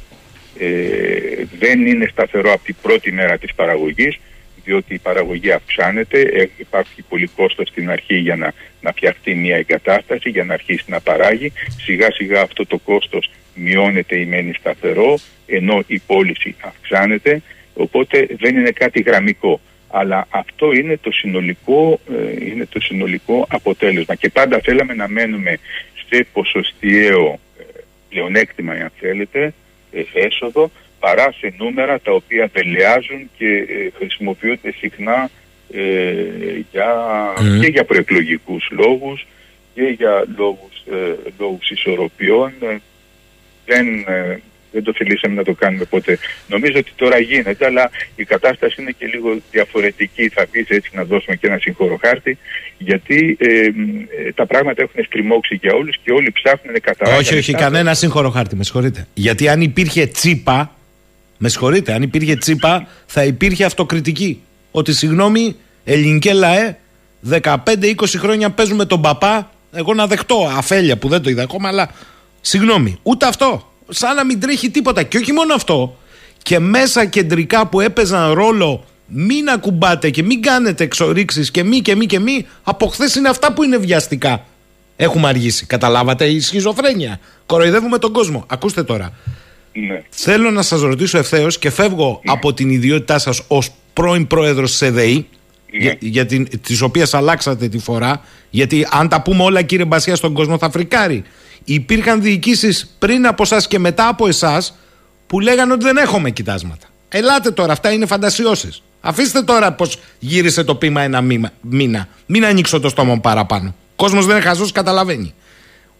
ε, 0.58 1.44
δεν 1.58 1.86
είναι 1.86 2.08
σταθερό 2.10 2.52
από 2.52 2.64
την 2.64 2.76
πρώτη 2.82 3.12
μέρα 3.12 3.38
της 3.38 3.54
παραγωγής 3.54 4.18
διότι 4.64 4.94
η 4.94 4.98
παραγωγή 4.98 5.52
αυξάνεται, 5.52 6.20
ε, 6.20 6.48
υπάρχει 6.56 7.02
πολύ 7.08 7.26
κόστος 7.26 7.68
στην 7.68 7.90
αρχή 7.90 8.16
για 8.16 8.36
να, 8.36 8.52
να 8.80 8.92
φτιαχτεί 8.92 9.34
μια 9.34 9.56
εγκατάσταση, 9.56 10.30
για 10.30 10.44
να 10.44 10.54
αρχίσει 10.54 10.84
να 10.86 11.00
παράγει. 11.00 11.52
Σιγά 11.84 12.10
σιγά 12.10 12.40
αυτό 12.40 12.66
το 12.66 12.78
κόστος 12.78 13.30
μειώνεται 13.54 14.16
ή 14.16 14.24
μένει 14.24 14.52
σταθερό, 14.52 15.18
ενώ 15.46 15.82
η 15.86 15.98
πώληση 15.98 16.56
αυξάνεται, 16.60 17.42
οπότε 17.74 18.26
δεν 18.38 18.56
είναι 18.56 18.70
κάτι 18.70 19.02
γραμμικό. 19.02 19.60
Αλλά 19.94 20.26
αυτό 20.30 20.72
είναι 20.72 20.96
το 20.96 21.12
συνολικό, 21.12 22.00
ε, 22.10 22.44
είναι 22.46 22.66
το 22.66 22.80
συνολικό 22.80 23.46
αποτέλεσμα. 23.48 24.14
Και 24.14 24.28
πάντα 24.28 24.60
θέλαμε 24.64 24.94
να 24.94 25.08
μένουμε 25.08 25.58
σε 26.08 26.26
ποσοστιαίο 26.32 27.40
ε, 27.58 27.62
πλεονέκτημα, 28.08 28.72
αν 28.72 28.90
θέλετε, 29.00 29.54
ε, 29.92 30.02
έσοδο, 30.14 30.70
παρά 31.04 31.32
σε 31.38 31.54
νούμερα 31.58 32.00
τα 32.00 32.12
οποία 32.12 32.50
δελεάζουν 32.52 33.30
και 33.38 33.46
ε, 33.46 33.90
χρησιμοποιούνται 33.98 34.72
συχνά 34.78 35.30
για, 36.70 36.90
και 37.60 37.66
για 37.66 37.84
προεκλογικούς 37.84 38.68
λόγους 38.70 39.26
και 39.74 39.82
για 39.82 40.24
λόγους, 40.36 40.84
λόγους 41.38 41.70
ισορροπιών. 41.70 42.52
Δεν, 43.66 43.86
δεν 44.72 44.82
το 44.82 44.92
θελήσαμε 44.96 45.34
να 45.34 45.44
το 45.44 45.52
κάνουμε 45.52 45.84
ποτέ. 45.84 46.18
Νομίζω 46.48 46.78
ότι 46.78 46.92
τώρα 46.96 47.18
γίνεται, 47.18 47.66
αλλά 47.66 47.90
η 48.16 48.24
κατάσταση 48.24 48.82
είναι 48.82 48.90
και 48.98 49.06
λίγο 49.06 49.36
διαφορετική. 49.50 50.28
Θα 50.28 50.46
πεις 50.46 50.68
έτσι 50.68 50.90
να 50.94 51.04
δώσουμε 51.04 51.36
και 51.36 51.46
ένα 51.46 51.58
συγχώρο 51.58 51.98
χάρτη, 52.00 52.38
γιατί 52.78 53.36
ε, 53.40 53.46
ε, 53.46 54.32
τα 54.34 54.46
πράγματα 54.46 54.82
έχουν 54.82 55.04
στριμώξει 55.04 55.58
για 55.62 55.72
όλους 55.74 55.96
και 56.04 56.12
όλοι 56.12 56.32
ψάχνουν 56.32 56.80
κατά 56.80 57.16
Όχι, 57.16 57.34
όχι, 57.36 57.54
κανένα 57.54 57.94
συγχώρο 57.94 58.30
χάρτη, 58.30 58.56
με 58.56 58.64
συγχωρείτε. 58.64 59.06
Γιατί 59.14 59.48
αν 59.48 59.60
υπήρχε 59.60 60.06
τσίπα, 60.06 60.76
με 61.44 61.48
συγχωρείτε, 61.48 61.92
αν 61.92 62.02
υπήρχε 62.02 62.36
τσίπα, 62.36 62.86
θα 63.06 63.24
υπήρχε 63.24 63.64
αυτοκριτική. 63.64 64.42
Ότι 64.70 64.92
συγγνώμη, 64.92 65.56
ελληνικέ 65.84 66.32
λαέ, 66.32 66.76
15-20 67.30 67.54
χρόνια 68.16 68.50
παίζουμε 68.50 68.84
τον 68.84 69.00
παπά, 69.00 69.50
εγώ 69.72 69.94
να 69.94 70.06
δεχτώ 70.06 70.50
αφέλεια 70.56 70.98
που 70.98 71.08
δεν 71.08 71.22
το 71.22 71.30
είδα 71.30 71.42
ακόμα, 71.42 71.68
αλλά 71.68 71.90
συγγνώμη, 72.40 72.98
ούτε 73.02 73.26
αυτό 73.26 73.72
σαν 73.88 74.14
να 74.14 74.24
μην 74.24 74.40
τρέχει 74.40 74.70
τίποτα. 74.70 75.02
Και 75.02 75.16
όχι 75.16 75.32
μόνο 75.32 75.54
αυτό, 75.54 75.96
και 76.42 76.58
μέσα 76.58 77.04
κεντρικά 77.04 77.66
που 77.66 77.80
έπαιζαν 77.80 78.32
ρόλο 78.32 78.84
μην 79.06 79.48
ακουμπάτε 79.48 80.10
και 80.10 80.22
μην 80.22 80.42
κάνετε 80.42 80.84
εξορίξεις 80.84 81.50
και 81.50 81.64
μη 81.64 81.80
και 81.80 81.96
μη 81.96 82.06
και 82.06 82.18
μη, 82.18 82.46
από 82.62 82.86
χθες 82.86 83.14
είναι 83.14 83.28
αυτά 83.28 83.52
που 83.52 83.62
είναι 83.62 83.76
βιαστικά. 83.76 84.44
Έχουμε 84.96 85.28
αργήσει. 85.28 85.66
Καταλάβατε 85.66 86.24
η 86.24 86.40
σχιζοφρένεια. 86.40 87.20
Κοροϊδεύουμε 87.46 87.98
τον 87.98 88.12
κόσμο. 88.12 88.44
Ακούστε 88.46 88.82
τώρα. 88.82 89.12
Ναι. 89.72 90.02
Θέλω 90.08 90.50
να 90.50 90.62
σας 90.62 90.80
ρωτήσω 90.80 91.18
ευθέως 91.18 91.58
και 91.58 91.70
φεύγω 91.70 92.20
ναι. 92.24 92.32
από 92.32 92.54
την 92.54 92.70
ιδιότητά 92.70 93.18
σας 93.18 93.42
ως 93.48 93.70
πρώην 93.92 94.26
πρόεδρος 94.26 94.70
της 94.70 94.82
ΕΔΕΗ 94.82 95.14
ναι. 95.14 95.78
για, 95.78 95.96
για 96.00 96.26
την, 96.26 96.48
τις 96.62 96.80
οποίες 96.80 97.14
αλλάξατε 97.14 97.68
τη 97.68 97.78
φορά 97.78 98.24
γιατί 98.50 98.86
αν 98.90 99.08
τα 99.08 99.22
πούμε 99.22 99.42
όλα 99.42 99.62
κύριε 99.62 99.84
Μπασιά 99.84 100.16
στον 100.16 100.32
κόσμο 100.32 100.58
θα 100.58 100.70
φρικάρει 100.70 101.24
υπήρχαν 101.64 102.22
διοικήσεις 102.22 102.94
πριν 102.98 103.26
από 103.26 103.42
εσάς 103.42 103.62
και 103.68 103.78
μετά 103.78 104.08
από 104.08 104.26
εσάς 104.26 104.78
που 105.26 105.40
λέγανε 105.40 105.72
ότι 105.72 105.84
δεν 105.84 105.96
έχουμε 105.96 106.30
κοιτάσματα. 106.30 106.86
Ελάτε 107.08 107.50
τώρα, 107.50 107.72
αυτά 107.72 107.92
είναι 107.92 108.06
φαντασιώσεις. 108.06 108.82
Αφήστε 109.00 109.42
τώρα 109.42 109.72
πώς 109.72 109.86
γύρισε 110.18 110.64
το 110.64 110.74
ποίημα 110.74 111.02
ένα 111.02 111.20
μήνα. 111.60 112.08
Μην 112.26 112.44
ανοίξω 112.44 112.80
το 112.80 112.88
στόμα 112.88 113.14
μου 113.14 113.20
παραπάνω. 113.20 113.68
Ο 113.68 113.92
κόσμος 113.96 114.26
δεν 114.26 114.36
είναι 114.36 114.44
χαζός, 114.44 114.72
καταλαβαίνει. 114.72 115.34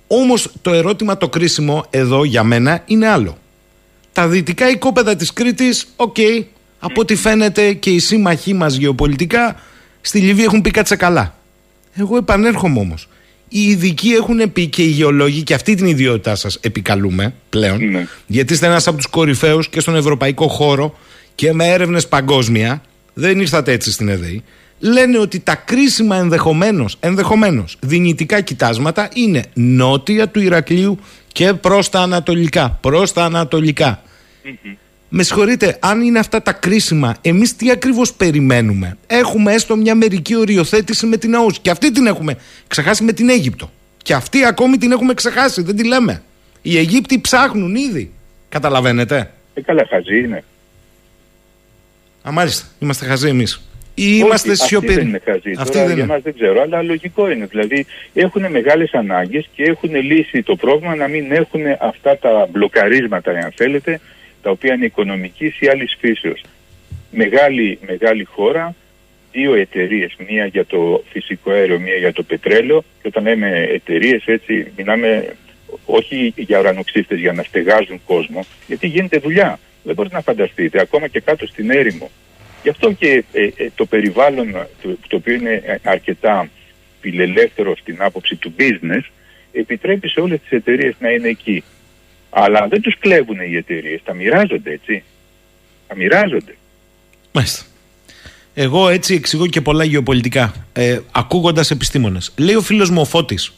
Όμως 0.07 0.51
το 0.63 0.73
ερώτημα 0.73 1.17
το 1.17 1.29
κρίσιμο 1.29 1.85
εδώ 1.91 2.25
για 2.25 2.43
μένα 2.43 2.83
είναι 2.87 3.09
άλλο. 3.09 3.39
Τα 4.13 4.29
δυτικά 4.29 4.71
οικόπεδα 4.71 5.17
της 5.17 5.33
Κρήτης, 5.33 5.87
οκ, 5.97 6.17
από 6.79 7.01
ό,τι 7.01 7.15
φαίνεται 7.17 7.73
και 7.73 7.91
οι 7.91 7.99
σύμμαχοί 7.99 8.55
μας 8.55 8.75
γεωπολιτικά 8.75 9.61
στη 10.01 10.19
Λιβύη 10.19 10.45
έχουν 10.47 10.61
πει 10.61 10.71
κάτσε 10.71 10.97
καλά. 10.97 11.35
Εγώ 11.95 12.17
επανέρχομαι 12.17 12.79
όμως. 12.79 13.09
Οι 13.49 13.61
ειδικοί 13.69 14.09
έχουν 14.11 14.53
πει 14.53 14.67
και 14.67 14.83
οι 14.83 14.87
γεωλόγοι 14.87 15.43
και 15.43 15.55
αυτή 15.55 15.75
την 15.75 15.87
ιδιότητά 15.87 16.35
σας 16.35 16.59
επικαλούμε 16.61 17.35
πλέον 17.49 17.91
Ναι. 17.91 18.07
γιατί 18.27 18.53
είστε 18.53 18.67
ένας 18.67 18.87
από 18.87 18.97
τους 18.97 19.07
κορυφαίους 19.07 19.69
και 19.69 19.81
στον 19.81 19.97
ευρωπαϊκό 19.97 20.49
χώρο 20.49 20.99
και 21.35 21.53
με 21.53 21.67
έρευνες 21.69 22.09
παγκόσμια 22.09 22.83
δεν 23.15 23.41
ήρθατε 23.41 23.73
έτσι 23.73 23.93
στην 23.93 24.09
ΕΔΕΗ 24.09 24.43
λένε 24.79 25.19
ότι 25.19 25.41
τα 25.41 25.55
κρίσιμα 25.55 26.17
ενδεχομένως, 26.17 26.97
ενδεχομένως 27.01 27.77
δυνητικά 27.81 28.41
κοιτάσματα 28.41 29.09
είναι 29.15 29.45
νότια 29.55 30.29
του 30.29 30.41
Ηρακλείου 30.41 30.99
και 31.33 31.53
προς 31.53 31.89
τα 31.89 32.01
ανατολικά. 32.01 32.79
Προς 32.81 33.13
τα 33.13 33.25
ανατολικά. 33.25 34.03
Με 35.09 35.23
συγχωρείτε, 35.23 35.79
αν 35.81 36.01
είναι 36.01 36.19
αυτά 36.19 36.43
τα 36.43 36.53
κρίσιμα, 36.53 37.17
εμείς 37.21 37.57
τι 37.57 37.71
ακριβώς 37.71 38.15
περιμένουμε; 38.15 38.97
Έχουμε 39.07 39.53
έστω 39.53 39.77
μια 39.77 39.95
μερική 39.95 40.37
οριοθέτηση 40.37 41.07
με 41.07 41.17
την 41.17 41.35
ΑΟΣ. 41.35 41.59
Και 41.59 41.71
αυτή 41.71 41.93
την 41.93 42.07
έχουμε 42.07 42.37
ξεχάσει 42.67 43.05
με 43.05 43.13
την 43.13 43.29
Αίγυπτο. 43.29 43.71
Και 44.03 44.15
αυτή 44.15 44.45
ακόμη 44.45 44.77
την 44.77 44.93
έχουμε 44.93 45.15
ξεχάσει, 45.15 45.63
δεν 45.63 45.77
τη 45.77 45.85
λέμε. 45.87 46.23
Οι 46.63 46.79
Αιγύπτιοι 46.79 47.21
ψάχνουν 47.21 47.75
ήδη. 47.75 48.13
Καταλαβαίνετε. 48.49 49.31
Ε, 49.55 49.61
καλά, 49.61 49.87
χαζή 49.91 50.19
είναι. 50.19 50.45
Α, 52.29 52.33
μάλιστα. 52.33 52.67
Είμαστε 52.79 53.07
χαζοί 53.07 53.29
εμείς. 53.29 53.61
Ή 53.95 54.03
Όχι, 54.03 54.17
είμαστε 54.17 54.51
Αυτή 54.51 54.65
σιωπηροί; 54.65 54.95
δεν 54.95 55.07
είναι 55.07 55.21
χαζή. 55.25 55.55
Αυτή 55.59 55.73
Τώρα, 55.73 55.87
δεν 55.87 55.95
για 55.95 56.05
είναι. 56.05 56.13
μας 56.13 56.23
δεν 56.23 56.35
ξέρω, 56.35 56.61
αλλά 56.63 56.83
λογικό 56.83 57.31
είναι. 57.31 57.47
Δηλαδή 57.47 57.87
έχουν 58.15 58.51
μεγάλες 58.51 58.93
ανάγκες 58.93 59.49
και 59.55 59.63
έχουν 59.63 59.95
λύσει 59.95 60.43
το 60.43 60.57
πρόβλημα 60.57 60.95
να 60.95 61.09
μην 61.09 61.33
έχουν 61.33 61.61
αυτά 61.81 62.19
τα 62.19 62.49
μπλοκαρίσματα, 62.51 63.31
αν 63.31 63.53
θέλετε, 63.57 64.01
τα 64.43 64.51
οποία 64.51 64.75
είναι 64.75 64.85
οικονομικής 64.85 65.61
ή 65.61 65.69
άλλης 65.69 65.97
φύσεως. 66.01 66.43
Μεγάλη, 67.11 67.79
μεγάλη 67.87 68.25
χώρα, 68.25 68.75
δύο 69.33 69.55
εταιρείες, 69.55 70.17
μία 70.29 70.47
για 70.47 70.65
το 70.65 71.05
φυσικό 71.13 71.51
αέριο, 71.51 71.79
μία 71.79 71.95
για 71.95 72.13
το 72.13 72.23
πετρέλαιο. 72.23 72.85
Και 73.03 73.09
όταν 73.09 73.23
λέμε 73.23 73.69
εταιρείες, 73.73 74.23
έτσι 74.27 74.73
μιλάμε 74.77 75.37
όχι 75.85 76.33
για 76.37 76.59
ουρανοξύστες 76.59 77.19
για 77.19 77.33
να 77.33 77.43
στεγάζουν 77.43 78.01
κόσμο, 78.07 78.45
γιατί 78.67 78.87
γίνεται 78.87 79.19
δουλειά. 79.19 79.59
Δεν 79.83 79.95
μπορείτε 79.95 80.15
να 80.15 80.21
φανταστείτε, 80.21 80.81
ακόμα 80.81 81.09
και 81.09 81.21
κάτω 81.21 81.47
στην 81.47 81.71
έρημο. 81.71 82.11
Γι' 82.63 82.69
αυτό 82.69 82.93
και 82.93 83.25
ε, 83.33 83.43
ε, 83.57 83.71
το 83.75 83.87
περιβάλλον, 83.87 84.53
το, 84.83 84.97
το 85.09 85.17
οποίο 85.17 85.35
είναι 85.35 85.63
ε, 85.65 85.77
αρκετά 85.83 86.49
φιλελεύθερο 87.01 87.77
στην 87.77 87.97
άποψη 87.99 88.37
του 88.37 88.55
business, 88.59 89.03
επιτρέπει 89.53 90.09
σε 90.09 90.21
όλες 90.21 90.41
τις 90.41 90.51
εταιρείες 90.51 90.95
να 90.99 91.11
είναι 91.11 91.29
εκεί. 91.29 91.65
Αλλά 92.31 92.67
δεν 92.69 92.81
τους 92.81 92.99
κλέβουν 92.99 93.41
οι 93.41 93.57
εταιρείες, 93.57 94.01
τα 94.05 94.15
μοιράζονται 94.15 94.71
έτσι. 94.73 95.03
Τα 95.89 95.97
μοιράζονται. 95.97 96.57
Μάλιστα. 97.33 97.65
Εγώ 98.55 98.89
έτσι 98.89 99.15
εξηγώ 99.15 99.47
και 99.47 99.61
πολλά 99.61 99.85
γεωπολιτικά. 99.85 100.67
Ε, 100.73 100.99
Ακούγοντας 101.13 101.71
επιστήμονες. 101.71 102.33
Λέει 102.37 102.55
ο 102.55 102.61
φίλος 102.61 102.91
μου 102.91 103.01
ο 103.01 103.05
Φώτης, 103.05 103.53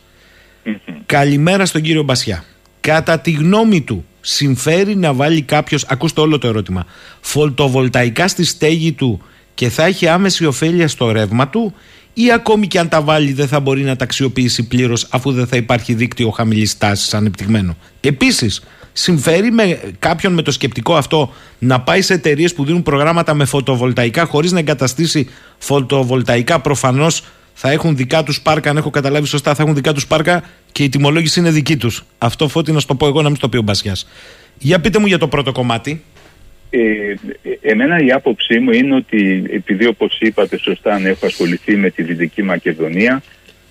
Καλημέρα 1.06 1.66
στον 1.66 1.82
κύριο 1.82 2.02
Μπασιά. 2.02 2.44
Κατά 2.80 3.20
τη 3.20 3.30
γνώμη 3.30 3.82
του, 3.82 4.06
συμφέρει 4.26 4.96
να 4.96 5.12
βάλει 5.12 5.42
κάποιος, 5.42 5.84
ακούστε 5.88 6.20
όλο 6.20 6.38
το 6.38 6.46
ερώτημα, 6.46 6.86
φωτοβολταϊκά 7.20 8.28
στη 8.28 8.44
στέγη 8.44 8.92
του 8.92 9.20
και 9.54 9.68
θα 9.68 9.84
έχει 9.84 10.08
άμεση 10.08 10.46
ωφέλεια 10.46 10.88
στο 10.88 11.10
ρεύμα 11.10 11.48
του, 11.48 11.74
ή 12.14 12.32
ακόμη 12.32 12.66
και 12.66 12.78
αν 12.78 12.88
τα 12.88 13.02
βάλει 13.02 13.32
δεν 13.32 13.48
θα 13.48 13.60
μπορεί 13.60 13.82
να 13.82 13.96
τα 13.96 14.04
αξιοποιήσει 14.04 14.62
πλήρως 14.62 15.06
αφού 15.10 15.32
δεν 15.32 15.46
θα 15.46 15.56
υπάρχει 15.56 15.94
δίκτυο 15.94 16.30
χαμηλής 16.30 16.78
τάσης 16.78 17.14
ανεπτυγμένο. 17.14 17.76
Επίσης, 18.00 18.62
συμφέρει 18.92 19.50
με 19.50 19.80
κάποιον 19.98 20.32
με 20.32 20.42
το 20.42 20.50
σκεπτικό 20.50 20.94
αυτό 20.94 21.32
να 21.58 21.80
πάει 21.80 22.02
σε 22.02 22.14
εταιρείες 22.14 22.54
που 22.54 22.64
δίνουν 22.64 22.82
προγράμματα 22.82 23.34
με 23.34 23.44
φωτοβολταϊκά 23.44 24.24
χωρίς 24.24 24.52
να 24.52 24.58
εγκαταστήσει 24.58 25.28
φωτοβολταϊκά 25.58 26.60
προφανώς 26.60 27.22
θα 27.54 27.70
έχουν 27.70 27.96
δικά 27.96 28.22
τους 28.22 28.40
πάρκα, 28.40 28.70
αν 28.70 28.76
έχω 28.76 28.90
καταλάβει 28.90 29.26
σωστά, 29.26 29.54
θα 29.54 29.62
έχουν 29.62 29.74
δικά 29.74 29.92
τους 29.92 30.06
πάρκα 30.06 30.44
και 30.72 30.84
η 30.84 30.88
τιμολόγηση 30.88 31.40
είναι 31.40 31.50
δική 31.50 31.76
τους. 31.76 32.04
Αυτό 32.18 32.48
φώτη 32.48 32.72
να 32.72 32.80
σου 32.80 32.86
το 32.86 32.94
πω 32.94 33.06
εγώ, 33.06 33.22
να 33.22 33.28
μην 33.28 33.36
στο 33.36 33.48
πει 33.48 33.56
ο 33.56 33.62
Μπασιάς. 33.62 34.08
Για 34.58 34.80
πείτε 34.80 34.98
μου 34.98 35.06
για 35.06 35.18
το 35.18 35.28
πρώτο 35.28 35.52
κομμάτι. 35.52 36.02
Ε, 36.70 36.78
ε, 36.80 37.16
εμένα 37.60 37.98
η 38.04 38.12
άποψή 38.12 38.58
μου 38.58 38.70
είναι 38.70 38.94
ότι 38.94 39.44
επειδή 39.50 39.86
όπως 39.86 40.18
είπατε 40.20 40.58
σωστά 40.58 40.94
αν 40.94 41.06
έχω 41.06 41.26
ασχοληθεί 41.26 41.76
με 41.76 41.90
τη 41.90 42.02
Δυτική 42.02 42.42
Μακεδονία 42.42 43.22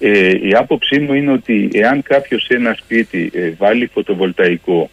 ε, 0.05 0.47
η 0.47 0.53
άποψή 0.53 0.99
μου 0.99 1.13
είναι 1.13 1.31
ότι 1.31 1.69
εάν 1.73 2.01
κάποιος 2.01 2.43
σε 2.43 2.53
ένα 2.53 2.73
σπίτι 2.73 3.31
ε, 3.33 3.51
βάλει 3.57 3.85
φωτοβολταϊκό 3.93 4.89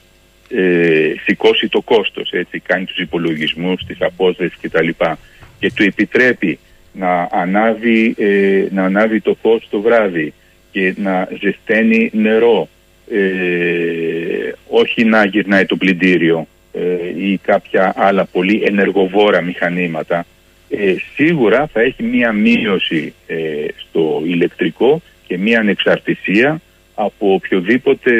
ε, 0.48 1.12
σηκώσει 1.24 1.68
το 1.68 1.80
κόστος 1.80 2.30
έτσι, 2.30 2.58
κάνει 2.58 2.84
τους 2.84 2.98
υπολογισμούς, 2.98 3.84
τις 3.84 3.96
απόδεσεις 4.00 4.58
κτλ 4.60 4.88
και 5.58 5.72
του 5.74 5.82
επιτρέπει 5.82 6.58
να 6.92 7.28
ανάβει, 7.32 8.14
ε, 8.18 8.64
να 8.70 8.84
ανάβει 8.84 9.20
το 9.20 9.36
φως 9.42 9.66
το 9.70 9.80
βράδυ 9.80 10.32
και 10.72 10.94
να 10.96 11.28
ζεσταίνει 11.40 12.10
νερό 12.12 12.68
ε, 13.12 14.52
όχι 14.68 15.04
να 15.04 15.24
γυρνάει 15.24 15.66
το 15.66 15.76
πλυντήριο 15.76 16.46
ε, 16.72 17.22
ή 17.26 17.36
κάποια 17.42 17.92
άλλα 17.96 18.24
πολύ 18.24 18.62
ενεργοβόρα 18.66 19.40
μηχανήματα 19.40 20.26
ε, 20.70 20.94
σίγουρα 21.14 21.66
θα 21.72 21.80
έχει 21.80 22.02
μία 22.02 22.32
μείωση 22.32 23.14
ε, 23.26 23.36
στο 23.76 24.22
ηλεκτρικό 24.26 25.02
και 25.26 25.38
μία 25.38 25.58
ανεξαρτησία 25.60 26.60
από 26.94 27.32
οποιοδήποτε, 27.32 28.10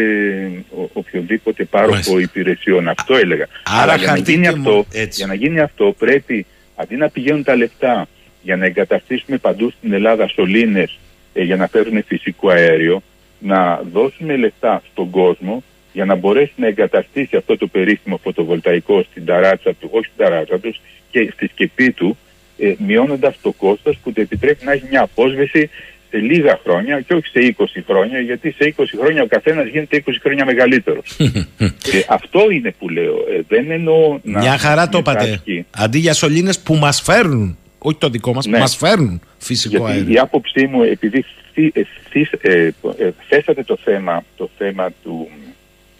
ο- 0.76 0.90
οποιοδήποτε 0.92 1.64
πάροχο 1.64 1.90
Μάλιστα. 1.92 2.20
υπηρεσιών. 2.20 2.88
Αυτό 2.88 3.16
έλεγα. 3.16 3.46
άρα 3.64 3.82
Αλλά 3.82 3.94
για 3.96 4.06
να, 4.06 4.12
χαρτί 4.12 4.30
γίνει 4.32 4.42
και 4.42 4.48
αυτό, 4.48 4.70
μο- 4.72 4.86
έτσι. 4.92 5.18
για 5.18 5.26
να 5.26 5.34
γίνει 5.34 5.60
αυτό 5.60 5.94
πρέπει 5.98 6.46
αντί 6.76 6.96
να 6.96 7.08
πηγαίνουν 7.08 7.44
τα 7.44 7.56
λεφτά 7.56 8.08
για 8.42 8.56
να 8.56 8.64
εγκαταστήσουμε 8.64 9.38
παντού 9.38 9.70
στην 9.70 9.92
Ελλάδα 9.92 10.28
σωλήνες 10.28 10.98
ε, 11.32 11.42
για 11.42 11.56
να 11.56 11.66
φέρουν 11.66 12.04
φυσικό 12.04 12.48
αέριο 12.48 13.02
να 13.38 13.82
δώσουμε 13.92 14.36
λεφτά 14.36 14.82
στον 14.92 15.10
κόσμο 15.10 15.62
για 15.92 16.04
να 16.04 16.14
μπορέσει 16.14 16.52
να 16.56 16.66
εγκαταστήσει 16.66 17.36
αυτό 17.36 17.56
το 17.56 17.66
περίφημο 17.66 18.16
φωτοβολταϊκό 18.22 19.02
στην 19.10 19.24
ταράτσα 19.24 19.74
του, 19.74 19.88
όχι 19.92 20.04
στην 20.04 20.24
ταράτσα 20.24 20.58
τους, 20.58 20.80
και 21.10 21.30
στη 21.34 21.46
σκεπή 21.46 21.90
του, 21.92 22.18
ε, 22.58 22.74
μειώνοντας 22.78 23.36
το 23.42 23.52
κόστος 23.52 23.98
που 24.02 24.12
του 24.12 24.20
επιτρέπει 24.20 24.64
να 24.64 24.72
έχει 24.72 24.86
μια 24.90 25.02
απόσβεση 25.02 25.70
σε 26.10 26.16
λίγα 26.16 26.60
χρόνια 26.64 27.00
και 27.00 27.14
όχι 27.14 27.26
σε 27.26 27.54
20 27.58 27.64
χρόνια, 27.86 28.20
γιατί 28.20 28.50
σε 28.50 28.74
20 28.76 28.84
χρόνια 29.00 29.22
ο 29.22 29.26
καθένας 29.26 29.68
γίνεται 29.68 30.02
20 30.06 30.10
χρόνια 30.22 30.44
μεγαλύτερος. 30.44 31.16
ε, 31.94 32.00
αυτό 32.08 32.50
είναι 32.50 32.74
που 32.78 32.88
λέω. 32.88 33.14
Ε, 33.14 33.40
δεν 33.48 33.70
εννοώ 33.70 34.18
να. 34.22 34.38
Μια 34.38 34.58
χαρά 34.58 34.88
το 34.88 34.98
είπατε. 34.98 35.20
συμμετάσχει. 35.20 35.66
Αντί 35.70 35.98
για 35.98 36.14
σωλήνες 36.14 36.58
που 36.58 36.74
μας 36.74 37.00
φέρνουν, 37.00 37.58
όχι 37.82 37.96
το 37.96 38.08
δικό 38.08 38.32
μας, 38.34 38.46
Ναι. 38.46 38.58
μας 38.58 38.76
φέρνουν 38.76 39.20
φυσικό 39.38 39.76
Γιατί 39.76 39.92
αέριο. 39.98 40.12
η 40.14 40.18
άποψή 40.18 40.66
μου, 40.66 40.82
επειδή 40.82 41.24
θύ- 41.54 41.76
ε, 41.76 41.82
θύ- 42.10 42.34
ε, 42.44 42.66
ε, 42.98 43.10
θέσατε 43.28 43.62
το 43.62 43.76
θέμα, 43.84 44.24
το 44.36 44.50
θέμα 44.58 44.90
του, 45.02 45.28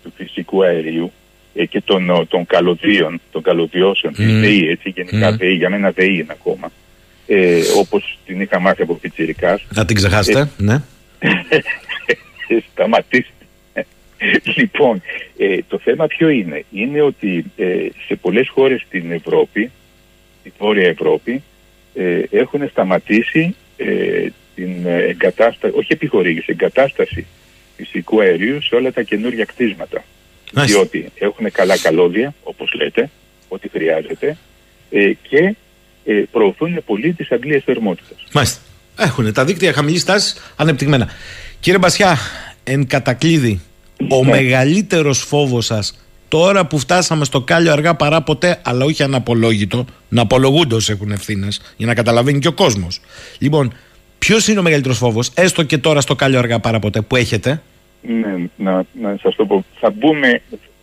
του 0.02 0.12
φυσικού 0.16 0.64
αερίου 0.64 1.12
ε, 1.55 1.64
και 1.64 1.80
των, 1.80 2.10
ε, 2.10 2.24
των 2.28 2.46
καλωδίων, 2.46 3.20
των 3.32 3.42
καλωδιώσεων, 3.42 4.12
της 4.14 4.26
Μμμ. 4.26 4.40
ΔΕΗ, 4.40 4.68
έτσι, 4.68 4.88
γενικά 4.88 5.30
Μμμ. 5.30 5.36
ΔΕΗ, 5.36 5.55
για 5.55 5.70
μένα 5.70 5.90
ΔΕΗ 5.90 6.14
είναι 6.14 6.26
ακόμα, 6.32 6.70
ε, 7.26 7.60
όπως 7.78 8.18
την 8.26 8.40
είχα 8.40 8.60
μάθει 8.60 8.82
από 8.82 8.94
πιτσιρικάς, 8.94 9.66
Να 9.74 9.84
την 9.84 9.96
ξεχάσετε, 9.96 10.50
ναι. 10.56 10.82
σταματήστε. 12.72 13.32
λοιπόν, 14.56 15.02
ε, 15.36 15.56
το 15.68 15.78
θέμα 15.78 16.06
ποιο 16.06 16.28
είναι; 16.28 16.64
Είναι 16.72 17.00
ότι 17.00 17.44
ε, 17.56 17.86
σε 18.06 18.14
πολλές 18.16 18.48
χώρες 18.48 18.80
στην 18.86 19.12
Ευρώπη, 19.12 19.70
στη 20.40 20.52
Βόρεια 20.59 20.88
Ευρώπη, 20.88 21.42
ε, 21.94 22.22
έχουν 22.30 22.68
σταματήσει 22.70 23.56
ε, 23.76 24.26
την 24.54 24.86
ε, 24.86 25.02
εγκατάσταση, 25.02 25.74
όχι 25.76 25.92
επιχορήγηση, 25.92 26.46
εγκατάσταση 26.48 27.26
φυσικού 27.76 28.20
αερίου 28.20 28.62
σε 28.62 28.74
όλα 28.74 28.92
τα 28.92 29.02
καινούργια 29.02 29.44
κτίσματα. 29.44 30.04
Μάλιστα. 30.52 30.78
Διότι 30.78 31.10
έχουν 31.18 31.50
καλά 31.52 31.78
καλώδια, 31.78 32.34
όπως 32.42 32.72
λέτε, 32.72 33.10
ό,τι 33.48 33.68
χρειάζεται, 33.68 34.36
ε, 34.90 35.12
και 35.28 35.54
ε, 36.04 36.22
προωθούν 36.30 36.82
πολύ 36.86 37.12
τις 37.12 37.30
αντλίες 37.32 37.62
θερμότητας. 37.64 38.26
Μάλιστα. 38.32 38.60
Έχουν 38.98 39.32
τα 39.32 39.44
δίκτυα 39.44 39.72
χαμηλής 39.72 40.04
τάσης 40.04 40.52
ανεπτυγμένα. 40.56 41.08
Κύριε 41.60 41.78
Μπασιά, 41.78 42.18
εν 42.64 42.86
κατακλείδη, 42.86 43.60
ο 44.10 44.24
Ναι. 44.24 44.30
μεγαλύτερος 44.30 45.18
φόβος 45.18 45.64
σας 45.66 46.04
τώρα 46.31 46.66
που 46.66 46.78
φτάσαμε 46.78 47.24
στο 47.24 47.40
κάλιο 47.40 47.73
αργά 47.73 47.94
παρά 47.94 48.23
ποτέ, 48.23 48.61
αλλά 48.65 48.85
όχι 48.85 49.02
αναπολόγητο, 49.02 49.85
να 50.09 50.23
απολογούνται 50.23 50.74
όσοι 50.74 50.93
έχουν 50.93 51.11
ευθύνες, 51.11 51.74
για 51.77 51.86
να 51.86 51.94
καταλαβαίνει 51.94 52.39
και 52.39 52.48
ο 52.48 52.52
κόσμος. 52.52 53.01
Λοιπόν, 53.39 53.73
ποιος 54.19 54.48
είναι 54.48 54.59
ο 54.59 54.62
μεγαλύτερος 54.62 54.98
φόβος, 54.98 55.31
έστω 55.35 55.62
και 55.62 55.78
τώρα 55.78 56.01
στο 56.01 56.15
κάλιο 56.15 56.39
αργά 56.39 56.59
παρά 56.61 56.78
ποτέ, 56.78 57.01
που 57.01 57.16
έχετε; 57.16 57.62
Ναι, 58.02 58.35
να, 58.57 58.85
να 59.01 59.16
σας 59.23 59.35
το 59.36 59.47
πω. 59.47 59.65
Θα 59.81 59.90
μπούμε, 59.90 60.43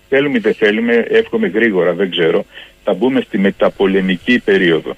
θέλουμε 0.09 0.37
ή 0.37 0.41
δεν 0.41 0.53
θέλουμε, 0.53 0.93
εύχομαι 1.09 1.47
γρήγορα, 1.47 1.93
δεν 1.93 2.09
ξέρω, 2.09 2.45
θα 2.83 2.93
μπούμε 2.93 3.21
στη 3.21 3.37
μεταπολεμική 3.37 4.39
περίοδο. 4.39 4.95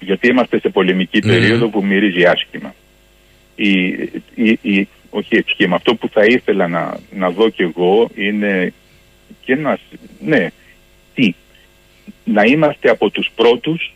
Γιατί 0.00 0.28
είμαστε 0.28 0.58
σε 0.58 0.68
πολεμική 0.68 1.20
Μμμ. 1.24 1.30
περίοδο 1.30 1.68
που 1.68 1.84
μυρίζει 1.84 2.24
άσχημα. 2.24 2.74
Η, 3.54 3.86
η, 4.34 4.58
η, 4.62 4.88
όχι 5.10 5.36
έτσι 5.36 5.50
σχήμα. 5.52 5.76
Αυτό 5.76 5.94
που 5.94 6.08
θα 6.12 6.24
ήθελα 6.24 6.68
να, 6.68 6.96
να 7.16 7.30
δω 7.30 7.48
κι 7.48 7.62
εγώ 7.62 8.10
είναι 8.14 8.72
και 9.44 9.56
να, 9.56 9.78
ναι, 10.20 10.50
τι, 11.14 11.34
να 12.24 12.42
είμαστε 12.42 12.90
από 12.90 13.10
τους 13.10 13.30
πρώτους 13.34 13.94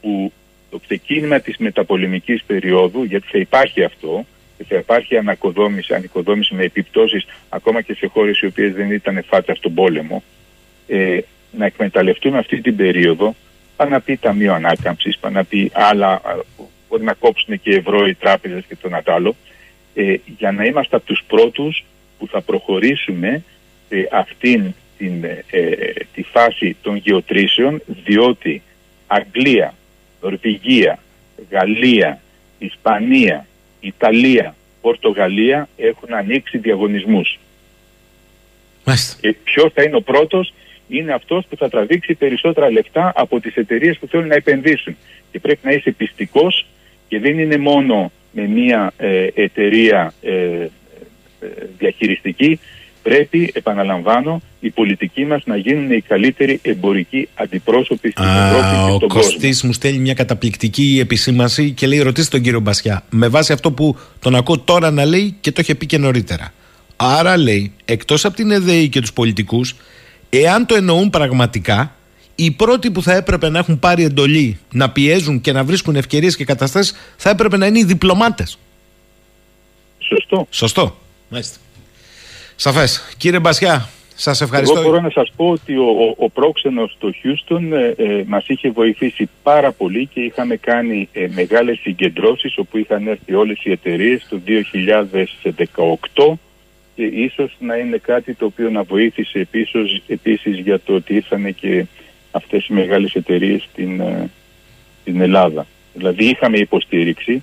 που 0.00 0.32
το 0.70 0.78
ξεκίνημα 0.78 1.40
της 1.40 1.56
μεταπολεμικής 1.56 2.42
περίοδου, 2.46 3.04
γιατί 3.04 3.26
θα 3.30 3.38
υπάρχει 3.38 3.84
αυτό, 3.84 4.26
και 4.56 4.64
θα 4.64 4.76
υπάρχει 4.76 5.16
ανακοδόμηση, 5.16 5.94
ανοικοδόμηση 5.94 6.54
με 6.54 6.62
επιπτώσεις 6.62 7.26
ακόμα 7.48 7.80
και 7.80 7.94
σε 7.94 8.06
χώρες 8.06 8.40
οι 8.40 8.46
οποίες 8.46 8.72
δεν 8.72 8.90
ήταν 8.90 9.24
φάτσα 9.26 9.54
στον 9.54 9.74
πόλεμο, 9.74 10.22
ε, 10.86 11.18
να 11.50 11.66
εκμεταλλευτούμε 11.66 12.38
αυτή 12.38 12.60
την 12.60 12.76
περίοδο, 12.76 13.34
πάνε 13.76 13.90
να 13.90 14.00
πει 14.00 14.16
Ταμείο 14.16 14.54
Ανάκαμψης, 14.54 15.18
πάνε 15.18 15.38
να 15.38 15.44
πει 15.44 15.70
άλλα, 15.74 16.22
μπορεί 16.88 17.04
να 17.04 17.14
κόψουν 17.14 17.60
και 17.60 17.70
ευρώ 17.70 18.06
οι 18.06 18.14
τράπεζες 18.14 18.64
και 18.68 18.76
το 18.76 19.12
άλλο, 19.12 19.36
ε, 19.94 20.16
για 20.38 20.52
να 20.52 20.64
είμαστε 20.64 20.96
από 20.96 21.06
τους 21.06 21.22
πρώτους 21.26 21.84
που 22.18 22.28
θα 22.28 22.40
προχωρήσουμε 22.40 23.42
ε, 23.88 24.02
αυτήν 24.10 24.74
την, 24.98 25.24
ε, 25.24 25.70
τη 26.14 26.22
φάση 26.22 26.76
των 26.82 26.96
γεωτρήσεων 26.96 27.82
διότι 27.86 28.62
Αγγλία, 29.06 29.74
Νορβηγία, 30.22 30.98
Γαλλία, 31.50 32.20
Ισπανία, 32.58 33.46
Ιταλία, 33.80 34.54
Πορτογαλία 34.80 35.68
έχουν 35.76 36.14
ανοίξει 36.14 36.58
διαγωνισμούς. 36.58 37.38
Και 39.20 39.32
ποιος 39.44 39.72
θα 39.72 39.82
είναι 39.82 39.96
ο 39.96 40.00
πρώτος 40.00 40.52
είναι 40.88 41.12
αυτός 41.12 41.46
που 41.46 41.56
θα 41.56 41.68
τραβήξει 41.68 42.14
περισσότερα 42.14 42.70
λεφτά 42.70 43.12
από 43.16 43.40
τις 43.40 43.56
εταιρείες 43.56 43.98
που 43.98 44.06
θέλουν 44.06 44.26
να 44.26 44.34
επενδύσουν. 44.34 44.96
Και 45.32 45.40
πρέπει 45.40 45.60
να 45.62 45.72
είσαι 45.72 45.90
πιστικός 45.90 46.66
και 47.08 47.20
δεν 47.20 47.38
είναι 47.38 47.56
μόνο 47.56 48.12
με 48.32 48.46
μια 48.46 48.92
ε, 48.96 49.26
εταιρεία 49.34 50.14
ε, 50.22 50.32
ε, 50.32 50.68
διαχειριστική 51.78 52.60
πρέπει, 53.08 53.50
επαναλαμβάνω, 53.54 54.42
οι 54.60 54.70
πολιτικοί 54.70 55.24
μας 55.24 55.42
να 55.44 55.56
γίνουν 55.56 55.90
οι 55.90 56.00
καλύτεροι 56.00 56.60
εμπορικοί 56.62 57.28
αντιπρόσωποι 57.34 58.10
στην 58.10 58.24
Ευρώπη 58.24 58.62
και 58.62 58.92
στον 58.96 59.02
Ο 59.02 59.06
Κωστής 59.06 59.62
μου 59.62 59.72
στέλνει 59.72 59.98
μια 59.98 60.14
καταπληκτική 60.14 60.98
επισήμαση 61.00 61.70
και 61.70 61.86
λέει 61.86 61.98
ρωτήστε 62.02 62.30
τον 62.30 62.44
κύριο 62.44 62.60
Μπασιά 62.60 63.04
με 63.10 63.28
βάση 63.28 63.52
αυτό 63.52 63.72
που 63.72 63.96
τον 64.20 64.34
ακούω 64.34 64.58
τώρα 64.58 64.90
να 64.90 65.04
λέει 65.04 65.36
και 65.40 65.52
το 65.52 65.60
είχε 65.60 65.74
πει 65.74 65.86
και 65.86 65.98
νωρίτερα. 65.98 66.52
Άρα 66.96 67.36
λέει, 67.36 67.72
εκτός 67.84 68.24
από 68.24 68.36
την 68.36 68.50
ΕΔΕΗ 68.50 68.88
και 68.88 69.00
τους 69.00 69.12
πολιτικούς, 69.12 69.76
εάν 70.30 70.66
το 70.66 70.74
εννοούν 70.74 71.10
πραγματικά, 71.10 71.94
οι 72.34 72.50
πρώτοι 72.50 72.90
που 72.90 73.02
θα 73.02 73.14
έπρεπε 73.14 73.48
να 73.48 73.58
έχουν 73.58 73.78
πάρει 73.78 74.04
εντολή 74.04 74.58
να 74.72 74.90
πιέζουν 74.90 75.40
και 75.40 75.52
να 75.52 75.64
βρίσκουν 75.64 75.96
ευκαιρίες 75.96 76.36
και 76.36 76.44
καταστάσεις 76.44 76.94
θα 77.16 77.30
έπρεπε 77.30 77.56
να 77.56 77.66
είναι 77.66 77.78
οι 77.78 77.84
διπλωμάτες. 77.84 78.58
Σωστό. 79.98 80.46
Σωστό. 80.50 80.96
Μάλιστα. 81.28 81.58
Σαφές. 82.56 83.14
Κύριε 83.16 83.38
Μπασιά, 83.38 83.88
σας 84.14 84.40
ευχαριστώ. 84.40 84.78
Εγώ 84.78 84.88
μπορώ 84.88 85.00
να 85.00 85.10
σας 85.10 85.32
πω 85.36 85.48
ότι 85.48 85.76
ο, 85.76 85.84
ο, 85.84 86.14
ο 86.16 86.30
πρόξενος 86.30 86.92
στο 86.92 87.12
Χιούστον 87.12 87.72
ε, 87.72 87.94
ε, 87.96 88.24
μας 88.26 88.48
είχε 88.48 88.70
βοηθήσει 88.70 89.28
πάρα 89.42 89.72
πολύ 89.72 90.06
και 90.06 90.20
είχαμε 90.20 90.56
κάνει 90.56 91.08
ε, 91.12 91.26
μεγάλες 91.34 91.78
συγκεντρώσεις 91.78 92.58
όπου 92.58 92.78
είχαν 92.78 93.06
έρθει 93.06 93.34
όλες 93.34 93.64
οι 93.64 93.70
εταιρείες 93.70 94.26
το 94.28 94.40
2018 96.14 96.34
και 96.96 97.04
ίσως 97.04 97.56
να 97.58 97.76
είναι 97.76 97.96
κάτι 97.96 98.34
το 98.34 98.44
οποίο 98.44 98.70
να 98.70 98.82
βοήθησε 98.82 99.38
επίσης, 99.38 100.02
επίσης 100.06 100.58
για 100.58 100.80
το 100.80 100.94
ότι 100.94 101.14
ήρθαν 101.14 101.54
και 101.54 101.86
αυτές 102.30 102.66
οι 102.66 102.72
μεγάλες 102.72 103.14
εταιρείες 103.14 103.62
στην, 103.70 104.00
ε, 104.00 104.30
στην 105.00 105.20
Ελλάδα. 105.20 105.66
Δηλαδή 105.94 106.24
είχαμε 106.24 106.58
υποστήριξη, 106.58 107.42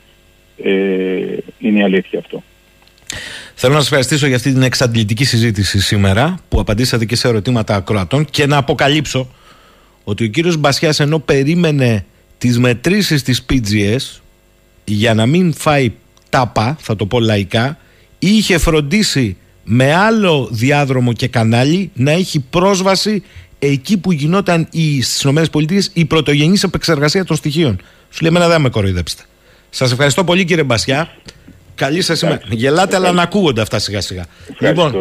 ε, 0.64 1.38
είναι 1.60 1.80
η 1.80 1.84
αλήθεια 1.84 2.19
αυτό. 2.19 2.44
Θέλω 3.56 3.74
να 3.74 3.80
σας 3.80 3.88
ευχαριστήσω 3.88 4.28
για 4.28 4.36
αυτή 4.36 4.52
την 4.54 4.62
εξαντλητική 4.62 5.24
συζήτηση 5.24 5.80
σήμερα 5.80 6.40
που 6.50 6.60
απαντήσατε 6.60 7.06
και 7.06 7.16
σε 7.16 7.28
ερωτήματα 7.28 7.76
ακροατών 7.76 8.26
και 8.26 8.46
να 8.46 8.58
αποκαλύψω 8.58 9.30
ότι 10.04 10.24
ο 10.24 10.28
κύριος 10.28 10.58
Μπασιάς 10.58 11.00
ενώ 11.00 11.20
περίμενε 11.20 12.06
τις 12.38 12.60
μετρήσεις 12.60 13.24
της 13.24 13.46
PGS 13.50 14.22
για 14.86 15.14
να 15.14 15.26
μην 15.26 15.54
φάει 15.54 15.92
τάπα, 16.30 16.78
θα 16.80 16.96
το 16.96 17.06
πω 17.06 17.20
λαϊκά, 17.20 17.78
είχε 18.20 18.58
φροντίσει 18.58 19.38
με 19.64 19.94
άλλο 19.94 20.50
διάδρομο 20.52 21.14
και 21.14 21.28
κανάλι 21.28 21.92
να 21.94 22.12
έχει 22.12 22.40
πρόσβαση 22.40 23.24
εκεί 23.60 23.98
που 23.98 24.12
γινόταν 24.12 24.68
οι, 24.72 25.02
στις 25.02 25.22
ΗΠΑ 25.22 25.62
η 25.94 26.06
πρωτογενής 26.06 26.64
επεξεργασία 26.64 27.26
των 27.26 27.36
στοιχείων. 27.36 27.82
Σου 28.10 28.22
λέει 28.22 28.32
εμένα 28.36 28.48
δεν 28.48 28.62
με 28.62 28.70
κοροϊδέψετε. 28.70 29.24
Σας 29.70 29.92
ευχαριστώ 29.92 30.24
πολύ 30.24 30.46
κύριε 30.46 30.64
Μπασιά. 30.64 31.10
Καλή 31.76 32.02
σας 32.02 32.22
ημέρα. 32.22 32.41
Γελάτε, 32.50 32.95
αλλά 32.95 33.12
να 33.12 33.22
ακούγονται 33.22 33.62
αυτά 33.62 33.80
σιγά 33.80 34.02
σιγά. 34.02 34.26
Λοιπόν, 34.60 34.94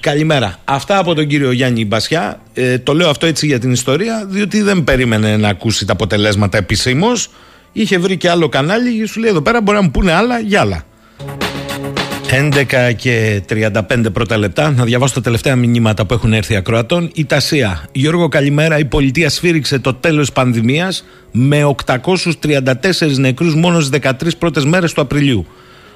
καλημέρα. 0.00 0.58
Αυτά 0.64 0.98
από 0.98 1.14
τον 1.14 1.26
κύριο 1.26 1.50
Γιάννη 1.50 1.84
Μπασιά. 1.84 2.40
Ε, 2.54 2.78
το 2.78 2.94
λέω 2.94 3.08
αυτό 3.08 3.26
έτσι 3.26 3.46
για 3.46 3.58
την 3.58 3.72
ιστορία, 3.72 4.26
διότι 4.28 4.62
δεν 4.62 4.84
περίμενε 4.84 5.36
να 5.36 5.48
ακούσει 5.48 5.86
τα 5.86 5.92
αποτελέσματα 5.92 6.58
επισήμως. 6.58 7.28
Είχε 7.72 7.98
βρει 7.98 8.16
και 8.16 8.30
άλλο 8.30 8.48
κανάλι 8.48 8.98
και 8.98 9.06
σου 9.06 9.20
λέει 9.20 9.30
εδώ 9.30 9.42
πέρα 9.42 9.60
μπορεί 9.60 9.76
να 9.76 9.82
μου 9.82 9.90
πούνε 9.90 10.12
άλλα 10.12 10.38
για 10.38 10.60
άλλα. 10.60 10.84
11 12.30 12.92
και 12.96 13.42
35 13.48 14.12
πρώτα 14.12 14.38
λεπτά. 14.38 14.70
Να 14.70 14.84
διαβάσω 14.84 15.14
τα 15.14 15.20
τελευταία 15.20 15.56
μηνύματα 15.56 16.06
που 16.06 16.14
έχουν 16.14 16.32
έρθει 16.32 16.56
ακροατών. 16.56 17.10
Η 17.14 17.24
Τασία. 17.24 17.84
Γιώργο, 17.92 18.28
καλημέρα. 18.28 18.78
Η 18.78 18.84
πολιτεία 18.84 19.30
σφύριξε 19.30 19.78
το 19.78 19.94
τέλος 19.94 20.26
τη 20.26 20.32
πανδημίας 20.32 21.04
με 21.32 21.74
834 22.42 23.16
νεκρούς 23.16 23.54
μόνος 23.54 23.84
στις 23.84 24.00
13 24.02 24.36
πρώτες 24.38 24.64
μέρες 24.64 24.92
του 24.92 25.00
Απριλίου. 25.00 25.46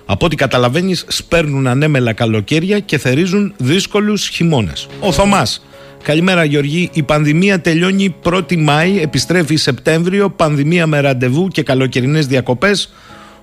Από 0.07 0.27
ό,τι 0.27 0.37
καταλαβαίνεις, 0.37 1.05
σπέρνουν 1.09 1.67
ανέμελα 1.67 2.13
καλοκαίρια 2.13 2.79
και 2.79 2.99
θερίζουν 2.99 3.55
δύσκολους 3.57 4.29
χειμώνες. 4.29 4.89
Ο 5.01 5.13
Θωμάς. 5.13 5.65
Καλημέρα 6.03 6.45
Γιώργη. 6.45 6.91
Η 6.93 7.03
πανδημία 7.03 7.61
τελειώνει 7.61 8.15
1η 8.23 8.57
Μάη, 8.57 9.01
επιστρέφει 9.01 9.57
Σεπτέμβριο, 9.57 10.31
πανδημία 10.31 10.87
με 10.87 11.01
ραντεβού 11.01 11.49
και 11.49 11.63
καλοκαιρινές 11.63 12.27
διακοπές. 12.27 12.93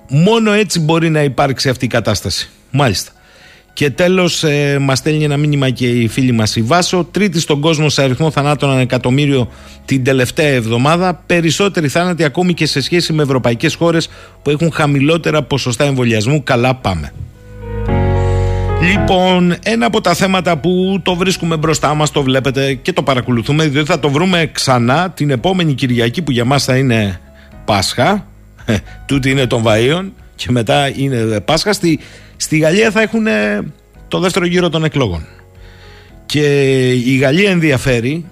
Μόνο 0.08 0.52
έτσι 0.52 0.80
μπορεί 0.80 1.10
να 1.10 1.22
υπάρξει 1.22 1.68
αυτή 1.68 1.84
η 1.84 1.88
κατάσταση. 1.88 2.50
Μάλιστα. 2.70 3.12
Και 3.78 3.90
τέλος, 3.90 4.44
ε, 4.44 4.78
μας 4.80 4.98
στέλνει 4.98 5.24
ένα 5.24 5.36
μήνυμα 5.36 5.70
και 5.70 5.88
η 5.88 6.08
φίλη 6.08 6.32
μας 6.32 6.56
η 6.56 6.62
Βάσο. 6.62 7.08
Τρίτη 7.10 7.40
στον 7.40 7.60
κόσμο 7.60 7.88
σε 7.88 8.02
αριθμό 8.02 8.30
θανάτων 8.30 8.70
ανά 8.70 8.80
εκατομμύριο 8.80 9.48
την 9.84 10.04
τελευταία 10.04 10.48
εβδομάδα. 10.48 11.22
Περισσότεροι 11.26 11.88
θάνατοι 11.88 12.24
ακόμη 12.24 12.54
και 12.54 12.66
σε 12.66 12.80
σχέση 12.80 13.12
με 13.12 13.22
ευρωπαϊκές 13.22 13.74
χώρες 13.74 14.08
που 14.42 14.50
έχουν 14.50 14.72
χαμηλότερα 14.72 15.42
ποσοστά 15.42 15.84
εμβολιασμού. 15.84 16.42
Καλά 16.42 16.74
πάμε. 16.74 17.12
Λοιπόν, 18.92 19.54
ένα 19.62 19.86
από 19.86 20.00
τα 20.00 20.14
θέματα 20.14 20.58
που 20.58 21.00
το 21.02 21.14
βρίσκουμε 21.14 21.56
μπροστά 21.56 21.94
μας, 21.94 22.10
το 22.10 22.22
βλέπετε 22.22 22.74
και 22.74 22.92
το 22.92 23.02
παρακολουθούμε, 23.02 23.66
διότι 23.66 23.90
θα 23.90 23.98
το 23.98 24.10
βρούμε 24.10 24.50
ξανά 24.52 25.10
την 25.10 25.30
επόμενη 25.30 25.74
Κυριακή 25.74 26.22
που 26.22 26.30
για 26.30 26.44
μας 26.44 26.64
θα 26.64 26.76
είναι 26.76 27.20
Πάσχα, 27.64 28.26
ε, 28.64 28.76
τούτη 29.06 29.30
είναι 29.30 29.46
των 29.46 29.62
Βαΐων 29.66 30.04
και 30.36 30.46
μετά 30.50 30.92
είναι 30.96 31.40
Πάσχα. 31.40 31.72
Στη, 31.72 31.98
Στη 32.40 32.58
Γαλλία 32.58 32.90
θα 32.90 33.00
έχουν 33.00 33.26
το 34.08 34.18
δεύτερο 34.18 34.46
γύρο 34.46 34.68
των 34.68 34.84
εκλογών. 34.84 35.26
Και 36.26 36.90
η 36.92 37.16
Γαλλία 37.16 37.50
ενδιαφέρει 37.50 38.24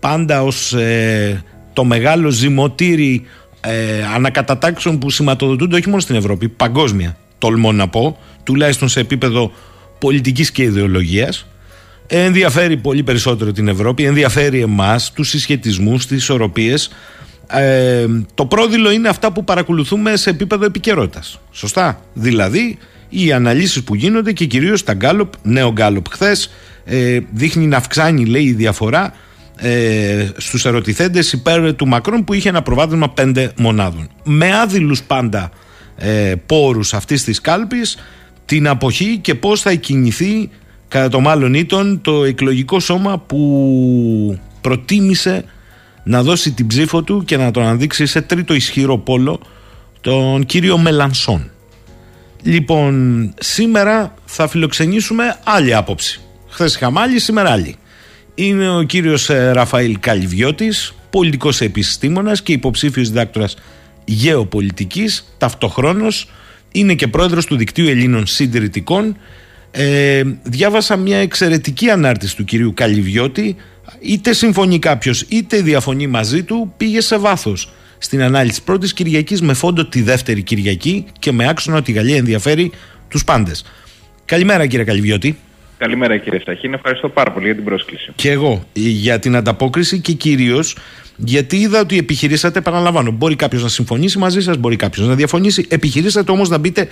πάντα 0.00 0.42
ως 0.42 0.72
ε, 0.72 1.42
το 1.72 1.84
μεγάλο 1.84 2.30
ζυμωτήρι 2.30 3.26
ε, 3.60 4.04
ανακατατάξεων 4.14 4.98
που 4.98 5.10
σηματοδοτούνται 5.10 5.76
όχι 5.76 5.88
μόνο 5.88 6.00
στην 6.00 6.14
Ευρώπη, 6.14 6.48
παγκόσμια 6.48 7.16
τολμώ 7.38 7.72
να 7.72 7.88
πω, 7.88 8.18
τουλάχιστον 8.42 8.88
σε 8.88 9.00
επίπεδο 9.00 9.52
πολιτικής 9.98 10.50
και 10.50 10.62
ιδεολογίας. 10.62 11.46
Ενδιαφέρει 12.06 12.76
πολύ 12.76 13.02
περισσότερο 13.02 13.52
την 13.52 13.68
Ευρώπη, 13.68 14.04
ενδιαφέρει 14.04 14.60
εμάς, 14.60 15.12
τους 15.12 15.28
συσχετισμούς, 15.28 16.06
τις 16.06 16.16
ισορροπίες. 16.16 16.90
Ε, 17.46 18.06
το 18.34 18.46
πρόδειλο 18.46 18.90
είναι 18.90 19.08
αυτά 19.08 19.32
που 19.32 19.44
παρακολουθούμε 19.44 20.16
σε 20.16 20.30
επίπεδο 20.30 20.64
επικαιρότητας. 20.64 21.40
Σωστά. 21.50 22.00
Δηλαδή, 22.14 22.78
οι 23.12 23.32
αναλύσεις 23.32 23.82
που 23.82 23.94
γίνονται 23.94 24.32
και 24.32 24.44
κυρίως 24.44 24.84
τα 24.84 24.94
Γκάλοπ, 24.94 25.32
νέο 25.42 25.72
Γκάλοπ 25.72 26.06
χθες, 26.10 26.50
ε, 26.84 27.18
δείχνει 27.32 27.66
να 27.66 27.76
αυξάνει 27.76 28.24
λέει 28.24 28.42
η 28.42 28.52
διαφορά 28.52 29.12
ε, 29.56 30.28
στους 30.36 30.64
ερωτηθέντες 30.64 31.32
υπέρ 31.32 31.74
του 31.74 31.88
Μακρόν 31.88 32.24
που 32.24 32.32
είχε 32.34 32.48
ένα 32.48 32.62
προβάδισμα 32.62 33.10
πέντε 33.10 33.52
μονάδων. 33.56 34.08
Με 34.24 34.58
άδειλους 34.58 35.02
πάντα 35.02 35.50
ε, 35.96 36.34
πόρους 36.46 36.94
αυτής 36.94 37.24
της 37.24 37.40
κάλπης 37.40 37.96
την 38.44 38.68
αποχή 38.68 39.18
και 39.22 39.34
πώς 39.34 39.60
θα 39.60 39.74
κινηθεί 39.74 40.50
κατά 40.88 41.08
το 41.08 41.20
μάλλον 41.20 41.54
ήτον 41.54 42.00
το 42.00 42.24
εκλογικό 42.24 42.80
σώμα 42.80 43.18
που 43.18 44.38
προτίμησε 44.60 45.44
να 46.04 46.22
δώσει 46.22 46.52
την 46.52 46.66
ψήφο 46.66 47.02
του 47.02 47.24
και 47.24 47.36
να 47.36 47.50
τον 47.50 47.62
ανδείξει 47.62 48.06
σε 48.06 48.20
τρίτο 48.20 48.54
ισχυρό 48.54 48.98
πόλο 48.98 49.40
τον 50.00 50.46
κύριο 50.46 50.78
Μελανσόν. 50.78 51.50
Λοιπόν, 52.42 53.34
σήμερα 53.40 54.14
θα 54.24 54.48
φιλοξενήσουμε 54.48 55.36
άλλη 55.44 55.74
άποψη. 55.74 56.20
Χθες 56.48 56.74
είχαμε 56.74 57.00
άλλη, 57.00 57.18
σήμερα 57.18 57.50
άλλη. 57.50 57.76
Είναι 58.34 58.76
ο 58.76 58.82
κύριος 58.82 59.30
ε, 59.30 59.50
Ραφαήλ 59.52 59.98
Καλυβιώτης, 60.00 60.94
πολιτικός 61.10 61.60
επιστήμονας 61.60 62.42
και 62.42 62.52
υποψήφιος 62.52 63.08
διδάκτορας 63.08 63.56
γεωπολιτικής, 64.04 65.34
ταυτοχρόνως 65.38 66.30
είναι 66.72 66.94
και 66.94 67.08
πρόεδρος 67.08 67.46
του 67.46 67.56
Δικτύου 67.56 67.88
Ελλήνων 67.88 68.26
Συντηρητικών. 68.26 69.16
Ε, 69.70 70.22
διάβασα 70.42 70.96
μια 70.96 71.18
εξαιρετική 71.18 71.90
ανάρτηση 71.90 72.36
του 72.36 72.44
κυρίου 72.44 72.72
Καλυβιώτη. 72.74 73.56
Είτε 74.00 74.32
συμφωνεί 74.32 74.78
κάποιος 74.78 75.24
είτε 75.28 75.60
διαφωνεί 75.60 76.06
μαζί 76.06 76.42
του, 76.42 76.74
πήγε 76.76 77.00
σε 77.00 77.18
βάθος 77.18 77.72
στην 78.02 78.22
ανάλυση 78.22 78.54
της 78.54 78.62
πρώτης 78.62 78.92
Κυριακής 78.92 79.42
με 79.42 79.54
φόντο 79.54 79.84
τη 79.84 80.02
δεύτερη 80.02 80.42
Κυριακή 80.42 81.04
και 81.18 81.32
με 81.32 81.48
άξονα 81.48 81.76
ότι 81.76 81.90
η 81.90 81.94
Γαλλία 81.94 82.16
ενδιαφέρει 82.16 82.70
τους 83.08 83.24
πάντες. 83.24 83.64
Καλημέρα 84.24 84.66
κύριε 84.66 84.84
Καλυβιώτη. 84.84 85.38
Καλημέρα 85.78 86.16
κύριε 86.16 86.38
Σταχίν, 86.40 86.74
ευχαριστώ 86.74 87.08
πάρα 87.08 87.32
πολύ 87.32 87.46
για 87.46 87.54
την 87.54 87.64
πρόσκληση. 87.64 88.12
Και 88.14 88.30
εγώ 88.30 88.64
για 88.72 89.18
την 89.18 89.36
ανταπόκριση 89.36 90.00
και 90.00 90.12
κυρίως 90.12 90.76
γιατί 91.16 91.56
είδα 91.56 91.80
ότι 91.80 91.98
επιχειρήσατε, 91.98 92.58
επαναλαμβάνω, 92.58 93.10
μπορεί 93.10 93.36
κάποιος 93.36 93.62
να 93.62 93.68
συμφωνήσει 93.68 94.18
μαζί 94.18 94.40
σας, 94.40 94.56
μπορεί 94.56 94.76
κάποιος 94.76 95.06
να 95.06 95.14
διαφωνήσει. 95.14 95.66
Επιχειρήσατε 95.68 96.32
όμως 96.32 96.48
να 96.48 96.58
μπείτε 96.58 96.88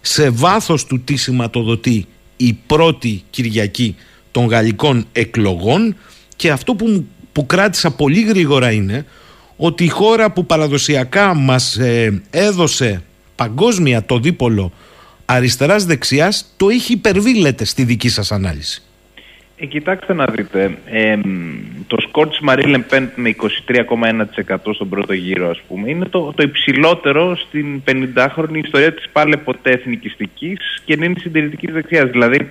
σε 0.00 0.30
βάθος 0.30 0.86
του 0.86 1.00
τι 1.00 1.16
σηματοδοτεί 1.16 2.06
η 2.36 2.58
πρώτη 2.66 3.22
Κυριακή 3.30 3.96
των 4.30 4.46
γαλλικών 4.46 5.06
εκλογών 5.12 5.96
και 6.36 6.50
αυτό 6.50 6.74
που, 6.74 7.06
που 7.32 7.46
κράτησα 7.46 7.90
πολύ 7.90 8.22
γρήγορα 8.22 8.70
είναι 8.70 9.06
ότι 9.56 9.84
η 9.84 9.88
χώρα 9.88 10.30
που 10.32 10.46
παραδοσιακά 10.46 11.34
μας 11.34 11.76
ε, 11.76 12.22
έδωσε 12.30 13.02
παγκόσμια 13.34 14.04
το 14.04 14.18
δίπολο 14.18 14.72
αριστεράς 15.24 15.84
δεξιάς 15.84 16.54
το 16.56 16.68
έχει 16.68 16.92
υπερβεί 16.92 17.40
λέτε 17.40 17.64
στη 17.64 17.84
δική 17.84 18.08
σας 18.08 18.32
ανάλυση. 18.32 18.82
Ε, 19.56 19.66
κοιτάξτε 19.66 20.12
να 20.12 20.26
δείτε, 20.26 20.78
ε, 20.86 21.18
το 21.86 21.96
σκορ 22.00 22.28
της 22.28 22.40
Μαρή 22.40 22.66
Λεμπέν 22.66 23.10
με 23.14 23.28
23,1% 23.28 24.74
στον 24.74 24.88
πρώτο 24.88 25.12
γύρο 25.12 25.50
ας 25.50 25.60
πούμε 25.68 25.90
είναι 25.90 26.04
το, 26.04 26.32
το 26.36 26.42
υψηλότερο 26.42 27.36
στην 27.36 27.82
50χρονη 27.86 28.64
ιστορία 28.64 28.94
της 28.94 29.08
πάλι 29.12 29.36
ποτέ 29.36 29.70
εθνικιστικής 29.70 30.82
και 30.84 30.92
είναι 30.92 31.12
συντηρητικής 31.18 31.72
δεξιάς. 31.72 32.10
Δηλαδή 32.10 32.48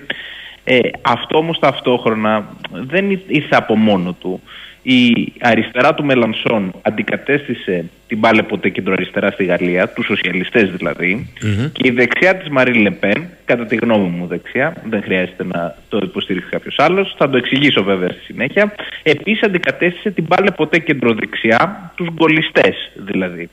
ε, 0.64 0.78
αυτό 1.02 1.38
όμως 1.38 1.58
ταυτόχρονα 1.58 2.48
δεν 2.70 3.10
ήρθε 3.26 3.56
από 3.56 3.76
μόνο 3.76 4.12
του 4.12 4.40
η 4.86 5.32
αριστερά 5.40 5.94
του 5.94 6.04
Μελανσόν 6.04 6.74
αντικατέστησε 6.82 7.84
την 8.06 8.20
πάλε 8.20 8.42
ποτέ 8.42 8.68
κεντροαριστερά 8.68 9.30
στη 9.30 9.44
Γαλλία, 9.44 9.88
τους 9.88 10.04
σοσιαλιστές 10.04 10.70
δηλαδή, 10.70 11.32
και 11.72 11.88
η 11.88 11.90
δεξιά 11.90 12.36
της 12.36 12.48
Μαρή 12.48 12.74
Λεπέν, 12.74 13.26
κατά 13.44 13.66
τη 13.66 13.76
γνώμη 13.76 14.08
μου 14.08 14.26
δεξιά, 14.26 14.76
δεν 14.88 15.02
χρειάζεται 15.02 15.44
να 15.44 15.74
το 15.88 16.00
υποστηρίξει 16.02 16.50
κάποιος 16.50 16.78
άλλος, 16.78 17.14
θα 17.18 17.30
το 17.30 17.36
εξηγήσω 17.36 17.82
βέβαια 17.82 18.08
στη 18.08 18.20
συνέχεια, 18.20 18.74
επίσης 19.02 19.42
αντικατέστησε 19.42 20.10
την 20.10 20.26
πάλε 20.26 20.50
ποτέ 20.50 20.78
κεντροδεξιά, 20.78 21.92
τους 21.94 22.08
γκολιστές 22.12 22.90
δηλαδή. 22.94 23.48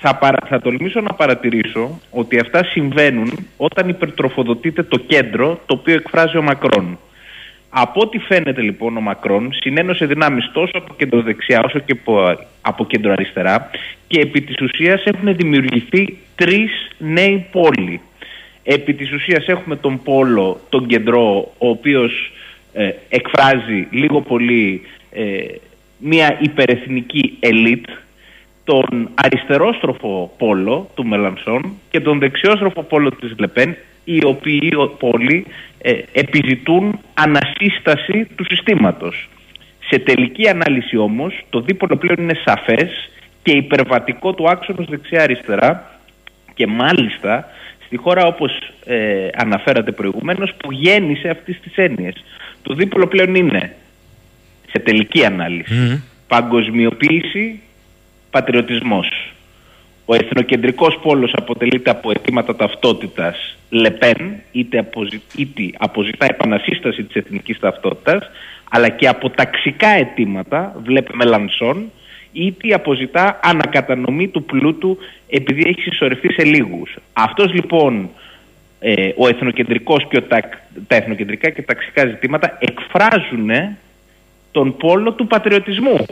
Θα, 0.00 0.16
παρα... 0.16 0.38
θα 0.48 0.60
τολμήσω 0.60 1.00
να 1.00 1.14
παρατηρήσω 1.14 2.00
ότι 2.10 2.38
αυτά 2.38 2.64
συμβαίνουν 2.64 3.46
όταν 3.56 3.88
υπερτροφοδοτείται 3.88 4.82
το 4.82 4.98
κέντρο 4.98 5.60
το 5.66 5.74
οποίο 5.78 5.94
εκφράζει 5.94 6.36
ο 6.36 6.42
Μακρόν. 6.42 6.98
Από 7.74 8.00
ό,τι 8.00 8.18
φαίνεται 8.18 8.60
λοιπόν 8.60 8.96
ο 8.96 9.00
Μακρόν 9.00 9.52
συνένωσε 9.52 10.06
δυνάμεις 10.06 10.50
τόσο 10.52 10.72
από 10.74 10.94
κεντροδεξιά 10.96 11.62
όσο 11.64 11.78
και 11.78 11.96
από 12.60 12.86
κεντροαριστερά 12.86 13.70
και 14.06 14.20
επί 14.20 14.40
της 14.40 14.60
ουσίας 14.60 15.04
έχουν 15.04 15.36
δημιουργηθεί 15.36 16.18
τρεις 16.34 16.70
νέοι 16.98 17.46
πόλοι. 17.52 18.00
Επί 18.62 18.94
της 18.94 19.12
ουσίας 19.12 19.46
έχουμε 19.46 19.76
τον 19.76 20.02
πόλο, 20.02 20.60
τον 20.68 20.86
κεντρό, 20.86 21.52
ο 21.58 21.68
οποίος 21.68 22.32
ε, 22.72 22.90
εκφράζει 23.08 23.86
λίγο 23.90 24.20
πολύ 24.20 24.82
ε, 25.10 25.44
μια 25.98 26.38
υπερεθνική 26.40 27.36
ελίτ, 27.40 27.84
τον 28.64 29.10
αριστερόστροφο 29.14 30.34
πόλο 30.38 30.90
του 30.94 31.06
Μελανσόν 31.06 31.72
και 31.90 32.00
τον 32.00 32.18
δεξιόστροφο 32.18 32.82
πόλο 32.82 33.10
της 33.10 33.34
Λεπέν, 33.38 33.76
οι 34.04 34.24
οποίοι 34.24 34.72
όλοι 35.00 35.46
ε, 35.78 35.92
επιζητούν 36.12 37.00
ανασύσταση 37.14 38.28
του 38.36 38.44
συστήματος. 38.44 39.28
Σε 39.88 39.98
τελική 39.98 40.48
ανάλυση 40.48 40.96
όμως 40.96 41.40
το 41.50 41.60
δίπολο 41.60 41.96
πλέον 41.96 42.18
είναι 42.18 42.38
σαφές 42.44 43.10
και 43.42 43.52
υπερβατικό 43.52 44.32
του 44.32 44.48
άξονος 44.48 44.86
δεξιά-αριστερά 44.86 46.00
και 46.54 46.66
μάλιστα 46.66 47.48
στη 47.86 47.96
χώρα 47.96 48.26
όπως 48.26 48.52
ε, 48.84 49.28
αναφέρατε 49.34 49.92
προηγουμένως 49.92 50.54
που 50.56 50.72
γέννησε 50.72 51.28
αυτές 51.28 51.60
τις 51.60 51.76
έννοιες. 51.76 52.24
Το 52.62 52.74
δίπολο 52.74 53.06
πλέον 53.06 53.34
είναι 53.34 53.76
σε 54.70 54.78
τελική 54.78 55.24
ανάλυση 55.24 56.02
παγκοσμιοποίηση, 56.32 57.60
πατριωτισμός. 58.30 59.32
Ο 60.04 60.14
εθνοκεντρικός 60.14 60.98
πόλος 61.02 61.32
αποτελείται 61.34 61.90
από 61.90 62.10
αιτήματα 62.10 62.56
ταυτότητας 62.56 63.56
Λεπέν, 63.70 64.42
είτε, 64.52 64.78
αποζη... 64.78 65.22
είτε 65.36 65.70
αποζητά 65.78 66.26
επανασύσταση 66.26 67.02
της 67.02 67.14
εθνικής 67.14 67.58
ταυτότητας, 67.58 68.30
αλλά 68.70 68.88
και 68.88 69.08
από 69.08 69.30
ταξικά 69.30 69.88
αιτήματα, 69.88 70.76
βλέπε 70.84 71.10
Μελανσόν, 71.14 71.90
είτε 72.32 72.74
αποζητά 72.74 73.40
ανακατανομή 73.42 74.28
του 74.28 74.44
πλούτου 74.44 74.98
επειδή 75.28 75.62
έχει 75.66 75.80
συσσωρευτεί 75.80 76.32
σε 76.32 76.44
λίγους. 76.44 76.96
Αυτός 77.12 77.52
λοιπόν 77.52 78.10
ε, 78.80 79.10
ο 79.16 79.28
εθνοκεντρικός 79.28 80.06
και 80.08 80.16
ο 80.16 80.22
τα, 80.22 80.40
τα 80.86 80.96
εθνοκεντρικά 80.96 81.50
και 81.50 81.62
ταξικά 81.62 82.06
ζητήματα 82.06 82.58
εκφράζουν 82.60 83.50
τον 84.50 84.76
πόλο 84.76 85.12
του 85.12 85.26
πατριωτισμού. 85.26 86.06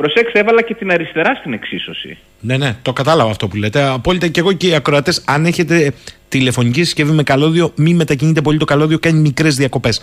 Προσέξτε, 0.00 0.38
έβαλα 0.38 0.62
και 0.62 0.74
την 0.74 0.90
αριστερά 0.90 1.34
στην 1.34 1.52
εξίσωση. 1.52 2.18
Ναι, 2.40 2.56
ναι, 2.56 2.76
το 2.82 2.92
κατάλαβα 2.92 3.30
αυτό 3.30 3.48
που 3.48 3.56
λέτε. 3.56 3.82
Απόλυτα 3.82 4.28
και 4.28 4.40
εγώ 4.40 4.52
και 4.52 4.66
οι 4.66 4.74
ακροατές, 4.74 5.22
αν 5.26 5.44
έχετε 5.44 5.92
τηλεφωνική 6.28 6.84
συσκευή 6.84 7.12
με 7.12 7.22
καλώδιο, 7.22 7.72
μην 7.74 7.96
μετακινείτε 7.96 8.40
πολύ 8.40 8.58
το 8.58 8.64
καλώδιο, 8.64 8.98
κάνει 8.98 9.20
μικρές 9.20 9.54
διακοπές. 9.54 10.02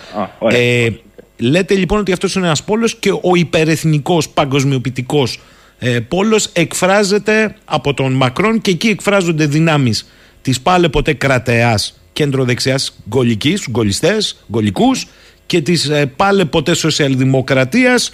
Ε, 0.49 0.89
λέτε 1.37 1.75
λοιπόν 1.75 1.99
ότι 1.99 2.11
αυτός 2.11 2.35
είναι 2.35 2.45
ένας 2.45 2.63
πόλος 2.63 2.95
και 2.95 3.11
ο 3.11 3.35
υπερεθνικός 3.35 4.29
παγκοσμιοποιητικός 4.29 5.39
ε, 5.79 5.99
πόλος 5.99 6.45
εκφράζεται 6.45 7.55
από 7.65 7.93
τον 7.93 8.13
Μακρόν 8.13 8.61
και 8.61 8.71
εκεί 8.71 8.87
εκφράζονται 8.87 9.45
δυνάμεις 9.45 10.11
της 10.41 10.61
πάλε 10.61 10.89
ποτέ 10.89 11.13
κρατεάς 11.13 11.99
κέντρο 12.13 12.43
δεξιά 12.43 12.79
γκολική, 13.09 13.57
γκολιστές, 13.69 14.43
γκολικούς 14.51 15.07
και 15.45 15.61
της 15.61 15.89
ε, 15.89 16.05
πάλε 16.05 16.45
ποτέ 16.45 16.73
σοσιαλδημοκρατίας 16.73 18.11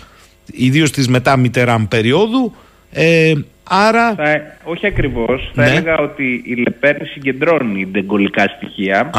ιδίως 0.52 0.91
της 0.91 1.07
μετά 1.07 1.38
Μιτεράν 1.38 1.88
περίοδου 1.88 2.56
ε, 2.91 3.34
άρα... 3.64 4.15
Θα, 4.15 4.57
όχι 4.64 4.86
ακριβώς, 4.86 5.52
θα 5.56 5.64
ναι. 5.64 5.70
έλεγα 5.70 5.98
ότι 5.98 6.44
η 6.45 6.56
Λεπέν 6.56 6.98
συγκεντρώνει 7.06 7.88
δεγκολικά 7.91 8.48
στοιχεία. 8.57 9.10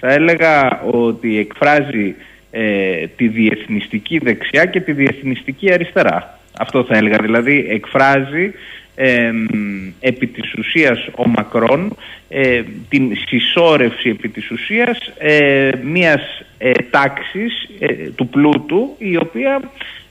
Θα 0.00 0.12
έλεγα 0.12 0.82
ότι 0.90 1.38
εκφράζει 1.38 2.14
ε, 2.50 3.06
τη 3.16 3.28
διεθνιστική 3.28 4.18
δεξιά 4.18 4.64
και 4.64 4.80
τη 4.80 4.92
διεθνιστική 4.92 5.72
αριστερά. 5.72 6.38
Αυτό 6.58 6.84
θα 6.84 6.96
έλεγα, 6.96 7.18
δηλαδή 7.20 7.66
εκφράζει 7.68 8.52
ε, 8.94 9.30
επί 10.00 10.26
της 10.26 10.54
ουσίας 10.54 11.08
ο 11.16 11.28
Μακρόν 11.28 11.96
ε, 12.28 12.62
την 12.88 13.16
συσσόρευση 13.26 14.08
επί 14.08 14.28
της 14.28 14.50
ουσίας 14.50 14.98
ε, 15.18 15.70
μιας 15.82 16.22
ε, 16.58 16.70
τάξης 16.90 17.68
ε, 17.78 17.86
του 17.94 18.28
πλούτου 18.28 18.94
η 18.98 19.16
οποία 19.16 19.60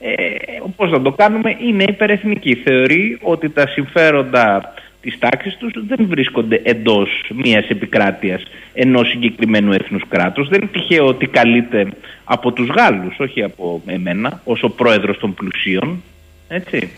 ε, 0.02 0.14
όπως 0.62 0.92
να 0.92 1.02
το 1.02 1.12
κάνουμε 1.12 1.58
είναι 1.60 1.84
υπερεθνική. 1.84 2.56
Θεωρεί 2.56 3.18
ότι 3.22 3.50
τα 3.50 3.68
συμφέροντα 3.68 4.74
της 5.02 5.20
τάξης 5.20 5.58
τους 5.58 5.74
δεν 5.88 6.06
βρίσκονται 6.10 6.62
εντός 6.64 7.10
μιας 7.36 7.70
επικράτειας 7.70 8.44
ενός 8.74 9.10
συγκεκριμένου 9.10 9.72
έθνους 9.72 10.04
κράτους. 10.10 10.48
Δεν 10.48 10.62
είναι 10.62 10.72
τυχαίο 10.72 11.06
ότι 11.06 11.28
καλείται 11.28 11.88
από 12.24 12.52
τους 12.52 12.70
Γάλλους, 12.70 13.20
όχι 13.20 13.44
από 13.44 13.82
εμένα, 13.86 14.42
ως 14.44 14.64
ο 14.64 14.70
πρόεδρος 14.70 15.18
των 15.18 15.34
πλουσίων. 15.34 16.04
Έτσι. 16.48 16.92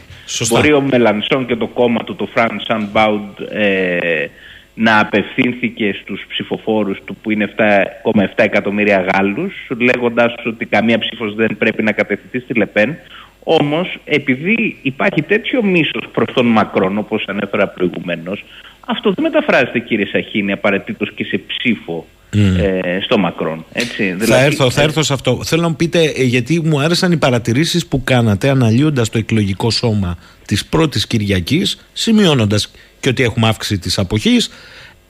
Μπορεί 0.50 0.74
ο 0.74 0.82
Μελανσόν 0.82 1.46
και 1.46 1.56
το 1.56 1.68
κόμμα 1.68 2.04
του, 2.04 2.16
το 2.16 2.28
France 2.36 2.76
Unbound, 2.76 3.52
ε, 3.52 4.26
να 4.74 5.00
απευθύνθηκε 5.00 5.95
στους 6.02 6.26
ψηφοφόρους 6.28 7.02
του 7.06 7.16
που 7.22 7.32
είναι 7.32 7.54
7,7 7.58 8.26
εκατομμύρια 8.36 9.06
Γάλλους 9.14 9.54
λέγοντας 9.80 10.34
ότι 10.45 10.66
καμία 10.66 11.00
ψήφος 11.00 11.36
δεν 11.36 11.58
πρέπει 11.58 11.84
να 11.84 11.91
κατευθυνθεί 11.91 12.40
στη 12.40 12.54
Λεπέν 12.54 12.95
όμως 13.44 13.98
επειδή 14.06 14.78
υπάρχει 14.82 15.22
τέτοιο 15.22 15.64
μίσος 15.64 16.08
προς 16.12 16.34
τον 16.34 16.45
Μακρόν 16.45 16.98
όπως 16.98 17.26
ανέφερα 17.28 17.68
προηγουμένως 17.68 18.44
αυτό 18.88 19.12
δεν 19.12 19.24
μεταφράζεται 19.24 19.80
κύριε 19.80 20.06
Σαχίνη 20.06 20.52
απαραίτητος 20.52 21.14
και 21.14 21.24
σε 21.24 21.41
ψήφο 21.48 22.06
ε, 22.36 23.00
στο 23.02 23.18
Μακρόν. 23.18 23.66
Έτσι, 23.74 24.04
δηλαδή, 24.04 24.26
θα, 24.26 24.40
έρθω, 24.40 24.70
θα 24.70 24.82
έρθω 24.82 25.04
σε 25.04 25.14
αυτό. 25.14 25.44
Θέλω 25.44 25.62
να 25.62 25.68
μου 25.68 25.76
πείτε, 25.76 26.04
ε, 26.18 26.24
γιατί 26.24 26.62
μου 26.64 26.80
άρεσαν 26.80 27.12
οι 27.12 27.18
παρατηρήσεις 27.18 27.88
που 27.88 28.04
κάνατε 28.04 28.50
αναλύοντας 28.50 29.10
το 29.10 29.18
εκλογικό 29.18 29.72
σώμα 29.72 30.18
της 30.45 30.66
πρώτης 30.66 31.08
Κυριακής, 31.08 31.88
σημειώνοντας 31.94 32.72
και 33.04 33.10
ότι 33.10 33.24
έχουμε 33.24 33.48
αύξηση 33.48 33.80
της 33.80 33.98
αποχής. 33.98 34.50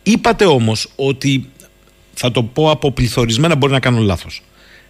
Είπατε 0.04 0.46
όμως 0.46 0.92
ότι, 0.96 1.50
θα 2.14 2.32
το 2.32 2.44
πω 2.44 2.72
αποπληθωρισμένα, 2.72 3.56
μπορεί 3.56 3.74
να 3.74 3.80
κάνω 3.80 4.00
λάθος. 4.00 4.42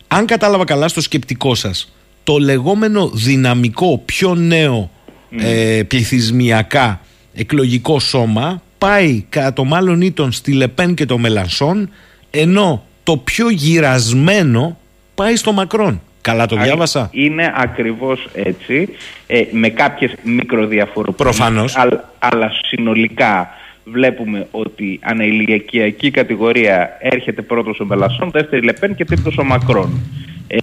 Αν 0.08 0.26
κατάλαβα 0.26 0.64
καλά 0.64 0.88
στο 0.88 1.02
σκεπτικό 1.02 1.56
σας, 1.56 1.94
το 2.24 2.38
λεγόμενο 2.38 3.10
δυναμικό, 3.10 4.02
πιο 4.06 4.36
νέο 4.36 4.92
ε, 5.38 5.84
πληθυσμιακά 5.88 7.02
εκλογικό 7.34 8.00
σώμα 8.00 8.64
πάει 8.78 9.26
κατά 9.30 9.54
το 9.54 9.64
μάλλον 9.64 10.02
ήτον 10.02 10.32
στη 10.32 10.52
Λεπέν 10.52 10.94
και 10.96 11.06
το 11.06 11.18
Μελανσόν 11.18 11.90
ενώ 12.30 12.86
το 13.04 13.18
πιο 13.18 13.50
γυρασμένο 13.50 14.78
πάει 15.16 15.36
στο 15.36 15.52
Μακρόν. 15.52 16.02
Καλά 16.24 16.46
το 16.46 16.56
διάβασα. 16.56 17.10
Είναι 17.12 17.54
ακριβώς 17.56 18.28
έτσι, 18.34 18.90
ε, 19.28 19.42
με 19.52 19.70
κάποιες 19.70 20.14
μικροδιαφοροποίησεις. 20.24 21.38
Προφανώς. 21.38 21.78
Αλλά, 21.78 22.14
αλλά 22.20 22.52
συνολικά 22.68 23.50
βλέπουμε 23.84 24.48
ότι 24.52 25.00
αναηλιακιακή 25.04 26.12
κατηγορία 26.12 26.98
έρχεται 27.00 27.42
πρώτος 27.42 27.80
ο 27.80 27.86
Μελασσόν, 27.86 28.32
δεύτερη 28.32 28.64
Λεπέν 28.64 28.96
και 28.96 29.06
τρίτος 29.06 29.38
ο 29.38 29.44
Μακρόν. 29.44 30.02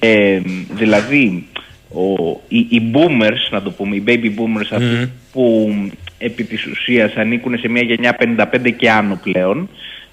Ε, 0.00 0.40
δηλαδή, 0.72 1.46
ο, 1.88 2.40
οι, 2.48 2.58
οι 2.58 2.92
boomers, 2.94 3.50
να 3.50 3.62
το 3.62 3.70
πούμε, 3.70 3.96
οι 3.96 4.02
baby 4.06 4.26
boomers 4.26 4.68
αυτοί 4.70 5.10
που 5.32 5.74
επί 6.18 6.44
της 6.44 6.66
ουσίας 6.66 7.14
ανήκουν 7.14 7.58
σε 7.58 7.68
μια 7.68 7.82
γενιά 7.82 8.16
55 8.52 8.70
και 8.76 8.90
άνω 8.90 9.20
πλέον, 9.22 9.68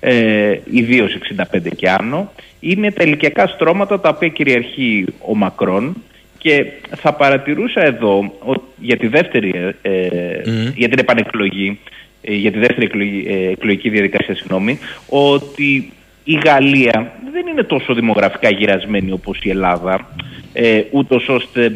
ε, 0.09 0.59
ιδίως 0.71 1.13
65 1.13 1.69
και 1.75 1.89
άνω, 1.89 2.31
είναι 2.59 2.91
τα 2.91 3.03
ηλικιακά 3.03 3.47
στρώματα 3.47 3.99
τα 3.99 4.09
οποία 4.09 4.27
κυριαρχεί 4.27 5.05
ο 5.27 5.35
Μακρόν 5.35 5.95
και 6.37 6.65
θα 6.95 7.13
παρατηρούσα 7.13 7.81
εδώ 7.85 8.17
ο- 8.45 8.61
για 8.81 8.97
τη 8.97 9.07
δεύτερη, 9.07 9.53
ε, 9.81 9.91
ε, 9.91 10.41
για 10.75 10.89
την 10.89 10.99
επανεκλογή, 10.99 11.79
ε, 12.21 12.33
για 12.33 12.51
τη 12.51 12.59
δεύτερη 12.59 12.85
εκλογή- 12.85 13.27
ε, 13.29 13.49
εκλογική 13.51 13.89
διαδικασία, 13.89 14.35
συγγνώμη, 14.35 14.79
ότι 15.09 15.91
η 16.23 16.39
Γαλλία 16.45 17.11
δεν 17.31 17.47
είναι 17.47 17.63
τόσο 17.63 17.93
δημογραφικά 17.93 18.49
γυρασμένη 18.49 19.11
όπως 19.11 19.39
η 19.43 19.49
Ελλάδα, 19.49 20.09
ε, 20.53 20.81
ούτως 20.91 21.29
ώστε 21.29 21.71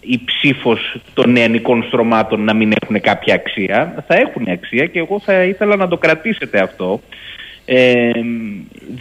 η 0.00 0.20
ψήφος 0.24 0.96
των 1.14 1.30
νεανικών 1.32 1.82
στρωμάτων 1.86 2.44
να 2.44 2.54
μην 2.54 2.72
έχουν 2.82 3.00
κάποια 3.00 3.34
αξία. 3.34 4.04
Θα 4.06 4.14
έχουν 4.14 4.46
αξία 4.48 4.86
και 4.86 4.98
εγώ 4.98 5.20
θα 5.24 5.44
ήθελα 5.44 5.76
να 5.76 5.88
το 5.88 5.96
κρατήσετε 5.96 6.60
αυτό. 6.60 7.00
Ε, 7.68 8.10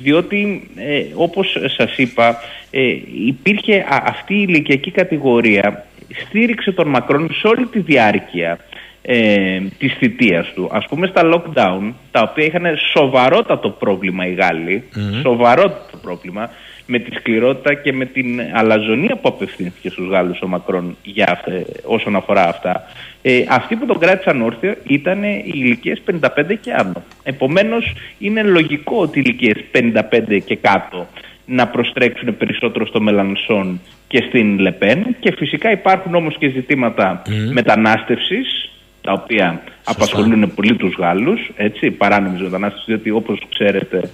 διότι 0.01 0.69
ε, 0.75 1.03
όπως 1.15 1.57
σας 1.77 1.97
είπα 1.97 2.37
ε, 2.71 2.95
υπήρχε 3.25 3.75
α- 3.89 4.03
αυτή 4.05 4.33
η 4.33 4.45
ηλικιακή 4.47 4.91
κατηγορία 4.91 5.85
στήριξε 6.27 6.71
τον 6.71 6.87
Μακρόν 6.87 7.29
σε 7.33 7.47
όλη 7.47 7.65
τη 7.65 7.79
διάρκεια 7.79 8.59
ε, 9.01 9.59
της 9.77 9.93
θητείας 9.93 10.51
του. 10.53 10.69
Ας 10.71 10.85
πούμε 10.89 11.07
στα 11.07 11.21
lockdown 11.33 11.93
τα 12.11 12.21
οποία 12.31 12.45
είχαν 12.45 12.63
σοβαρότατο 12.93 13.69
πρόβλημα 13.69 14.27
οι 14.27 14.33
Γάλλοι 14.33 14.83
σοβαρότατο 15.21 15.97
πρόβλημα 16.01 16.49
με 16.85 16.99
τη 16.99 17.15
σκληρότητα 17.15 17.73
και 17.73 17.93
με 17.93 18.05
την 18.05 18.41
αλαζονία 18.53 19.15
που 19.15 19.27
απευθύνθηκε 19.27 19.89
στους 19.89 20.07
Γάλλους 20.09 20.41
ο 20.41 20.47
Μακρόν 20.47 20.97
για, 21.03 21.25
αυτε- 21.31 21.67
όσον 21.85 22.15
αφορά 22.15 22.47
αυτά. 22.47 22.83
Ε, 23.27 23.43
αυτοί 23.49 23.75
που 23.75 23.85
τον 23.85 23.99
κράτησαν 23.99 24.41
όρθιο 24.41 24.75
ήταν 24.87 25.23
οι 25.23 25.43
ηλικίες 25.45 26.01
55 26.05 26.55
και 26.61 26.73
άνω. 26.73 27.03
Επομένως 27.23 27.93
είναι 28.19 28.43
λογικό 28.43 28.97
ότι 28.97 29.19
οι 29.19 29.23
ηλικίες 29.25 29.63
55 29.71 30.39
και 30.45 30.55
κάτω 30.55 31.07
να 31.45 31.67
προστρέξουν 31.67 32.37
περισσότερο 32.37 32.85
στο 32.85 33.01
Μελανσόν 33.01 33.81
και 34.07 34.23
στην 34.27 34.59
Λεπέν. 34.59 35.15
Και 35.19 35.33
φυσικά 35.37 35.71
υπάρχουν 35.71 36.15
όμως 36.15 36.37
και 36.37 36.49
ζητήματα 36.49 37.21
μετανάστευσης 37.51 38.69
τα 39.01 39.11
οποία 39.11 39.61
απασχολούν 39.83 40.53
πολύ 40.55 40.75
τους 40.75 40.95
Γάλλους, 40.95 41.51
έτσι, 41.55 41.91
παράνομης 41.91 42.41
μετανάστευσης, 42.41 42.87
διότι 42.87 43.09
όπως 43.09 43.47
ξέρετε 43.53 44.09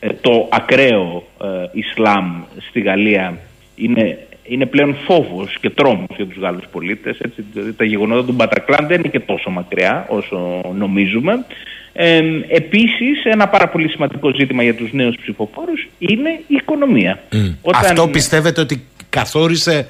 ε, 0.00 0.08
το 0.20 0.48
ακραίο 0.52 1.26
ε, 1.42 1.46
Ισλάμ 1.72 2.42
στη 2.68 2.80
Γαλλία 2.80 3.38
είναι, 3.74 4.18
είναι 4.44 4.66
πλέον 4.66 4.96
φόβος 5.06 5.56
και 5.60 5.70
τρόμος 5.70 6.08
για 6.16 6.26
τους 6.26 6.36
Γάλλους 6.36 6.64
πολίτες. 6.72 7.18
Έτσι, 7.20 7.44
δηλαδή 7.52 7.72
τα 7.72 7.84
γεγονότα 7.84 8.24
του 8.24 8.32
Μπατακλάν 8.32 8.86
δεν 8.86 8.98
είναι 8.98 9.08
και 9.08 9.20
τόσο 9.20 9.50
μακριά 9.50 10.06
όσο 10.08 10.60
νομίζουμε. 10.76 11.44
Ε, 11.92 12.20
επίσης 12.48 13.24
ένα 13.24 13.48
πάρα 13.48 13.68
πολύ 13.68 13.88
σημαντικό 13.88 14.34
ζήτημα 14.34 14.62
για 14.62 14.74
τους 14.74 14.92
νέους 14.92 15.16
ψηφοφόρους 15.16 15.88
είναι 15.98 16.30
η 16.46 16.54
οικονομία. 16.54 17.22
Όταν- 17.62 17.84
Αυτό 17.84 18.08
πιστεύετε 18.08 18.60
ότι 18.60 18.86
καθόρισε 19.08 19.86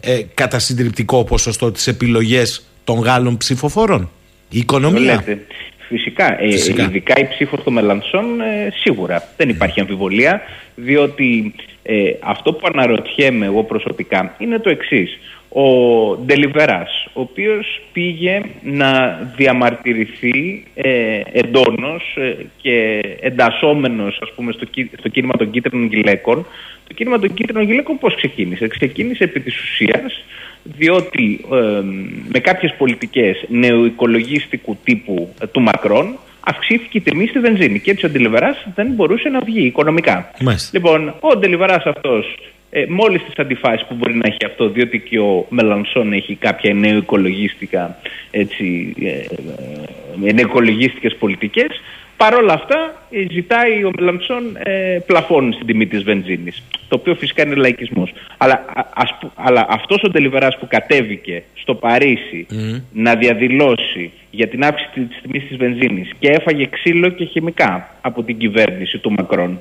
ε, 0.00 0.20
κατά 0.34 0.58
συντριπτικό 0.58 1.24
ποσοστό 1.24 1.72
τις 1.72 1.86
επιλογές 1.86 2.66
των 2.84 2.98
Γάλλων 3.00 3.36
ψηφοφόρων; 3.36 4.10
Η 4.50 4.58
οικονομία. 4.58 5.14
Λέτε. 5.14 5.46
Φυσικά, 5.96 6.42
ε, 6.42 6.50
Φυσικά. 6.50 6.82
ειδικά 6.82 7.14
η 7.18 7.26
ψήφος 7.28 7.62
του 7.62 7.72
Μελανσόν 7.72 8.40
ε, 8.40 8.72
σίγουρα. 8.74 9.28
Δεν 9.36 9.48
υπάρχει 9.48 9.80
αμφιβολία 9.80 10.40
διότι 10.74 11.54
ε, 11.82 12.10
αυτό 12.20 12.52
που 12.52 12.66
αναρωτιέμαι 12.72 13.46
εγώ 13.46 13.62
προσωπικά 13.64 14.34
είναι 14.38 14.58
το 14.58 14.70
εξής. 14.70 15.18
Ο 15.48 15.66
Ντελιβεράς 16.16 17.06
ο 17.12 17.20
οποίος 17.20 17.80
πήγε 17.92 18.40
να 18.62 19.18
διαμαρτυρηθεί 19.36 20.64
ε, 20.74 21.20
εντόνως 21.32 22.16
ε, 22.16 22.36
και 22.62 23.00
εντασσόμενος 23.20 24.18
ας 24.22 24.32
πούμε 24.34 24.52
στο, 24.52 24.64
κί- 24.64 24.98
στο 24.98 25.08
κίνημα 25.08 25.36
των 25.36 25.50
κίτρινων 25.50 25.86
γυλαίκων 25.86 26.46
το 26.88 26.94
κίνημα 26.94 27.18
των 27.18 27.34
κίτρινων 27.34 27.64
γυλαίκων 27.64 27.98
πώς 27.98 28.14
ξεκίνησε; 28.14 28.66
Ξεκίνησε 28.66 29.24
επί 29.24 29.40
της 29.40 29.60
ουσίας 29.62 30.24
διότι 30.62 31.44
ε, 31.52 31.80
με 32.28 32.38
κάποιες 32.38 32.74
πολιτικές 32.78 33.44
νεοοικολογίστικου 33.48 34.76
τύπου 34.84 35.34
ε, 35.40 35.46
του 35.46 35.60
Μακρόν 35.60 36.18
αυξήθηκε 36.40 36.98
η 36.98 37.00
τιμή 37.00 37.26
στη 37.26 37.38
βενζίνη 37.38 37.80
και 37.80 37.90
έτσι 37.90 38.06
ο 38.06 38.08
Ντελιβεράς 38.08 38.66
δεν 38.74 38.86
μπορούσε 38.86 39.28
να 39.28 39.40
βγει 39.40 39.66
οικονομικά. 39.66 40.30
Μάλιστα. 40.40 40.70
Λοιπόν, 40.72 41.14
ο 41.20 41.36
Ντελιβεράς 41.36 41.84
αυτός 41.84 42.36
ε, 42.74 42.84
μόλις 42.88 43.22
τις 43.22 43.34
αντιφάσεις 43.36 43.86
που 43.86 43.94
μπορεί 43.94 44.14
να 44.14 44.26
έχει 44.26 44.44
αυτό 44.46 44.68
διότι 44.68 44.98
και 44.98 45.18
ο 45.18 45.46
Μελανσόν 45.48 46.12
έχει 46.12 46.34
κάποια 46.34 46.74
νεοοικολογίστικα 46.74 47.98
έτσι, 48.30 48.94
ε, 49.00 49.08
ε, 50.28 50.32
νεοοικολογίστικες 50.32 51.16
πολιτικές 51.16 51.80
Παρ' 52.22 52.34
όλα 52.34 52.52
αυτά 52.52 52.94
ε, 53.10 53.24
ζητάει 53.32 53.84
ο 53.84 53.90
Μελανσόν 53.98 54.42
ε, 54.62 54.98
πλαφών 55.06 55.52
στην 55.52 55.66
τιμή 55.66 55.86
της 55.86 56.02
βενζίνης 56.02 56.62
το 56.88 56.96
οποίο 57.00 57.14
φυσικά 57.14 57.42
είναι 57.46 57.54
λαϊκισμός 57.54 58.12
αλλά, 58.36 58.52
α- 58.74 58.86
ας 58.94 59.16
που- 59.20 59.30
αλλά 59.34 59.66
αυτός 59.68 60.02
ο 60.02 60.08
Ντελιβεράς 60.10 60.58
που 60.58 60.66
κατέβηκε 60.70 61.42
στο 61.54 61.74
Παρίσι 61.74 62.46
να 62.92 63.14
διαδηλώσει 63.14 64.12
για 64.30 64.48
την 64.48 64.64
αύξηση 64.64 65.00
της 65.00 65.18
τιμής 65.22 65.48
της 65.48 65.56
βενζίνης 65.56 66.10
και 66.18 66.28
έφαγε 66.30 66.66
ξύλο 66.66 67.08
και 67.08 67.24
χημικά 67.24 67.88
από 68.00 68.22
την 68.22 68.38
κυβέρνηση 68.38 68.98
του 68.98 69.12
Μακρόν 69.12 69.60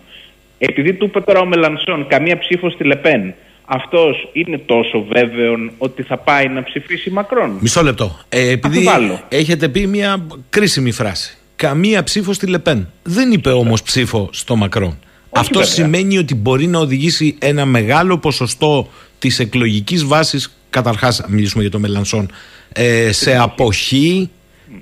επειδή 0.57 0.93
του 0.93 1.05
είπε 1.05 1.21
τώρα 1.21 1.39
ο 1.39 1.45
Μελανσόν 1.45 2.07
καμία 2.07 2.38
ψήφο 2.38 2.69
στη 2.69 2.83
Λεπέν 2.83 3.33
αυτός 3.65 4.29
είναι 4.33 4.57
τόσο 4.57 5.05
βέβαιο 5.13 5.53
ότι 5.77 6.03
θα 6.03 6.17
πάει 6.17 6.47
να 6.47 6.63
ψηφίσει 6.63 7.09
Μακρόν 7.09 7.57
Μισό 7.61 7.81
λεπτό. 7.83 8.19
Ε, 8.29 8.49
επειδή 8.49 8.77
Αμφιβάλλω. 8.88 9.19
έχετε 9.29 9.69
πει 9.69 9.88
μια 9.88 10.25
κρίσιμη 10.49 10.91
φράση. 10.91 11.35
Καμία 11.61 12.03
ψήφος 12.03 12.35
στη 12.35 12.47
Λεπέν. 12.47 12.88
Δεν 13.03 13.31
είπε 13.31 13.49
όμως 13.49 13.83
ψήφο 13.83 14.29
στο 14.31 14.55
Μακρόν. 14.55 14.99
Αυτό 15.29 15.59
βέβαια. 15.59 15.73
σημαίνει 15.73 16.17
ότι 16.17 16.35
μπορεί 16.35 16.67
να 16.67 16.79
οδηγήσει 16.79 17.35
ένα 17.39 17.65
μεγάλο 17.65 18.17
ποσοστό 18.17 18.89
της 19.19 19.39
εκλογικής 19.39 20.05
βάσης. 20.05 20.57
Καταρχάς, 20.69 21.23
μιλήσουμε 21.27 21.61
για 21.61 21.71
το 21.71 21.79
Μελανσόν. 21.79 22.31
Ε, 22.73 23.11
σε 23.11 23.38
αποχή. 23.38 24.29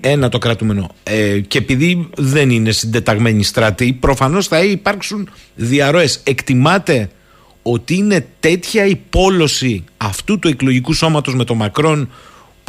Ένα 0.02 0.30
το 0.30 0.38
κρατούμενο. 0.38 0.90
Ε, 1.04 1.40
και 1.40 1.58
επειδή 1.58 2.10
δεν 2.18 2.50
είναι 2.50 2.72
συντεταγμένοι 2.72 3.44
στρατοί, 3.44 3.94
προφανώς 3.94 4.48
θα 4.48 4.64
υπάρξουν 4.64 5.30
διαρροές. 5.56 6.20
Εκτιμάτε 6.24 7.10
ότι 7.62 7.96
είναι 7.96 8.28
τέτοια 8.40 8.86
η 8.86 8.96
πόλωση 9.10 9.84
αυτού 9.98 10.40
του 10.40 10.48
εκλογικού 10.48 10.94
σώματος 10.94 11.36
με 11.36 11.44
τον 11.44 11.58
Μακρόν 11.58 12.10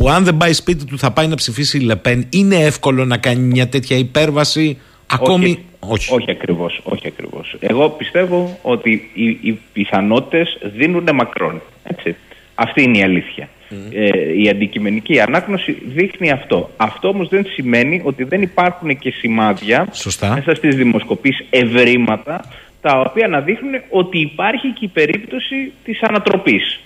που 0.01 0.09
αν 0.09 0.25
δεν 0.25 0.37
πάει 0.37 0.53
σπίτι 0.53 0.85
του 0.85 0.99
θα 0.99 1.11
πάει 1.11 1.27
να 1.27 1.35
ψηφίσει 1.35 1.77
η 1.77 1.81
Λεπέν 1.81 2.27
είναι 2.31 2.57
εύκολο 2.57 3.05
να 3.05 3.17
κάνει 3.17 3.41
μια 3.41 3.69
τέτοια 3.69 3.97
υπέρβαση 3.97 4.79
ακόμη; 5.07 5.65
Όχι, 5.79 6.15
όχι 6.15 6.31
ακριβώς, 6.31 6.81
όχι 6.85 7.07
ακριβώς. 7.07 7.57
Εγώ 7.61 7.89
πιστεύω 7.89 8.59
ότι 8.63 9.11
οι, 9.15 9.25
οι 9.29 9.59
πιθανότητες 9.73 10.59
δίνουν 10.63 11.09
μακρόν. 11.15 11.63
Έτσι. 11.83 12.17
Αυτή 12.55 12.83
είναι 12.83 12.99
η 12.99 13.03
αλήθεια. 13.03 13.49
Ε, 13.93 14.43
η 14.43 14.49
αντικειμενική 14.49 15.21
ανάγνωση 15.21 15.77
δείχνει 15.87 16.31
αυτό. 16.31 16.71
Αυτό 16.77 17.09
όμως 17.09 17.29
δεν 17.29 17.47
σημαίνει 17.47 18.01
ότι 18.05 18.25
δεν 18.25 18.43
υπάρχουν 18.43 18.99
και 18.99 19.11
σημάδια 19.11 19.89
Σωστά. 19.93 20.35
μέσα 20.35 20.55
στις 20.55 20.77
δημοσκοπήσεις 20.77 21.47
ευρήματα 21.51 22.45
τα 22.81 23.01
οποία 23.01 23.29
να 23.29 23.41
δείχνουν 23.41 23.73
ότι 23.91 24.19
υπάρχει 24.19 24.69
και 24.69 24.85
η 24.85 24.89
περίπτωση 24.89 25.73
της 25.85 26.03
ανατροπής. 26.03 26.81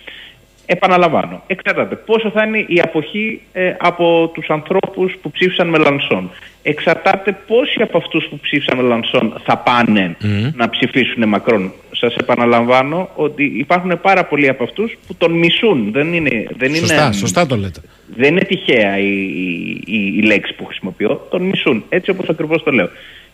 Επαναλαμβάνω, 0.66 1.42
εξαρτάται 1.46 1.94
πόσο 1.94 2.30
θα 2.30 2.44
είναι 2.44 2.58
η 2.58 2.80
αποχή 2.82 3.40
ε, 3.52 3.74
από 3.78 4.30
τους 4.34 4.48
ανθρώπους 4.48 5.16
που 5.22 5.30
ψήφισαν 5.30 5.68
με 5.68 5.78
Λανσόν. 5.78 6.30
Εξαρτάται 6.62 7.38
πόσοι 7.46 7.82
από 7.82 7.98
αυτούς 7.98 8.26
που 8.30 8.38
ψήφισαν 8.38 8.76
με 8.76 8.82
Λανσόν 8.82 9.40
θα 9.44 9.56
πάνε 9.58 10.16
να 10.54 10.70
ψηφίσουν 10.70 11.28
Μακρόν. 11.28 11.72
Σας 11.90 12.16
επαναλαμβάνω 12.16 13.08
ότι 13.14 13.44
υπάρχουν 13.44 14.00
πάρα 14.00 14.24
πολλοί 14.24 14.48
από 14.48 14.64
αυτούς 14.64 14.96
που 15.06 15.14
τον 15.14 15.32
μισούν. 15.32 15.92
Δεν 15.92 16.12
είναι, 16.12 16.46
δεν 16.56 16.74
Σωστά, 16.74 17.04
είναι, 17.04 17.12
σωστά 17.12 17.46
το 17.46 17.56
λέτε. 17.56 17.80
δεν 18.16 18.30
είναι 18.30 18.44
τυχαία 18.44 18.98
η, 18.98 19.06
η, 19.06 19.82
η, 19.86 20.14
η 20.16 20.22
λέξη 20.22 20.54
που 20.54 20.64
χρησιμοποιώ. 20.64 21.26
Τον 21.30 21.42
μισούν, 21.42 21.84
έτσι 21.88 22.10
όπως 22.10 22.28
ακριβώς 22.28 22.62
το 22.62 22.70
λέω. 22.70 22.88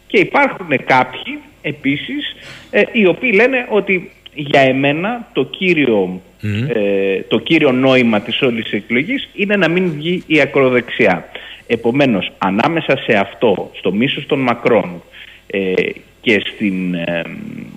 Και 0.07 0.19
υπάρχουν 0.19 0.69
κάποιοι 0.86 1.39
επίσης 1.62 2.36
ε, 2.70 2.82
οι 2.93 3.07
οποίοι 3.07 3.31
λένε 3.35 3.66
ότι 3.70 4.11
για 4.35 4.61
εμένα 4.61 5.28
το 5.32 5.44
κύριο, 5.44 6.20
ε, 6.69 7.20
το 7.28 7.39
κύριο 7.39 7.73
νόημα 7.73 8.20
της 8.20 8.43
όλης 8.43 8.73
εκλογής 8.73 9.28
είναι 9.35 9.57
να 9.57 9.69
μην 9.69 9.93
βγει 9.93 10.23
η 10.27 10.40
ακροδεξιά. 10.40 11.28
Επομένως, 11.66 12.31
ανάμεσα 12.39 12.97
σε 12.97 13.12
αυτό, 13.12 13.70
στο 13.74 13.93
μίσος 13.93 14.27
των 14.27 14.39
Μακρόν 14.39 15.02
ε, 15.47 15.73
και 16.20 16.43
στην, 16.55 16.94
ε, 16.94 17.23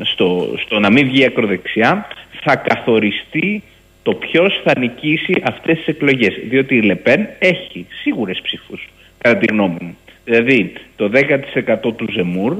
στο, 0.01 0.55
στο 0.65 0.79
να 0.79 0.91
μην 0.91 1.07
βγει 1.07 1.21
η 1.21 1.25
ακροδεξιά, 1.25 2.07
θα 2.41 2.55
καθοριστεί 2.55 3.63
το 4.03 4.13
ποιος 4.13 4.61
θα 4.63 4.79
νικήσει 4.79 5.41
αυτές 5.43 5.77
τις 5.77 5.87
εκλογές. 5.87 6.33
Διότι 6.49 6.75
η 6.75 6.81
Λεπέν 6.81 7.27
έχει 7.39 7.85
σίγουρες 8.01 8.41
ψήφους, 8.41 8.89
κατά 9.17 9.37
τη 9.37 9.45
γνώμη 9.51 9.77
μου. 9.81 9.97
Δηλαδή, 10.25 10.73
το 10.95 11.09
10% 11.09 11.93
του 11.95 12.05
ζεμουρ 12.11 12.55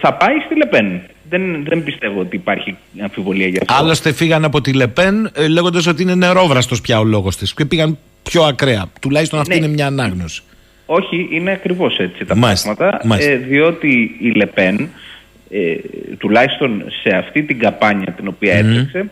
θα 0.00 0.14
πάει 0.14 0.36
στη 0.44 0.56
Λεπέν. 0.56 1.00
Δεν, 1.28 1.64
δεν 1.64 1.82
πιστεύω 1.84 2.20
ότι 2.20 2.36
υπάρχει 2.36 2.76
αμφιβολία 3.00 3.46
για 3.46 3.60
αυτό. 3.68 3.82
Άλλωστε 3.82 4.12
φύγαν 4.12 4.44
από 4.44 4.60
τη 4.60 4.72
Λεπέν 4.72 5.30
ε, 5.34 5.48
λέγοντας 5.48 5.86
ότι 5.86 6.02
είναι 6.02 6.14
νερόβραστος 6.14 6.80
πια 6.80 6.98
ο 7.00 7.04
λόγος 7.04 7.36
της. 7.36 7.54
Και 7.54 7.64
πήγαν 7.64 7.98
πιο 8.22 8.42
ακραία. 8.42 8.86
Τουλάχιστον 9.00 9.38
αυτή 9.40 9.58
Ναι. 9.58 9.64
είναι 9.64 9.74
μια 9.74 9.86
ανάγνωση. 9.86 10.42
Όχι, 10.86 11.28
είναι 11.30 11.50
ακριβώς 11.50 11.98
έτσι 11.98 12.24
τα 12.24 12.36
Μάλιστα, 12.36 12.74
πράγματα. 12.74 13.06
μάλιστα. 13.06 13.30
Ε, 13.30 13.36
διότι 13.36 14.16
η 14.20 14.30
Λεπέν, 14.30 14.88
ε, 15.50 15.74
τουλάχιστον 16.18 16.84
σε 17.02 17.16
αυτή 17.16 17.42
την 17.42 17.58
καμπάνια 17.58 18.12
την 18.12 18.28
οποία 18.28 18.54
έτρεξε, 18.54 19.10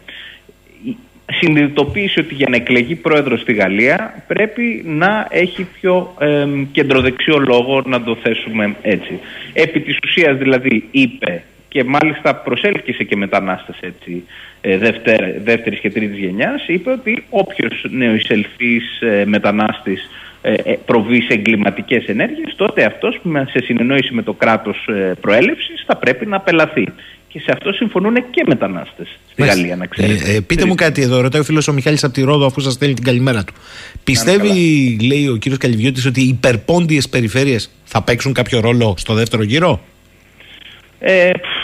η- 0.85 0.97
συνειδητοποίησε 1.33 2.21
ότι 2.21 2.35
για 2.35 2.47
να 2.51 2.57
εκλεγεί 2.57 2.95
πρόεδρος 2.95 3.41
στη 3.41 3.53
Γαλλία 3.53 4.25
πρέπει 4.27 4.83
να 4.87 5.27
έχει 5.31 5.67
πιο 5.81 6.15
ε, 6.19 6.47
κεντροδεξιό 6.73 7.39
λόγο 7.39 7.83
να 7.87 8.03
το 8.03 8.17
θέσουμε 8.23 8.77
έτσι. 8.83 9.19
Επί 9.53 9.81
της 9.81 9.99
ουσίας 10.05 10.37
δηλαδή 10.39 10.89
είπε 10.91 11.43
και 11.69 11.85
μάλιστα 11.85 12.35
προσέλκυσε 12.35 13.05
και 13.05 13.17
μετανάστες 13.17 13.77
έτσι 13.81 14.25
ε, 14.61 14.79
δευτέρα, 14.79 15.35
δεύτερης 15.45 15.79
και 15.79 15.91
τρίτης 15.91 16.19
γενιάς 16.19 16.65
είπε 16.67 16.91
ότι 16.91 17.25
όποιος 17.31 17.85
νεοεισελθής 17.91 19.01
ε, 19.01 19.25
μετανάστης 19.27 20.11
ε, 20.43 20.53
ε, 20.53 20.79
προβεί 20.87 21.21
σε 21.21 21.33
εγκληματικές 21.33 22.05
ενέργειες 22.07 22.55
τότε 22.57 22.85
αυτός 22.85 23.19
με- 23.23 23.47
σε 23.51 23.65
συνεννόηση 23.65 24.15
με 24.15 24.23
το 24.23 24.33
κράτος 24.33 24.87
ε, 24.89 25.13
προέλευσης 25.21 25.85
θα 25.87 25.97
πρέπει 25.97 26.27
να 26.27 26.37
απελαθεί. 26.37 26.85
Και 27.29 27.43
σε 27.43 27.51
αυτό 27.53 27.73
συμφωνούν 27.73 28.15
και 28.31 28.43
μετανάστες 28.47 29.09
στη 29.31 29.41
Μάλιστα. 29.41 29.61
Γαλλία, 29.61 29.77
να 29.77 29.87
ξέρετε. 29.87 30.31
Ε, 30.33 30.37
ε, 30.37 30.41
πείτε 30.41 30.65
μου 30.65 30.75
κάτι 30.75 31.03
εδώ, 31.03 31.21
ρωτάει 31.21 31.41
ο 31.41 31.45
φίλος 31.45 31.69
ο 31.69 31.73
Μιχάλης 31.73 32.05
από 32.05 32.13
τη 32.13 32.23
Ρόδο, 32.23 32.47
αφού 32.47 32.61
σας 32.61 32.73
στέλνει 32.73 32.95
την 32.95 33.05
καλημέρα 33.05 33.45
του. 33.45 33.55
Πιστεύει, 34.05 34.51
λέει 35.09 35.29
ο 35.29 35.37
κύριος 35.37 35.59
Καλυβιώτης, 35.61 36.07
ότι 36.07 36.21
οι 36.21 36.29
υπερπόντιες 36.29 37.09
περιφέρειες 37.09 37.71
θα 37.85 38.03
παίξουν 38.03 38.33
κάποιο 38.33 38.61
ρόλο 38.61 38.95
στο 38.97 39.15
δεύτερο 39.15 39.43
γύρο; 39.43 39.81
Ε, 40.99 41.31
πφ, 41.31 41.56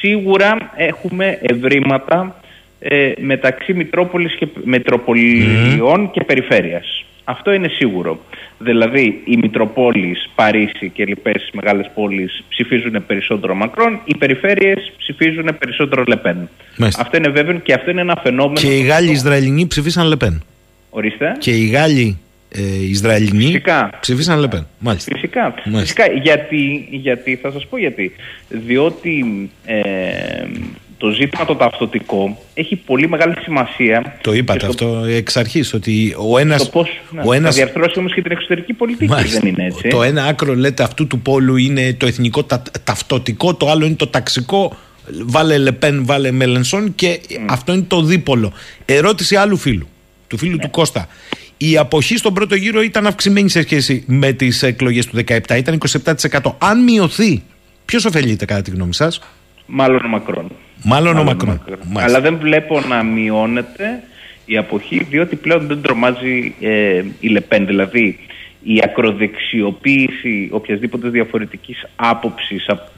σίγουρα 0.00 0.56
έχουμε 0.76 1.38
ευρήματα 1.42 2.40
ε, 2.80 3.12
μεταξύ 3.20 3.72
Μητρόπολης 3.72 4.34
και, 4.34 4.48
Μετροπολιών 4.64 6.10
και 6.10 6.24
Περιφέρειας. 6.24 7.04
Αυτό 7.24 7.52
είναι 7.52 7.68
σίγουρο. 7.68 8.18
Δηλαδή, 8.58 9.22
οι 9.24 9.36
Μητροπόλεις, 9.36 10.30
Παρίσι 10.34 10.90
και 10.94 11.04
λοιπές 11.04 11.50
μεγάλες 11.52 11.90
πόλεις 11.94 12.44
ψηφίζουν 12.48 13.06
περισσότερο 13.06 13.54
Μακρόν, 13.54 14.00
οι 14.04 14.16
περιφέρειες 14.16 14.92
ψηφίζουν 14.96 15.56
περισσότερο 15.58 16.04
Λεπέν. 16.06 16.48
Μάλιστα. 16.76 17.02
Αυτό 17.02 17.16
είναι 17.16 17.28
βέβαιο 17.28 17.58
και 17.58 17.72
αυτό 17.72 17.90
είναι 17.90 18.00
ένα 18.00 18.16
φαινόμενο. 18.22 18.60
Και 18.60 18.76
οι 18.76 18.82
Γάλλοι 18.82 19.10
Ισραηλινοί 19.10 19.66
ψηφίσαν 19.66 20.06
Λεπέν. 20.06 20.42
Ορίστε. 20.90 21.36
Και 21.38 21.50
οι 21.50 21.66
Γάλλοι 21.66 22.18
ε, 22.52 22.84
Ισραηλινοί 22.84 23.44
Φυσικά. 23.44 23.90
ψηφίσαν 24.00 24.38
Λεπέν. 24.38 24.66
Μάλιστα. 24.78 25.10
Φυσικά. 25.14 25.54
Μάλιστα. 25.64 25.80
Φυσικά. 25.80 26.20
Γιατί, 26.22 26.88
γιατί, 26.90 27.36
θα 27.42 27.50
σας 27.50 27.66
πω 27.66 27.78
γιατί. 27.78 28.12
Διότι 28.48 29.24
ε, 29.64 29.80
το 30.96 31.10
ζήτημα 31.10 31.44
το 31.44 31.54
ταυτοτικό 31.54 32.38
έχει 32.54 32.76
πολύ 32.76 33.08
μεγάλη 33.08 33.34
σημασία. 33.42 34.16
Το 34.20 34.32
είπατε 34.32 34.66
και 34.66 34.72
στο- 34.72 34.86
αυτό 34.86 35.04
εξ 35.04 35.36
αρχής, 35.36 35.74
ότι 35.74 36.14
ο 36.30 36.38
ένα. 36.38 36.56
Το 36.56 36.64
πώς 36.66 37.00
ναι, 37.10 37.20
ο 37.20 37.30
θα 37.30 37.34
ένας, 37.36 37.54
διαρθρώσει 37.54 37.98
όμως 37.98 38.14
και 38.14 38.22
την 38.22 38.30
εξωτερική 38.32 38.72
πολιτική. 38.72 39.10
Μάλιστα. 39.10 39.40
Δεν 39.40 39.48
είναι 39.48 39.64
έτσι. 39.64 39.88
Το 39.88 40.02
ένα 40.02 40.24
άκρο 40.24 40.54
λέτε 40.54 40.82
αυτού 40.82 41.06
του 41.06 41.20
πόλου 41.20 41.56
είναι 41.56 41.92
το 41.92 42.06
εθνικό 42.06 42.44
τα, 42.44 42.62
ταυτοτικό, 42.84 43.54
το 43.54 43.70
άλλο 43.70 43.86
είναι 43.86 43.94
το 43.94 44.06
ταξικό. 44.06 44.76
Βάλε 45.24 45.58
Λεπέν, 45.58 46.06
βάλε 46.06 46.30
Μελενσόν 46.30 46.94
και 46.94 47.20
αυτό 47.48 47.72
είναι 47.72 47.84
το 47.88 48.02
δίπολο. 48.02 48.52
Ερώτηση 48.84 49.36
άλλου 49.36 49.56
φίλου, 49.56 49.88
του 50.26 50.38
φίλου 50.38 50.58
του 50.58 50.70
Κώστα. 50.70 51.08
Η 51.62 51.76
αποχή 51.76 52.16
στον 52.16 52.34
πρώτο 52.34 52.54
γύρο 52.54 52.82
ήταν 52.82 53.06
αυξημένη 53.06 53.48
σε 53.48 53.62
σχέση 53.62 54.04
με 54.06 54.32
τις 54.32 54.62
εκλογές 54.62 55.06
του 55.06 55.16
17, 55.16 55.56
ήταν 55.56 55.78
27%. 56.30 56.52
Αν 56.58 56.82
μειωθεί, 56.82 57.42
ποιος 57.84 58.04
ωφελείται 58.04 58.44
κατά 58.44 58.62
τη 58.62 58.70
γνώμη 58.70 58.94
σας, 58.94 59.20
Μάλλον 59.66 60.04
ο 60.04 60.08
Μακρόν. 60.08 60.50
Μάλλον 60.84 61.16
ο 61.16 61.24
Μάλλον 61.24 61.26
Μακρόν. 61.26 61.60
Μάλιστα. 61.68 62.02
Αλλά 62.02 62.20
δεν 62.20 62.38
βλέπω 62.38 62.80
να 62.80 63.02
μειώνεται 63.02 64.02
η 64.44 64.56
αποχή, 64.56 65.06
διότι 65.10 65.36
πλέον 65.36 65.66
δεν 65.66 65.82
τρομάζει 65.82 66.54
ε, 66.60 67.02
η 67.20 67.28
Λεπέν. 67.28 67.66
Δηλαδή, 67.66 68.18
η 68.62 68.80
ακροδεξιοποίηση 68.84 70.48
οποιασδήποτε 70.52 71.08
διαφορετικής 71.08 71.84
άποψης 71.96 72.68
α- 72.68 72.88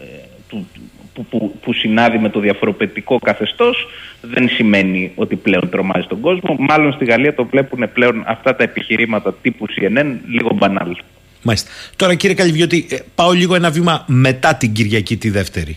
ε, 0.00 0.28
του, 0.48 0.66
που, 1.14 1.24
που, 1.24 1.58
που 1.62 1.72
συνάδει 1.72 2.18
με 2.18 2.28
το 2.28 2.40
διαφοροπετικό 2.40 3.18
καθεστώς 3.18 3.86
δεν 4.32 4.48
σημαίνει 4.48 5.12
ότι 5.14 5.36
πλέον 5.36 5.68
τρομάζει 5.70 6.06
τον 6.06 6.20
κόσμο. 6.20 6.56
Μάλλον 6.58 6.92
στη 6.92 7.04
Γαλλία 7.04 7.34
το 7.34 7.44
βλέπουν 7.44 7.92
πλέον 7.92 8.22
αυτά 8.26 8.56
τα 8.56 8.62
επιχειρήματα 8.62 9.34
τύπου 9.42 9.66
CNN 9.68 10.06
λίγο 10.28 10.50
μπανάλ. 10.54 10.96
Μάλιστα. 11.42 11.70
Τώρα 11.96 12.14
κύριε 12.14 12.36
Καλυβιώτη, 12.36 12.86
ε, 12.90 12.96
πάω 13.14 13.32
λίγο 13.32 13.54
ένα 13.54 13.70
βήμα 13.70 14.04
μετά 14.06 14.54
την 14.54 14.72
Κυριακή 14.72 15.16
τη 15.16 15.30
δεύτερη. 15.30 15.76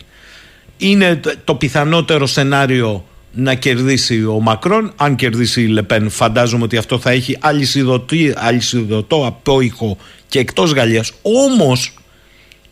Είναι 0.78 1.16
το- 1.16 1.34
το 1.44 1.54
πιθανότερο 1.54 2.26
σενάριο 2.26 3.04
να 3.32 3.54
κερδίσει 3.54 4.24
ο 4.24 4.40
Μακρόν. 4.40 4.92
Αν 4.96 5.14
κερδίσει 5.14 5.62
η 5.62 5.66
Λεπέν, 5.66 6.10
φαντάζομαι 6.10 6.62
ότι 6.64 6.76
αυτό 6.76 6.98
θα 6.98 7.10
έχει 7.10 7.36
αλυσιδωτή- 7.40 8.32
αλυσιδωτό 8.36 9.26
απόϊχο 9.26 9.96
και 10.28 10.38
εκτός 10.38 10.72
Γαλλίας. 10.72 11.12
Όμως, 11.22 11.92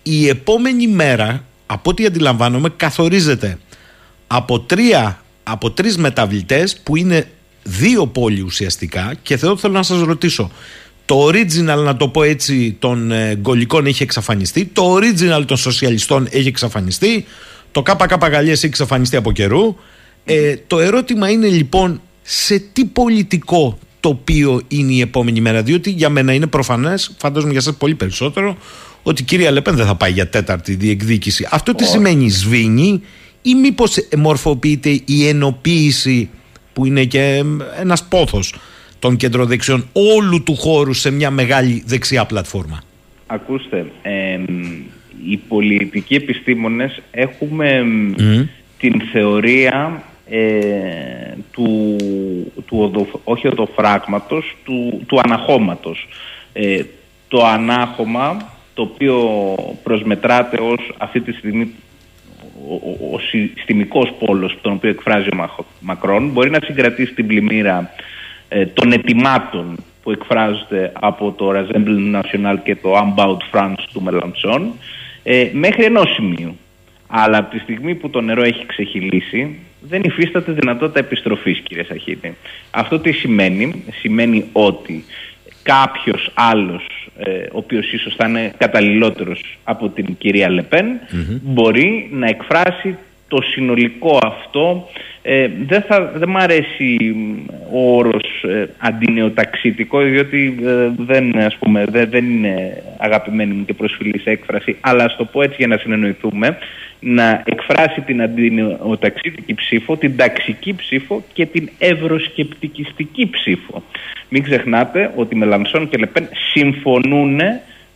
η 0.02 0.28
επόμενη 0.28 0.86
μέρα, 0.86 1.44
από 1.66 1.90
ό,τι 1.90 2.06
αντιλαμβάνομαι, 2.06 2.68
καθορίζεται 2.76 3.58
από, 4.26 4.60
τρία, 4.60 5.20
από 5.48 5.70
τρεις 5.70 5.96
μεταβλητές 5.96 6.76
που 6.82 6.96
είναι 6.96 7.28
δύο 7.62 8.06
πόλοι 8.06 8.40
ουσιαστικά 8.40 9.14
και 9.22 9.34
εδώ 9.34 9.56
θέλω 9.56 9.72
να 9.72 9.82
σας 9.82 10.00
ρωτήσω 10.00 10.50
το 11.04 11.26
original 11.26 11.82
να 11.84 11.96
το 11.96 12.08
πω 12.08 12.22
έτσι 12.22 12.76
των 12.78 13.10
ε, 13.10 13.34
γκολικών 13.34 13.86
έχει 13.86 14.02
εξαφανιστεί 14.02 14.64
το 14.64 14.96
original 14.96 15.42
των 15.46 15.56
σοσιαλιστών 15.56 16.26
έχει 16.30 16.48
εξαφανιστεί 16.48 17.24
το 17.76 17.82
ΚΚ 17.82 18.24
Γαλλίας 18.30 18.56
έχει 18.56 18.66
εξαφανιστεί 18.66 19.16
από 19.16 19.32
καιρού. 19.32 19.76
Ε, 20.24 20.56
το 20.66 20.78
ερώτημα 20.78 21.30
είναι 21.30 21.48
λοιπόν 21.48 22.00
σε 22.22 22.58
τι 22.58 22.84
πολιτικό 22.84 23.78
τοπίο 24.00 24.60
είναι 24.68 24.92
η 24.92 25.00
επόμενη 25.00 25.40
μέρα 25.40 25.62
διότι 25.62 25.90
για 25.90 26.08
μένα 26.08 26.32
είναι 26.32 26.46
προφανές 26.46 27.10
φαντάζομαι 27.18 27.52
για 27.52 27.60
σας 27.60 27.74
πολύ 27.76 27.94
περισσότερο 27.94 28.56
ότι 29.02 29.22
η 29.22 29.24
κυρία 29.24 29.50
Λεπέν 29.50 29.76
δεν 29.76 29.86
θα 29.86 29.94
πάει 29.94 30.12
για 30.12 30.28
τέταρτη 30.28 30.74
διεκδίκηση. 30.74 31.48
Αυτό 31.50 31.74
τι 31.74 31.84
σημαίνει 31.84 32.28
σβήνει; 32.28 33.02
Ή 33.46 33.54
μήπως 33.54 34.08
μορφοποιείται 34.16 35.00
η 35.04 35.28
ενοποίηση 35.28 36.30
που 36.72 36.84
είναι 36.84 37.04
και 37.04 37.42
ένας 37.80 38.04
πόθος 38.04 38.54
των 38.98 39.16
κεντροδεξιών 39.16 39.88
όλου 39.92 40.42
του 40.42 40.56
χώρου 40.56 40.92
σε 40.92 41.10
μια 41.10 41.30
μεγάλη 41.30 41.82
δεξιά 41.86 42.24
πλατφόρμα. 42.24 42.82
Ακούστε, 43.26 43.86
εμ, 44.02 44.44
οι 45.26 45.36
πολιτικοί 45.36 46.14
επιστήμονες 46.14 47.02
έχουμε 47.10 47.68
εμ, 47.70 48.14
την 48.78 49.00
θεωρία 49.12 50.02
ε, 50.30 50.38
του, 51.50 51.96
του 52.66 52.78
οδο- 52.78 53.20
όχι 53.24 53.46
οδοφράγματος, 53.46 54.56
του, 54.64 55.02
του 55.06 55.20
αναχώματος. 55.24 56.08
Ε, 56.52 56.82
το 57.28 57.44
ανάχωμα, 57.44 58.54
το 58.74 58.82
οποίο 58.82 59.18
προσμετράται 59.82 60.56
ως 60.60 60.92
αυτή 60.98 61.20
τη 61.20 61.32
στιγμή 61.32 61.70
ο, 62.68 62.74
ο, 62.74 63.14
ο 63.14 63.18
συστημικός 63.18 64.12
πόλος 64.18 64.58
τον 64.60 64.72
οποίο 64.72 64.90
εκφράζει 64.90 65.28
ο 65.32 65.36
Μαχ- 65.36 65.60
Μακρόν 65.80 66.28
μπορεί 66.28 66.50
να 66.50 66.58
συγκρατήσει 66.64 67.12
την 67.14 67.26
πλημμύρα 67.26 67.90
ε, 68.48 68.66
των 68.66 68.92
ετοιμάτων 68.92 69.76
που 70.02 70.10
εκφράζονται 70.10 70.92
από 71.00 71.32
το 71.32 71.50
Rassemblement 71.50 72.20
National 72.20 72.56
και 72.64 72.76
το 72.76 72.92
Unbound 72.92 73.38
France 73.52 73.84
του 73.92 74.02
Μελαντσόν 74.02 74.72
ε, 75.22 75.48
μέχρι 75.52 75.84
ενός 75.84 76.14
σημείου. 76.14 76.56
Αλλά 77.08 77.38
από 77.38 77.50
τη 77.50 77.58
στιγμή 77.58 77.94
που 77.94 78.10
το 78.10 78.20
νερό 78.20 78.42
έχει 78.42 78.66
ξεχυλήσει 78.66 79.58
δεν 79.80 80.02
υφίσταται 80.04 80.52
δυνατότητα 80.52 80.98
επιστροφής 80.98 81.58
κύριε 81.58 81.84
Σαχίδη. 81.84 82.36
Αυτό 82.70 82.98
τι 82.98 83.12
σημαίνει; 83.12 83.84
Σημαίνει 84.00 84.44
ότι 84.52 85.04
κάποιος 85.62 86.30
άλλος 86.34 86.84
ε, 86.84 86.95
ο 87.52 87.58
οποίος 87.58 87.92
ίσως 87.92 88.14
θα 88.14 88.28
είναι 88.28 88.52
καταλληλότερος 88.56 89.58
από 89.64 89.88
την 89.88 90.16
κυρία 90.18 90.50
Λεπέν 90.50 90.86
μπορεί 91.42 92.08
να 92.12 92.26
εκφράσει 92.26 92.96
το 93.28 93.42
συνολικό 93.42 94.18
αυτό 94.22 94.88
ε, 95.22 95.48
δεν, 95.66 95.82
θα, 95.82 96.12
δεν 96.14 96.28
μ' 96.28 96.36
αρέσει 96.36 97.14
μ, 97.16 97.34
ο 97.72 97.96
όρος 97.96 98.42
ε, 98.42 98.66
αντινεοταξίτικο 98.78 100.00
διότι 100.00 100.58
ε, 100.64 100.90
δεν, 100.96 101.38
ας 101.38 101.56
πούμε, 101.56 101.84
δεν, 101.84 102.10
δεν 102.10 102.30
είναι 102.30 102.82
αγαπημένη 102.98 103.54
μου 103.54 103.64
και 103.64 103.74
προσφυλής 103.74 104.24
έκφραση 104.24 104.76
αλλά 104.80 105.04
ας 105.04 105.16
το 105.16 105.24
πω 105.24 105.42
έτσι 105.42 105.56
για 105.58 105.66
να 105.66 105.76
συνεννοηθούμε 105.76 106.58
να 107.00 107.42
εκφράσει 107.44 108.00
την 108.00 108.22
αντινεοταξίτικη 108.22 109.54
ψήφο, 109.54 109.96
την 109.96 110.16
ταξική 110.16 110.74
ψήφο 110.74 111.22
και 111.32 111.46
την 111.46 111.68
ευρωσκεπτικιστική 111.78 113.30
ψήφο. 113.30 113.82
Μην 114.28 114.42
ξεχνάτε 114.42 115.12
ότι 115.16 115.36
Μελανσόν 115.36 115.88
και 115.88 115.96
Λεπέν 115.96 116.28
συμφωνούν 116.52 117.40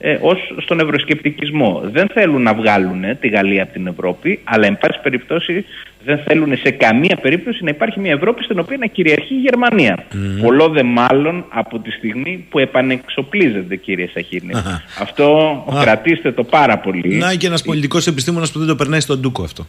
ε, 0.02 0.18
ως 0.20 0.54
στον 0.56 0.80
ευρωσκεπτικισμό. 0.80 1.80
Δεν 1.84 2.08
θέλουν 2.08 2.42
να 2.42 2.54
βγάλουν 2.54 3.04
τη 3.20 3.28
Γαλλία 3.28 3.62
από 3.62 3.72
την 3.72 3.86
Ευρώπη, 3.86 4.40
αλλά 4.44 4.66
εν 4.66 4.78
πάση 4.78 5.00
περιπτώσει 5.02 5.64
δεν 6.04 6.18
θέλουν 6.18 6.56
σε 6.56 6.70
καμία 6.70 7.16
περίπτωση 7.22 7.64
να 7.64 7.70
υπάρχει 7.70 8.00
μια 8.00 8.12
Ευρώπη 8.12 8.42
στην 8.42 8.58
οποία 8.58 8.76
να 8.76 8.86
κυριαρχεί 8.86 9.34
η 9.34 9.38
Γερμανία. 9.38 10.04
Mm. 10.12 10.16
Πολλό 10.42 10.68
δε 10.68 10.82
μάλλον 10.82 11.44
από 11.48 11.78
τη 11.78 11.90
στιγμή 11.90 12.46
που 12.50 12.58
επανεξοπλίζεται, 12.58 13.76
κύριε 13.76 14.08
Σαχίνη. 14.12 14.52
Αυτό 15.00 15.64
κρατήστε 15.80 16.32
το 16.32 16.44
πάρα 16.44 16.78
πολύ. 16.78 17.16
Να 17.16 17.34
και 17.34 17.46
ένας 17.46 17.62
πολιτικός 17.62 18.06
επιστήμονας 18.06 18.52
που 18.52 18.58
δεν 18.58 18.68
το 18.68 18.74
περνάει 18.74 19.00
στον 19.00 19.18
Ντούκο 19.18 19.42
αυτό. 19.42 19.66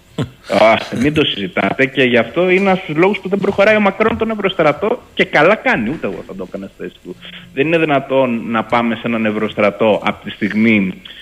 Α, 0.50 0.78
μην 1.02 1.14
το 1.14 1.26
συζητάτε 1.26 1.86
και 1.86 2.04
γι' 2.04 2.18
αυτό 2.18 2.50
είναι 2.50 2.62
ένας 2.62 2.78
στου 2.78 2.98
λόγους 2.98 3.20
που 3.20 3.30
δεν 3.30 3.40
προχωράει 3.40 3.76
ο 3.76 3.80
Μακρόν 3.80 4.18
τον 4.18 4.30
Ευρωστρατό 4.30 5.02
και 5.14 5.26
καλά 5.26 5.56
κάνει. 5.56 5.90
Ούτε 5.90 6.08
εγώ 6.08 6.24
θα 6.28 6.36
το 6.36 6.46
έκανα 6.48 6.66
στη 6.74 6.84
θέση 6.84 6.96
του. 7.04 7.16
Δεν 7.54 7.68
είναι 7.68 7.78
δυνατόν 7.78 8.42
να 8.48 8.64
πάμε 8.64 8.96
σε 8.96 9.02
έναν 9.06 9.26
Ευρωστρατό 9.26 10.02
από 10.06 10.24
τη 10.24 10.30
στιγμή 10.30 10.94
ε, 10.94 11.21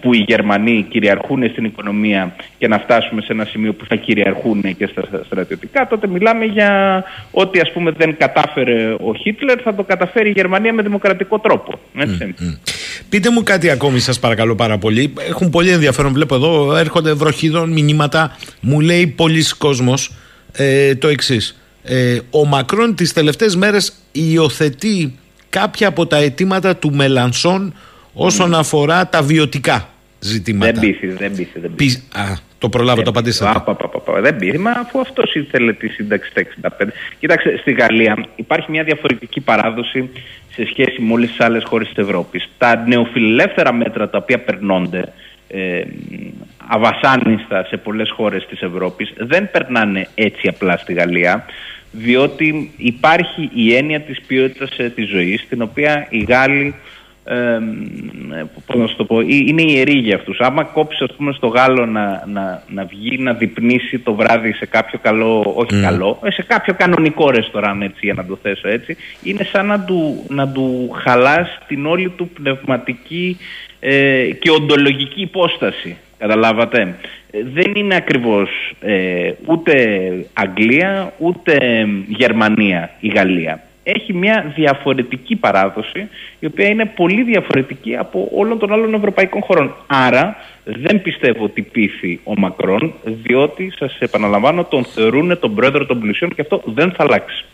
που 0.00 0.14
οι 0.14 0.24
Γερμανοί 0.26 0.86
κυριαρχούν 0.90 1.48
στην 1.50 1.64
οικονομία 1.64 2.34
και 2.58 2.68
να 2.68 2.78
φτάσουμε 2.78 3.20
σε 3.20 3.32
ένα 3.32 3.44
σημείο 3.44 3.72
που 3.72 3.84
θα 3.88 3.96
κυριαρχούν 3.96 4.76
και 4.76 4.86
στα 4.86 5.22
στρατιωτικά, 5.24 5.86
τότε 5.86 6.06
μιλάμε 6.06 6.44
για 6.44 7.02
ότι 7.30 7.60
ας 7.60 7.72
πούμε 7.72 7.90
δεν 7.90 8.16
κατάφερε 8.16 8.96
ο 9.00 9.14
Χίτλερ, 9.14 9.58
θα 9.64 9.74
το 9.74 9.82
καταφέρει 9.82 10.28
η 10.28 10.32
Γερμανία 10.32 10.72
με 10.72 10.82
δημοκρατικό 10.82 11.38
τρόπο. 11.38 11.78
Έτσι. 11.96 12.34
Πείτε 13.08 13.30
μου 13.30 13.42
κάτι 13.42 13.70
ακόμη 13.70 13.98
σας 13.98 14.18
παρακαλώ 14.18 14.54
πάρα 14.54 14.78
πολύ. 14.78 15.12
Έχουν 15.28 15.50
πολύ 15.50 15.70
ενδιαφέρον, 15.70 16.12
βλέπω 16.12 16.34
εδώ, 16.34 16.76
έρχονται 16.76 17.12
βροχίδων 17.12 17.72
μηνύματα. 17.72 18.36
Μου 18.60 18.80
λέει 18.80 19.06
πολλοί 19.06 19.44
κόσμος 19.58 20.14
ε, 20.52 20.94
το 20.94 21.08
εξής. 21.08 21.62
Ε, 21.82 22.18
ο 22.30 22.46
Μακρόν 22.46 22.94
τις 22.94 23.12
τελευταίες 23.12 23.56
μέρες 23.56 23.92
υιοθετεί 24.12 25.18
κάποια 25.48 25.88
από 25.88 26.06
τα 26.06 26.16
αιτήματα 26.16 26.76
του 26.76 26.94
Μελανσόν 26.94 27.74
όσον 28.12 28.54
αφορά 28.54 29.08
τα 29.08 29.22
βιωτικά 29.22 29.88
ζητήματα. 30.18 30.72
Δεν 30.72 30.80
πείθεις, 30.80 31.14
δεν 31.14 31.34
πείθεις. 31.34 31.62
Δεν 31.62 31.74
πείθεις. 31.74 32.08
Α, 32.14 32.36
το 32.58 32.68
προλάβω, 32.68 33.02
το 33.02 33.10
απαντήσατε. 33.10 33.62
Δεν 34.20 34.36
πείθεις, 34.36 34.60
μα 34.60 34.70
αφού 34.70 35.00
αυτός 35.00 35.34
ήθελε 35.34 35.72
τη 35.72 35.88
σύνταξη 35.88 36.32
τα 36.32 36.40
65. 36.40 36.92
Κοίταξε, 37.18 37.56
στη 37.60 37.72
Γαλλία 37.72 38.26
υπάρχει 38.36 38.70
μια 38.70 38.84
διαφορετική 38.84 39.40
παράδοση 39.40 40.10
σε 40.54 40.66
σχέση 40.66 41.02
με 41.02 41.12
όλες 41.12 41.28
τις 41.28 41.40
άλλες 41.40 41.64
χώρες 41.64 41.88
της 41.88 41.96
Ευρώπης. 41.96 42.48
Τα 42.58 42.84
νεοφιλελεύθερα 42.86 43.72
μέτρα 43.72 44.08
τα 44.08 44.18
οποία 44.18 44.38
περνώνται 44.38 45.12
ε, 45.48 45.82
αβασάνιστα 46.66 47.64
σε 47.64 47.76
πολλές 47.76 48.10
χώρες 48.10 48.46
της 48.46 48.60
Ευρώπης 48.60 49.12
δεν 49.16 49.50
περνάνε 49.50 50.08
έτσι 50.14 50.48
απλά 50.48 50.76
στη 50.76 50.92
Γαλλία 50.92 51.44
διότι 51.90 52.70
υπάρχει 52.76 53.50
η 53.54 53.74
έννοια 53.74 54.00
της 54.00 54.20
ποιότητας 54.26 54.78
ε, 54.78 54.88
της 54.88 55.08
ζωής 55.08 55.46
την 55.48 55.62
οποία 55.62 56.06
οι 56.10 56.18
Γάλλοι 56.28 56.74
ε, 57.24 57.58
πώς 58.66 58.76
να 58.76 58.96
το 58.96 59.04
πω, 59.04 59.20
είναι 59.20 59.62
ιερή 59.62 59.98
για 59.98 60.16
αυτούς. 60.16 60.40
Άμα 60.40 60.64
κόψεις 60.64 61.00
ας 61.00 61.16
πούμε 61.16 61.32
στο 61.32 61.46
Γάλλο 61.46 61.86
να, 61.86 62.24
να, 62.26 62.62
να 62.68 62.84
βγει 62.84 63.18
να 63.18 63.32
διπνήσει 63.32 63.98
το 63.98 64.14
βράδυ 64.14 64.52
σε 64.52 64.66
κάποιο 64.66 64.98
καλό, 65.02 65.54
όχι 65.56 65.80
καλό, 65.80 66.18
ε, 66.24 66.30
σε 66.30 66.42
κάποιο 66.42 66.74
κανονικό 66.74 67.30
ρεστοράν 67.30 67.82
έτσι 67.82 68.00
για 68.02 68.14
να 68.14 68.24
το 68.24 68.38
θέσω 68.42 68.68
έτσι, 68.68 68.96
είναι 69.22 69.44
σαν 69.44 69.66
να 69.66 69.80
του, 69.80 70.26
να 70.28 70.48
του 70.48 70.90
χαλάς 70.94 71.58
την 71.66 71.86
όλη 71.86 72.08
του 72.08 72.28
πνευματική 72.28 73.38
ε, 73.80 74.30
και 74.40 74.50
οντολογική 74.50 75.20
υπόσταση. 75.20 75.96
Καταλάβατε; 76.18 76.96
Ε, 77.30 77.38
δεν 77.52 77.72
είναι 77.74 77.94
ακριβώς 77.94 78.50
ε, 78.80 79.32
ούτε 79.46 79.74
Αγγλία 80.32 81.12
ούτε 81.18 81.58
Γερμανία 82.06 82.90
η 83.00 83.08
Γαλλία 83.08 83.62
έχει 83.82 84.12
μια 84.12 84.52
διαφορετική 84.56 85.36
παράδοση 85.36 86.08
η 86.38 86.46
οποία 86.46 86.68
είναι 86.68 86.86
πολύ 86.86 87.22
διαφορετική 87.22 87.96
από 87.96 88.28
όλων 88.34 88.58
των 88.58 88.72
άλλων 88.72 88.94
ευρωπαϊκών 88.94 89.42
χωρών. 89.42 89.74
Άρα 89.86 90.36
δεν 90.64 91.02
πιστεύω 91.02 91.44
ότι 91.44 91.62
πείθει 91.62 92.20
ο 92.24 92.38
Μακρόν 92.38 92.94
διότι 93.04 93.72
σας 93.78 93.96
επαναλαμβάνω 93.98 94.64
τον 94.64 94.84
θεωρούν 94.84 95.38
τον 95.38 95.54
πρόεδρο 95.54 95.86
των 95.86 96.00
πλουσιών 96.00 96.34
και 96.34 96.40
αυτό 96.40 96.62
δεν 96.64 96.90
θα 96.92 97.02
αλλάξει. 97.02 97.44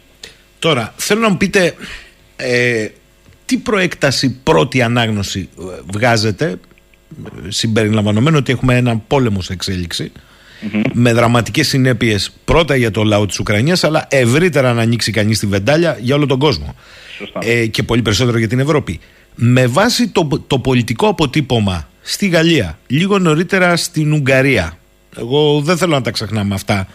Τώρα 0.59 0.95
θέλω 0.97 1.21
να 1.21 1.29
μου 1.29 1.37
πείτε 1.37 1.75
ε, 2.37 2.89
τι 3.45 3.59
προέκταση 3.59 4.41
πρώτη 4.43 4.83
ανάγνωση 4.83 5.49
ε, 5.59 5.63
βγάζετε 5.93 6.59
συμπεριλαμβανομένου 7.49 8.37
ότι 8.41 8.53
έχουμε 8.53 8.77
ένα 8.77 8.97
πόλεμος 9.07 9.45
σε 9.45 9.53
εξέλιξη; 9.53 10.13
Με 10.93 11.13
δραματικές 11.13 11.69
συνέπειες 11.69 12.33
πρώτα 12.45 12.77
για 12.77 12.91
το 12.91 13.03
λαό 13.05 13.27
της 13.27 13.39
Ουκρανίας, 13.39 13.85
αλλά 13.85 14.07
ευρύτερα 14.11 14.73
να 14.73 14.83
ανοίξει 14.83 15.13
κανείς 15.13 15.39
τη 15.39 15.47
βεντάλια 15.47 15.99
για 16.01 16.15
όλο 16.15 16.27
τον 16.27 16.39
κόσμο. 16.39 16.75
Ε, 17.39 17.67
και 17.67 17.83
πολύ 17.83 18.03
περισσότερο 18.03 18.39
για 18.39 18.49
την 18.49 18.59
Ευρώπη. 18.59 19.01
Με 19.35 19.67
βάση 19.67 20.09
το, 20.09 20.29
το 20.47 20.59
πολιτικό 20.59 21.09
αποτύπωμα 21.09 21.89
στη 22.01 22.29
Γαλλία, 22.29 22.79
λίγο 22.87 23.19
νωρίτερα 23.19 23.77
στην 23.77 24.13
Ουγγαρία. 24.13 24.79
Εγώ 25.19 25.61
δεν 25.61 25.77
θέλω 25.77 25.95
να 25.95 26.03
τα 26.03 26.11
ξεχνάμε 26.11 26.55
αυτά. 26.55 26.87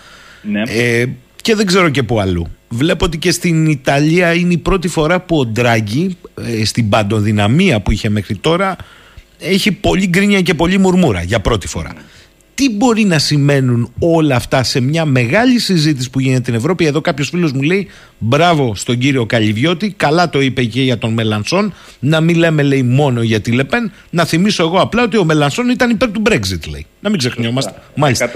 Ναι. 0.42 0.62
Ε, 0.68 1.06
και 1.42 1.56
δεν 1.56 1.66
ξέρω 1.66 1.90
και 1.90 2.04
πού 2.04 2.20
αλλού. 2.20 2.48
Βλέπω 2.70 3.06
ότι 3.06 3.18
και 3.18 3.32
στην 3.32 3.66
Ιταλία 3.66 4.34
είναι 4.34 4.54
η 4.54 4.58
πρώτη 4.58 4.88
φορά 4.88 5.20
που 5.20 5.38
ο 5.38 5.46
Ντράγκη 5.46 6.18
ε, 6.36 6.66
στην 6.66 6.90
παντοδυναμία 6.90 7.82
που 7.82 7.92
είχε 7.92 8.10
μέχρι 8.10 8.36
τώρα 8.36 8.76
έχει 9.40 9.72
πολύ 9.72 10.08
γκρίνια 10.08 10.42
και 10.42 10.54
πολύ 10.54 10.78
μουρμούρα 10.78 11.22
για 11.22 11.40
πρώτη 11.40 11.68
φορά 11.68 11.94
τι 12.56 12.70
μπορεί 12.70 13.04
να 13.04 13.20
σημαίνουν 13.20 13.92
όλα 14.00 14.36
αυτά 14.36 14.64
σε 14.64 14.80
μια 14.80 15.06
μεγάλη 15.06 15.60
συζήτηση 15.60 16.10
που 16.10 16.20
γίνεται 16.20 16.42
στην 16.42 16.54
Ευρώπη; 16.54 16.86
Εδώ 16.86 17.02
κάποιος 17.02 17.30
φίλος 17.30 17.52
μου 17.52 17.62
λέει: 17.62 17.88
Μπράβο 18.18 18.76
στον 18.76 18.98
κύριο 18.98 19.26
Καλυβιώτη, 19.26 19.94
καλά 19.98 20.30
το 20.30 20.42
είπε 20.42 20.64
και 20.64 20.82
για 20.82 20.98
τον 20.98 21.14
Μελανσόν. 21.14 21.74
Να 22.00 22.22
μην 22.22 22.36
λέμε, 22.36 22.64
λέει, 22.64 22.84
μόνο 22.84 23.22
για 23.22 23.40
τη 23.40 23.52
Λεπέν. 23.52 23.92
Να 24.10 24.26
θυμίσω 24.26 24.64
εγώ 24.64 24.80
απλά 24.80 25.04
ότι 25.04 25.18
ο 25.18 25.24
Μελανσόν 25.24 25.70
ήταν 25.70 25.90
υπέρ 25.90 26.12
του 26.12 26.22
Brexit, 26.26 26.70
λέει. 26.70 26.86
Να 27.00 27.10
μην 27.10 27.20
ξεχνιόμαστε. 27.20 27.74
Μάλιστα. 27.96 28.32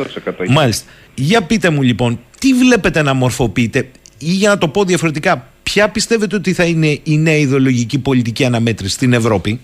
Μάλιστα. 0.50 0.86
Για 1.16 1.42
πείτε 1.42 1.70
μου 1.70 1.82
λοιπόν, 1.82 2.20
τι 2.40 2.54
βλέπετε 2.54 3.02
να 3.02 3.14
μορφοποιείτε, 3.14 3.90
ή 4.18 4.32
για 4.32 4.50
να 4.50 4.58
το 4.58 4.68
πω 4.68 4.84
διαφορετικά, 4.84 5.48
ποια 5.64 5.90
πιστεύετε 5.90 6.36
ότι 6.36 6.54
θα 6.54 6.64
είναι 6.64 7.00
η 7.04 7.18
νέα 7.18 7.38
ιδεολογική 7.38 8.00
πολιτική 8.00 8.46
αναμέτρηση 8.46 8.94
στην 8.94 9.14
Ευρώπη; 9.14 9.60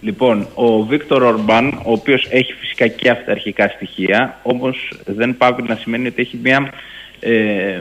Λοιπόν, 0.00 0.46
ο 0.54 0.82
Βίκτορ 0.82 1.22
Ορμπάν, 1.22 1.80
ο 1.84 1.92
οποίος 1.92 2.26
έχει 2.30 2.52
φυσικά 2.52 2.86
και 2.86 3.10
αυταρχικά 3.10 3.68
στοιχεία, 3.68 4.38
όμως 4.42 4.92
δεν 5.04 5.36
πάβει 5.36 5.62
να 5.62 5.74
σημαίνει 5.74 6.06
ότι 6.06 6.22
έχει 6.22 6.38
μια 6.42 6.72
ε, 7.20 7.80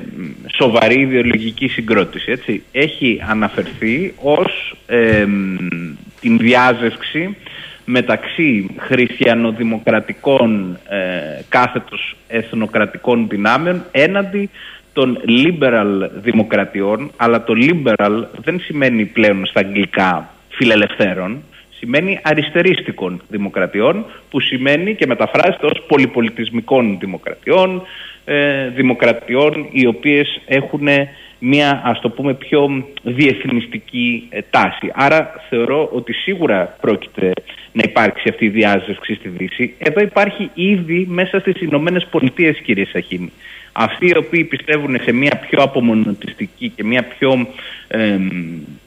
σοβαρή 0.55 0.99
ιδεολογική 0.99 1.67
συγκρότηση. 1.67 2.31
Έτσι. 2.31 2.63
Έχει 2.71 3.21
αναφερθεί 3.27 4.13
ως 4.21 4.75
ε, 4.87 5.25
την 6.19 6.37
διάζευξη 6.37 7.35
μεταξύ 7.85 8.75
χριστιανοδημοκρατικών 8.77 10.79
ε, 10.89 11.41
κάθετος 11.49 12.15
εθνοκρατικών 12.27 13.27
δυνάμεων 13.27 13.83
έναντι 13.91 14.49
των 14.93 15.17
liberal 15.27 16.09
δημοκρατιών, 16.15 17.11
αλλά 17.15 17.43
το 17.43 17.53
liberal 17.57 18.23
δεν 18.43 18.59
σημαίνει 18.59 19.05
πλέον 19.05 19.45
στα 19.45 19.59
αγγλικά 19.59 20.29
φιλελευθέρων, 20.49 21.43
σημαίνει 21.81 22.19
αριστερίστικων 22.23 23.21
δημοκρατιών 23.29 24.05
που 24.29 24.39
σημαίνει 24.39 24.95
και 24.95 25.05
μεταφράζεται 25.05 25.65
ως 25.65 25.83
πολυπολιτισμικών 25.87 26.97
δημοκρατιών, 26.99 27.81
ε, 28.25 28.67
δημοκρατιών 28.67 29.67
οι 29.71 29.85
οποίες 29.85 30.41
έχουν 30.45 30.87
μια 31.39 31.81
ας 31.83 31.99
το 32.01 32.09
πούμε 32.09 32.33
πιο 32.33 32.85
διεθνιστική 33.03 34.27
ε, 34.29 34.39
τάση. 34.49 34.91
Άρα 34.93 35.31
θεωρώ 35.49 35.89
ότι 35.91 36.13
σίγουρα 36.13 36.77
πρόκειται 36.81 37.31
να 37.71 37.81
υπάρξει 37.85 38.29
αυτή 38.29 38.45
η 38.45 38.49
διάζευξη 38.49 39.13
στη 39.13 39.29
Δύση. 39.29 39.73
Εδώ 39.77 40.01
υπάρχει 40.01 40.49
ήδη 40.53 41.05
μέσα 41.09 41.39
στις 41.39 41.61
Ηνωμένες 41.61 42.07
Πολιτείες 42.11 42.57
κύριε 42.57 42.85
Σαχίνη. 42.85 43.31
Αυτοί 43.71 44.07
οι 44.07 44.17
οποίοι 44.17 44.43
πιστεύουν 44.43 44.97
σε 45.01 45.11
μια 45.11 45.41
πιο 45.49 45.63
απομονωτιστική 45.63 46.69
και 46.69 46.83
μια 46.83 47.03
πιο, 47.03 47.47
ε, 47.87 48.17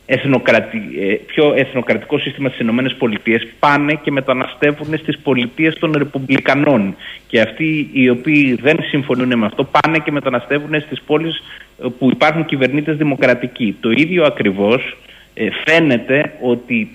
εθνοκρατι... 0.07 0.81
πιο 1.27 1.53
εθνοκρατικό 1.57 2.19
σύστημα 2.19 2.49
στις 2.49 2.61
Ηνωμένες 2.61 2.95
Πολιτείες 2.95 3.47
πάνε 3.59 3.99
και 4.03 4.11
μεταναστεύουν 4.11 4.99
στις 4.99 5.19
πολιτείες 5.19 5.75
των 5.75 5.93
Ρεπουμπλικανών 5.97 6.97
και 7.27 7.41
αυτοί 7.41 7.91
οι 7.93 8.09
οποίοι 8.09 8.55
δεν 8.55 8.77
συμφωνούν 8.83 9.39
με 9.39 9.47
αυτό 9.47 9.65
πάνε 9.65 9.99
και 9.99 10.11
μεταναστεύουν 10.11 10.81
στις 10.81 11.03
πόλεις 11.03 11.43
ε, 11.83 11.87
που 11.99 12.11
υπάρχουν 12.11 12.45
κυβερνήτες 12.45 12.97
δημοκρατικοί. 12.97 13.77
Το 13.81 13.91
ίδιο 13.91 14.25
ακριβώς 14.25 14.97
ε, 15.35 15.49
φαίνεται 15.65 16.33
ότι 16.41 16.91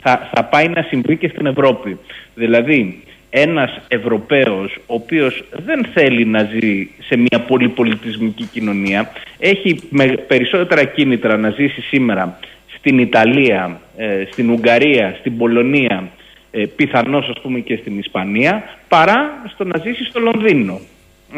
θα, 0.00 0.30
θα 0.34 0.44
πάει 0.44 0.68
να 0.68 0.82
συμβεί 0.82 1.16
και 1.16 1.28
στην 1.28 1.46
Ευρώπη. 1.46 1.98
Δηλαδή 2.34 3.02
ένας 3.34 3.80
Ευρωπαίος 3.88 4.76
ο 4.86 4.94
οποίος 4.94 5.44
δεν 5.64 5.86
θέλει 5.94 6.24
να 6.24 6.42
ζει 6.42 6.88
σε 7.00 7.16
μια 7.16 7.40
πολυπολιτισμική 7.46 8.44
κοινωνία 8.44 9.12
έχει 9.38 9.80
με 9.90 10.06
περισσότερα 10.06 10.84
κίνητρα 10.84 11.36
να 11.36 11.50
ζήσει 11.50 11.80
σήμερα 11.80 12.38
στην 12.78 12.98
Ιταλία, 12.98 13.80
ε, 13.96 14.24
στην 14.30 14.50
Ουγγαρία, 14.50 15.16
στην 15.18 15.36
Πολωνία 15.36 16.08
ε, 16.50 16.64
πιθανώς 16.76 17.28
ας 17.28 17.40
πούμε 17.42 17.58
και 17.58 17.76
στην 17.76 17.98
Ισπανία 17.98 18.62
παρά 18.88 19.42
στο 19.52 19.64
να 19.64 19.78
ζήσει 19.78 20.04
στο 20.04 20.20
Λονδίνο. 20.20 20.80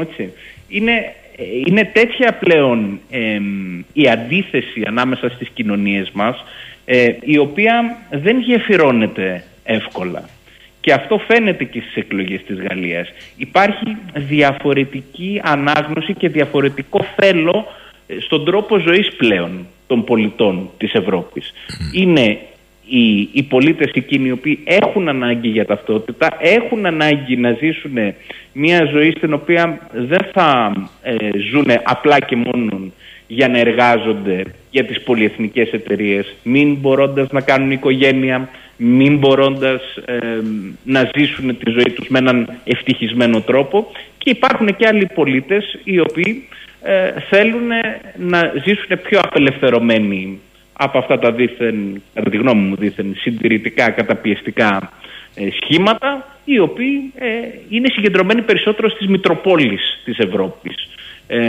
Έτσι. 0.01 0.33
Είναι, 0.69 0.93
ε, 1.37 1.45
είναι 1.67 1.85
τέτοια 1.85 2.33
πλέον 2.33 3.01
η 3.93 4.09
αντίθεση 4.09 4.83
ανάμεσα 4.87 5.29
στις 5.29 5.49
κοινωνίες 5.49 6.11
μας 6.13 6.45
ε, 6.85 7.13
η 7.21 7.39
οποία 7.39 7.99
δεν 8.11 8.39
γεφυρώνεται 8.39 9.45
εύκολα. 9.65 10.29
Και 10.85 10.93
αυτό 10.93 11.19
φαίνεται 11.19 11.65
και 11.65 11.81
στις 11.81 11.97
εκλογές 11.97 12.43
της 12.47 12.61
Γαλλίας. 12.61 13.09
Υπάρχει 13.37 13.97
διαφορετική 14.15 15.41
ανάγνωση 15.45 16.15
και 16.15 16.29
διαφορετικό 16.29 17.05
θέλω 17.17 17.67
ε, 18.07 18.21
στον 18.21 18.45
τρόπο 18.45 18.79
ζωής 18.79 19.13
πλέον 19.17 19.67
των 19.87 20.05
πολιτών 20.05 20.71
της 20.79 20.93
Ευρώπης. 20.93 21.53
Είναι 21.93 22.39
οι, 22.87 23.29
οι 23.33 23.43
πολίτες 23.43 23.91
εκείνοι 23.95 24.29
οι 24.29 24.31
οποίοι 24.31 24.61
έχουν 24.65 25.09
ανάγκη 25.09 25.49
για 25.49 25.67
ταυτότητα, 25.67 26.37
έχουν 26.39 26.87
ανάγκη 26.87 27.37
να 27.37 27.53
ζήσουν 27.53 28.15
μια 28.53 28.85
ζωή 28.93 29.13
στην 29.17 29.33
οποία 29.33 29.89
δεν 29.93 30.27
θα 30.33 30.73
ε, 31.03 31.17
ζουν 31.51 31.67
απλά 31.83 32.19
και 32.21 32.37
μόνο 32.37 32.93
για 33.27 33.49
να 33.49 33.59
εργάζονται 33.59 34.45
για 34.75 34.85
τις 34.85 35.01
πολυεθνικές 35.03 35.73
εταιρείες, 35.73 36.35
μην 36.43 36.75
μπορώντας 36.75 37.29
να 37.31 37.41
κάνουν 37.41 37.71
οικογένεια, 37.71 38.49
μην 38.77 39.19
μπορώντας 39.19 39.83
ε, 40.05 40.19
να 40.85 41.11
ζήσουν 41.17 41.59
τη 41.59 41.71
ζωή 41.71 41.93
τους 41.95 42.09
με 42.09 42.19
έναν 42.19 42.49
ευτυχισμένο 42.65 43.41
τρόπο 43.41 43.87
και 44.19 44.31
υπάρχουν 44.31 44.77
και 44.77 44.87
άλλοι 44.87 45.07
πολίτες 45.15 45.79
οι 45.85 46.01
οποίοι 46.01 46.49
ε, 46.83 47.13
θέλουν 47.31 47.69
να 48.17 48.53
ζήσουν 48.65 49.01
πιο 49.03 49.21
απελευθερωμένοι 49.23 50.41
από 50.73 50.99
αυτά 50.99 51.19
τα 51.19 51.33
δίθεν, 51.33 52.03
κατά 52.15 52.31
τη 52.31 52.37
γνώμη 52.37 52.63
μου 52.63 52.77
δίθεν, 52.77 53.15
συντηρητικά, 53.19 53.91
καταπιεστικά 53.91 54.93
ε, 55.35 55.49
σχήματα, 55.63 56.39
οι 56.45 56.59
οποίοι 56.59 57.13
ε, 57.15 57.29
είναι 57.69 57.89
συγκεντρωμένοι 57.89 58.43
περισσότερο 58.43 58.89
στις 58.89 59.07
Μητροπόλεις 59.07 60.01
της 60.05 60.19
Ευρώπης. 60.19 60.75
Ε, 61.27 61.49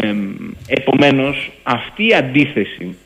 επομένως, 0.68 1.52
αυτή 1.64 2.08
η 2.08 2.14
αντίθεση, 2.14 2.98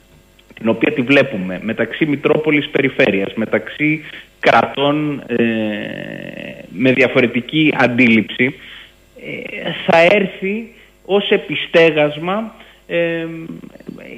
την 0.60 0.70
οποία 0.70 0.92
τη 0.92 1.02
βλέπουμε 1.02 1.60
μεταξύ 1.64 2.06
Μητρόπολης 2.06 2.70
Περιφέρειας, 2.70 3.34
μεταξύ 3.36 4.06
κρατών 4.40 5.24
ε, 5.28 5.36
με 6.70 6.92
διαφορετική 6.92 7.74
αντίληψη, 7.78 8.56
θα 9.86 10.00
έρθει 10.00 10.72
ως 11.06 11.30
επιστέγασμα 11.30 12.54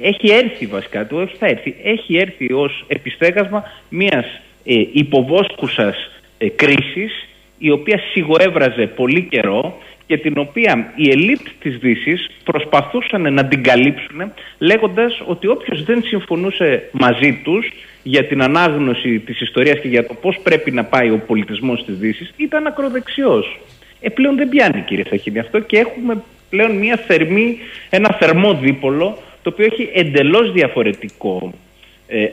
έχει 0.02 0.30
έρθει 0.30 0.66
βασικά 0.66 1.06
του, 1.06 1.16
όχι 1.16 1.36
θα 1.38 1.46
έρθει, 1.46 1.74
έχει 1.82 2.16
έρθει 2.16 2.52
ως 2.52 2.84
επιστέγασμα 2.88 3.64
μιας 3.88 4.40
ε, 4.64 4.74
υποβόσκουσας 4.92 6.10
ε, 6.38 6.48
κρίσης 6.48 7.28
η 7.58 7.70
οποία 7.70 8.00
σιγοέβραζε 8.12 8.86
πολύ 8.86 9.22
καιρό 9.22 9.78
και 10.06 10.16
την 10.18 10.38
οποία 10.38 10.92
οι 10.96 11.10
ελίτ 11.10 11.40
της 11.60 11.76
δύσης 11.76 12.30
προσπαθούσαν 12.44 13.34
να 13.34 13.44
την 13.46 13.62
καλύψουν 13.62 14.32
λέγοντας 14.58 15.22
ότι 15.26 15.46
όποιος 15.46 15.84
δεν 15.84 16.02
συμφωνούσε 16.02 16.88
μαζί 16.92 17.40
τους 17.44 17.72
για 18.02 18.26
την 18.26 18.42
ανάγνωση 18.42 19.18
της 19.18 19.40
ιστορίας 19.40 19.78
και 19.78 19.88
για 19.88 20.06
το 20.06 20.14
πώς 20.14 20.38
πρέπει 20.42 20.70
να 20.70 20.84
πάει 20.84 21.10
ο 21.10 21.22
πολιτισμός 21.26 21.84
της 21.84 21.96
δύσης 21.96 22.32
ήταν 22.36 22.66
ακροδεξιός. 22.66 23.60
Ε, 24.00 24.08
πλέον 24.08 24.36
δεν 24.36 24.48
πιάνει 24.48 24.80
κύριε 24.80 25.04
Σαχίνη 25.08 25.38
αυτό 25.38 25.60
και 25.60 25.78
έχουμε 25.78 26.22
πλέον 26.50 26.76
μια 26.76 26.96
θερμή, 26.96 27.58
ένα 27.90 28.16
θερμό 28.20 28.54
δίπολο 28.54 29.18
το 29.42 29.50
οποίο 29.50 29.64
έχει 29.64 29.90
εντελώς 29.94 30.52
διαφορετικό 30.52 31.54
ε, 32.06 32.28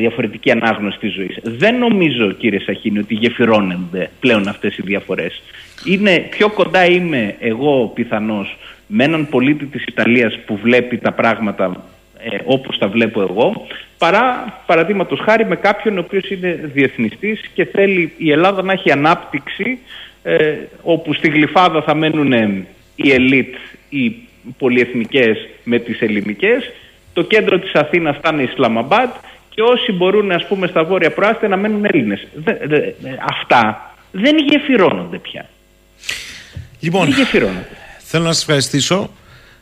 διαφορετική 0.00 0.50
ανάγνωση 0.50 0.98
της 0.98 1.12
ζωής. 1.12 1.38
Δεν 1.42 1.78
νομίζω 1.78 2.32
κύριε 2.32 2.58
Σαχίνη 2.58 2.98
ότι 2.98 3.14
γεφυρώνονται 3.14 4.10
πλέον 4.20 4.48
αυτές 4.48 4.76
οι 4.78 4.82
διαφορές. 4.82 5.42
Είναι, 5.84 6.18
πιο 6.30 6.48
κοντά 6.48 6.84
είμαι 6.86 7.34
εγώ 7.38 7.92
πιθανώς 7.94 8.56
με 8.86 9.04
έναν 9.04 9.28
πολίτη 9.28 9.66
της 9.66 9.84
Ιταλίας 9.84 10.38
που 10.46 10.56
βλέπει 10.56 10.98
τα 10.98 11.12
πράγματα 11.12 11.84
ε, 12.18 12.38
όπως 12.44 12.78
τα 12.78 12.88
βλέπω 12.88 13.20
εγώ 13.20 13.66
παρά 13.98 14.54
παραδείγματος 14.66 15.20
χάρη 15.20 15.46
με 15.46 15.56
κάποιον 15.56 15.96
ο 15.96 16.00
οποίος 16.00 16.30
είναι 16.30 16.70
διεθνιστής 16.74 17.40
και 17.54 17.64
θέλει 17.64 18.12
η 18.16 18.30
Ελλάδα 18.30 18.62
να 18.62 18.72
έχει 18.72 18.90
ανάπτυξη 18.90 19.78
ε, 20.22 20.54
όπου 20.82 21.14
στη 21.14 21.28
Γλυφάδα 21.28 21.82
θα 21.82 21.94
μένουν 21.94 22.32
οι 22.94 23.10
ελίτ, 23.10 23.54
οι 23.88 24.16
πολυεθνικές 24.58 25.48
με 25.64 25.78
τις 25.78 26.00
ελληνικές. 26.00 26.72
Το 27.12 27.22
κέντρο 27.22 27.58
της 27.58 27.72
Αθήνας 27.72 28.16
θα 28.22 28.30
είναι 28.32 28.42
Ισλαμαμπάτ 28.42 29.14
και 29.50 29.62
όσοι 29.62 29.92
μπορούν 29.92 30.32
ας 30.32 30.46
πούμε 30.46 30.66
στα 30.66 30.84
βόρεια 30.84 31.12
προάστια 31.12 31.48
να 31.48 31.56
μένουν 31.56 31.84
Έλληνες. 31.84 32.26
αυτά 33.28 33.92
δεν 34.12 34.36
γεφυρώνονται 34.38 35.18
πια. 35.18 35.48
Λοιπόν, 36.80 37.04
δεν 37.04 37.14
γεφυρώνονται. 37.14 37.66
θέλω 37.98 38.24
να 38.24 38.32
σας 38.32 38.40
ευχαριστήσω. 38.40 39.10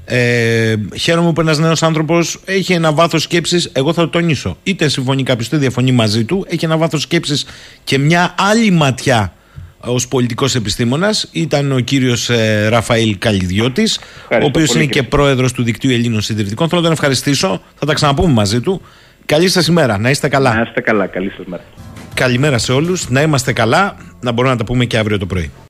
Ε, 0.05 0.75
χαίρομαι 0.99 1.33
που 1.33 1.41
ένας 1.41 1.59
νέος 1.59 1.83
άνθρωπος 1.83 2.41
έχει 2.45 2.73
ένα 2.73 2.93
βάθος 2.93 3.23
σκέψης. 3.23 3.71
Εγώ 3.73 3.93
θα 3.93 4.03
το 4.03 4.09
τονίσω. 4.09 4.57
Είτε 4.63 4.89
συμφωνεί 4.89 5.23
κάποιος 5.23 5.47
είτε 5.47 5.57
διαφωνεί 5.57 5.93
μαζί 5.93 6.25
του, 6.25 6.47
έχει 6.49 6.65
ένα 6.65 6.77
βάθος 6.77 7.03
σκέψης 7.03 7.47
και 7.85 7.99
μια 7.99 8.35
άλλη 8.39 8.71
ματιά 8.71 9.33
ως 9.81 10.09
πολιτικός 10.09 10.55
επιστήμονας. 10.55 11.29
Ήταν 11.33 11.73
ο 11.73 11.79
κύριος 11.79 12.31
ε, 12.31 12.69
Ραφαήλ 12.69 13.19
Καλιδιώτης 13.19 14.01
ο 14.31 14.45
οποίος 14.45 14.75
είναι 14.75 14.87
και 14.87 15.03
πρόεδρος 15.03 15.53
του 15.53 15.63
Δικτύου 15.63 15.91
Ελλήνων 15.91 16.21
Συντηρητικών. 16.21 16.69
Θέλω 16.69 16.81
να 16.81 16.87
τον 16.87 16.97
ευχαριστήσω, 16.97 17.63
θα 17.75 17.87
τα 17.87 17.95
ξαναπούμε 17.95 18.33
μαζί 18.33 18.61
του. 18.61 18.81
Καλή 19.27 19.49
σας 19.49 19.67
ημέρα, 19.67 19.99
να 19.99 20.11
είστε 20.11 20.29
καλά. 20.29 20.55
Να 20.55 20.61
είστε 20.61 20.81
καλά, 20.81 21.07
καλή 21.07 21.33
σας 21.37 21.47
μέρα. 21.47 21.63
Καλημέρα 22.15 22.59
σε 22.59 22.73
όλους, 22.73 23.09
να 23.09 23.23
είμαστε 23.23 23.53
καλά. 23.53 23.97
Να 24.21 24.33
μπορούμε 24.33 24.53
να 24.53 24.59
τα 24.59 24.65
πούμε 24.65 24.85
και 24.85 24.99
αύριο 24.99 25.19
το 25.19 25.27
πρωί 25.27 25.51